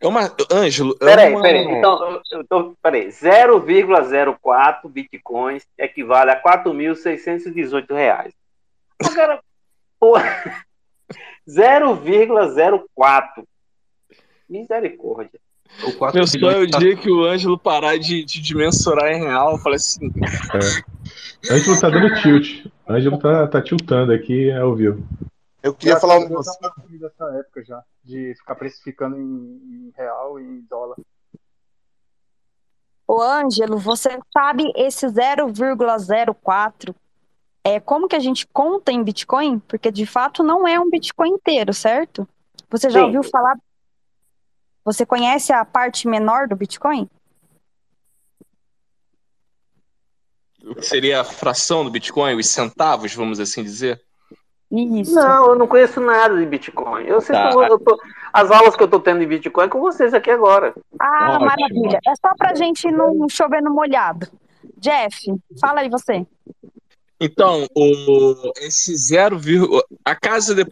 [0.00, 0.32] É uma.
[0.50, 1.42] Ângelo, é Peraí, uma...
[1.42, 1.64] peraí.
[1.64, 3.08] Então, tô, peraí.
[3.08, 8.32] 0,04 bitcoins equivale a 4.618 reais.
[9.04, 9.40] Agora,
[9.98, 10.14] pô,
[11.48, 13.44] 0,04.
[14.48, 15.40] Misericórdia.
[15.84, 19.12] Ou 4 Meu sonho é o dia que o Ângelo parar de, de, de mensurar
[19.12, 19.52] em real.
[19.52, 20.10] Eu falei assim.
[20.54, 21.52] É.
[21.52, 22.66] Ângelo tá dando tilt.
[22.88, 25.06] Ângelo tá, tá tiltando aqui ao vivo.
[25.62, 30.44] Eu tá- já tava assim dessa época já, de ficar precificando em, em real e
[30.44, 30.96] em dólar.
[33.06, 36.94] Ô, Ângelo, você sabe esse 0,04
[37.64, 39.58] é como que a gente conta em Bitcoin?
[39.60, 42.28] Porque de fato não é um Bitcoin inteiro, certo?
[42.70, 43.06] Você já Sim.
[43.06, 43.56] ouviu falar?
[44.84, 47.08] Você conhece a parte menor do Bitcoin?
[50.64, 54.02] O que seria a fração do Bitcoin, os centavos, vamos assim dizer?
[54.70, 55.14] Isso.
[55.14, 57.04] Não, eu não conheço nada de Bitcoin.
[57.04, 57.48] Eu sei Tá.
[57.50, 57.98] que eu- eu tô-
[58.32, 60.74] as aulas que eu tô tendo de Bitcoin é com vocês aqui agora.
[61.00, 61.46] Ah, Ótimo.
[61.46, 61.98] maravilha.
[62.06, 64.26] É só pra gente não chover no molhado.
[64.76, 65.16] Jeff,
[65.60, 66.26] fala aí você.
[67.20, 69.40] Então, o, esse 0,
[70.04, 70.64] a casa de,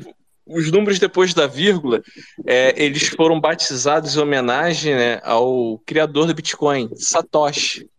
[0.47, 2.03] os números depois da vírgula,
[2.47, 7.91] é, eles foram batizados em homenagem né, ao criador do Bitcoin, Satoshi.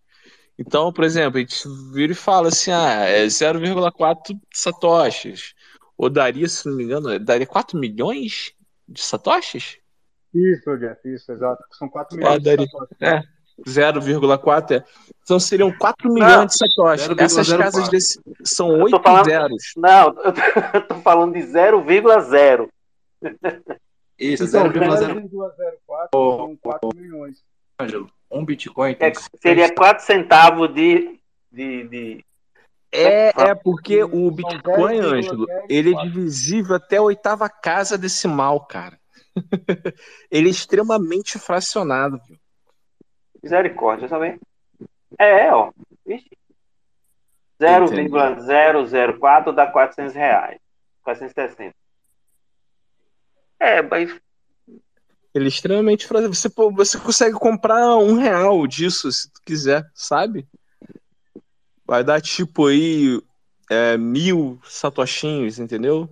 [0.60, 1.56] Então, por exemplo, a gente
[1.94, 5.54] vira e fala assim, ah, é 0,4 satoshis.
[5.98, 8.54] Ou daria, se não me engano, daria 4 milhões
[8.88, 9.78] de satoshis?
[10.34, 11.64] Isso, Jeff, isso, exato.
[11.72, 12.98] São 4 É, milhões daria, de satoshis.
[13.02, 13.24] é,
[13.68, 14.84] 0,4 é.
[15.24, 17.10] Então seriam 4 milhões de satoshis.
[17.18, 17.58] Essas 0,04.
[17.58, 19.64] casas desse, são Eu tô 8 falando- zeros.
[19.76, 20.16] Não,
[20.76, 22.70] eu tô, falando de 0,0.
[24.20, 25.30] Isso, Então, 0,0.
[25.30, 27.44] 0,04 são 4 milhões.
[27.80, 31.20] Ângelo, um Bitcoin tem É, seria 4 centavos de.
[31.52, 32.26] de, de...
[32.92, 35.14] É, é porque o Bitcoin, 0,04.
[35.14, 38.98] Ângelo, ele é divisível até a oitava casa decimal, cara.
[40.32, 42.20] ele é extremamente fracionado.
[42.28, 42.38] viu?
[43.44, 44.40] Misericórdia, também.
[45.20, 45.72] É, ó.
[46.06, 46.30] Vixe.
[47.60, 50.60] 0,004 dá 400 reais.
[51.04, 51.74] 460.
[53.60, 54.16] É, mas
[55.34, 56.36] Ele é extremamente fracionado.
[56.36, 60.48] Você, você consegue comprar um real disso, se tu quiser, sabe?
[61.88, 63.22] Vai dar tipo aí
[63.70, 66.10] é, mil satoshinhos, entendeu?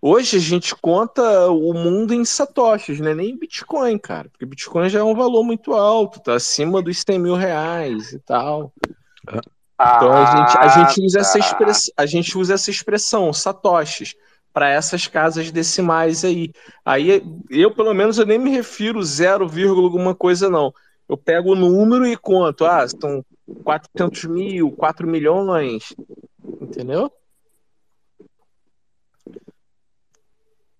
[0.00, 3.12] Hoje a gente conta o mundo em satoshis, né?
[3.14, 4.28] Nem em Bitcoin, cara.
[4.30, 8.18] Porque Bitcoin já é um valor muito alto, tá acima dos 100 mil reais e
[8.20, 8.72] tal.
[9.26, 11.44] Então a gente, a gente usa essa tá.
[11.44, 14.14] expressão, a gente usa essa expressão, satoshis,
[14.52, 16.52] para essas casas decimais aí.
[16.84, 20.72] Aí eu, pelo menos, eu nem me refiro 0, vírgula alguma coisa, não.
[21.08, 22.64] Eu pego o número e conto.
[22.66, 23.24] Ah, são
[23.64, 25.94] 400 mil, 4 milhões.
[26.60, 27.10] Entendeu?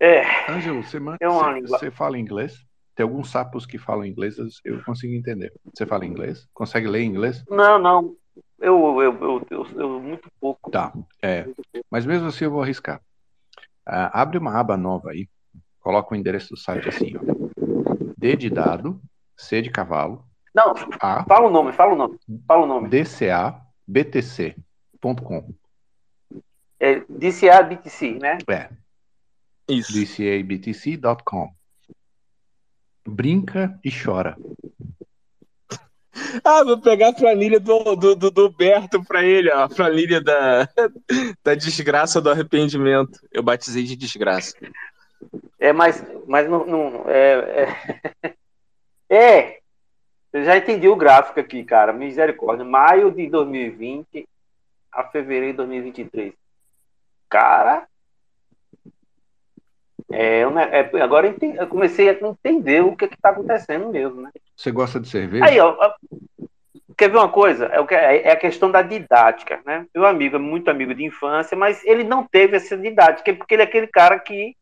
[0.00, 0.50] É.
[0.50, 2.64] Ângelo, você, man- É uma você- fala inglês?
[2.94, 5.52] Tem alguns sapos que falam inglês, eu consigo entender.
[5.72, 6.46] Você fala inglês?
[6.52, 7.44] Consegue ler inglês?
[7.48, 8.16] Não, não.
[8.60, 10.70] Eu, eu, eu, eu, eu muito pouco.
[10.70, 10.92] Tá,
[11.22, 11.46] é.
[11.90, 13.00] Mas mesmo assim eu vou arriscar.
[13.86, 15.28] Ah, abre uma aba nova aí,
[15.80, 17.20] coloca o endereço do site assim, ó.
[18.18, 19.00] D de dado,
[19.38, 22.18] C de cavalo, Não, A, fala o nome, fala o nome.
[22.46, 22.88] Fala o nome.
[22.88, 25.54] DCA, BTC.com.
[26.80, 28.38] É DCA BTC, né?
[28.48, 28.68] É.
[29.68, 29.92] Isso.
[29.92, 31.52] DCABTC.com.
[33.06, 34.36] Brinca e chora.
[36.44, 39.62] Ah, vou pegar a planilha do, do, do, do Berto pra ele, ó.
[39.62, 40.68] A planilha da,
[41.44, 43.20] da desgraça do arrependimento.
[43.30, 44.52] Eu batizei de desgraça.
[45.60, 46.66] É, mas, mas não.
[46.66, 47.66] não é,
[48.22, 48.34] é,
[49.08, 49.58] é.
[50.32, 51.92] Eu já entendi o gráfico aqui, cara.
[51.92, 52.64] Misericórdia.
[52.64, 54.28] Maio de 2020
[54.92, 56.32] a fevereiro de 2023.
[57.28, 57.86] Cara.
[60.10, 64.22] É, né, é, agora eu, entendi- eu comecei a entender o que está acontecendo mesmo,
[64.22, 64.30] né?
[64.56, 65.44] Você gosta de cerveja?
[65.44, 65.76] Aí, ó,
[66.96, 67.70] quer ver uma coisa?
[67.90, 69.86] É, é a questão da didática, né?
[69.94, 73.62] Meu amigo é muito amigo de infância, mas ele não teve essa didática, porque ele
[73.62, 74.56] é aquele cara que.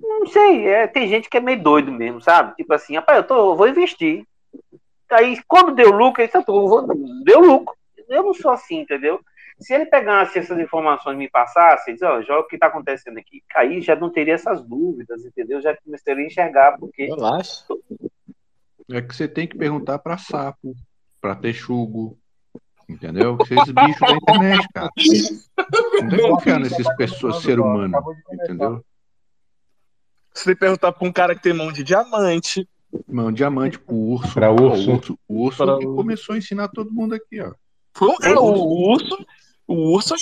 [0.00, 2.54] Não sei, é, tem gente que é meio doido mesmo, sabe?
[2.56, 4.24] Tipo assim, rapaz, eu, tô, eu vou investir.
[5.10, 6.86] Aí, quando deu lucro, disse, eu tô, vou-
[7.24, 7.74] deu lucro.
[8.08, 9.20] Eu não sou assim, entendeu?
[9.58, 12.66] Se ele pegasse essas informações e me passasse, ele diz, ó, já o que está
[12.66, 13.42] acontecendo aqui?
[13.54, 15.62] Aí já não teria essas dúvidas, entendeu?
[15.62, 17.06] Já começaria a enxergar, porque.
[17.06, 17.64] Relaxa.
[18.90, 20.74] É que você tem que perguntar pra sapo,
[21.20, 22.16] pra texugo,
[22.88, 23.36] entendeu?
[23.40, 24.90] Esses bichos da internet, cara.
[26.02, 27.98] Não tem que confiar nesses pessoas, ser humano,
[28.32, 28.84] entendeu?
[30.36, 32.68] Você tem que perguntar pra um cara que tem mão de diamante.
[33.08, 34.34] Mão de diamante pro urso.
[34.34, 34.90] Pra urso.
[34.90, 37.52] O urso, o urso Pra que começou a ensinar todo mundo aqui, ó.
[37.94, 39.26] Foi um- é, o urso.
[39.66, 40.14] O urso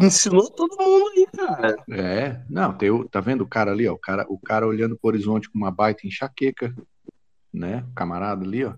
[0.00, 1.76] ensinou todo mundo aí, cara.
[1.90, 4.96] É, não, tem o, tá vendo o cara ali, ó, o cara, o cara olhando
[4.98, 6.74] pro horizonte com uma baita enxaqueca,
[7.52, 8.74] né, o camarada ali, ó.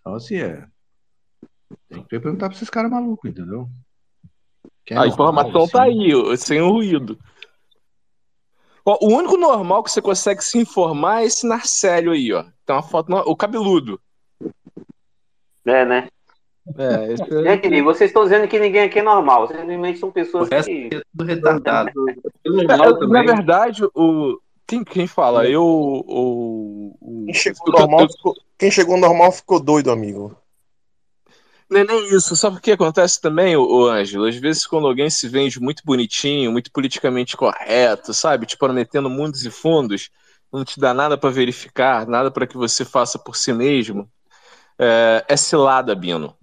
[0.00, 0.64] Então, assim, é,
[1.88, 3.68] tem que perguntar pra esses caras malucos, entendeu?
[4.90, 6.12] É a normal, informação tá assim.
[6.12, 7.18] aí, sem o ruído.
[8.84, 12.44] Ó, o único normal que você consegue se informar é esse Narcélio aí, ó.
[12.66, 13.98] Tem uma foto, no- o cabeludo.
[15.64, 16.08] É, né?
[16.76, 17.56] É, esse é...
[17.62, 19.46] Gente, vocês estão dizendo que ninguém aqui é normal.
[19.46, 20.90] Vocês simplesmente são pessoas que.
[21.16, 21.90] Tudo retardado.
[22.46, 24.38] É, Na verdade, o.
[24.66, 25.46] Quem, quem fala?
[25.46, 25.62] Eu.
[25.62, 27.24] O, o...
[27.26, 30.34] Quem chegou normal ficou, quem chegou normal ficou doido, amigo.
[31.70, 32.36] Não é nem isso.
[32.36, 34.26] Sabe o que acontece também, ô, ô Ângelo?
[34.26, 38.46] Às vezes, quando alguém se vende muito bonitinho, muito politicamente correto, sabe?
[38.46, 40.10] Te prometendo mundos e fundos,
[40.52, 44.08] não te dá nada pra verificar, nada pra que você faça por si mesmo.
[44.78, 46.36] É, é cilada, Bino.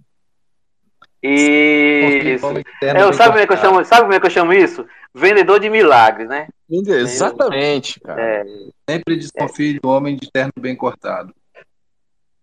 [1.22, 2.44] Isso.
[2.46, 4.84] Eu, bem sabe, como é que eu chamo, sabe como é que eu chamo isso?
[5.14, 6.48] Vendedor de milagres, né?
[6.68, 8.20] Exatamente, cara.
[8.20, 8.44] É,
[8.90, 11.32] Sempre desconfie do homem de terno bem cortado.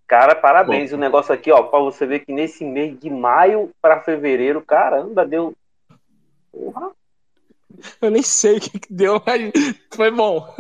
[0.10, 0.92] Cara, parabéns.
[0.92, 5.26] O negócio aqui, ó, pra você ver que nesse mês de maio para fevereiro, caramba,
[5.26, 5.54] deu.
[6.52, 6.90] Porra.
[8.02, 9.52] Eu nem sei o que, que deu, mas
[9.94, 10.54] foi bom.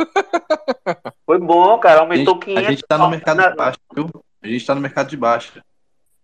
[1.25, 2.01] Foi bom, cara.
[2.01, 2.65] Aumentou A 500.
[2.67, 4.07] gente tá no mercado na- de baixo, viu?
[4.41, 5.61] A gente tá no mercado de baixo.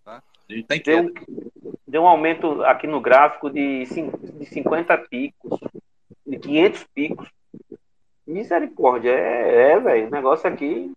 [0.05, 0.21] Tá?
[0.49, 1.25] A gente tá em Deu, queda.
[1.87, 5.59] deu um aumento aqui no gráfico de, cin- de 50 picos,
[6.25, 7.27] de 500 picos.
[8.25, 10.07] Misericórdia, é, é velho.
[10.07, 10.91] O negócio aqui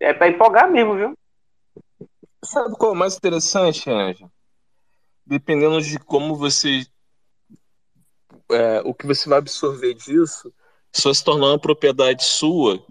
[0.00, 1.14] é pra empolgar mesmo, viu?
[2.44, 4.30] Sabe qual é o mais interessante, Anja?
[5.24, 6.84] Dependendo de como você.
[8.50, 10.52] é, o que você vai absorver disso,
[10.92, 12.84] isso vai se tornar uma propriedade sua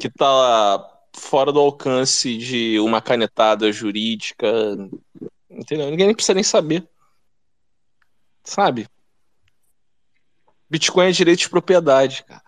[0.00, 4.46] que está fora do alcance de uma canetada jurídica.
[5.48, 5.90] Entendeu?
[5.90, 6.88] Ninguém precisa nem saber.
[8.42, 8.88] Sabe?
[10.68, 12.43] Bitcoin é direito de propriedade, cara.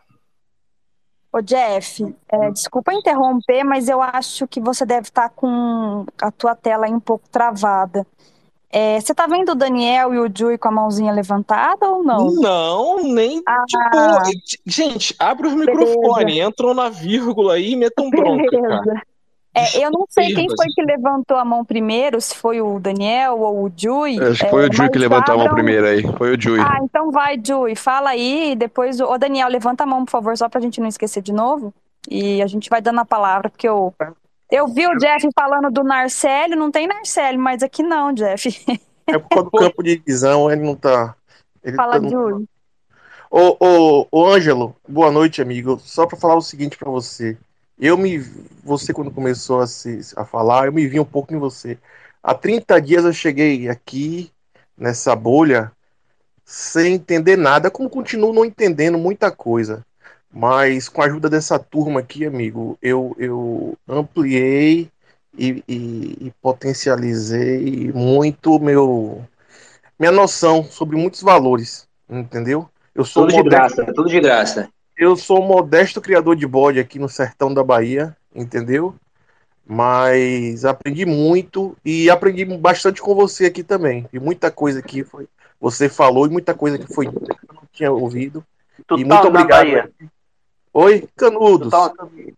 [1.36, 6.54] Ô, Jeff, é, desculpa interromper, mas eu acho que você deve estar com a tua
[6.54, 8.06] tela aí um pouco travada.
[8.70, 12.30] É, você tá vendo o Daniel e o Jui com a mãozinha levantada ou não?
[12.36, 13.42] Não, nem.
[13.46, 13.64] Ah,
[14.46, 19.02] Tipo, gente, abre os microfones, entram na vírgula aí e metam bronca, cara.
[19.56, 23.40] É, eu não sei quem foi que levantou a mão primeiro, se foi o Daniel
[23.40, 24.20] ou o Jui.
[24.22, 26.02] Acho que é, foi o Jui que levantou a mão abram- primeiro aí.
[26.18, 26.60] Foi o Jui.
[26.60, 30.10] Ah, então vai, Jui, fala aí, e depois o Ô, Daniel, levanta a mão, por
[30.10, 31.72] favor, só pra gente não esquecer de novo.
[32.08, 33.92] E a gente vai dando a palavra, porque eu,
[34.50, 38.48] eu vi o Jeff falando do Narcélio, não tem Narcélio, mas aqui não, Jeff.
[39.06, 41.16] É por causa do campo de visão, ele não tá.
[41.64, 42.44] Ele Fala, tá Jui.
[43.30, 45.80] Ô, ô, ô, Ângelo, boa noite, amigo.
[45.82, 47.36] Só pra falar o seguinte pra você.
[47.78, 48.18] Eu me.
[48.64, 51.78] Você, quando começou a, se, a falar, eu me vi um pouco em você.
[52.22, 54.30] Há 30 dias eu cheguei aqui,
[54.76, 55.70] nessa bolha,
[56.44, 59.84] sem entender nada, como continuo não entendendo muita coisa.
[60.32, 64.90] Mas com a ajuda dessa turma aqui, amigo, eu, eu ampliei
[65.36, 69.24] e, e- e potencializei muito meu
[69.98, 72.68] minha noção sobre muitos valores, entendeu?
[72.94, 74.68] Eu sou Tudo de graça, tudo de graça.
[74.96, 78.94] Eu sou um modesto criador de bode aqui no sertão da Bahia, entendeu?
[79.66, 84.08] Mas aprendi muito e aprendi bastante com você aqui também.
[84.12, 85.28] E muita coisa que foi,
[85.60, 88.44] você falou e muita coisa que foi que eu não tinha ouvido.
[88.86, 89.64] Tu e tá muito obrigado.
[89.64, 89.90] Bahia?
[90.72, 91.70] Oi, Canudos.
[91.70, 91.92] Tá-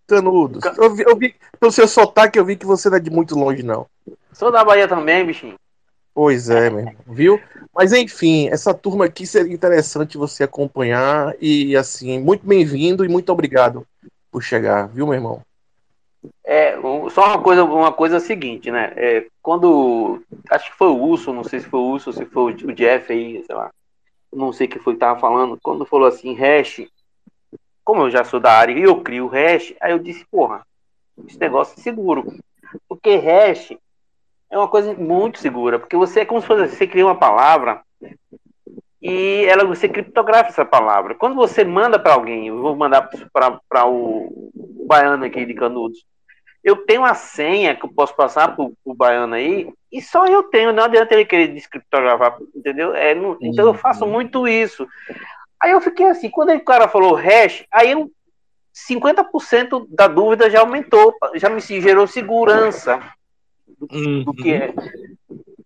[0.06, 0.64] Canudos.
[0.78, 3.34] Eu vi, eu vi, pelo seu sotaque, eu vi que você não é de muito
[3.34, 3.86] longe, não.
[4.32, 5.56] Sou da Bahia também, bichinho.
[6.20, 7.40] Pois é, meu irmão, viu?
[7.72, 13.30] Mas enfim, essa turma aqui seria interessante você acompanhar e assim, muito bem-vindo e muito
[13.30, 13.86] obrigado
[14.28, 15.42] por chegar, viu, meu irmão?
[16.44, 16.76] É,
[17.10, 18.92] só uma coisa, uma coisa seguinte, né?
[18.96, 20.20] É, quando.
[20.50, 23.12] Acho que foi o Urso, não sei se foi o Urso, se foi o Jeff
[23.12, 23.70] aí, sei lá.
[24.32, 25.56] Não sei quem foi que tava falando.
[25.62, 26.84] Quando falou assim, hash,
[27.84, 30.66] como eu já sou da área e eu crio hash, aí eu disse, porra,
[31.28, 32.26] esse negócio é seguro.
[32.88, 33.78] Porque hash
[34.50, 37.82] é uma coisa muito segura, porque você é como se fosse você cria uma palavra
[39.00, 41.14] e ela você criptografa essa palavra.
[41.14, 46.04] Quando você manda para alguém, eu vou mandar para o, o baiano aqui de Canudos,
[46.64, 50.42] eu tenho uma senha que eu posso passar pro, pro baiano aí e só eu
[50.44, 52.94] tenho, não adianta ele querer descriptografar, entendeu?
[52.94, 54.86] É, não- então eu faço muito isso.
[55.60, 58.10] Aí eu fiquei assim, quando o cara falou hash, aí eu
[58.88, 63.00] 50% da dúvida já aumentou, já me gerou segurança
[63.78, 64.74] do, do que é.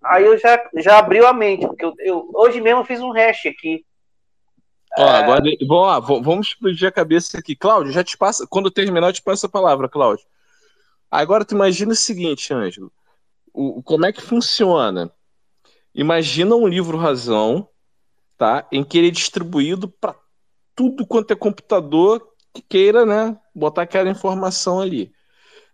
[0.04, 3.46] Aí eu já, já abriu a mente, porque eu, eu- hoje mesmo fiz um hash
[3.46, 3.84] aqui.
[4.98, 7.56] Ó, agora, vamos lá, v- vamos explodir a cabeça aqui.
[7.56, 8.46] Cláudio, já te passa.
[8.46, 10.26] Quando eu terminar, eu te passo a palavra, Cláudio.
[11.10, 12.92] Agora, tu imagina o seguinte, Ângelo.
[13.54, 15.10] O- como é que funciona?
[15.94, 17.68] Imagina um livro razão,
[18.36, 18.66] tá?
[18.72, 20.14] Em que ele é distribuído para
[20.74, 23.38] tudo quanto é computador que queira, né?
[23.54, 25.12] Botar aquela informação ali.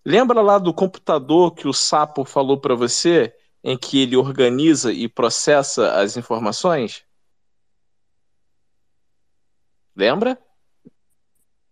[0.09, 3.31] Lembra lá do computador que o Sapo falou para você,
[3.63, 7.05] em que ele organiza e processa as informações?
[9.95, 10.39] Lembra?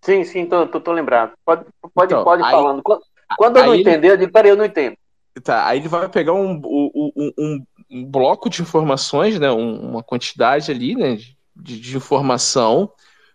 [0.03, 1.33] Sim, sim, tô, tô, tô lembrado.
[1.47, 2.83] Pode, pode, Então, pode aí- falando.
[2.83, 3.03] Quando,
[3.39, 4.99] quando eu não ele- entender, eu digo, peraí, eu não entendo.
[5.43, 10.03] Tá, aí ele vai pegar um, um, um- um- bloco de informações, né, um- uma
[10.03, 11.17] quantidade ali, né,
[11.57, 12.93] de, de informação,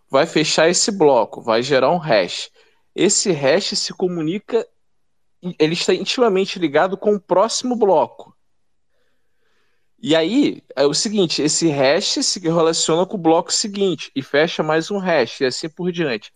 [0.08, 2.52] vai fechar esse bloco, vai gerar um hash.
[2.96, 4.68] Esse hash se comunica,
[5.58, 8.36] ele está intimamente ligado com o próximo bloco.
[10.04, 14.64] E aí, é o seguinte, esse hash se relaciona com o bloco seguinte e fecha
[14.64, 16.34] mais um hash e assim por diante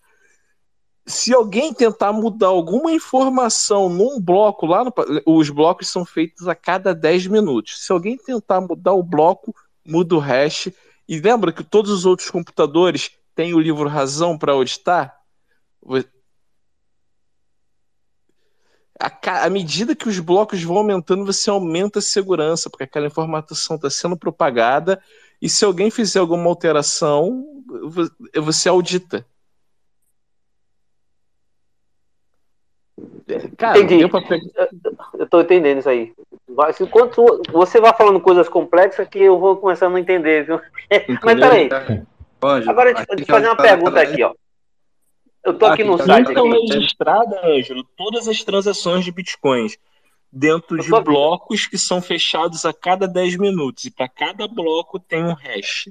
[1.07, 4.93] se alguém tentar mudar alguma informação num bloco lá no,
[5.25, 7.85] os blocos são feitos a cada 10 minutos.
[7.85, 9.53] Se alguém tentar mudar o bloco,
[9.85, 10.69] muda o hash.
[11.07, 15.15] E lembra que todos os outros computadores têm o livro razão para auditar?
[18.99, 23.89] À medida que os blocos vão aumentando, você aumenta a segurança, porque aquela informação está
[23.89, 25.01] sendo propagada
[25.41, 27.45] e se alguém fizer alguma alteração,
[28.35, 29.25] você audita.
[33.57, 34.07] Cara, Entendi.
[34.07, 34.21] Pra...
[35.17, 36.13] Eu tô entendendo isso aí.
[36.79, 40.61] Enquanto você vai falando coisas complexas que eu vou começando a não entender, viu?
[41.23, 41.69] Mas peraí.
[42.67, 44.33] Agora deixa eu fazer uma pergunta aqui, ó.
[45.45, 46.29] Eu tô aqui no site.
[46.29, 49.77] Estão registradas, Ângelo, todas as transações de bitcoins
[50.31, 53.85] dentro de blocos que são fechados a cada 10 minutos.
[53.85, 55.85] E para cada bloco tem um hash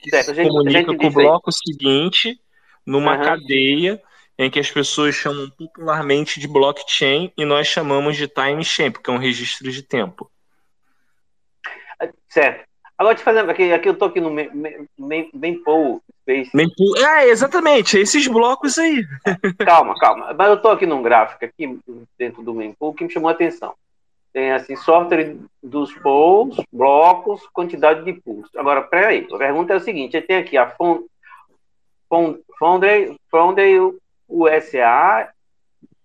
[0.00, 2.40] que certo, se gente, comunica com o bloco seguinte
[2.86, 3.22] numa uhum.
[3.22, 4.02] cadeia
[4.38, 9.12] em que as pessoas chamam popularmente de blockchain e nós chamamos de timestamp, que é
[9.12, 10.30] um registro de tempo.
[12.28, 12.66] Certo.
[12.96, 14.30] Agora te fazendo aqui, aqui eu tô aqui no
[15.34, 16.50] Mempool Space.
[16.54, 19.04] Mempool, é, exatamente, esses blocos aí.
[19.64, 20.32] Calma, calma.
[20.36, 21.78] Mas eu tô aqui num gráfico aqui
[22.18, 23.74] dentro do Mempool que me chamou a atenção.
[24.32, 28.48] Tem assim, software dos pools, blocos, quantidade de pools.
[28.56, 30.72] Agora, peraí, a pergunta é o seguinte: tem aqui a
[32.58, 33.92] Foundry, Foundry
[34.28, 35.28] USA,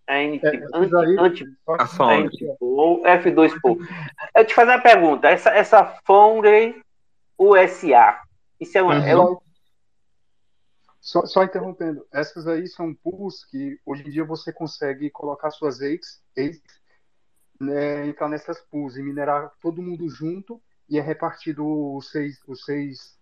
[0.10, 0.42] anti,
[0.74, 3.78] anti, anti, F2 Pool.
[4.36, 6.82] Eu te fazer uma pergunta: essa, essa Foundry
[7.38, 8.20] USA,
[8.60, 8.96] isso é uma.
[8.96, 9.06] Uhum.
[9.06, 9.45] É uma...
[11.06, 15.80] Só, só, interrompendo, essas aí são pools que hoje em dia você consegue colocar suas
[15.80, 16.64] eggs, eggs
[17.62, 20.60] né, entrar nessas pools e minerar todo mundo junto
[20.90, 21.64] e é repartido
[21.96, 23.20] os seis, os seis,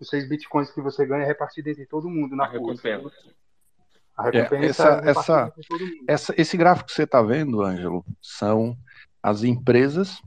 [0.00, 2.74] os seis bitcoins que você ganha é repartido entre todo mundo na pool.
[4.32, 5.54] É, essa, essa,
[6.08, 8.76] essa, esse gráfico que você está vendo, Ângelo, são
[9.22, 10.20] as empresas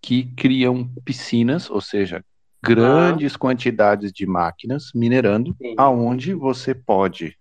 [0.00, 2.24] que criam piscinas, ou seja,
[2.62, 3.38] grandes ah.
[3.38, 5.74] quantidades de máquinas minerando, Sim.
[5.76, 7.36] aonde você pode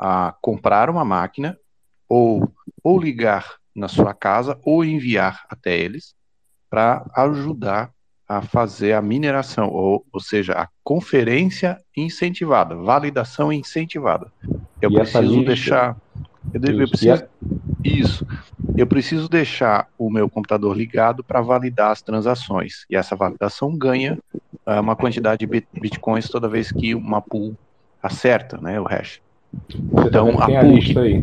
[0.00, 1.56] ah, comprar uma máquina
[2.08, 2.52] ou,
[2.82, 6.14] ou ligar na sua casa ou enviar até eles
[6.70, 7.92] para ajudar
[8.26, 14.32] a fazer a mineração, ou, ou seja, a conferência incentivada, validação incentivada.
[14.80, 15.96] Eu e preciso deixar.
[16.52, 17.24] Eu, eu preciso,
[17.84, 18.26] isso.
[18.76, 22.84] Eu preciso deixar o meu computador ligado para validar as transações.
[22.88, 24.18] E essa validação ganha
[24.66, 27.54] uh, uma quantidade de bitcoins toda vez que uma pool
[28.02, 29.20] acerta né, o hash.
[29.92, 30.56] Você então, a pool.
[30.56, 31.22] A lista aí.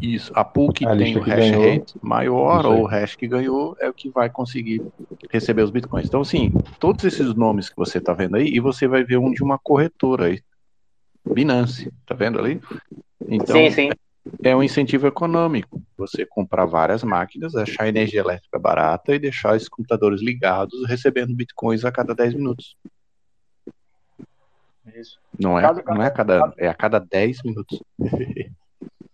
[0.00, 3.76] Isso, a pool que a tem o hash rate maior ou o hash que ganhou
[3.80, 4.82] é o que vai conseguir
[5.30, 6.08] receber os bitcoins.
[6.08, 9.32] Então, assim, todos esses nomes que você está vendo aí, e você vai ver um
[9.32, 10.40] de uma corretora aí,
[11.24, 12.60] Binance, tá vendo ali?
[13.28, 13.90] Então, sim, sim.
[14.42, 15.82] É um incentivo econômico.
[15.96, 21.84] Você comprar várias máquinas, achar energia elétrica barata e deixar esses computadores ligados, recebendo bitcoins
[21.84, 22.76] a cada 10 minutos.
[24.94, 25.20] Isso.
[25.38, 27.82] Não é, cada, não é a cada ano, é a cada 10 minutos.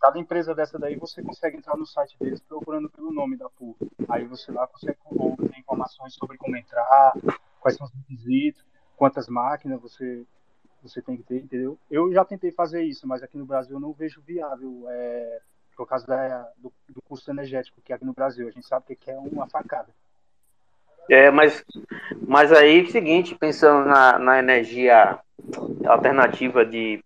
[0.01, 3.77] Cada empresa dessa daí você consegue entrar no site deles procurando pelo nome da pool.
[4.09, 4.97] Aí você lá consegue
[5.51, 7.13] ter informações sobre como entrar,
[7.61, 8.65] quais são os requisitos,
[8.97, 10.25] quantas máquinas você
[10.83, 11.79] você tem que ter, entendeu?
[11.91, 15.41] Eu já tentei fazer isso, mas aqui no Brasil eu não vejo viável é,
[15.77, 18.49] por causa da, do, do, custo energético que é aqui no Brasil.
[18.49, 19.89] A gente sabe que é uma facada.
[21.09, 21.65] É, mas,
[22.27, 25.19] mas aí é o seguinte, pensando na, na energia
[25.87, 27.03] alternativa de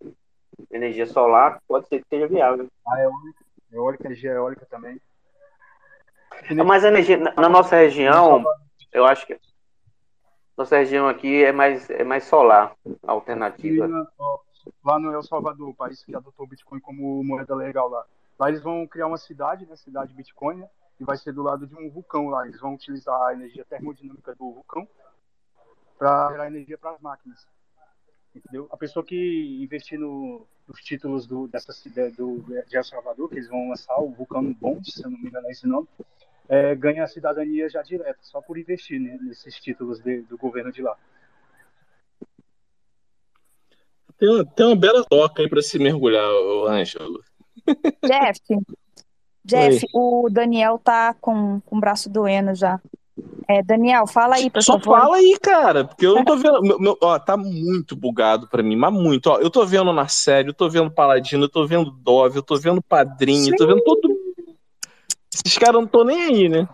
[0.71, 2.67] energia solar, pode ser que seja viável.
[2.89, 5.01] A eólica, eólica energia eólica também.
[6.67, 8.43] Mas a energia, na, na nossa região,
[8.93, 9.39] eu acho que
[10.57, 13.89] nossa região aqui é mais, é mais solar, alternativa.
[14.85, 18.05] lá no El Salvador, o país que adotou o Bitcoin como moeda legal lá.
[18.39, 20.69] Lá eles vão criar uma cidade, né, cidade Bitcoin, né,
[21.01, 22.47] e vai ser do lado de um vulcão lá.
[22.47, 24.87] Eles vão utilizar a energia termodinâmica do vulcão
[25.99, 27.47] para gerar energia para as máquinas.
[28.35, 28.67] Entendeu?
[28.71, 31.73] A pessoa que investir no, nos títulos do, dessa,
[32.17, 35.29] do, de El Salvador, que eles vão lançar o Vulcano Bond, se eu não me
[35.29, 35.87] engano é esse nome,
[36.53, 40.83] é, ganha a cidadania já direta, só por investir nesses títulos de, do governo de
[40.83, 40.95] lá.
[44.19, 46.29] Tem uma, tem uma bela toca aí para se mergulhar,
[46.69, 47.25] Ângelo.
[48.05, 48.39] Jeff,
[49.43, 49.89] Jeff, Oi.
[49.95, 52.79] o Daniel tá com, com o braço doendo já.
[53.49, 55.01] É, Daniel, fala aí, por Só favor.
[55.01, 56.61] fala aí, cara, porque eu não tô vendo.
[56.61, 59.29] Meu, meu, ó, tá muito bugado pra mim, mas muito.
[59.29, 62.43] Ó, eu tô vendo na série, eu tô vendo Paladino, eu tô vendo Dove, eu
[62.43, 63.51] tô vendo Padrinho, Sim.
[63.53, 64.12] eu tô vendo todo.
[65.35, 66.69] Esses caras não estão nem aí, né?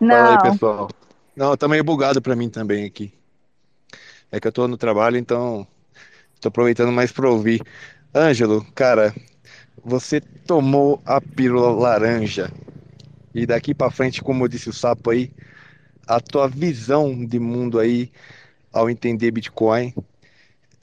[0.00, 0.16] Não.
[0.16, 0.88] Fala aí, pessoal.
[1.36, 3.12] Não, tá meio bugado pra mim também aqui.
[4.30, 5.66] É que eu tô no trabalho, então
[6.40, 7.62] tô aproveitando mais pra ouvir.
[8.14, 9.14] Ângelo, cara,
[9.84, 12.52] você tomou a pílula laranja.
[13.34, 15.32] E daqui para frente, como eu disse o sapo aí,
[16.06, 18.12] a tua visão de mundo aí,
[18.72, 19.92] ao entender Bitcoin,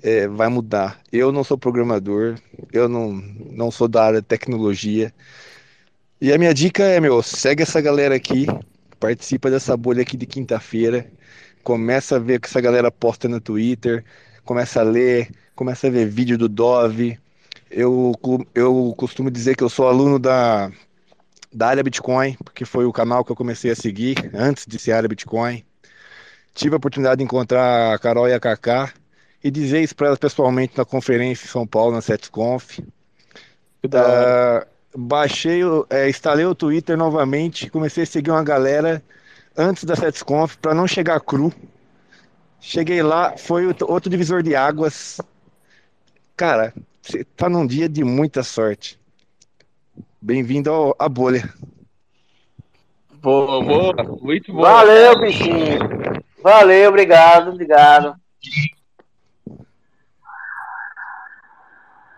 [0.04, 1.00] é, vai mudar.
[1.12, 2.38] Eu não sou programador,
[2.74, 3.14] eu não,
[3.52, 5.14] não sou da área de tecnologia.
[6.22, 8.46] E a minha dica é, meu, segue essa galera aqui,
[9.00, 11.10] participa dessa bolha aqui de quinta-feira,
[11.64, 14.06] começa a ver o que essa galera posta no Twitter,
[14.46, 17.18] começa a ler, começa a ver vídeo do Dove.
[17.72, 18.14] Eu,
[18.54, 20.72] eu costumo dizer que eu sou aluno da,
[21.52, 24.92] da área Bitcoin, porque foi o canal que eu comecei a seguir antes de ser
[24.92, 25.66] área Bitcoin.
[26.54, 28.94] Tive a oportunidade de encontrar a Carol e a Kaká
[29.44, 32.78] e dizer isso para elas pessoalmente na conferência em São Paulo, na SetsConf.
[33.84, 39.04] Uh, baixei, é, instalei o Twitter novamente, comecei a seguir uma galera
[39.58, 41.54] antes da SetsConf para não chegar cru.
[42.60, 45.20] Cheguei lá, foi outro divisor de águas.
[46.38, 49.00] Cara, você tá num dia de muita sorte.
[50.22, 51.52] Bem-vindo à bolha.
[53.22, 54.62] Boa, boa, muito bom.
[54.62, 55.80] Valeu, bichinho.
[56.44, 58.16] Valeu, obrigado, obrigado.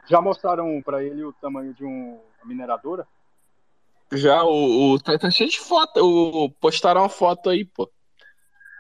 [0.06, 3.08] Já mostraram para ele o tamanho de um, uma mineradora?
[4.12, 6.00] Já, o, o tá, tá, cheio de foto.
[6.00, 7.90] O, postaram uma foto aí, pô.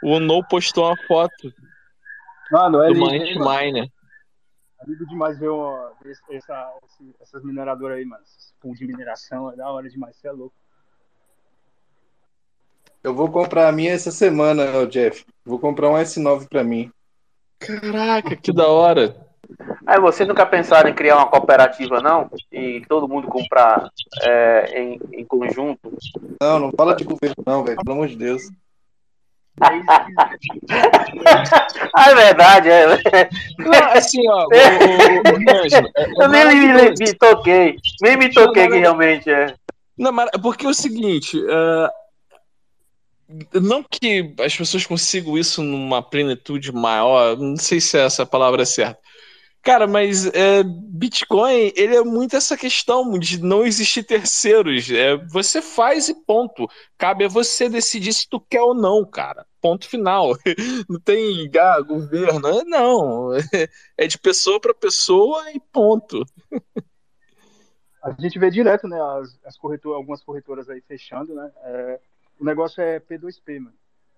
[0.03, 1.53] O No postou uma foto.
[2.51, 3.90] Mano, é do lindo, Mind Miner.
[4.80, 5.93] É lindo demais ver, uma,
[6.30, 6.74] essa,
[7.19, 8.24] essas mineradoras aí, mano.
[8.24, 10.56] Esse pool de mineração é da hora demais, você é louco.
[13.03, 15.25] Eu vou comprar a minha essa semana, Jeff.
[15.43, 16.92] Vou comprar um S9 para mim.
[17.59, 19.23] Caraca, que da hora.
[19.86, 22.30] Aí você nunca pensaram em criar uma cooperativa, não?
[22.52, 23.90] E todo mundo comprar
[24.22, 25.98] é, em, em conjunto?
[26.42, 27.78] Não, não fala de governo, não, velho.
[27.84, 28.44] Pelo amor de Deus.
[31.94, 32.88] ah, é verdade, é.
[33.60, 34.46] Não, assim, ó.
[34.46, 37.76] O, o, o, Ângelo, é, Eu nem me, me, toquei.
[38.02, 39.54] Nem me toquei que realmente é.
[39.98, 41.38] Não, mas porque é o seguinte.
[41.38, 41.88] Uh,
[43.62, 48.66] não que as pessoas consigam isso numa plenitude maior, não sei se essa palavra é
[48.66, 49.00] certa.
[49.64, 54.92] Cara, mas é, Bitcoin, ele é muito essa questão de não existir terceiros.
[54.92, 56.67] É, você faz e ponto.
[56.98, 59.45] Cabe a você decidir se tu quer ou não, cara.
[59.61, 60.33] Ponto final.
[60.90, 62.66] Não tem ah, governo.
[62.66, 63.30] Não.
[63.98, 66.25] É de pessoa para pessoa e ponto.
[68.03, 69.00] A gente vê direto, né?
[69.01, 71.50] As, as corretoras, algumas corretoras aí fechando, né?
[71.64, 72.00] É,
[72.38, 73.75] o negócio é P2P, mano.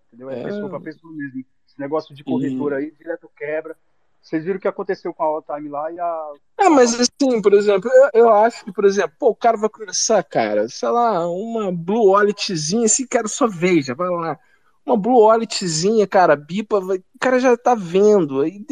[0.08, 0.32] Entendeu?
[0.32, 0.44] É, é.
[0.44, 1.46] pessoa para pessoa mesmo.
[1.68, 2.86] Esse negócio de corretora e...
[2.86, 3.78] aí direto quebra.
[4.26, 6.34] Vocês viram o que aconteceu com a All Time lá e a.
[6.58, 9.70] Ah, mas assim, por exemplo, eu, eu acho que, por exemplo, pô, o cara vai
[9.70, 14.40] começar, cara, sei lá, uma Blue Walletzinha, assim, quero só veja, vai lá.
[14.84, 18.42] Uma Blue Walletzinha, cara, bipa, vai, o cara já tá vendo.
[18.42, 18.66] Aí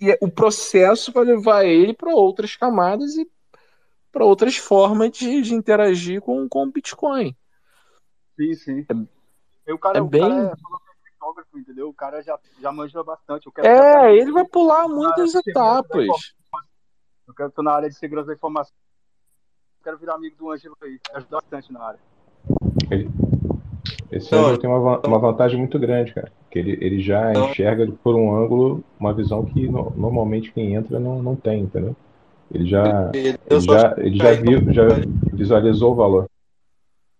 [0.00, 3.30] e o processo vai levar ele para outras camadas e
[4.10, 7.36] para outras formas de, de interagir com, com o Bitcoin.
[8.34, 8.86] Sim, sim.
[9.66, 10.22] É, o cara, é o bem...
[10.22, 10.56] cara
[11.20, 11.88] fotógrafo, entendeu?
[11.88, 13.46] O cara já, já manja bastante.
[13.46, 16.34] Eu quero é, ele vai pular muitas etapas.
[17.28, 18.74] Eu quero estar na área de segurança da informação.
[19.78, 20.98] Eu quero virar amigo do Ângelo aí.
[21.14, 22.00] Ajuda bastante na área.
[22.90, 23.08] Ele,
[24.10, 26.32] esse Ângelo tem uma, uma vantagem muito grande, cara.
[26.50, 30.98] Que ele, ele já enxerga por um ângulo uma visão que no, normalmente quem entra
[30.98, 31.94] não, não tem, entendeu?
[32.52, 34.86] Ele já, ele já, ele já, viu, já
[35.32, 36.28] visualizou o valor.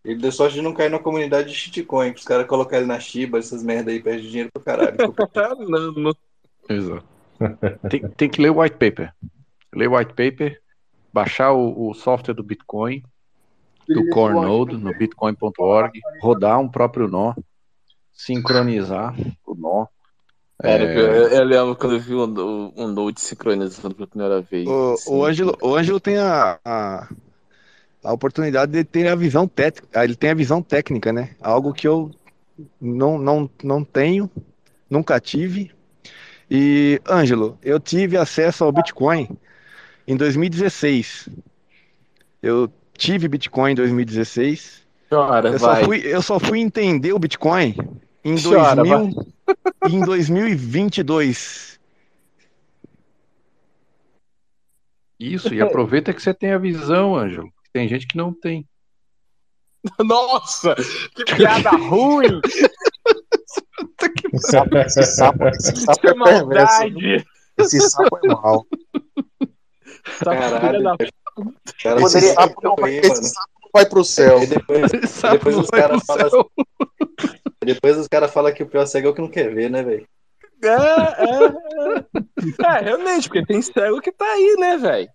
[0.05, 3.39] Ele deu sorte de não cair na comunidade de shitcoin, os caras colocarem na Shiba,
[3.39, 4.97] essas merda aí, perde dinheiro pra caralho.
[5.69, 6.15] não, não.
[6.69, 7.05] Exato.
[7.89, 9.13] Tem, tem que ler o white paper.
[9.75, 10.61] Ler o white paper,
[11.13, 13.03] baixar o, o software do Bitcoin,
[13.89, 17.35] do Core Node, no bitcoin.org, rodar um próprio nó,
[18.13, 19.15] sincronizar
[19.47, 19.87] o nó.
[20.61, 20.99] Cara, é...
[20.99, 24.69] eu, eu, lembro quando eu vi um, um Node sincronizando pela primeira vez.
[24.69, 25.15] O, assim.
[25.15, 27.09] o, Ângelo, o Ângelo tem a, a
[28.03, 31.31] a oportunidade de ter a visão técnica, ah, ele tem a visão técnica, né?
[31.41, 32.11] Algo que eu
[32.81, 34.31] não, não, não tenho,
[34.89, 35.71] nunca tive.
[36.51, 39.29] E, Ângelo, eu tive acesso ao Bitcoin
[40.07, 41.29] em 2016.
[42.43, 44.87] Eu tive Bitcoin em 2016.
[45.09, 45.81] Chora, eu, vai.
[45.81, 47.77] Só fui, eu só fui entender o Bitcoin
[48.25, 49.27] em, Chora, 2000,
[49.89, 51.79] em 2022.
[55.19, 57.53] Isso, e aproveita que você tem a visão, Ângelo.
[57.73, 58.67] Tem gente que não tem.
[59.99, 60.75] Nossa,
[61.15, 62.41] que piada ruim!
[64.33, 67.27] esse sapo, esse sapo, esse sapo é perverso.
[67.59, 68.67] Esse sapo é mal.
[70.23, 70.97] Caralho, da...
[71.83, 74.43] cara, esse sapo não vai, esse sapo não vai pro céu.
[74.43, 76.39] E depois, depois os caras falam assim,
[77.65, 79.83] depois os caras falam que o pior cego é o que não quer ver, né,
[79.83, 80.07] velho?
[80.63, 81.47] É, é,
[82.67, 82.77] é.
[82.77, 85.09] é, realmente, porque tem cego que tá aí, né, velho?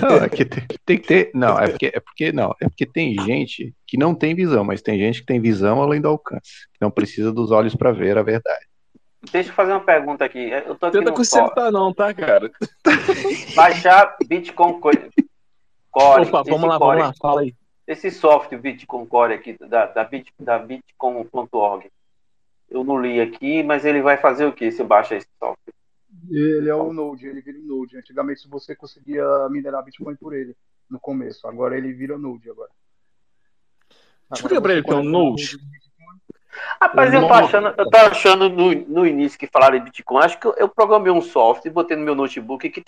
[0.00, 1.30] Não, é que tem, tem, que ter.
[1.34, 4.80] Não, é porque, é porque não, é porque tem gente que não tem visão, mas
[4.80, 8.16] tem gente que tem visão além do alcance, que não precisa dos olhos para ver
[8.16, 8.66] a verdade.
[9.32, 10.50] Deixa eu fazer uma pergunta aqui.
[10.50, 12.50] Eu tô aqui Tenta consertar, não, tá, cara?
[13.56, 15.10] Baixar Bitcoin Core.
[15.92, 17.54] Opa, vamos lá, Core, vamos lá, fala aí.
[17.86, 21.90] Esse software Bitcoin Core aqui da, da, Bit, da Bitcoin.org.
[22.70, 25.74] eu não li aqui, mas ele vai fazer o que se baixa esse software?
[26.30, 27.96] Ele é o Node, ele vira o Node.
[27.96, 30.56] Antigamente você conseguia minerar Bitcoin por ele
[30.88, 31.46] no começo.
[31.46, 32.70] Agora ele vira Node agora.
[34.32, 35.58] Explica pra ele que é um Node.
[36.80, 40.38] Rapaz, eu tô achando, eu tô achando no, no início que falaram de Bitcoin, acho
[40.38, 42.82] que eu, eu programei um software, botei no meu notebook que,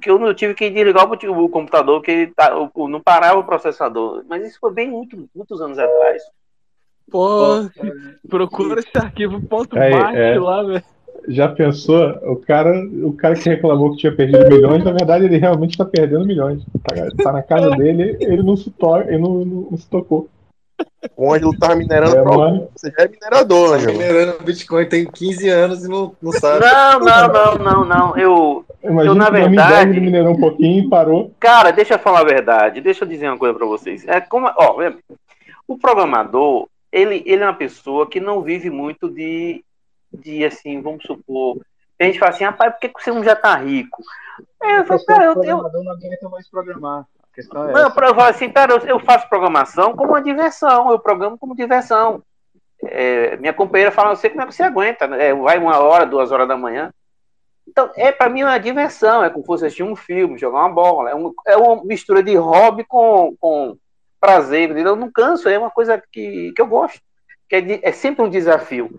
[0.00, 3.38] que eu não tive que desligar o, o computador, que ele tá, o- não parava
[3.38, 4.24] o processador.
[4.28, 6.22] Mas isso foi bem muito, muitos anos atrás.
[7.10, 7.62] Pô,
[8.28, 10.38] procura esse arquivo ponto é.
[10.38, 10.84] lá, velho.
[11.28, 12.08] Já pensou?
[12.24, 15.84] O cara, o cara que reclamou que tinha perdido milhões, na verdade ele realmente está
[15.84, 16.62] perdendo milhões.
[16.82, 20.28] Tá, tá na casa dele, ele não se, to ele não, não- não se tocou.
[21.16, 22.68] O Ângelo tava minerando É.
[22.74, 23.92] Você já é minerador, Tá Ângelo.
[23.98, 26.64] minerando Bitcoin tem 15 anos e não, não sabe.
[26.64, 28.18] Não, não, não, não, não.
[28.18, 29.90] Eu, Imagina eu na que em 2010 verdade.
[29.90, 31.32] ele minerou um pouquinho e parou.
[31.38, 32.80] Cara, deixa eu falar a verdade.
[32.80, 34.06] Deixa eu dizer uma coisa pra vocês.
[34.08, 34.76] É como, ó,
[35.68, 39.62] o programador, ele, ele é uma pessoa que não vive muito de,
[40.12, 41.58] de assim, vamos supor.
[41.98, 44.02] A gente fala assim, rapaz, por que você não já tá rico?
[44.62, 47.06] É, eu falo, cara, eu, eu, programador não aguenta mais programar.
[47.36, 50.98] É Não, pra- eu falo assim, cara, eu, eu faço programação como uma diversão, eu
[50.98, 52.22] programo como diversão.
[52.82, 55.26] É, minha companheira fala, eu sei como é que você aguenta, né?
[55.28, 56.92] É, vai uma hora, duas horas da manhã.
[57.68, 60.70] Então, é para mim uma diversão, é como se fosse assistir um filme, jogar uma
[60.70, 63.76] bola, é, um- é uma mistura de hobby com, com
[64.18, 67.00] prazer, eu não canso, é uma coisa que, que eu gosto,
[67.48, 68.90] que é, de- é sempre um desafio.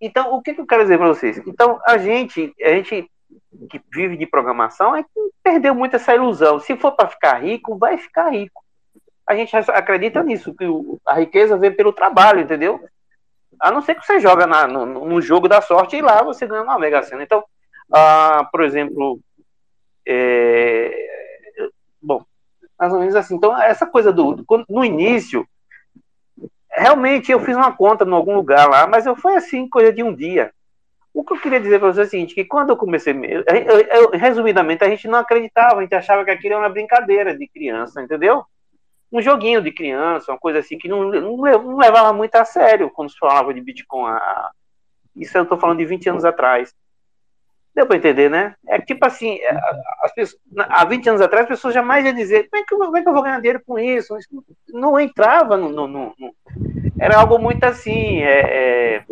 [0.00, 1.38] Então, o que, que eu quero dizer para vocês?
[1.46, 3.10] Então, a gente, a gente
[3.70, 5.08] que vive de programação é que
[5.42, 6.60] perdeu muito essa ilusão.
[6.60, 8.62] Se for para ficar rico, vai ficar rico.
[9.26, 10.64] A gente acredita nisso, que
[11.06, 12.80] a riqueza vem pelo trabalho, entendeu?
[13.60, 16.46] A não ser que você joga na, no, no jogo da sorte e lá você
[16.46, 17.22] ganha uma mega sena.
[17.22, 17.42] Então,
[17.92, 19.18] ah, por exemplo,
[20.06, 20.94] é,
[22.00, 22.24] bom,
[22.78, 23.34] mais ou menos assim.
[23.34, 24.44] Então, essa coisa do.
[24.44, 25.46] quando- No início,
[26.76, 30.02] realmente eu fiz uma conta em algum lugar lá, mas eu foi assim, coisa de
[30.02, 30.52] um dia.
[31.14, 33.44] O que eu queria dizer para você é o seguinte, que quando eu comecei, eu-
[33.48, 37.36] eu- eu- resumidamente, a gente não acreditava, a gente achava que aquilo era uma brincadeira
[37.36, 38.44] de criança, entendeu?
[39.10, 42.90] Um joguinho de criança, uma coisa assim que não, não não levava muito a sério
[42.90, 44.12] quando se falava de Bitcoin.
[45.14, 46.74] Isso eu estou falando de 20 anos atrás.
[47.76, 48.54] Deu para entender, né?
[48.66, 49.50] É tipo assim, é,
[50.02, 52.78] as pessoas, há 20 anos atrás, as pessoas jamais iam dizer como é que, eu-
[52.78, 54.16] como é que eu vou ganhar dinheiro com isso?
[54.16, 54.30] Isso
[54.72, 56.14] não entrava no, no- no-
[56.98, 59.02] Era algo muito assim, é, é,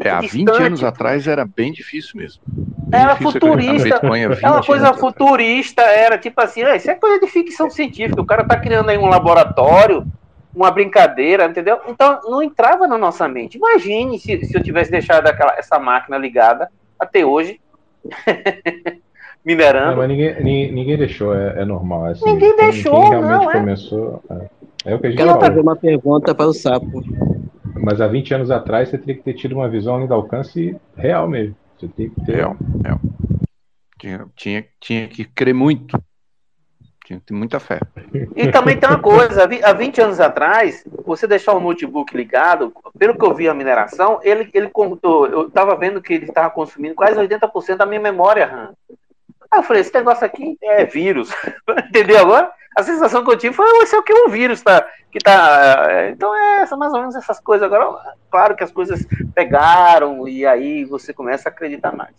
[0.00, 0.62] É, há 20 distante.
[0.62, 2.40] anos atrás era bem difícil mesmo.
[2.46, 3.82] Bem era difícil futurista.
[3.82, 7.68] Bitcoin há 20 uma coisa futurista, era tipo assim, "Ah, isso é coisa de ficção
[7.68, 8.22] científica.
[8.22, 10.06] O cara tá criando aí um laboratório,
[10.54, 11.80] uma brincadeira, entendeu?
[11.88, 13.58] Então não entrava na nossa mente.
[13.58, 17.60] Imagine se, se eu tivesse deixado aquela, essa máquina ligada até hoje,
[18.26, 19.96] Não, minerando.
[19.98, 22.06] mas ninguém, ninguém, ninguém deixou, é, é normal.
[22.06, 23.58] assim, Ninguém quem- deixou, quem realmente não, é.
[23.60, 24.22] começou.
[24.30, 27.02] É, é o que a gente Quero fazer uma pergunta para o Sapo.
[27.80, 30.74] Mas há 20 anos atrás você teria que ter tido uma visão além do alcance
[30.96, 31.54] real mesmo.
[31.78, 32.36] Você tem que ter.
[32.36, 33.00] Real, real.
[33.98, 35.96] Tinha, tinha, tinha que crer muito.
[37.06, 37.78] Tinha que ter muita fé.
[38.34, 42.16] E também tem uma coisa, há vi- há 20 anos atrás, você deixar o notebook
[42.16, 46.24] ligado, pelo que eu vi a mineração, ele, ele contou, eu estava vendo que ele
[46.24, 48.74] estava consumindo quase 80% da minha memória RAM.
[49.48, 51.30] Aí eu falei, esse negócio aqui é vírus.
[51.88, 52.50] Entendeu agora?
[52.76, 55.86] A sensação que eu tive foi, esse é o que um vírus tá, que tá.
[55.88, 57.64] é, Então é mais ou menos essas coisas.
[57.64, 57.96] Agora,
[58.28, 62.16] claro que as coisas pegaram e aí você começa a acreditar mais.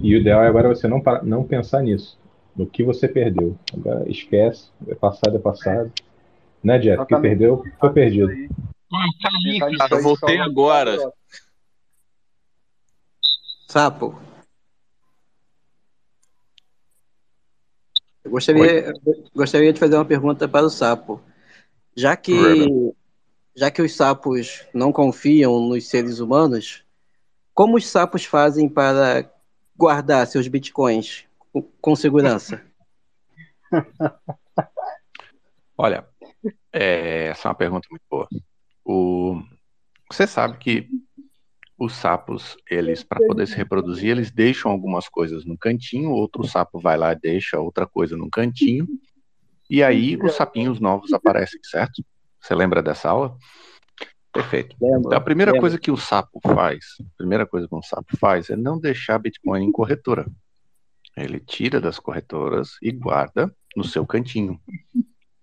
[0.00, 2.18] E o ideal é agora você não, não pensar nisso.
[2.56, 3.58] No que você perdeu.
[3.72, 4.70] Agora esquece.
[4.88, 5.92] É passado, é passado.
[6.64, 7.02] Né, Jeff?
[7.02, 8.28] O que perdeu, foi perdido.
[8.28, 11.12] Pensar nisso Cara, eu voltei agora.
[13.68, 14.18] Sapo.
[18.24, 18.92] Eu gostaria,
[19.34, 21.20] gostaria de fazer uma pergunta para o Sapo.
[21.94, 22.34] Já que,
[23.54, 26.84] já que os sapos não confiam nos seres humanos,
[27.54, 29.30] como os sapos fazem para
[29.76, 31.25] guardar seus bitcoins
[31.62, 32.62] com, segurança?
[35.76, 36.06] Olha,
[36.72, 38.28] é, essa é uma pergunta muito boa.
[38.84, 39.42] O,
[40.10, 40.88] você sabe que
[41.78, 46.80] os sapos, eles, para poder se reproduzir, eles deixam algumas coisas no cantinho, outro sapo
[46.80, 48.86] vai lá e deixa outra coisa no cantinho,
[49.68, 52.02] e aí os sapinhos novos aparecem, certo?
[52.40, 53.36] Você lembra dessa aula?
[54.32, 54.76] Perfeito.
[54.80, 55.62] Lembro, Então, a primeira lembro.
[55.62, 59.18] coisa que o sapo faz, a primeira coisa que um sapo faz é não deixar
[59.18, 60.26] Bitcoin em corretora.
[61.16, 64.60] Ele tira das corretoras e guarda no seu cantinho.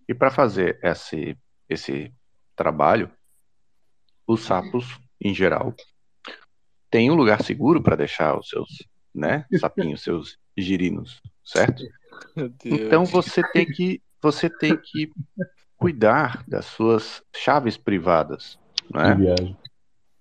[0.07, 1.37] E para fazer esse,
[1.67, 2.13] esse
[2.55, 3.11] trabalho,
[4.27, 5.75] os sapos, em geral,
[6.89, 8.69] têm um lugar seguro para deixar os seus
[9.13, 11.83] né, sapinhos, seus girinos, certo?
[12.65, 15.11] Então você tem que você tem que
[15.75, 18.57] cuidar das suas chaves privadas,
[18.89, 19.15] né?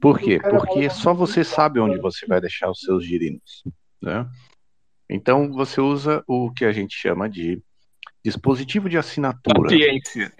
[0.00, 0.40] Por quê?
[0.40, 3.62] Porque só você sabe onde você vai deixar os seus girinos,
[4.02, 4.28] né?
[5.14, 7.62] Então você usa o que a gente chama de
[8.24, 9.68] dispositivo de assinatura.
[9.68, 10.32] Paciência.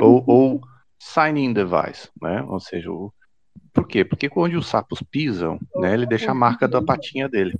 [0.00, 0.60] Ou, ou
[0.98, 2.42] sign-in device, né?
[2.42, 3.12] Ou seja, o...
[3.72, 4.04] por quê?
[4.04, 7.58] Porque onde os sapos pisam, né, ele deixa a marca da patinha dele.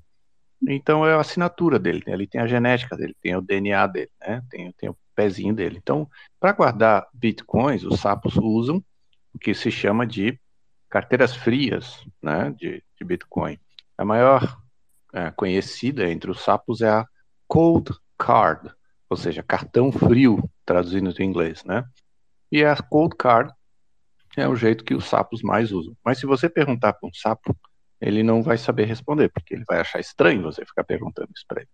[0.67, 2.12] Então é a assinatura dele, né?
[2.15, 4.43] ele tem a genética dele, tem o DNA dele, né?
[4.51, 5.78] Tem, tem o pezinho dele.
[5.81, 6.09] Então,
[6.41, 8.83] para guardar bitcoins, os sapos usam
[9.33, 10.39] o que se chama de
[10.89, 12.55] carteiras frias, né?
[12.57, 13.59] De, de Bitcoin.
[13.97, 14.59] A maior
[15.12, 17.07] é, conhecida entre os sapos é a
[17.47, 18.70] Cold Card,
[19.09, 21.85] ou seja, cartão frio, traduzindo do inglês, né?
[22.51, 23.53] E a Cold Card
[24.37, 25.97] é o jeito que os sapos mais usam.
[26.05, 27.57] Mas se você perguntar para um sapo,
[28.01, 31.62] ele não vai saber responder, porque ele vai achar estranho você ficar perguntando isso para
[31.62, 31.70] ele.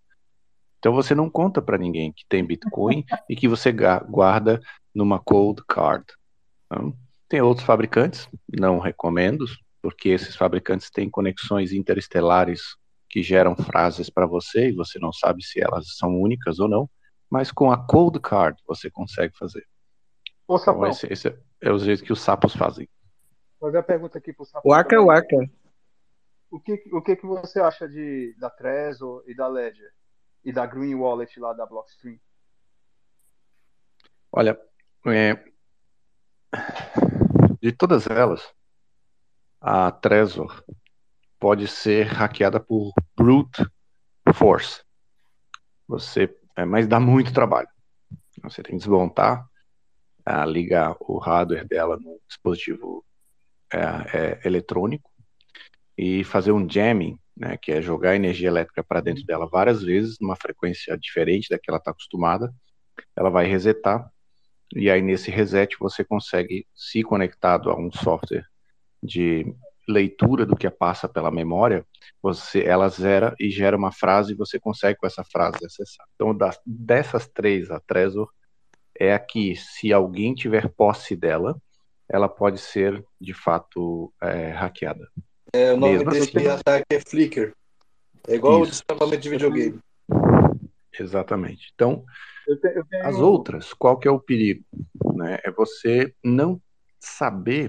[0.78, 4.60] Então você não conta para ninguém que tem Bitcoin e que você guarda
[4.94, 6.04] numa cold card.
[6.66, 6.96] Então,
[7.28, 9.44] tem outros fabricantes, não recomendo,
[9.82, 12.76] porque esses fabricantes têm conexões interestelares
[13.14, 16.90] que geram frases para você e você não sabe se elas são únicas ou não,
[17.30, 19.64] mas com a cold card você consegue fazer.
[20.48, 22.88] Ô, então, esse, esse é o jeito que os sapos fazem.
[23.60, 24.68] Vou fazer a pergunta aqui pro Sapo.
[24.68, 25.48] Waka Waka.
[26.50, 29.92] O que, o que, que você acha de, da Trezor e da Ledger?
[30.44, 32.18] E da Green Wallet lá da Blockstream?
[34.32, 34.60] Olha,
[35.06, 35.34] é,
[37.62, 38.42] de todas elas,
[39.60, 40.64] a Trezor
[41.38, 43.64] pode ser hackeada por brute
[44.34, 44.82] force.
[45.86, 47.68] Você, é, mas dá muito trabalho.
[48.42, 49.46] Você tem que desmontar,
[50.26, 53.04] é, ligar o hardware dela no dispositivo
[53.72, 55.10] é, é, eletrônico
[55.96, 60.16] e fazer um jamming, né, que é jogar energia elétrica para dentro dela várias vezes,
[60.20, 62.52] numa frequência diferente da que ela está acostumada.
[63.16, 64.10] Ela vai resetar
[64.74, 68.44] e aí nesse reset você consegue, se conectado a um software
[69.02, 69.54] de
[69.88, 71.84] leitura do que passa pela memória,
[72.22, 76.06] você ela zera e gera uma frase e você consegue com essa frase acessar.
[76.14, 78.28] Então das, dessas três, a Trezor
[78.98, 81.56] é a que, se alguém tiver posse dela,
[82.08, 85.08] ela pode ser de fato é, hackeada.
[85.52, 86.48] É, o nome Mesmo desse assim.
[86.48, 87.52] ataque é Flickr.
[88.28, 88.70] É igual o Isso.
[88.72, 89.78] destravamento de videogame.
[90.98, 91.72] Exatamente.
[91.74, 92.04] Então,
[92.46, 94.64] Eu te- eu tenho- as outras, qual que é o perigo?
[95.14, 95.38] Né?
[95.44, 96.60] É você não
[97.00, 97.68] saber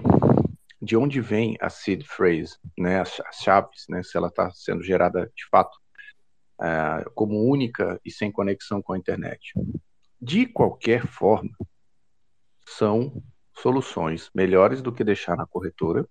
[0.86, 3.00] de onde vem a seed phrase, né?
[3.00, 4.04] as, chaves, né?
[4.04, 5.76] se ela está sendo gerada de fato
[6.60, 9.52] ah, como única e sem conexão com a internet.
[10.22, 11.50] De qualquer forma,
[12.68, 13.20] são
[13.52, 16.08] soluções melhores do que deixar na corretora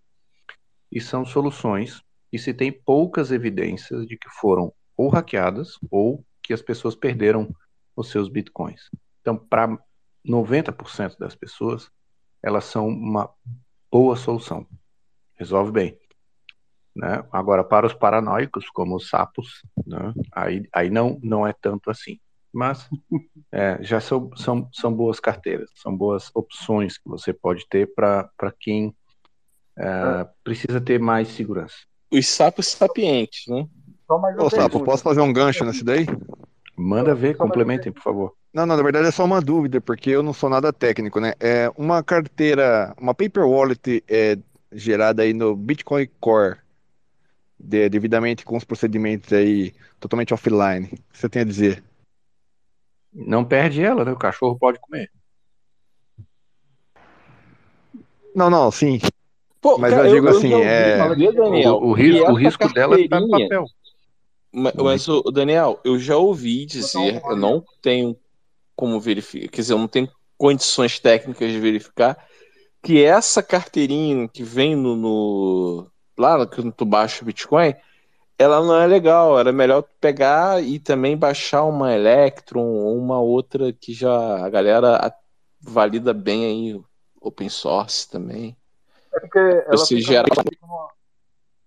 [0.91, 6.53] e são soluções que se tem poucas evidências de que foram ou hackeadas ou que
[6.53, 7.49] as pessoas perderam
[7.95, 8.89] os seus bitcoins.
[9.21, 9.79] Então, para
[10.27, 11.89] 90% das pessoas,
[12.43, 13.33] elas são uma
[13.95, 14.67] boa solução.
[15.35, 15.97] Resolve bem.
[16.93, 17.23] Né?
[17.31, 20.13] Agora, para os paranoicos, como os sapos, né?
[20.33, 22.19] aí, aí não, não é tanto assim.
[22.53, 22.89] Mas
[23.53, 28.29] é, já são, são, são boas carteiras, são boas opções que você pode ter para
[28.59, 28.93] quem
[29.77, 31.77] é, precisa ter mais segurança.
[32.11, 33.65] Os sapos sapientes, né?
[34.07, 36.05] Só mais Ô, Sapo, posso fazer um gancho nessa daí?
[36.77, 38.33] Manda ver, complementem, por favor.
[38.55, 41.33] Não, não, na verdade é só uma dúvida, porque eu não sou nada técnico, né?
[41.41, 44.37] É uma carteira, uma paper wallet é
[44.71, 46.55] gerada aí no Bitcoin Core,
[47.59, 50.85] de- devidamente com os procedimentos aí totalmente offline.
[50.85, 51.83] O que você tem a dizer?
[53.13, 54.13] Não perde ela, né?
[54.13, 55.11] O cachorro pode comer.
[58.33, 59.01] Não, não, sim.
[59.59, 60.97] Pô, Mas cara, eu digo eu assim, ouvi é.
[61.33, 63.67] Daniel, o, o risco, o essa risco dela está no carteirinha- papel.
[64.53, 68.15] Ma- Mas, o Daniel, eu já ouvi dizer, eu não tenho
[68.75, 72.17] como verificar, quer dizer, eu não tenho condições técnicas de verificar,
[72.83, 77.73] que essa carteirinha que vem no, no lá que tu baixa o Bitcoin,
[78.37, 79.39] ela não é legal.
[79.39, 84.49] Era melhor tu pegar e também baixar uma Electron ou uma outra que já a
[84.49, 85.13] galera
[85.59, 86.81] valida bem aí,
[87.19, 88.55] open source também.
[89.15, 90.25] É porque ela Você fica, gera-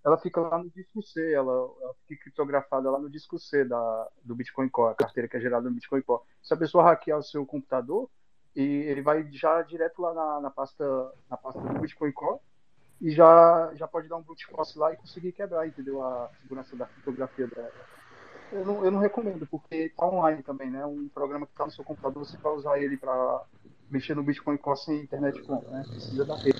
[0.05, 4.09] ela fica lá no disco C, ela, ela fica criptografada lá no disco C da,
[4.25, 6.23] do Bitcoin Core, a carteira que é gerada no Bitcoin Core.
[6.43, 8.09] Se a pessoa hackear o seu computador,
[8.55, 12.41] e ele vai já direto lá na, na pasta, na pasta do Bitcoin Core
[13.01, 16.02] e já, já pode dar um brute force lá e conseguir quebrar, entendeu?
[16.02, 17.70] A segurança da criptografia dela.
[18.51, 20.85] Eu não, eu não recomendo, porque tá online também, né?
[20.85, 23.43] Um programa que tá no seu computador, você vai usar ele para
[23.91, 25.85] mexer no Bitcoin Core sem internet né?
[25.86, 26.59] Precisa da rede.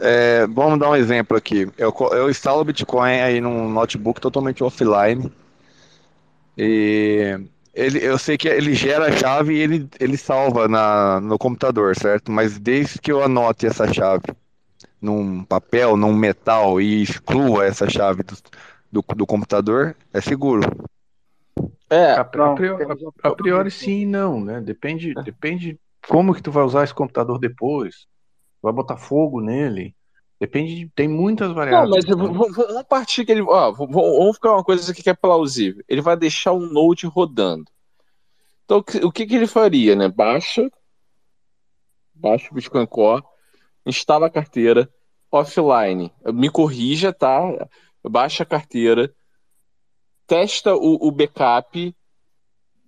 [0.00, 1.66] É, vamos dar um exemplo aqui.
[1.76, 5.30] Eu, eu instalo o Bitcoin aí num notebook totalmente offline.
[6.56, 7.38] E
[7.74, 11.94] ele, eu sei que ele gera a chave e ele, ele salva na, no computador,
[11.96, 12.32] certo?
[12.32, 14.24] Mas desde que eu anote essa chave,
[15.00, 18.36] num papel, num metal e exclua essa chave do,
[18.92, 20.62] do, do computador, é seguro.
[21.90, 22.84] É, A, a priori,
[23.22, 24.60] a- a priori sim e não, né?
[24.60, 28.06] Depende, depende como que tu vai usar esse computador depois.
[28.68, 29.94] Vai botar fogo nele.
[30.40, 31.90] Depende, de- tem muitas Não, variáveis.
[31.90, 32.14] mas né?
[32.14, 33.42] v- v- vamos partir que ele.
[33.42, 35.82] Ó, vamos ficar uma coisa aqui que é plausível.
[35.88, 37.64] Ele vai deixar um Node rodando.
[38.64, 40.08] Então, o que- o que, que ele faria, né?
[40.08, 40.70] Baixa,
[42.14, 43.22] baixa o Bitcoin Core,
[43.86, 44.88] instala a carteira
[45.32, 46.12] offline.
[46.32, 47.40] Me corrija, tá?
[48.08, 49.12] Baixa a carteira,
[50.26, 51.94] testa o, o backup.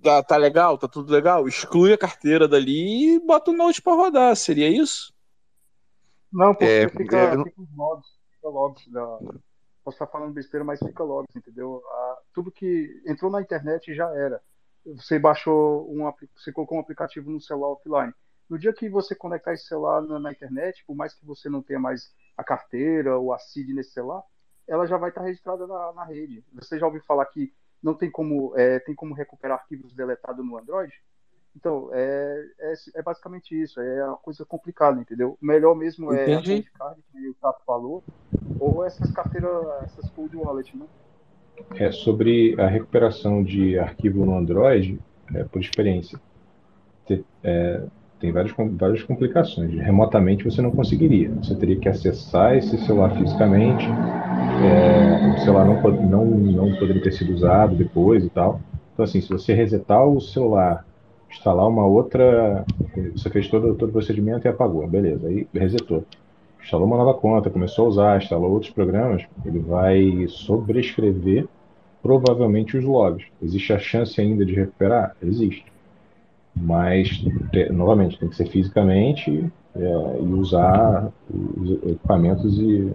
[0.02, 0.78] Tá, tá legal?
[0.78, 1.46] Tá tudo legal?
[1.48, 4.36] Exclui a carteira dali e bota o Node para rodar.
[4.36, 5.12] Seria isso?
[6.32, 9.18] Não, porque É, fica, é, não- fica os logs, fica logs da.
[9.82, 11.82] Posso estar falando besteira, mas fica logs, entendeu?
[11.88, 14.40] Ah, tudo que entrou na internet já era.
[14.84, 18.12] Você baixou um, você colocou um aplicativo no celular offline.
[18.48, 21.62] No dia que você conectar esse celular na, na internet, por mais que você não
[21.62, 24.22] tenha mais a carteira ou a CID nesse celular,
[24.66, 26.44] ela já vai estar registrada na, na rede.
[26.54, 27.52] Você já ouviu falar que
[27.82, 30.92] não tem como, é, tem como recuperar arquivos deletados no Android?
[31.56, 33.80] Então, é, é, é basicamente isso.
[33.80, 35.38] É uma coisa complicada, entendeu?
[35.40, 36.42] O melhor mesmo é a Entendi.
[36.42, 38.04] cold card, que o Tato falou,
[38.58, 39.50] ou essas carteiras,
[39.84, 40.88] essas cold wallet, né?
[41.76, 45.00] É, sobre a recuperação de arquivo no Android,
[45.34, 46.20] é, por experiência,
[47.06, 47.84] te- é,
[48.20, 49.72] tem várias, várias complicações.
[49.80, 51.30] Remotamente você não conseguiria.
[51.42, 53.88] Você teria que acessar esse celular fisicamente,
[54.60, 58.62] é, o celular não, não, não poderia ter sido usado depois e tal.
[58.92, 60.84] Então, assim, se você resetar o celular,
[61.30, 62.64] instalar uma outra.
[63.14, 66.04] Você fez todo, todo o procedimento e apagou, beleza, aí resetou.
[66.62, 71.48] Instalou uma nova conta, começou a usar, instalou outros programas, ele vai sobrescrever
[72.02, 73.26] provavelmente os logs.
[73.42, 75.16] Existe a chance ainda de recuperar?
[75.22, 75.64] Existe.
[76.54, 77.08] Mas,
[77.52, 79.80] te- novamente, tem que ser fisicamente é,
[80.20, 82.92] e usar os equipamentos e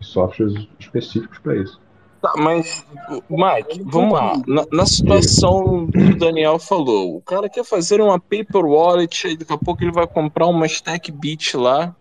[0.00, 1.80] softwares específicos para isso.
[2.20, 2.84] Tá, mas,
[3.30, 4.32] Mike, vamos lá.
[4.46, 9.36] Na, na situação que o Daniel falou, o cara quer fazer uma paper wallet, aí
[9.36, 11.94] daqui a pouco ele vai comprar uma stack bit lá,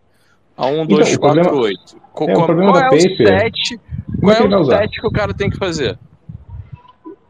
[0.55, 1.97] a 1, Então, 2, o problema- 4, 8.
[2.13, 3.79] Co- é, o qual é o set?
[4.19, 4.79] Qual é que é ele vai o usar?
[4.79, 5.99] set que o cara tem que fazer?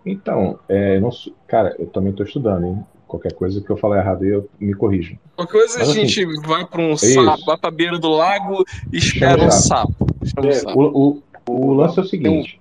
[0.05, 1.09] Então, é, não
[1.47, 2.85] cara, eu também estou estudando, hein?
[3.05, 5.17] Qualquer coisa que eu falar errado aí, eu me corrijo.
[5.35, 7.13] Qualquer coisa Mas, a assim, gente vai para um isso.
[7.23, 10.05] sapo, vai pra beira do lago e espera um o sapo.
[10.23, 10.81] Chama um É, sapo.
[10.81, 12.57] o, o, o lance é o seguinte.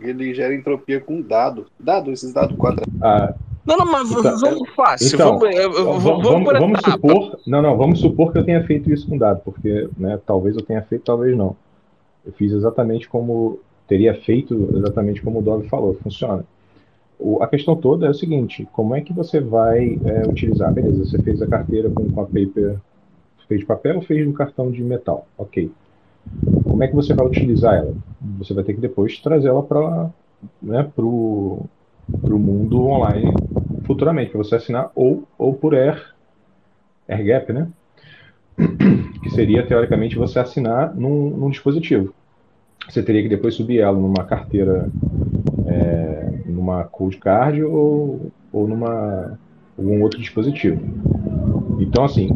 [0.00, 1.66] Ele gera entropia com dado.
[1.78, 2.92] Dado, esses dados quadrados.
[3.02, 3.34] ah,
[3.66, 5.14] Não, não, mas Então, vamos fácil.
[5.14, 9.08] Então, vamos, vamos, vamos, vamos, supor, não, não, vamos supor que eu tenha feito isso
[9.08, 11.56] com dado, porque, né, talvez eu tenha feito, talvez não.
[12.24, 13.58] Eu fiz exatamente como
[13.88, 16.44] teria feito, exatamente como o Dog falou, funciona.
[17.18, 20.72] O- a questão toda é o seguinte: como é que você vai é, utilizar?
[20.72, 22.76] Beleza, você fez a carteira com, com a paper,
[23.48, 25.26] fez de papel ou fez no cartão de metal?
[25.36, 25.70] Ok.
[26.62, 27.92] Como é que você vai utilizar ela?
[28.38, 30.10] Você vai ter que depois trazer ela para
[30.62, 31.68] né, pro
[32.38, 33.32] mundo online
[33.84, 36.14] futuramente, para você assinar ou, ou por Air,
[37.08, 37.68] AirGap, né?
[39.22, 42.14] Que seria, teoricamente, você assinar num, num dispositivo.
[42.88, 44.88] Você teria que depois subir ela numa carteira,
[45.66, 49.38] é, numa cold card ou, ou numa
[49.76, 50.80] algum outro dispositivo.
[51.80, 52.30] Então, assim,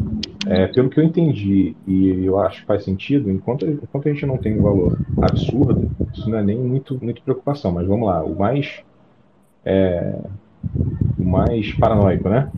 [0.46, 4.26] é, pelo que eu entendi e eu acho que faz sentido, enquanto, enquanto a gente
[4.26, 8.24] não tem um valor absurdo, isso não é nem muito, muito preocupação, mas vamos lá,
[8.24, 8.82] o mais
[9.64, 10.18] é,
[11.18, 12.50] o mais paranoico, né?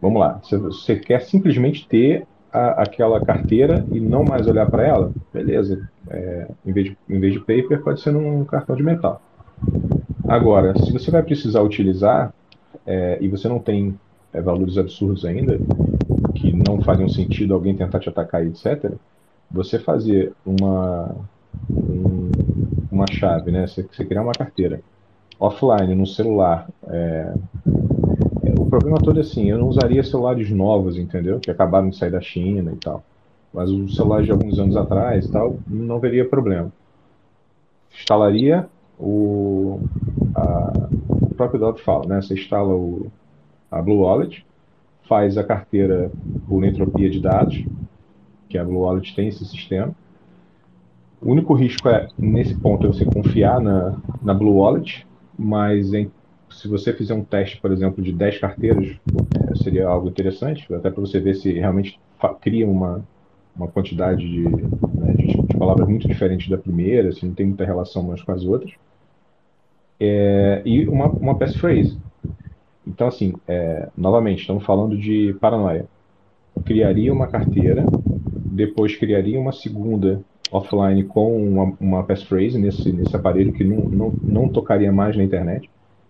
[0.00, 4.86] Vamos lá, você, você quer simplesmente ter a- aquela carteira e não mais olhar para
[4.86, 5.14] ela?
[5.32, 9.22] Beleza, é, em, vez de, em vez de paper, pode ser num cartão de metal.
[10.26, 12.34] Agora, se você vai precisar utilizar
[12.86, 14.00] é, e você não tem
[14.32, 15.62] é, valores absurdos ainda,
[16.40, 18.98] que não fariam sentido alguém tentar te atacar, etc.,
[19.50, 21.28] você fazer uma,
[21.86, 22.48] um-
[22.90, 23.66] uma chave, né?
[23.66, 24.84] Você, você criar uma carteira
[25.40, 26.68] offline no celular.
[26.88, 27.38] é,
[28.42, 31.40] é, o problema todo é assim, eu não usaria celulares novos, entendeu?
[31.40, 33.06] Que acabaram de sair da China e tal.
[33.52, 36.72] Mas os celulares de alguns anos atrás e tal, não veria problema.
[37.92, 39.86] Instalaria o,
[40.34, 40.90] a-
[41.22, 42.22] o próprio Dot fala, né?
[42.22, 43.12] Você instala o,
[43.70, 44.46] a Blue Wallet,
[45.08, 46.12] faz a carteira
[46.46, 47.56] por entropia de dados,
[48.48, 49.94] que a Blue Wallet tem esse sistema.
[51.20, 55.06] O único risco é, nesse ponto, é você confiar na, na Blue Wallet,
[55.36, 56.12] mas em-
[56.50, 58.86] se você fizer um teste, por exemplo, de 10 carteiras,
[59.34, 62.00] eh, seria algo interessante, até para você ver se realmente
[62.40, 63.06] cria uma,
[63.54, 67.64] uma quantidade de, né, de, de palavras muito diferentes da primeira, se não tem muita
[67.66, 68.72] relação umas com as outras.
[70.00, 72.00] É, e uma, uma passphrase.
[72.88, 75.86] Então, assim, é, novamente, estamos falando de paranoia.
[76.64, 77.84] Criaria uma carteira,
[78.46, 84.14] depois criaria uma segunda offline com uma, uma passphrase nesse, nesse aparelho que não, não,
[84.22, 85.68] não tocaria mais na internet.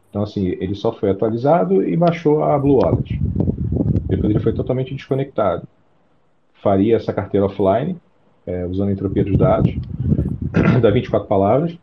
[0.09, 3.21] Então, assim, ele só foi atualizado e baixou a Blue Wallet.
[4.07, 5.67] Depois ele foi totalmente desconectado.
[6.63, 7.97] Faria essa carteira offline,
[8.47, 9.75] é, usando a entropia dos dados,
[10.81, 11.77] dá 24 palavras.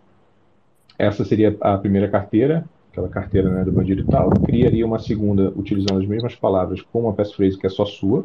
[0.97, 2.65] Essa seria a primeira carteira,
[2.95, 4.29] aquela carteira né, do bandido e tal.
[4.29, 8.23] Criaria uma segunda utilizando as mesmas palavras com uma passphrase que é só sua.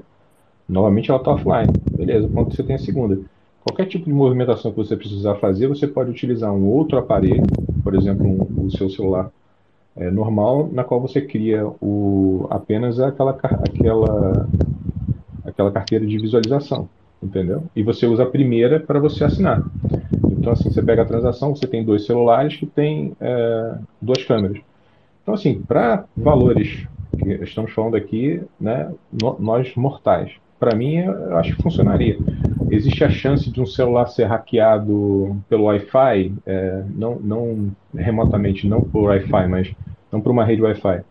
[0.69, 1.73] Novamente ela está offline.
[1.91, 3.19] Beleza, quando você tem a segunda.
[3.65, 7.43] Qualquer tipo de movimentação que você precisar fazer, você pode utilizar um outro aparelho,
[7.83, 9.31] por exemplo, um, o seu celular
[9.97, 14.49] é, normal, na qual você cria o, apenas aquela, aquela,
[15.45, 16.89] aquela carteira de visualização,
[17.23, 17.65] entendeu?
[17.75, 19.63] E você usa a primeira para você assinar.
[20.31, 24.59] Então, assim, você pega a transação, você tem dois celulares que têm é, duas câmeras.
[25.23, 26.87] Então, assim, para valores
[27.19, 28.91] que estamos falando aqui, né,
[29.39, 32.19] nós mortais, para mim, eu acho que funcionaria.
[32.71, 38.83] Existe a chance de um celular ser hackeado pelo Wi-Fi, é, não, não remotamente, não
[38.83, 39.75] por Wi-Fi, mas
[40.13, 41.03] não por uma rede Wi-Fi,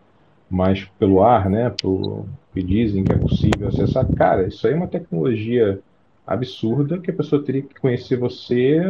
[0.48, 4.06] mas pelo ar, né, pro, que dizem que é possível acessar.
[4.14, 5.80] Cara, isso aí é uma tecnologia
[6.26, 8.80] absurda que a pessoa teria que conhecer você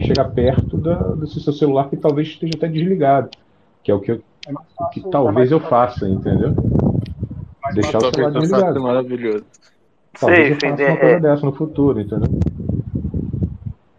[0.00, 3.30] e chegar perto da, desse seu celular que talvez esteja até desligado,
[3.82, 6.54] que é o que, eu, é o que talvez eu faça, entendeu?
[7.74, 8.82] Deixar o celular desligado.
[8.82, 9.44] Maravilhoso.
[10.18, 12.28] Talvez eu faça uma coisa dessa no futuro, entendeu?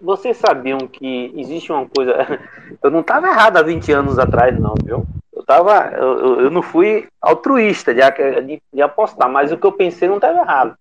[0.01, 2.13] Vocês sabiam que existe uma coisa.
[2.83, 5.05] Eu não estava errado há 20 anos atrás, não, viu?
[5.33, 5.89] Eu tava.
[5.95, 8.01] Eu, eu não fui altruísta de,
[8.41, 10.75] de, de apostar, mas o que eu pensei não estava errado.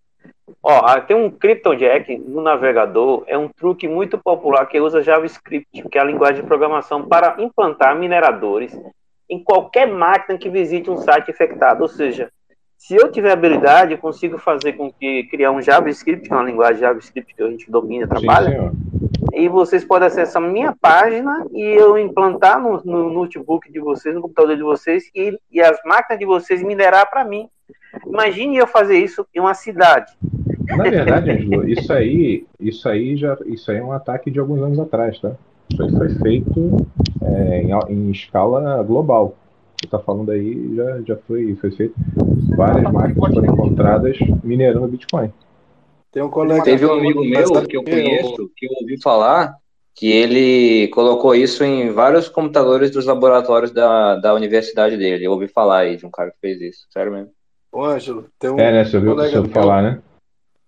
[0.62, 5.98] Ó, tem um CryptoJack no navegador, é um truque muito popular que usa JavaScript, que
[5.98, 8.76] é a linguagem de programação, para implantar mineradores
[9.28, 11.82] em qualquer máquina que visite um site infectado.
[11.82, 12.30] Ou seja,
[12.76, 16.44] se eu tiver habilidade, eu consigo fazer com que criar um JavaScript, que é uma
[16.44, 18.50] linguagem JavaScript que a gente domina, trabalha.
[18.50, 18.92] Sim,
[19.32, 24.14] e vocês podem acessar a minha página e eu implantar no, no, notebook de vocês,
[24.14, 27.48] no computador de vocês e, e as máquinas de vocês minerar para mim.
[28.06, 30.12] Imagine eu fazer isso em uma cidade.
[30.68, 34.62] Na verdade, Angelo, isso aí, isso aí já, isso aí é um ataque de alguns
[34.62, 35.32] anos atrás, tá?
[35.70, 36.86] Isso aí foi feito
[37.22, 39.36] é, em, em escala global
[39.82, 41.94] você está falando aí já, já foi, foi feito.
[42.56, 45.32] Várias máquinas foram encontradas minerando Bitcoin.
[46.12, 49.56] Tem um colega Teve um amigo meu que eu conheço, que eu ouvi falar,
[49.94, 55.24] que ele colocou isso em vários computadores dos laboratórios da, da universidade dele.
[55.24, 56.86] Eu ouvi falar aí de um cara que fez isso.
[56.90, 57.30] Sério mesmo.
[57.72, 58.60] Ô, Ângelo, tem um.
[58.60, 58.84] É, né?
[58.84, 60.00] Você ouviu, você ouviu falar, né?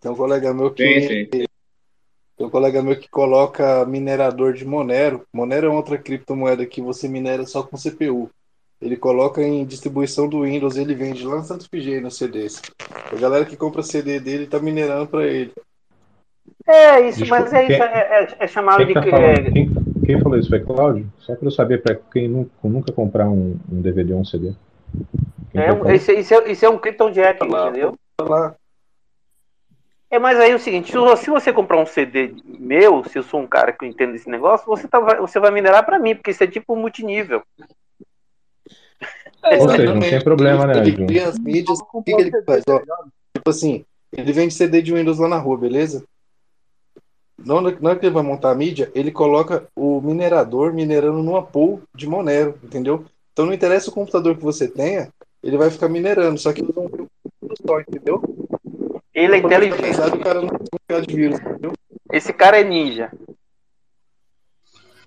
[0.04, 1.00] Tem um colega meu que.
[1.00, 1.26] Sim, sim.
[1.30, 5.24] Tem um colega meu que coloca minerador de Monero.
[5.32, 8.28] Monero é outra criptomoeda que você minera só com CPU.
[8.82, 12.60] Ele coloca em distribuição do Windows, ele vende lá no Santo Figênio CDs.
[13.10, 15.52] A galera que compra CD dele tá minerando para ele.
[16.66, 18.92] É, isso, Desculpa, mas é, quem, isso, é, é, é chamado quem de.
[18.94, 19.50] Tá é...
[19.50, 19.70] quem,
[20.04, 21.10] quem, falou isso foi Cláudio?
[21.20, 24.52] Só para eu saber para quem nunca, nunca comprar um, um, DVD ou um CD.
[25.54, 27.94] é, esse, esse, é, esse é um Krypton Jack, tá entendeu?
[28.18, 28.54] Tá lá.
[30.14, 33.40] É, mas aí é o seguinte, se você comprar um CD meu, se eu sou
[33.40, 36.44] um cara que entende esse negócio, você, tá, você vai minerar para mim, porque isso
[36.44, 37.42] é tipo multinível.
[39.42, 42.42] É, Ou seja, não tem problema, né, Ele cria as mídias, o que, que ele
[42.44, 42.62] faz?
[42.68, 43.84] Ó, tipo assim,
[44.16, 46.04] ele vende CD de Windows lá na rua, beleza?
[47.36, 51.42] Não, não é que ele vai montar a mídia, ele coloca o minerador minerando numa
[51.42, 53.04] pool de Monero, entendeu?
[53.32, 55.08] Então não interessa o computador que você tenha,
[55.42, 57.08] ele vai ficar minerando, só que ele não viu
[57.66, 58.22] só, entendeu?
[59.14, 60.00] Ele é inteligente.
[60.00, 61.38] O cara não de vírus?
[62.12, 63.12] Esse cara é ninja.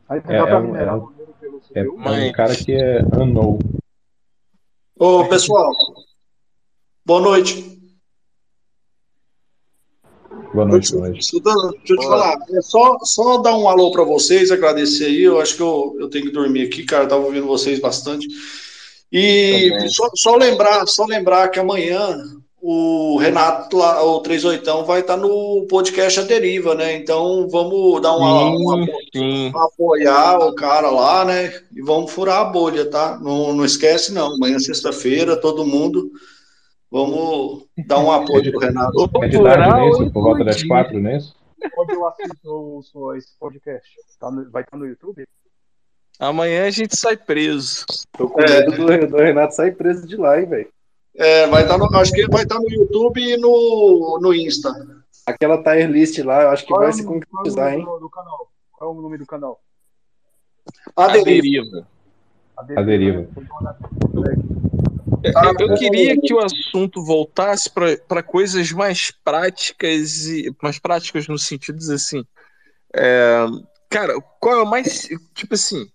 [0.09, 1.11] É, é, um, é, um,
[1.75, 3.59] é, um cara que é unknown.
[4.97, 5.69] Ô, pessoal,
[7.05, 7.77] boa noite.
[10.53, 11.29] Boa noite, boa noite.
[11.43, 15.23] Deixa eu te falar, é só, só dar um alô para vocês, agradecer aí.
[15.23, 17.03] Eu acho que eu, eu tenho que dormir aqui, cara.
[17.03, 18.27] Eu tava ouvindo vocês bastante.
[19.11, 22.17] E só, só, lembrar, só lembrar que amanhã
[22.69, 26.97] o Renato, lá, o 38 vai estar no podcast A Deriva, né?
[26.97, 31.47] Então vamos dar uma, uma, uma, apoiar o cara lá, né?
[31.73, 33.17] E vamos furar a bolha, tá?
[33.19, 34.35] Não, não esquece, não.
[34.35, 36.11] Amanhã, sexta-feira, todo mundo.
[36.91, 39.11] Vamos dar um apoio pro Renato.
[39.23, 41.31] É de tarde nesse, por volta das quatro, nesse?
[41.79, 43.89] Onde eu assisto esse podcast?
[44.19, 45.25] Tá no, vai estar no YouTube?
[46.19, 47.85] Amanhã a gente sai preso.
[48.11, 50.76] Tô com medo do, do Renato sair preso de lá, hein, velho.
[51.17, 54.33] É, vai estar tá no, acho que vai estar tá no YouTube e no, no
[54.33, 54.71] Insta.
[55.25, 57.83] Aquela tier list lá, eu acho que qual vai é se concretizar, hein?
[57.83, 58.51] Do canal?
[58.71, 59.59] Qual é o nome do canal?
[60.95, 61.87] A Deriva.
[62.75, 63.27] A Deriva.
[65.23, 71.27] É, eu, eu queria que o assunto voltasse para coisas mais práticas e mais práticas
[71.27, 72.23] no sentido de assim,
[72.95, 73.45] É,
[73.89, 75.09] cara, qual é o mais.
[75.33, 75.87] Tipo assim.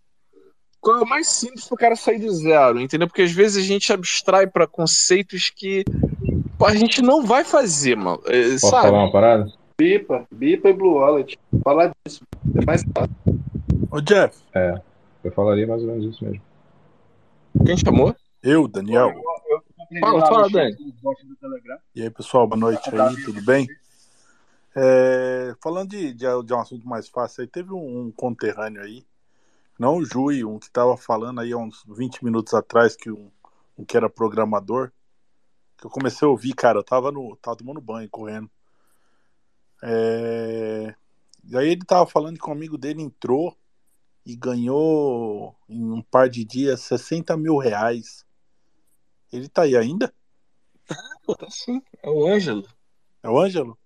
[0.82, 3.06] Qual é o mais simples pro cara sair do zero, entendeu?
[3.06, 5.84] Porque às vezes a gente abstrai para conceitos que
[6.60, 8.20] a gente não vai fazer, mano.
[8.26, 8.88] é, Posso sabe?
[8.88, 9.52] falar uma parada?
[9.78, 11.38] Bipa, Bipa e Blue Wallet.
[11.62, 12.24] Falar disso
[12.60, 13.14] é mais fácil.
[13.92, 14.36] Ô, Jeff.
[14.52, 14.74] É,
[15.22, 16.42] eu falaria mais ou menos isso mesmo.
[17.64, 18.16] Quem chamou?
[18.42, 19.12] Eu, Daniel.
[20.00, 20.76] Fala, fala, Dani.
[21.94, 23.68] E aí, pessoal, boa noite aí, tudo bem?
[24.74, 29.04] É, falando de, de, de um assunto mais fácil aí, teve um, um conterrâneo aí,
[29.82, 33.32] não o Jui, um que tava falando aí há uns 20 minutos atrás, que um,
[33.76, 34.92] um que era programador,
[35.76, 38.48] que eu comecei a ouvir, cara, eu tava, no, tava tomando banho, correndo.
[39.82, 40.94] É,
[41.42, 43.56] e aí ele tava falando que um amigo dele entrou
[44.24, 48.24] e ganhou em um par de dias 60 mil reais.
[49.32, 50.14] Ele tá aí ainda?
[51.26, 51.82] Pô, tá sim.
[52.04, 52.68] É o Ângelo.
[53.20, 53.76] É o Ângelo?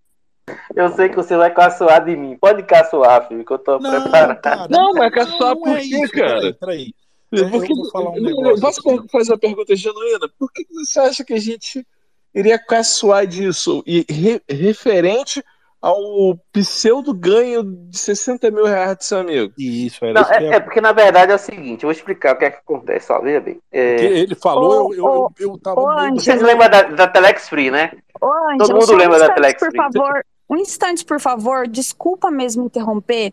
[0.74, 2.36] Eu sei que você vai caçoar de mim.
[2.40, 4.70] Pode caçoar, filho, que eu tô preparado.
[4.70, 6.34] Não, mas caçoar por é quê, isso, cara?
[6.40, 6.94] peraí, peraí.
[7.32, 10.28] Eu- Porque, eu vou falar um não, negócio posso per- fazer uma pergunta genuína?
[10.38, 11.84] Por que você acha que a gente
[12.32, 13.82] iria caçoar disso?
[13.84, 15.42] E re- referente
[15.82, 19.52] ao pseudo ganho de 60 mil reais do seu amigo?
[19.58, 22.38] Isso, era Não, é, é porque na verdade é o seguinte, eu vou explicar o
[22.38, 23.58] que é que acontece, ó, veja bem.
[23.72, 23.96] É...
[24.04, 27.90] Ele falou, eu, eu, eu, eu tava do- Vocês lembram da, da Telex Free, né?
[28.20, 29.76] Ô, Todo mundo só lembra da Telex por Free.
[29.82, 30.24] favor.
[30.48, 31.66] Um instante, por favor.
[31.66, 33.32] Desculpa mesmo interromper.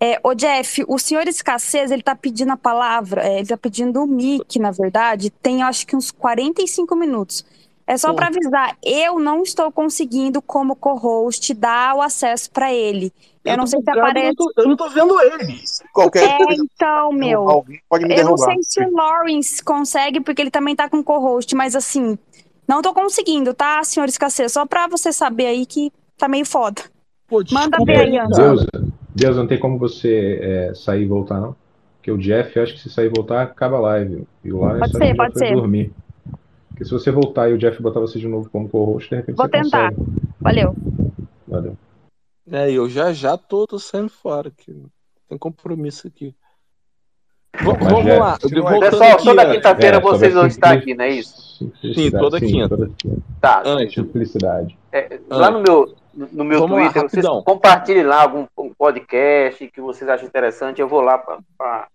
[0.00, 4.02] É, ô, Jeff, o senhor Escassez, ele tá pedindo a palavra, é, ele tá pedindo
[4.02, 7.44] o mic, na verdade, tem eu acho que uns 45 minutos.
[7.86, 13.12] É só para avisar, eu não estou conseguindo, como co-host, dar o acesso para ele.
[13.44, 14.34] Eu, não sei se aparece.
[14.56, 15.60] eu não eu tô vendo ele.
[15.92, 17.48] Qualquer É, coisa, então, meu.
[17.48, 18.54] alguém pode me eu não derrubar.
[18.54, 22.18] sei se o Lawrence consegue, porque ele também tá com co-host, mas assim,
[22.66, 24.52] não tô conseguindo, tá, senhor Escassez?
[24.52, 25.92] Só pra você saber aí que
[26.22, 26.82] tá meio foda.
[27.50, 28.56] Manda ver aí, Ângelo.
[28.56, 28.66] Deus,
[29.14, 31.56] Deus, não tem como você é, sair e voltar, não?
[31.96, 34.24] Porque o Jeff, eu acho que se sair e voltar, acaba a live.
[34.44, 35.54] E o Pode ser, pode ser.
[35.54, 35.92] dormir.
[36.68, 39.36] Porque se você voltar e o Jeff botar você de novo como co-host, de repente
[39.36, 39.90] Vou você tentar.
[39.92, 40.12] consegue.
[40.40, 40.76] Valeu.
[41.48, 41.76] Valeu.
[42.50, 44.84] É, eu já já tô, tô saindo fora aqui.
[45.28, 46.34] Tem compromisso aqui.
[47.60, 48.34] V- Mas, vamos lá.
[48.34, 51.72] é- Pessoal, aqui, toda quinta-feira É, vocês vão estar aqui, não é isso?
[51.94, 52.68] Sim, toda Sim, quinta.
[52.68, 53.22] toda quinta.
[53.40, 53.62] Tá.
[53.64, 53.90] Ângelo.
[54.06, 54.76] Simplicidade.
[54.92, 57.42] É, lá no meu, no meu Vamos lá, Twitter, vocês rapidão.
[57.44, 60.80] compartilhem lá algum um podcast que vocês acham interessante.
[60.80, 61.38] Eu vou lá pra.
[61.56, 61.88] pra-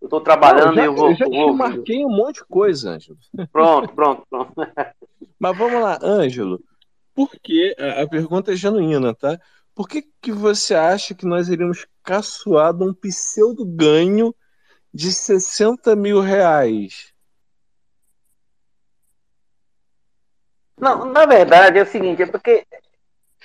[0.00, 1.10] Eu tô trabalhando e eu vou.
[1.10, 3.18] eu já vou te marquei um monte de coisa, Ângelo.
[3.52, 4.52] Pronto, pronto, pronto.
[5.38, 6.60] Mas vamos lá, Ângelo.
[7.14, 9.38] Por que, a a pergunta é genuína, tá?
[9.74, 14.34] Por que, que você acha que nós iríamos caçoar de um pseudo ganho
[14.92, 17.12] de 60 mil reais?
[20.78, 22.66] Não, na verdade é o seguinte, é porque.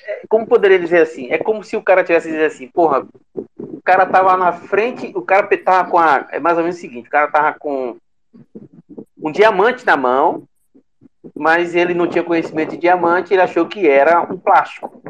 [0.07, 1.29] É, Como poderia dizer assim?
[1.31, 3.05] É como se o cara tivesse dizer assim, porra,
[3.35, 6.27] o cara tava na frente, o cara tava com a.
[6.31, 7.97] É mais ou menos o seguinte, o cara tava com
[9.21, 10.43] um diamante na mão,
[11.35, 15.01] mas ele não tinha conhecimento de diamante, ele achou que era um plástico.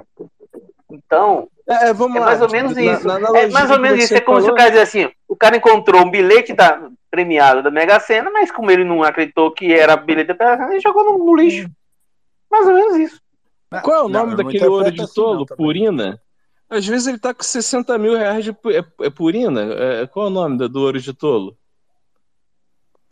[0.90, 2.26] Então, É, vamos é lá.
[2.28, 3.08] mais ou menos Na- isso.
[3.08, 4.16] na é analogia mais ou menos você isso.
[4.16, 7.62] É como se o falou- cara dizer assim: o cara encontrou um bilhete da, premiado
[7.62, 10.80] da Mega Sena, mas como ele não acreditou que era bilhete da Mega Sena, ele
[10.82, 11.70] jogou no, no lixo.
[12.50, 13.22] Mais ou menos isso.
[13.84, 15.40] Qual é o Não, nome não daquele ouro de assim, tolo?
[15.40, 15.66] não, também.
[15.66, 16.22] Purina?
[16.70, 18.54] Às vezes ele tá com 60 mil reais de.
[18.54, 19.62] pu- É, é Purina?
[19.62, 21.58] É, qual é o nome do, do ouro de tolo?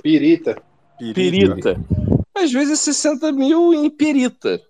[0.01, 0.61] Pirita.
[1.14, 1.75] Pirita.
[2.34, 4.61] Às vezes 60 mil em pirita.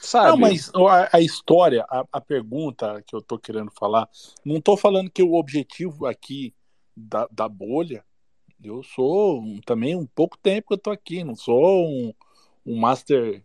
[0.00, 0.28] Sabe?
[0.30, 4.08] Não, mas a, a história, a, a pergunta que eu tô querendo falar,
[4.44, 6.54] não tô falando que o objetivo aqui
[6.96, 8.02] da, da bolha,
[8.62, 12.14] eu sou um- também um pouco tempo que eu tô aqui, não sou um,
[12.64, 13.44] um master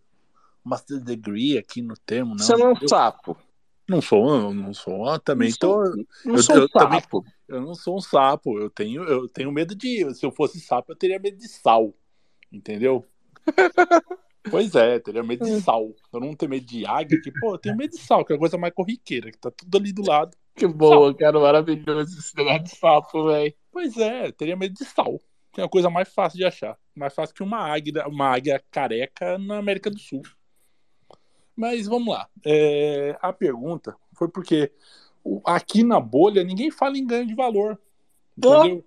[0.66, 2.40] master degree aqui no termo, não.
[2.44, 3.38] Você não é um Eu sapo.
[3.88, 5.96] Não sou, eu não sou, eu também Não sou- tô.
[6.26, 7.26] não eu, sou um também- sapo.
[7.48, 10.12] eu não sou um sapo, eu tenho, eu tenho medo de.
[10.16, 11.94] Se eu fosse sapo, eu teria medo de sal.
[12.52, 13.06] Entendeu?
[14.52, 15.92] Pois é, teria medo de sal.
[16.14, 18.36] Eu não tenho medo de águia, que, pô, eu tenho medo de sal, que é
[18.36, 20.38] a coisa mais corriqueira, que tá tudo ali do lado.
[20.56, 23.52] Que boa, cara, maravilhoso esse negócio de sapo, velho.
[23.72, 25.20] Pois é, teria medo de sal.
[25.52, 26.78] Que é a coisa mais fácil de achar.
[26.96, 30.22] Mais fácil que uma águia, uma águia careca na América do Sul.
[31.56, 32.28] Mas vamos lá.
[32.46, 34.72] É, a pergunta foi porque
[35.46, 37.80] aqui na bolha ninguém fala em ganho de valor.
[38.38, 38.84] Entendeu?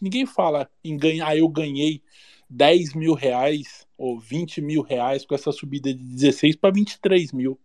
[0.00, 2.02] Ninguém fala em ganhar, ah, eu ganhei
[2.50, 7.58] 10 mil reais ou 20 mil reais com essa subida de 16 para 23 mil.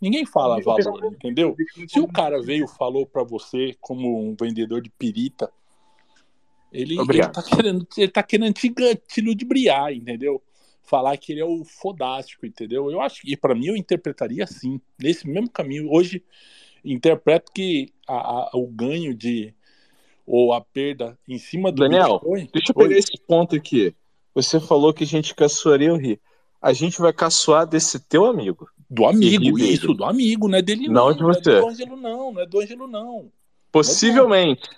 [0.00, 1.56] Ninguém fala valor, entendeu?
[1.88, 5.50] Se o cara veio e falou para você como um vendedor de pirita,
[6.72, 7.32] ele, ele Obrigado.
[7.32, 8.74] tá querendo, ele tá querendo te,
[9.08, 10.42] te ludibriar, entendeu?
[10.86, 12.90] Falar que ele é o fodástico, entendeu?
[12.90, 15.90] Eu acho que, para mim, eu interpretaria assim, nesse mesmo caminho.
[15.90, 16.22] Hoje,
[16.84, 19.52] interpreto que a, a, o ganho de
[20.26, 22.48] ou a perda em cima do Daniel, Bitcoin.
[22.52, 23.94] deixa eu pegar esse ponto aqui.
[24.34, 26.20] Você falou que a gente caçoaria o rir.
[26.60, 28.68] A gente vai caçoar desse teu amigo.
[28.90, 31.12] Do amigo, isso, do amigo, não é dele Não não.
[31.12, 31.60] de Não é você.
[31.60, 33.30] do Ângelo, não, não é do Ângelo, não.
[33.70, 34.68] Possivelmente.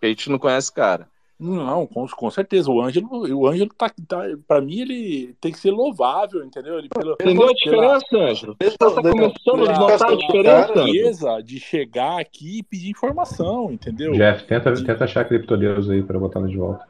[0.00, 1.08] A gente não conhece cara.
[1.38, 2.68] Não, com, com certeza.
[2.68, 4.22] O Ângelo, o Ângelo tá, tá.
[4.46, 6.78] Pra mim, ele tem que ser louvável, entendeu?
[6.78, 8.56] Ele, pela, Entendeu a diferença, Ângelo?
[8.60, 11.42] Você tá começando a notar a diferença?
[11.42, 14.12] de chegar aqui e pedir informação, entendeu?
[14.12, 16.84] Jeff, tenta, tenta achar a criptodeus aí pra botar de volta.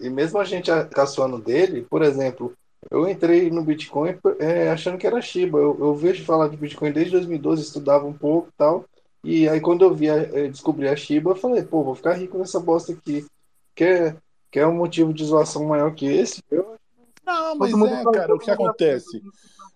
[0.00, 2.54] E mesmo a gente caçoando dele, por exemplo,
[2.88, 5.58] eu entrei no Bitcoin é, achando que era Shiba.
[5.58, 8.84] Eu, eu vejo falar de Bitcoin desde 2012, estudava um pouco e tal.
[9.28, 12.38] E aí quando eu vi, eh, descobri a Shiba, eu falei, pô, vou ficar rico
[12.38, 13.26] nessa bosta aqui.
[13.74, 14.16] Quer,
[14.50, 16.42] quer um motivo de zoação maior que esse?
[16.50, 16.78] Eu,
[17.26, 19.22] Não, mas é, fala- cara, o que acontece?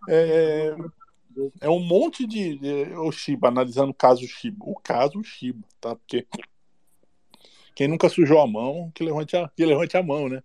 [0.09, 0.75] É,
[1.61, 2.59] é um monte de.
[2.67, 4.65] é, O Shiba, analisando o caso Shiba.
[4.67, 5.95] O caso Shiba, tá?
[5.95, 6.27] Porque
[7.75, 10.43] quem nunca sujou a mão, que levante a, que levante a mão, né?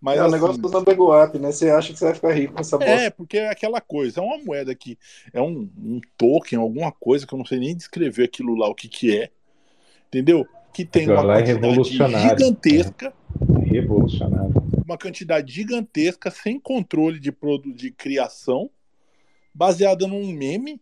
[0.00, 1.52] Mas é o assim, negócio do Number App, né?
[1.52, 2.92] Você acha que você vai ficar rico com essa bosta.
[2.92, 4.98] É, porque é aquela coisa, é uma moeda que
[5.32, 8.74] é um, um token, alguma coisa que eu não sei nem descrever aquilo lá, o
[8.74, 9.30] que que é,
[10.08, 10.46] entendeu?
[10.72, 12.38] Que tem uma é quantidade revolucionário.
[12.38, 13.12] gigantesca,
[13.66, 14.54] Revolucionário.
[14.86, 18.70] uma quantidade gigantesca, sem controle de produto de criação,
[19.52, 20.80] baseada num meme,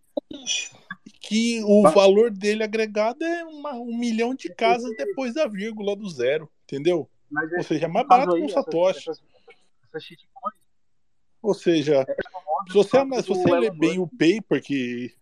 [1.20, 6.08] que o valor dele agregado é uma- um milhão de casas depois da vírgula do
[6.08, 7.08] zero, entendeu?
[7.31, 8.98] Mas Ou seja, é mais barato que um Satoshi.
[9.00, 9.23] essas-
[9.89, 10.55] essas shitcoins,
[11.42, 12.05] Ou seja,
[12.66, 15.15] se você, ana- se você ler bem o paper que.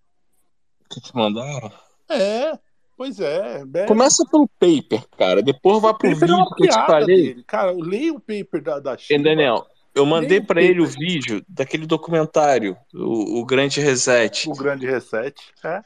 [0.88, 1.70] Que te mandaram?
[2.08, 2.58] É,
[2.96, 3.62] pois é.
[3.74, 5.42] é- Começa pelo paper, cara.
[5.42, 7.16] Depois vai pro é vídeo que eu te falei.
[7.34, 7.44] dele.
[7.44, 9.22] Cara, leia o paper da, da Shiba.
[9.22, 14.48] Daniel, eu mandei pra ele o vídeo daquele documentário, o, o Grande Reset.
[14.48, 15.34] O grande reset.
[15.64, 15.82] É.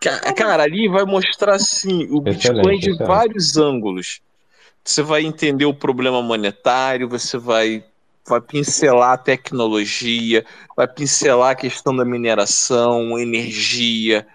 [0.00, 4.20] Ca- Cara, ali vai mostrar assim o Excelente, Bitcoin de vários ângulos.
[4.84, 7.84] Você vai entender o problema monetário, você vai,
[8.26, 10.44] vai pincelar a tecnologia,
[10.76, 14.26] vai pincelar a questão da mineração, energia.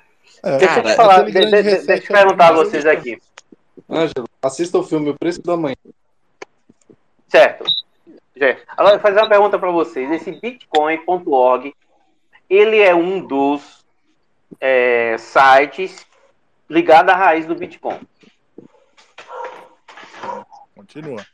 [0.44, 0.58] É.
[0.58, 3.18] Deixa eu Cara, te falar, de- de- de- deixa eu perguntar a vocês aqui.
[3.90, 5.76] Ângelo, assista o filme O Preço da Manhã.
[7.28, 7.66] Certo.
[8.38, 8.64] Certo.
[8.78, 10.10] Agora, fazer uma pergunta para vocês.
[10.12, 11.74] Esse Bitcoin.org,
[12.50, 13.84] ele é um dos
[14.62, 16.06] é, sites
[16.70, 18.00] ligado à raiz do Bitcoin.
[20.76, 21.26] Continua.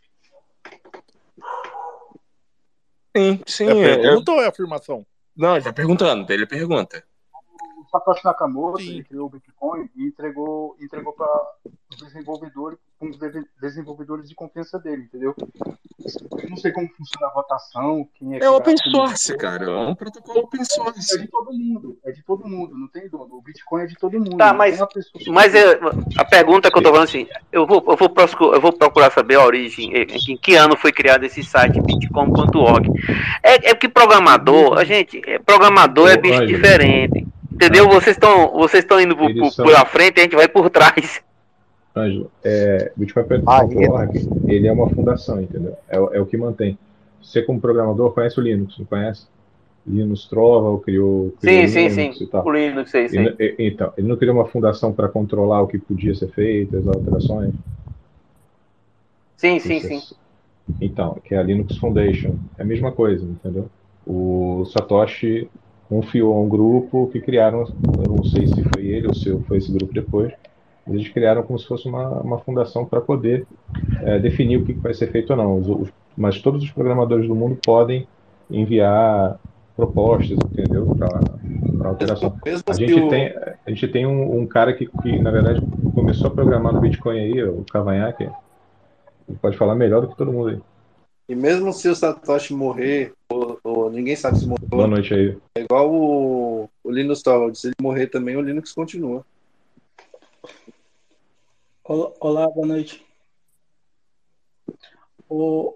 [3.17, 3.81] Sim, sim.
[3.81, 5.05] É pergunta ou é afirmação?
[5.35, 7.03] Não, ele tá perguntando, ele pergunta.
[7.91, 11.27] O Satoshi Nakamoto ele criou o Bitcoin e entregou, entregou para
[11.91, 15.35] os desenvolvedores, com os deve- desenvolvedores de confiança dele, entendeu?
[16.41, 19.65] Eu não sei como funciona a votação, quem é que É open source, cara.
[19.65, 21.19] É um protocolo open É source.
[21.19, 23.35] de todo mundo, é de todo mundo, não tem dono.
[23.35, 24.37] O Bitcoin é de todo mundo.
[24.37, 24.79] Tá, mas,
[25.27, 25.79] mas é,
[26.17, 29.11] a pergunta que eu tô falando assim, eu vou, eu vou, procu- eu vou procurar
[29.11, 32.89] saber a origem, em, em que ano foi criado esse site bitcoin.org.
[33.43, 37.27] É, é que programador, a gente, é, programador é bicho diferente.
[37.53, 37.87] Entendeu?
[37.89, 40.69] Vocês estão vocês estão indo por, Eles por, são- pela frente, a gente vai por
[40.69, 41.21] trás.
[41.95, 45.75] Ângelo, é, Bitcoin.org, ele é uma fundação, entendeu?
[45.89, 46.77] É, o- é o que mantém.
[47.21, 49.27] Você, como programador, conhece o Linux, não conhece?
[49.85, 52.23] Linus Torvald criou, criou Sim, sim, Linux sim.
[52.23, 52.45] e tal.
[52.45, 53.19] O Linux, sei, sei.
[53.19, 56.77] Ele- e- então, ele não criou uma fundação para controlar o que podia ser feito,
[56.77, 57.53] as alterações?
[59.37, 60.15] Sim, sim, Isso é- sim.
[60.79, 62.35] Então, que é a Linux Foundation.
[62.57, 63.69] É a mesma coisa, entendeu?
[64.05, 65.49] O Satoshi
[65.91, 69.59] confiou a um grupo que criaram, eu não sei se foi ele ou se foi
[69.59, 70.33] esse grupo depois,
[70.85, 73.47] mas eles criaram como se fosse uma, uma fundação para poder
[74.01, 75.59] eh, definir o que vai ser feito ou não.
[75.59, 78.09] Os- os- mas todos os programadores do mundo podem
[78.49, 79.39] enviar
[79.75, 80.93] propostas, entendeu?
[80.97, 82.35] Para alteração.
[82.45, 83.27] Mesmo A gente tem,
[83.65, 87.19] a gente tem um, um cara que, que, na verdade, começou a programar no Bitcoin
[87.19, 88.33] aí, o Cavanhaque.
[89.27, 90.63] Ele pode falar melhor do que todo mundo aí.
[91.27, 95.37] E mesmo se o Satoshi morrer, ou, ou ninguém sabe se morreu, Boa noite aí.
[95.55, 99.25] é igual o, o Linus Torvalds, se ele morrer também, o Linux continua.
[101.83, 103.05] Olá, boa noite.
[105.27, 105.75] O,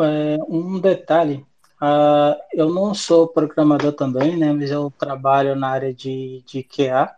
[0.00, 1.44] é, um detalhe,
[1.80, 7.14] ah, eu não sou programador também, né, mas eu trabalho na área de, de QA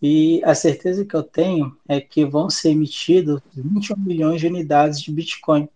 [0.00, 5.00] e a certeza que eu tenho é que vão ser emitidos 21 milhões de unidades
[5.00, 5.68] de Bitcoin,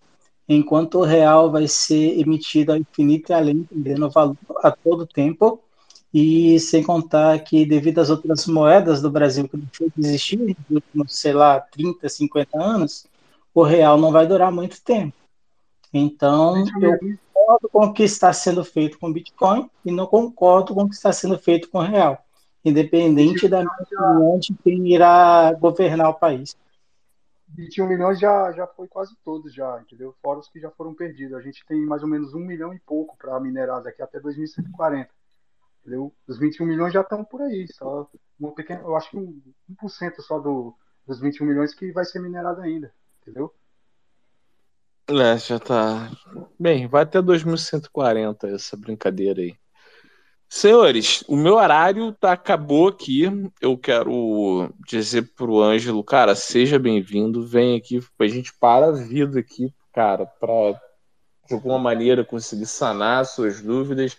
[0.49, 5.61] enquanto o real vai ser emitido ao infinito e além, perdendo valor a todo tempo,
[6.13, 10.57] e sem contar que devido às outras moedas do Brasil que deixou de existir nos
[10.71, 13.07] últimos, sei lá, 30, 50 anos,
[13.55, 15.15] o real não vai durar muito tempo.
[15.93, 20.75] Então, eu concordo com o que está sendo feito com o Bitcoin e não concordo
[20.75, 22.23] com o que está sendo feito com o real.
[22.65, 26.57] independente da minha opinião de quem irá governar o país.
[27.55, 30.15] 21 milhões já, já foi quase todos já, entendeu?
[30.23, 31.35] Fora os que já foram perdidos.
[31.35, 35.11] A gente tem mais ou menos um milhão e pouco para minerar daqui até 2140.
[35.81, 36.15] Entendeu?
[36.27, 37.67] Os 21 milhões já estão por aí.
[37.73, 38.09] Só
[38.39, 39.41] uma pequena, eu acho que um,
[39.83, 40.75] 1% só do,
[41.07, 42.93] dos 21 milhões que vai ser minerado ainda.
[43.21, 43.53] Entendeu?
[45.09, 46.11] É, já tá.
[46.59, 49.62] Bem, vai até 2140 essa brincadeira aí.
[50.55, 53.23] Senhores, o meu horário tá, acabou aqui.
[53.59, 57.43] Eu quero dizer pro Ângelo, cara, seja bem-vindo.
[57.43, 60.79] Vem aqui, a gente para a vida aqui, cara, para
[61.49, 64.19] de alguma maneira conseguir sanar suas dúvidas.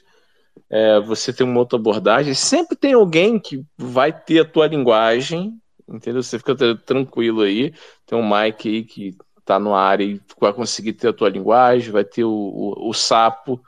[0.71, 2.33] É, você tem uma outra abordagem.
[2.33, 6.23] Sempre tem alguém que vai ter a tua linguagem, entendeu?
[6.23, 7.75] Você fica tranquilo aí.
[8.07, 11.91] Tem um Mike aí que tá no área e vai conseguir ter a tua linguagem.
[11.91, 13.61] Vai ter o, o, o Sapo.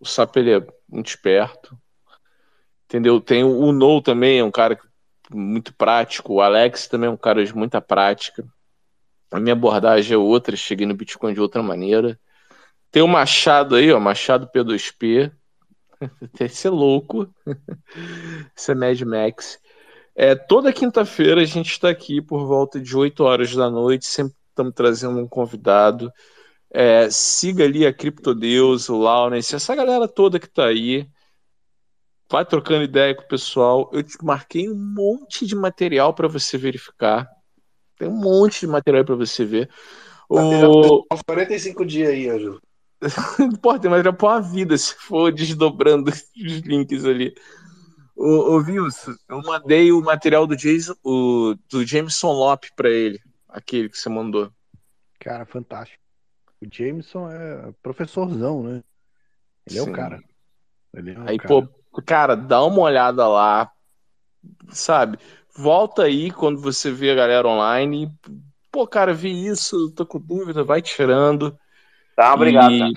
[0.00, 1.76] O Sapo ele é muito esperto
[2.86, 3.20] Entendeu?
[3.20, 4.78] Tem o, o No também, é um cara
[5.30, 6.34] muito prático.
[6.34, 8.44] O Alex também é um cara de muita prática.
[9.30, 12.18] A minha abordagem é outra, cheguei no Bitcoin de outra maneira.
[12.90, 15.32] Tem o Machado aí, ó, Machado P2P.
[16.40, 17.28] Esse é louco.
[18.56, 19.58] Esse é Mad Max.
[20.14, 24.34] É, toda quinta-feira a gente está aqui por volta de 8 horas da noite, sempre
[24.48, 26.10] estamos trazendo um convidado.
[26.70, 31.06] É, siga ali a Criptodeus, o Laurence, essa galera toda que está aí
[32.30, 33.90] vai trocando ideia com o pessoal.
[33.92, 37.28] Eu te marquei um monte de material para você verificar.
[37.98, 39.70] Tem um monte de material para você ver.
[40.28, 41.04] O...
[41.24, 42.60] 45 dias aí, Ângelo.
[43.62, 47.34] Pô, tem material para uma vida se for desdobrando os links ali.
[48.16, 53.20] Ô, ô Wilson, eu mandei o material do, Jason, o, do Jameson Lop para ele,
[53.48, 54.50] aquele que você mandou.
[55.20, 56.02] Cara, fantástico.
[56.60, 58.82] O Jameson é professorzão, né?
[59.66, 59.86] Ele Sim.
[59.86, 60.22] é o cara.
[60.94, 61.48] Ele é o Aí, cara.
[61.48, 61.68] pô,
[62.04, 63.70] Cara, dá uma olhada lá,
[64.70, 65.18] sabe?
[65.56, 68.12] Volta aí quando você vê a galera online.
[68.70, 71.58] Pô, cara, vi isso, tô com dúvida, vai tirando.
[72.14, 72.72] Tá, obrigado.
[72.72, 72.92] E,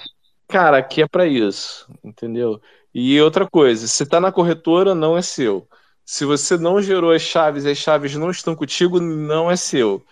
[0.48, 2.62] cara, aqui é para isso, entendeu?
[2.94, 5.68] E outra coisa, se tá na corretora, não é seu.
[6.04, 10.04] Se você não gerou as chaves e as chaves não estão contigo, não é seu.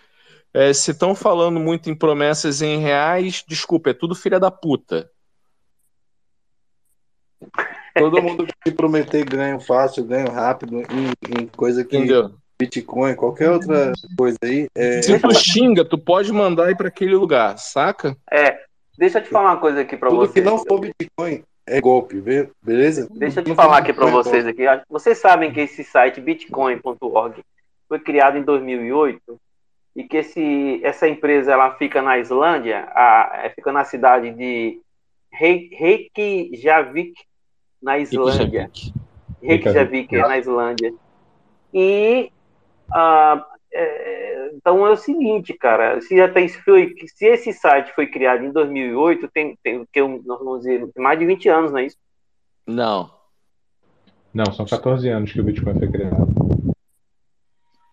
[0.54, 5.10] É, se estão falando muito em promessas em reais, desculpa, é tudo filha da puta.
[7.98, 11.96] Todo mundo que prometer ganho fácil, ganho rápido em, em coisa que.
[11.96, 12.32] Entendeu?
[12.60, 14.68] Bitcoin, qualquer outra coisa aí.
[14.74, 15.00] É...
[15.00, 18.16] Se tu xinga, tu pode mandar ir para aquele lugar, saca?
[18.30, 18.58] É.
[18.98, 20.32] Deixa eu te falar uma coisa aqui para vocês.
[20.32, 22.20] Tudo que não for Bitcoin é golpe,
[22.60, 23.06] beleza?
[23.12, 24.64] Deixa eu te falar aqui para vocês aqui.
[24.88, 27.40] Vocês sabem que esse site bitcoin.org
[27.88, 29.20] foi criado em 2008
[29.94, 34.80] e que esse, essa empresa ela fica na Islândia, a, é, fica na cidade de
[35.32, 37.14] Reykjavik,
[37.82, 38.70] na Islândia.
[39.42, 40.92] Reykjavik, é na Islândia.
[41.72, 42.30] E
[42.92, 48.44] ah, é, então é o seguinte, cara, se até foi, se esse site foi criado
[48.44, 51.96] em 2008, tem, tem que nós vamos dizer mais de 20 anos, não é isso?
[52.66, 53.10] Não.
[54.32, 56.28] Não, são 14 anos que o Bitcoin foi criado.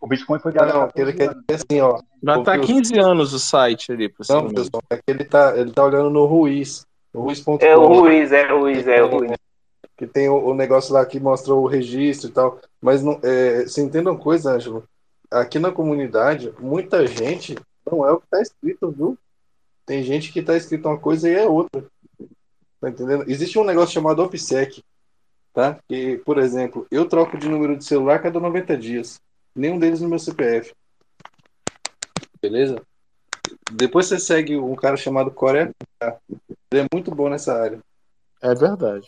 [0.02, 0.74] O Bitcoin foi criado.
[0.74, 2.00] Não, ele quer dizer assim, ó.
[2.24, 4.14] Já tá 15 anos o site ali.
[4.30, 6.86] Não, pessoal, é que ele tá, ele tá olhando no Ruiz.
[7.14, 7.58] Ruiz.com.
[7.62, 9.32] É o Ruiz, é o Ruiz, é o Ruiz
[9.98, 12.59] que tem o, o, negócio lá que mostra o registro e tal.
[12.82, 14.88] Mas não, é, você entenda uma coisa, Ângelo?
[15.32, 17.56] Aqui na comunidade, muita gente
[17.90, 19.17] não é o que está escrito, viu?
[19.85, 21.85] Tem gente que está escrito uma coisa e é outra.
[22.82, 23.25] Tá entendendo?
[23.27, 24.83] Existe um negócio chamado OPSEC,
[25.53, 25.80] tá?
[25.88, 29.19] Que, por exemplo, eu troco de número de celular cada 90 dias.
[29.56, 30.74] Nenhum deles no meu CPF.
[32.41, 32.82] Beleza?
[33.72, 35.72] Depois você segue um cara chamado Coreia.
[36.72, 37.80] Ele é muito bom nessa área.
[38.41, 39.07] É verdade.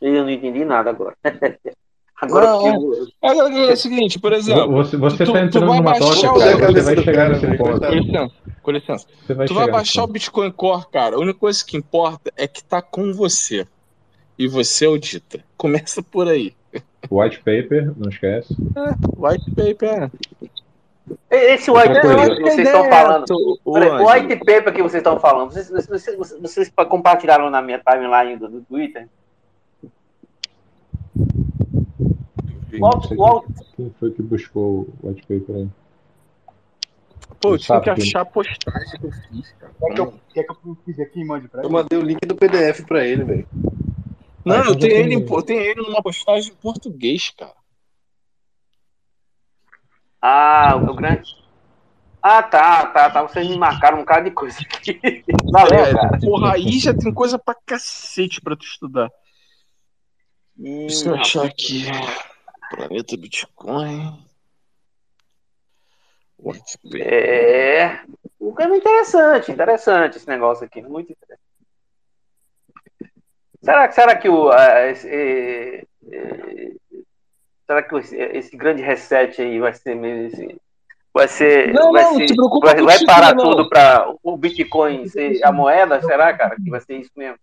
[0.00, 1.16] Eu não entendi nada agora.
[2.20, 2.92] agora não,
[3.22, 4.72] é, é, é, o seguinte, por exemplo.
[4.72, 7.80] Você, você tu, tá entrando numa toca, cara, você vai chegar nesse ponto.
[7.80, 9.06] Com licença, com licença.
[9.28, 11.16] Vai tu vai baixar o Bitcoin Core, cara.
[11.16, 13.66] A única coisa que importa é que tá com você.
[14.38, 15.42] E você é o dita.
[15.56, 16.54] Começa por aí.
[17.10, 18.54] White paper, não esquece.
[18.76, 20.10] É, white paper.
[21.30, 23.24] Esse white paper que vocês estão falando.
[23.64, 23.78] O,
[24.10, 28.48] white paper que vocês estão falando, vocês, vocês, vocês, vocês compartilharam na minha timeline do,
[28.48, 29.08] do Twitter?
[32.70, 35.68] Quem foi que buscou o white paper aí?
[37.40, 39.72] Pô, eu tinha que achar a postagem que eu fiz, cara.
[39.78, 41.68] Quer que eu, quer que eu fiz aqui e mande pra ele?
[41.68, 43.48] Eu mandei o link do PDF pra ele, velho.
[44.44, 47.54] Não, eu tenho, ele, eu tenho ele numa postagem em português, cara.
[50.22, 51.36] Ah, o grande.
[52.22, 53.22] Ah, tá, tá, tá.
[53.22, 55.00] Vocês me marcaram um bocado de coisa aqui.
[55.52, 56.18] Valeu, é, cara.
[56.18, 59.10] Porra, aí já tem coisa pra cacete pra tu estudar.
[60.56, 61.84] Deixa eu achar aqui.
[62.70, 64.24] Planeta Bitcoin.
[66.94, 68.00] É.
[68.38, 71.40] O que é interessante, interessante esse negócio aqui, muito interessante.
[73.62, 74.52] Será, será que o.
[74.52, 75.88] esse,
[77.66, 80.60] será que esse, esse, grande reset aí vai ser mesmo esse,
[81.16, 81.72] Vai ser.
[81.72, 82.26] Não, vai, não, ser,
[82.62, 83.42] vai, vai parar não.
[83.42, 85.98] tudo para o Bitcoin ser a moeda?
[86.02, 86.56] Será, cara?
[86.56, 87.38] Que vai ser isso mesmo?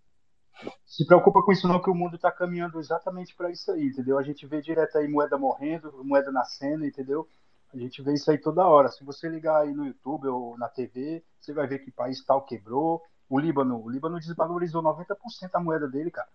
[0.85, 4.17] Se preocupa com isso não, que o mundo está caminhando exatamente para isso aí, entendeu?
[4.17, 7.27] A gente vê direto aí moeda morrendo, moeda nascendo, entendeu?
[7.73, 8.89] A gente vê isso aí toda hora.
[8.89, 12.45] Se você ligar aí no YouTube ou na TV, você vai ver que país tal
[12.45, 13.01] quebrou.
[13.27, 15.15] O Líbano, o Líbano desvalorizou 90%
[15.53, 16.27] a moeda dele, cara.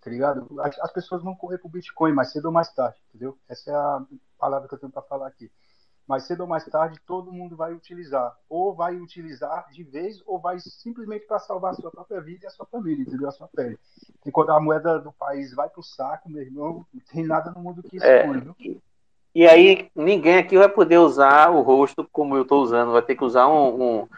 [0.00, 0.60] Tá ligado?
[0.60, 3.36] As, as pessoas vão correr pro Bitcoin mais cedo ou mais tarde, entendeu?
[3.48, 4.02] Essa é a
[4.38, 5.50] palavra que eu tenho para falar aqui.
[6.06, 8.36] Mais cedo ou mais tarde, todo mundo vai utilizar.
[8.48, 12.46] Ou vai utilizar de vez, ou vai simplesmente para salvar a sua própria vida e
[12.46, 13.28] a sua família, entendeu?
[13.28, 13.78] A sua pele.
[14.24, 17.60] E quando a moeda do país vai pro saco, meu irmão, não tem nada no
[17.62, 18.20] mundo que É.
[18.20, 18.82] esconde, viu?
[19.34, 22.92] E aí, ninguém aqui vai poder usar o rosto como eu estou usando.
[22.92, 24.08] Vai ter que usar um, um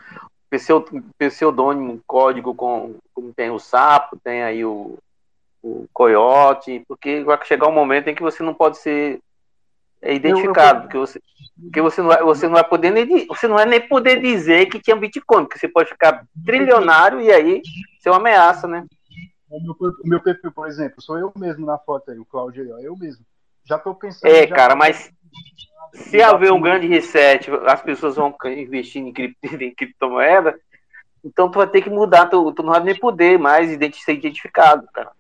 [0.51, 0.85] pseu-
[1.17, 4.99] pseudônimo, um código com, como tem o sapo, tem aí o,
[5.63, 9.21] o coiote, porque vai chegar um momento em que você não pode ser
[10.03, 11.21] é, identificado, porque você,
[11.61, 14.67] porque você não vai, você não vai poder nem você não vai nem poder dizer
[14.67, 17.63] que tinha Bitcoin, porque você pode ficar trilionário e aí
[18.01, 18.85] ser uma ameaça, né?
[19.49, 22.75] O meu, o meu perfil, por exemplo, sou eu mesmo na foto aí, o Claudio
[22.77, 23.25] aí, eu mesmo.
[23.65, 24.31] Já tô pensando.
[24.31, 25.11] É, já- cara, mas
[25.93, 30.59] se haver um grande reset, as pessoas vão investir em, cripto, em criptomoeda,
[31.25, 34.87] então tu vai ter que mudar, tu, tu não vai nem poder mais ser identificado,
[34.93, 35.11] cara.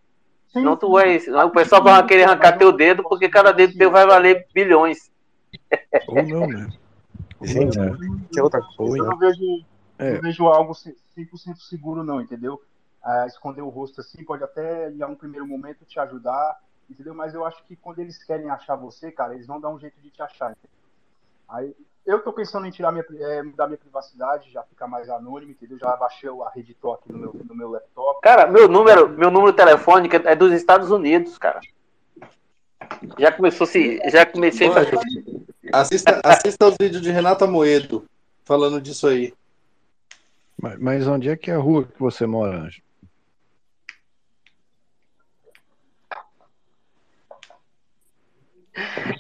[0.60, 1.18] Senão tu vai.
[1.20, 5.10] senão o pessoal vai querer arrancar teu dedo, porque cada dedo teu vai valer bilhões.
[6.08, 6.68] Ou não, né?
[7.42, 7.78] Gente,
[8.32, 9.04] que outra Eu coisa.
[9.04, 9.42] não vejo,
[9.98, 10.14] É.
[10.14, 12.62] não vejo algo 100% seguro, não, entendeu?
[13.02, 16.58] Ah, esconder o rosto assim pode até, em um primeiro momento, te ajudar,
[16.90, 17.14] entendeu?
[17.14, 20.00] Mas eu acho que quando eles querem achar você, cara, eles vão dar um jeito
[20.00, 20.52] de te achar.
[20.52, 20.70] entendeu?
[21.48, 21.76] Aí,
[22.06, 25.78] eu tô pensando em tirar minha, eh, mudar minha privacidade, já ficar mais anônimo, entendeu?
[25.78, 28.20] Já baixei a rede Talk no meu, no meu laptop.
[28.22, 31.60] Cara, meu número, meu número telefônico é dos Estados Unidos, cara.
[33.18, 34.00] Já começou se.
[34.08, 34.68] Já comecei.
[34.68, 34.86] Olha,
[35.72, 38.04] Assista, assista os vídeos de Renata Moedo
[38.44, 39.34] falando disso aí.
[40.60, 42.80] Mas, mas onde é que é a rua que você mora, Anjo?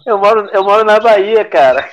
[0.04, 1.88] Eu moro, eu moro na Bahia, cara.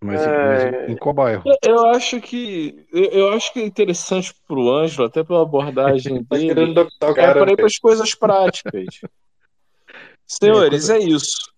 [0.00, 0.70] Mas, É.
[0.82, 1.42] mas em qual bairro?
[1.46, 6.22] Eu, eu acho que eu, eu acho que é interessante pro Ângelo, até pela abordagem
[6.28, 7.56] Tá dele, é cara, para ir velho.
[7.56, 8.84] para as coisas práticas.
[10.26, 11.50] Senhores, é isso.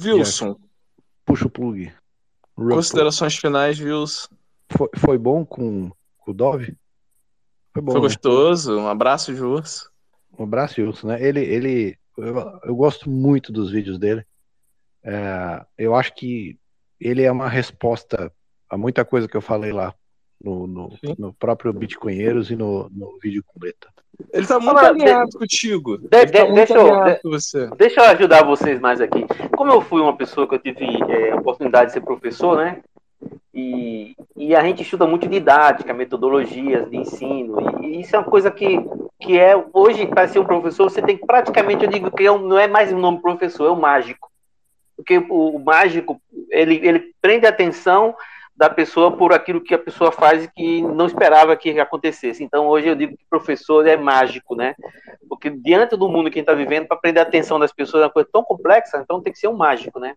[0.00, 0.56] Wilson,
[1.24, 1.92] Puxa o plug.
[2.54, 4.28] Considerações finais, Wilson.
[4.70, 6.76] Foi, foi bom com, com o Dove?
[7.72, 7.92] Foi bom.
[7.92, 8.06] Foi né?
[8.06, 8.78] gostoso.
[8.78, 9.90] Um abraço de urso.
[10.38, 11.22] Um abraço, Wilson, né?
[11.22, 14.24] Ele, ele, eu, eu gosto muito dos vídeos dele.
[15.04, 16.58] É, eu acho que
[17.00, 18.32] ele é uma resposta
[18.68, 19.94] a muita coisa que eu falei lá
[20.42, 23.88] no, no, no próprio Bitcoinheiros e no, no vídeo com Beta.
[24.32, 25.96] Ele tá muito de- alinhado contigo.
[25.98, 27.70] De- Ele de- tá muito deixa, eu, alinhado de- com você.
[27.76, 29.24] deixa eu ajudar vocês mais aqui.
[29.56, 32.82] Como eu fui uma pessoa que eu tive é, a oportunidade de ser professor, né?
[33.52, 37.82] E, e a gente estuda muito didática, metodologias de ensino.
[37.82, 38.78] E, isso é uma coisa que,
[39.20, 42.38] que é, hoje, para ser um professor, você tem que praticamente, eu digo que é
[42.38, 44.30] não é mais um nome professor, é o mágico.
[44.96, 46.20] Porque o, o mágico,
[46.50, 48.14] ele, ele prende a atenção
[48.60, 52.44] da pessoa por aquilo que a pessoa faz e que não esperava que acontecesse.
[52.44, 54.74] Então, hoje eu digo que professor é mágico, né?
[55.30, 58.02] Porque diante do mundo que a gente está vivendo, para prender a atenção das pessoas
[58.02, 60.14] é uma coisa tão complexa, então tem que ser um mágico, né?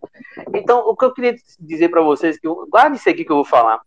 [0.53, 3.37] Então, o que eu queria dizer para vocês, que eu- guarde isso aqui que eu
[3.37, 3.79] vou falar.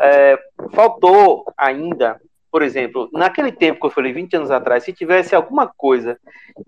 [0.00, 0.36] É,
[0.72, 5.68] faltou ainda, por exemplo, naquele tempo que eu falei, 20 anos atrás, se tivesse alguma
[5.68, 6.18] coisa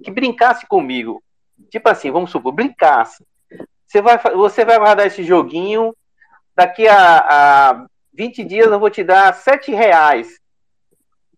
[0.05, 1.21] que brincasse comigo,
[1.73, 3.27] tipo assim, vamos supor, brincasse.
[3.85, 5.93] Você vai, você vai guardar esse joguinho,
[6.57, 10.41] daqui a, a 20 dias eu vou te dar 7 reais.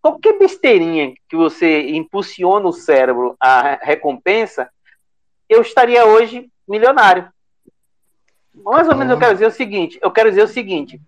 [0.01, 4.71] Qualquer besteirinha que você impulsiona o cérebro a recompensa,
[5.49, 7.29] eu estaria hoje milionário.
[8.55, 11.01] Mais ou menos eu quero dizer o seguinte, eu quero dizer o seguinte,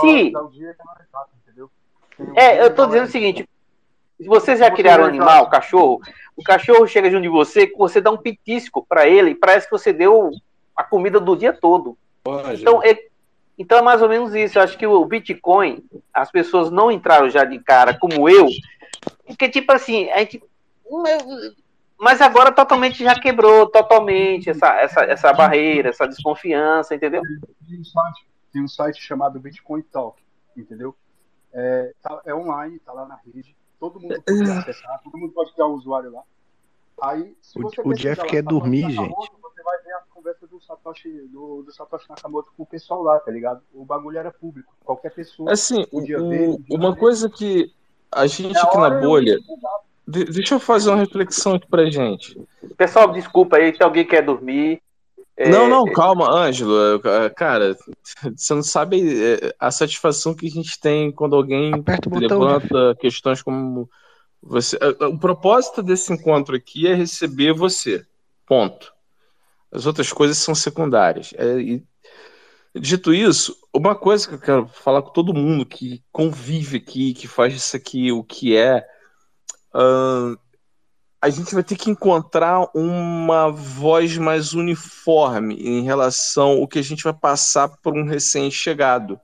[0.00, 0.32] se
[2.36, 3.48] é é, eu tô dizendo o seguinte:
[4.20, 6.00] se vocês já criaram um animal, cachorro,
[6.36, 9.72] o cachorro chega junto de você, você dá um pitisco para ele, e parece que
[9.72, 10.30] você deu
[10.76, 11.96] a comida do dia todo.
[12.54, 12.96] Então é,
[13.58, 14.58] então é mais ou menos isso.
[14.58, 18.48] Eu acho que o Bitcoin, as pessoas não entraram já de cara, como eu,
[19.26, 20.42] porque, tipo assim, a gente.
[21.98, 27.22] Mas agora totalmente já quebrou totalmente essa, essa, essa barreira, essa desconfiança, entendeu?
[27.68, 30.20] Tem um site, tem um site chamado Bitcoin Talk,
[30.56, 30.96] entendeu?
[31.52, 35.52] É, tá- é online, tá lá na rede, todo mundo pode acessar, todo mundo pode
[35.52, 36.22] criar o usuário lá.
[37.00, 40.01] Aí, se O- você o Jeff lá quer Satoshi dormir, Nakamoto, Você vai ver a
[40.22, 43.60] conversa do Satoshi, do, do Satoshi Nakamoto com o pessoal lá, tá ligado?
[43.74, 44.72] O bagulho era público.
[44.84, 46.48] Qualquer pessoa Assim, podia o- ver.
[46.50, 47.72] o- uma coisa que
[48.10, 49.38] a gente aqui na eu- bolha.
[50.06, 52.40] de- deixa eu fazer uma reflexão aqui pra gente.
[52.76, 54.80] Pessoal, desculpa aí se alguém quer dormir.
[55.36, 57.00] É, Não, não, calma, Ângelo.
[57.34, 57.74] Cara,
[58.36, 61.72] você não sabe é, a satisfação que a gente tem quando alguém
[62.06, 63.88] botão, levanta questões como
[64.42, 64.76] você.
[64.80, 68.04] é, O propósito desse encontro aqui é receber você.
[68.46, 68.92] Ponto.
[69.72, 71.32] As outras coisas são secundárias.
[71.36, 71.82] É, e,
[72.74, 77.26] dito isso, uma coisa que eu quero falar com todo mundo que convive aqui, que
[77.26, 78.86] faz isso aqui, o que é.
[79.74, 80.36] ahn,
[81.22, 86.82] a gente vai ter que encontrar uma voz mais uniforme em relação ao que a
[86.82, 89.20] gente vai passar por um recém-chegado.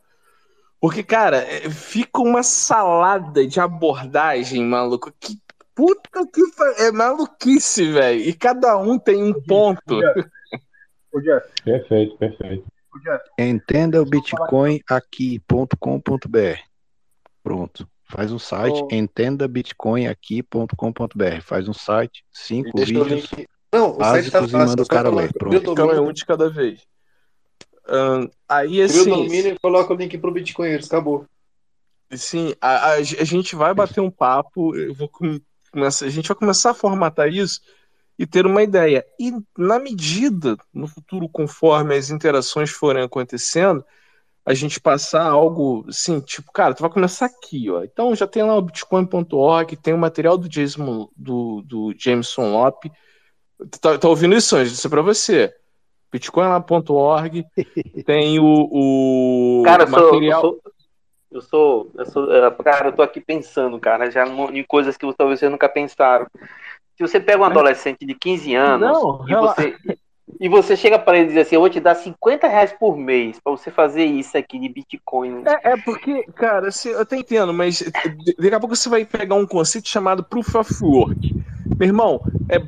[0.81, 5.13] Porque, cara, é, fica uma salada de abordagem, maluco.
[5.19, 5.37] Que
[5.79, 6.43] puta que
[6.83, 8.21] é maluquice, velho.
[8.21, 9.81] E cada um tem um ponto.
[11.23, 12.65] Jeff, Perfeito, perfeito.
[13.05, 16.59] Jeff, Entenda o Bitcoin aqui.com.br.
[17.43, 17.89] Pronto.
[18.11, 18.89] Faz um site, Ô.
[18.91, 21.41] entendabitcoinaqui.com.br.
[21.43, 23.47] Faz um site, cinco o vídeos link.
[23.73, 24.59] Não, o site tá fácil.
[24.59, 25.33] manda o cara ler.
[25.33, 25.71] cria o Pronto.
[25.71, 26.81] Aí, domínio, um de cada vez.
[27.87, 30.87] Ahn, aí, cria o assim, domínio e coloca o link pro Bitcoinheiros.
[30.87, 31.27] Acabou.
[32.13, 35.39] Sim, a, a- a gente vai bater um papo, eu vou com-
[35.71, 37.61] começar, a gente vai começar a formatar isso
[38.19, 39.05] e ter uma ideia.
[39.19, 43.85] E na medida, no futuro, conforme as interações forem acontecendo,
[44.45, 47.85] a gente passar algo assim, tipo, cara, tu vai começar aqui, ó.
[47.85, 52.91] Então já tem lá o bitcoin.org, tem o material do Jason, do, do Jameson Lope.
[53.71, 54.73] Tu Tá, tá ouvindo isso, Anjo?
[54.73, 55.55] Isso é pra você.
[56.11, 57.45] Bitcoin.org,
[58.07, 60.43] tem o, o Cara, sou, material.
[60.43, 60.63] eu sou,
[61.31, 65.13] eu sou, eu sou, é, cara, eu tô aqui pensando, cara, já em coisas que
[65.15, 66.27] talvez vocês nunca pensaram.
[66.97, 69.77] Se você pega um adolescente de 15 anos Não, e você
[70.41, 72.97] e você chega para ele e diz assim, eu vou te dar 50 reais por
[72.97, 75.43] mês para você fazer isso aqui de Bitcoin.
[75.47, 77.83] É, é porque, cara, eu até entendo, mas
[78.39, 81.35] daqui a pouco você vai pegar um conceito chamado Proof of Work.
[81.79, 82.59] Meu irmão, é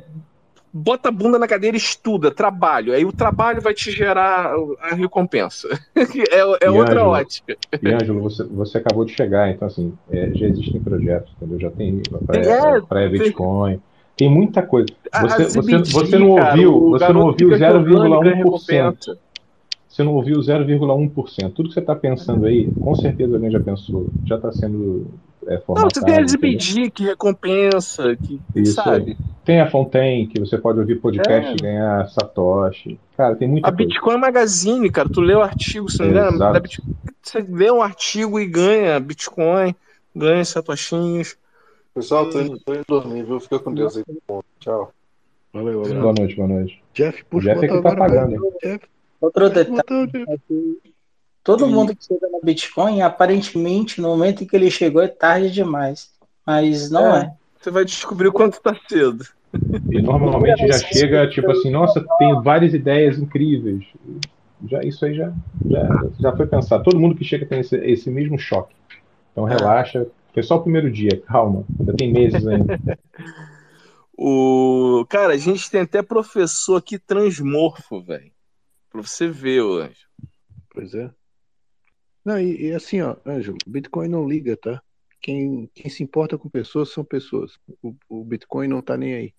[0.73, 2.93] bota a bunda na cadeira e estuda, trabalho.
[2.93, 5.67] Aí o trabalho vai te gerar a recompensa.
[5.95, 7.57] é é outra Ângelo, ótica.
[7.81, 11.59] E, Ângelo, você, você acabou de chegar, então, assim, é, já existem projetos, entendeu?
[11.59, 12.01] Já tem
[12.33, 13.79] É, pré-Bitcoin,
[14.15, 14.87] tem muita coisa.
[15.21, 18.35] Você, você, você não ouviu, você não ouviu fica jogando e ganha 0,1%.
[18.35, 19.17] recompensa.
[19.89, 21.51] Você não ouviu 0,1%.
[21.53, 25.05] Tudo que você está pensando aí, com certeza alguém já pensou, já está sendo
[25.47, 25.93] é, Não, formatado.
[25.93, 26.27] você tem a?
[26.27, 29.11] ZBD que recompensa, que Isso sabe.
[29.11, 29.17] aí.
[29.43, 31.53] Tem a Fontaine, que você pode ouvir podcast É.
[31.53, 32.99] e ganhar Satoshi.
[33.17, 33.87] Cara, tem muita A coisa.
[33.87, 36.81] Bitcoin Magazine, cara, tu lê o artigo, se não Bit-
[37.23, 39.73] você lê um artigo e ganha Bitcoin,
[40.15, 41.35] ganha satoshinhos.
[41.93, 43.39] Pessoal, tô indo, tô indo dormir, viu?
[43.39, 44.03] Fica com Deus aí.
[44.59, 44.91] Tchau.
[45.53, 46.81] Valeu, Boa noite, boa noite.
[46.93, 48.53] Jeff, O puxa Jeff é que tá pagando.
[48.63, 48.79] Jeff,
[49.19, 50.25] Outro detalhe
[51.41, 55.07] é todo mundo que chega no Bitcoin, aparentemente, no momento em que ele chegou, é
[55.07, 56.11] tarde demais.
[56.45, 57.33] Mas não é.
[57.59, 59.25] Você vai descobrir o quanto tá cedo.
[59.91, 63.83] E normalmente já chega, tipo assim, nossa, tenho várias ideias incríveis.
[64.67, 65.33] Já, isso aí já,
[65.65, 66.83] já, já foi pensado.
[66.83, 68.75] Todo mundo que chega tem esse, esse mesmo choque.
[69.31, 70.07] Então relaxa.
[70.33, 71.65] Foi só o primeiro dia, calma.
[71.79, 72.79] Ainda tem meses ainda.
[74.23, 75.03] O...
[75.09, 78.31] Cara, a gente tem até professor aqui transmorfo, velho.
[78.91, 80.05] Pra você ver, ô Anjo.
[80.69, 81.09] Pois é.
[82.23, 84.81] Não, e, e assim, ó, Ângelo, Bitcoin não liga, tá?
[85.21, 87.57] Quem, quem se importa com pessoas são pessoas.
[87.81, 89.33] O, o Bitcoin não tá nem aí.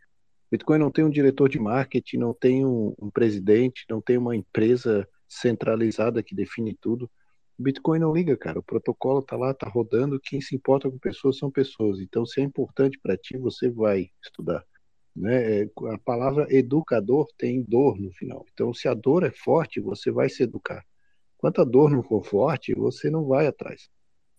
[0.51, 4.37] Bitcoin não tem um diretor de marketing, não tem um, um presidente, não tem uma
[4.37, 7.11] empresa centralizada que define tudo.
[7.59, 8.59] Bitcoin não liga, cara.
[8.59, 10.21] O protocolo tá lá, tá rodando.
[10.21, 12.01] Quem se importa com pessoas são pessoas.
[12.01, 14.65] Então, se é importante para ti, você vai estudar.
[15.15, 15.63] Né?
[15.63, 18.45] É, A palavra educador tem dor no final.
[18.53, 20.85] Então, se a dor é forte, você vai se educar.
[21.43, 23.91] Enquanto a dor não for forte, você não vai atrás.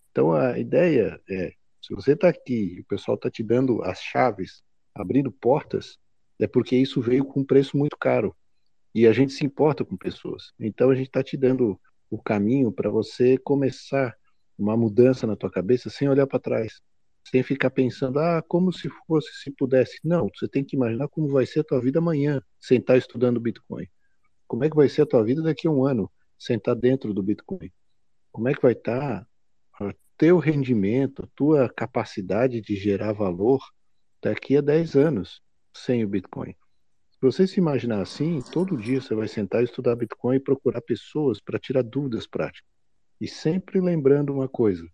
[0.09, 1.51] Então a ideia é,
[1.81, 4.63] se você está aqui o pessoal está te dando as chaves,
[4.95, 5.97] abrindo portas,
[6.39, 8.33] é porque isso veio com um preço muito caro.
[8.95, 10.53] E a gente se importa com pessoas.
[10.57, 11.77] Então a gente está te dando
[12.09, 14.15] o caminho para você começar
[14.57, 16.81] uma mudança na tua cabeça sem olhar para trás.
[17.29, 19.99] Sem ficar pensando, ah, como se fosse, se pudesse.
[20.05, 23.41] Não, você tem que imaginar como vai ser a tua vida amanhã, sem estar estudando
[23.41, 23.87] Bitcoin.
[24.47, 26.09] Como é que vai ser a tua vida daqui a um ano,
[26.43, 27.71] sem estar dentro do Bitcoin?
[28.31, 29.25] Como é que vai estar
[29.79, 33.61] o teu rendimento, a tua capacidade de gerar valor
[34.21, 35.41] daqui a 10 anos
[35.73, 36.53] sem o Bitcoin?
[37.13, 40.81] Se você se imaginar assim, todo dia você vai sentar e estudar Bitcoin e procurar
[40.81, 42.69] pessoas para tirar dúvidas práticas.
[43.21, 44.85] E sempre lembrando uma coisa: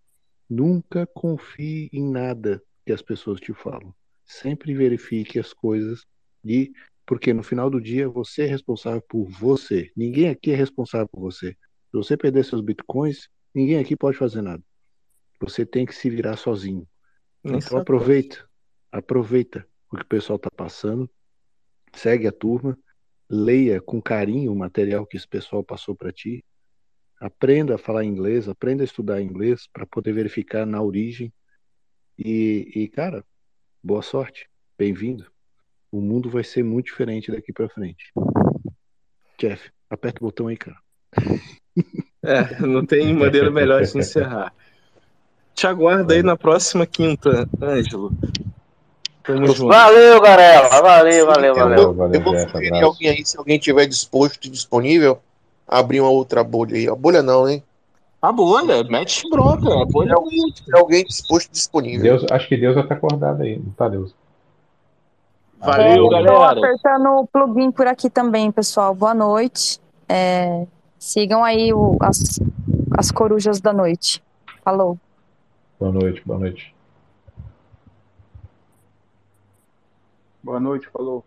[0.48, 3.96] nunca confie em nada que as pessoas te falam.
[4.24, 6.06] Sempre verifique as coisas
[6.46, 6.72] E
[7.10, 9.92] porque no final do dia você é responsável por você.
[9.98, 11.54] Ninguém aqui é responsável por você.
[11.54, 14.64] Se você perder seus bitcoins, ninguém aqui pode fazer nada.
[15.40, 16.88] Você tem que se virar sozinho.
[17.44, 18.48] Então aproveita,
[18.92, 21.10] aproveita o que o pessoal está passando,
[21.96, 22.78] segue a turma,
[23.28, 26.46] leia com carinho o material que esse pessoal passou para ti,
[27.20, 31.34] aprenda a falar inglês, aprenda a estudar inglês para poder verificar na origem
[32.16, 33.26] e, e cara,
[33.82, 34.48] boa sorte,
[34.78, 35.26] bem-vindo.
[35.92, 38.12] O mundo vai ser muito diferente daqui para frente.
[39.38, 40.78] Jeff, aperta o botão aí, cara.
[42.24, 44.54] É, não tem maneira melhor de encerrar.
[45.56, 48.12] Te aguardo aí na próxima quinta, Ângelo.
[49.24, 49.68] Tamo junto.
[49.68, 50.22] Valeu.
[50.22, 52.14] Valeu, valeu, valeu.
[52.14, 55.20] Eu vou sugerir alguém aí, se alguém tiver disposto e disponível,
[55.68, 56.88] abrir uma outra bolha aí.
[56.88, 57.64] A bolha não, hein?
[58.22, 59.70] A bolha, mete bronca.
[59.82, 62.04] A bolha é alguém disposto e disponível.
[62.04, 64.14] Deus, acho que Deus já tá acordado aí, não tá, Deus?
[65.60, 66.60] Valeu, É, Estou galera.
[66.60, 68.96] apertando o plugin por aqui também, pessoal.
[68.96, 69.80] Boa noite.
[70.08, 70.66] É,
[70.98, 72.40] sigam aí o- as,
[72.98, 74.24] as corujas da noite.
[74.64, 74.98] Falou.
[75.80, 76.74] Boa noite, boa noite.
[80.42, 81.24] Boa noite, falou.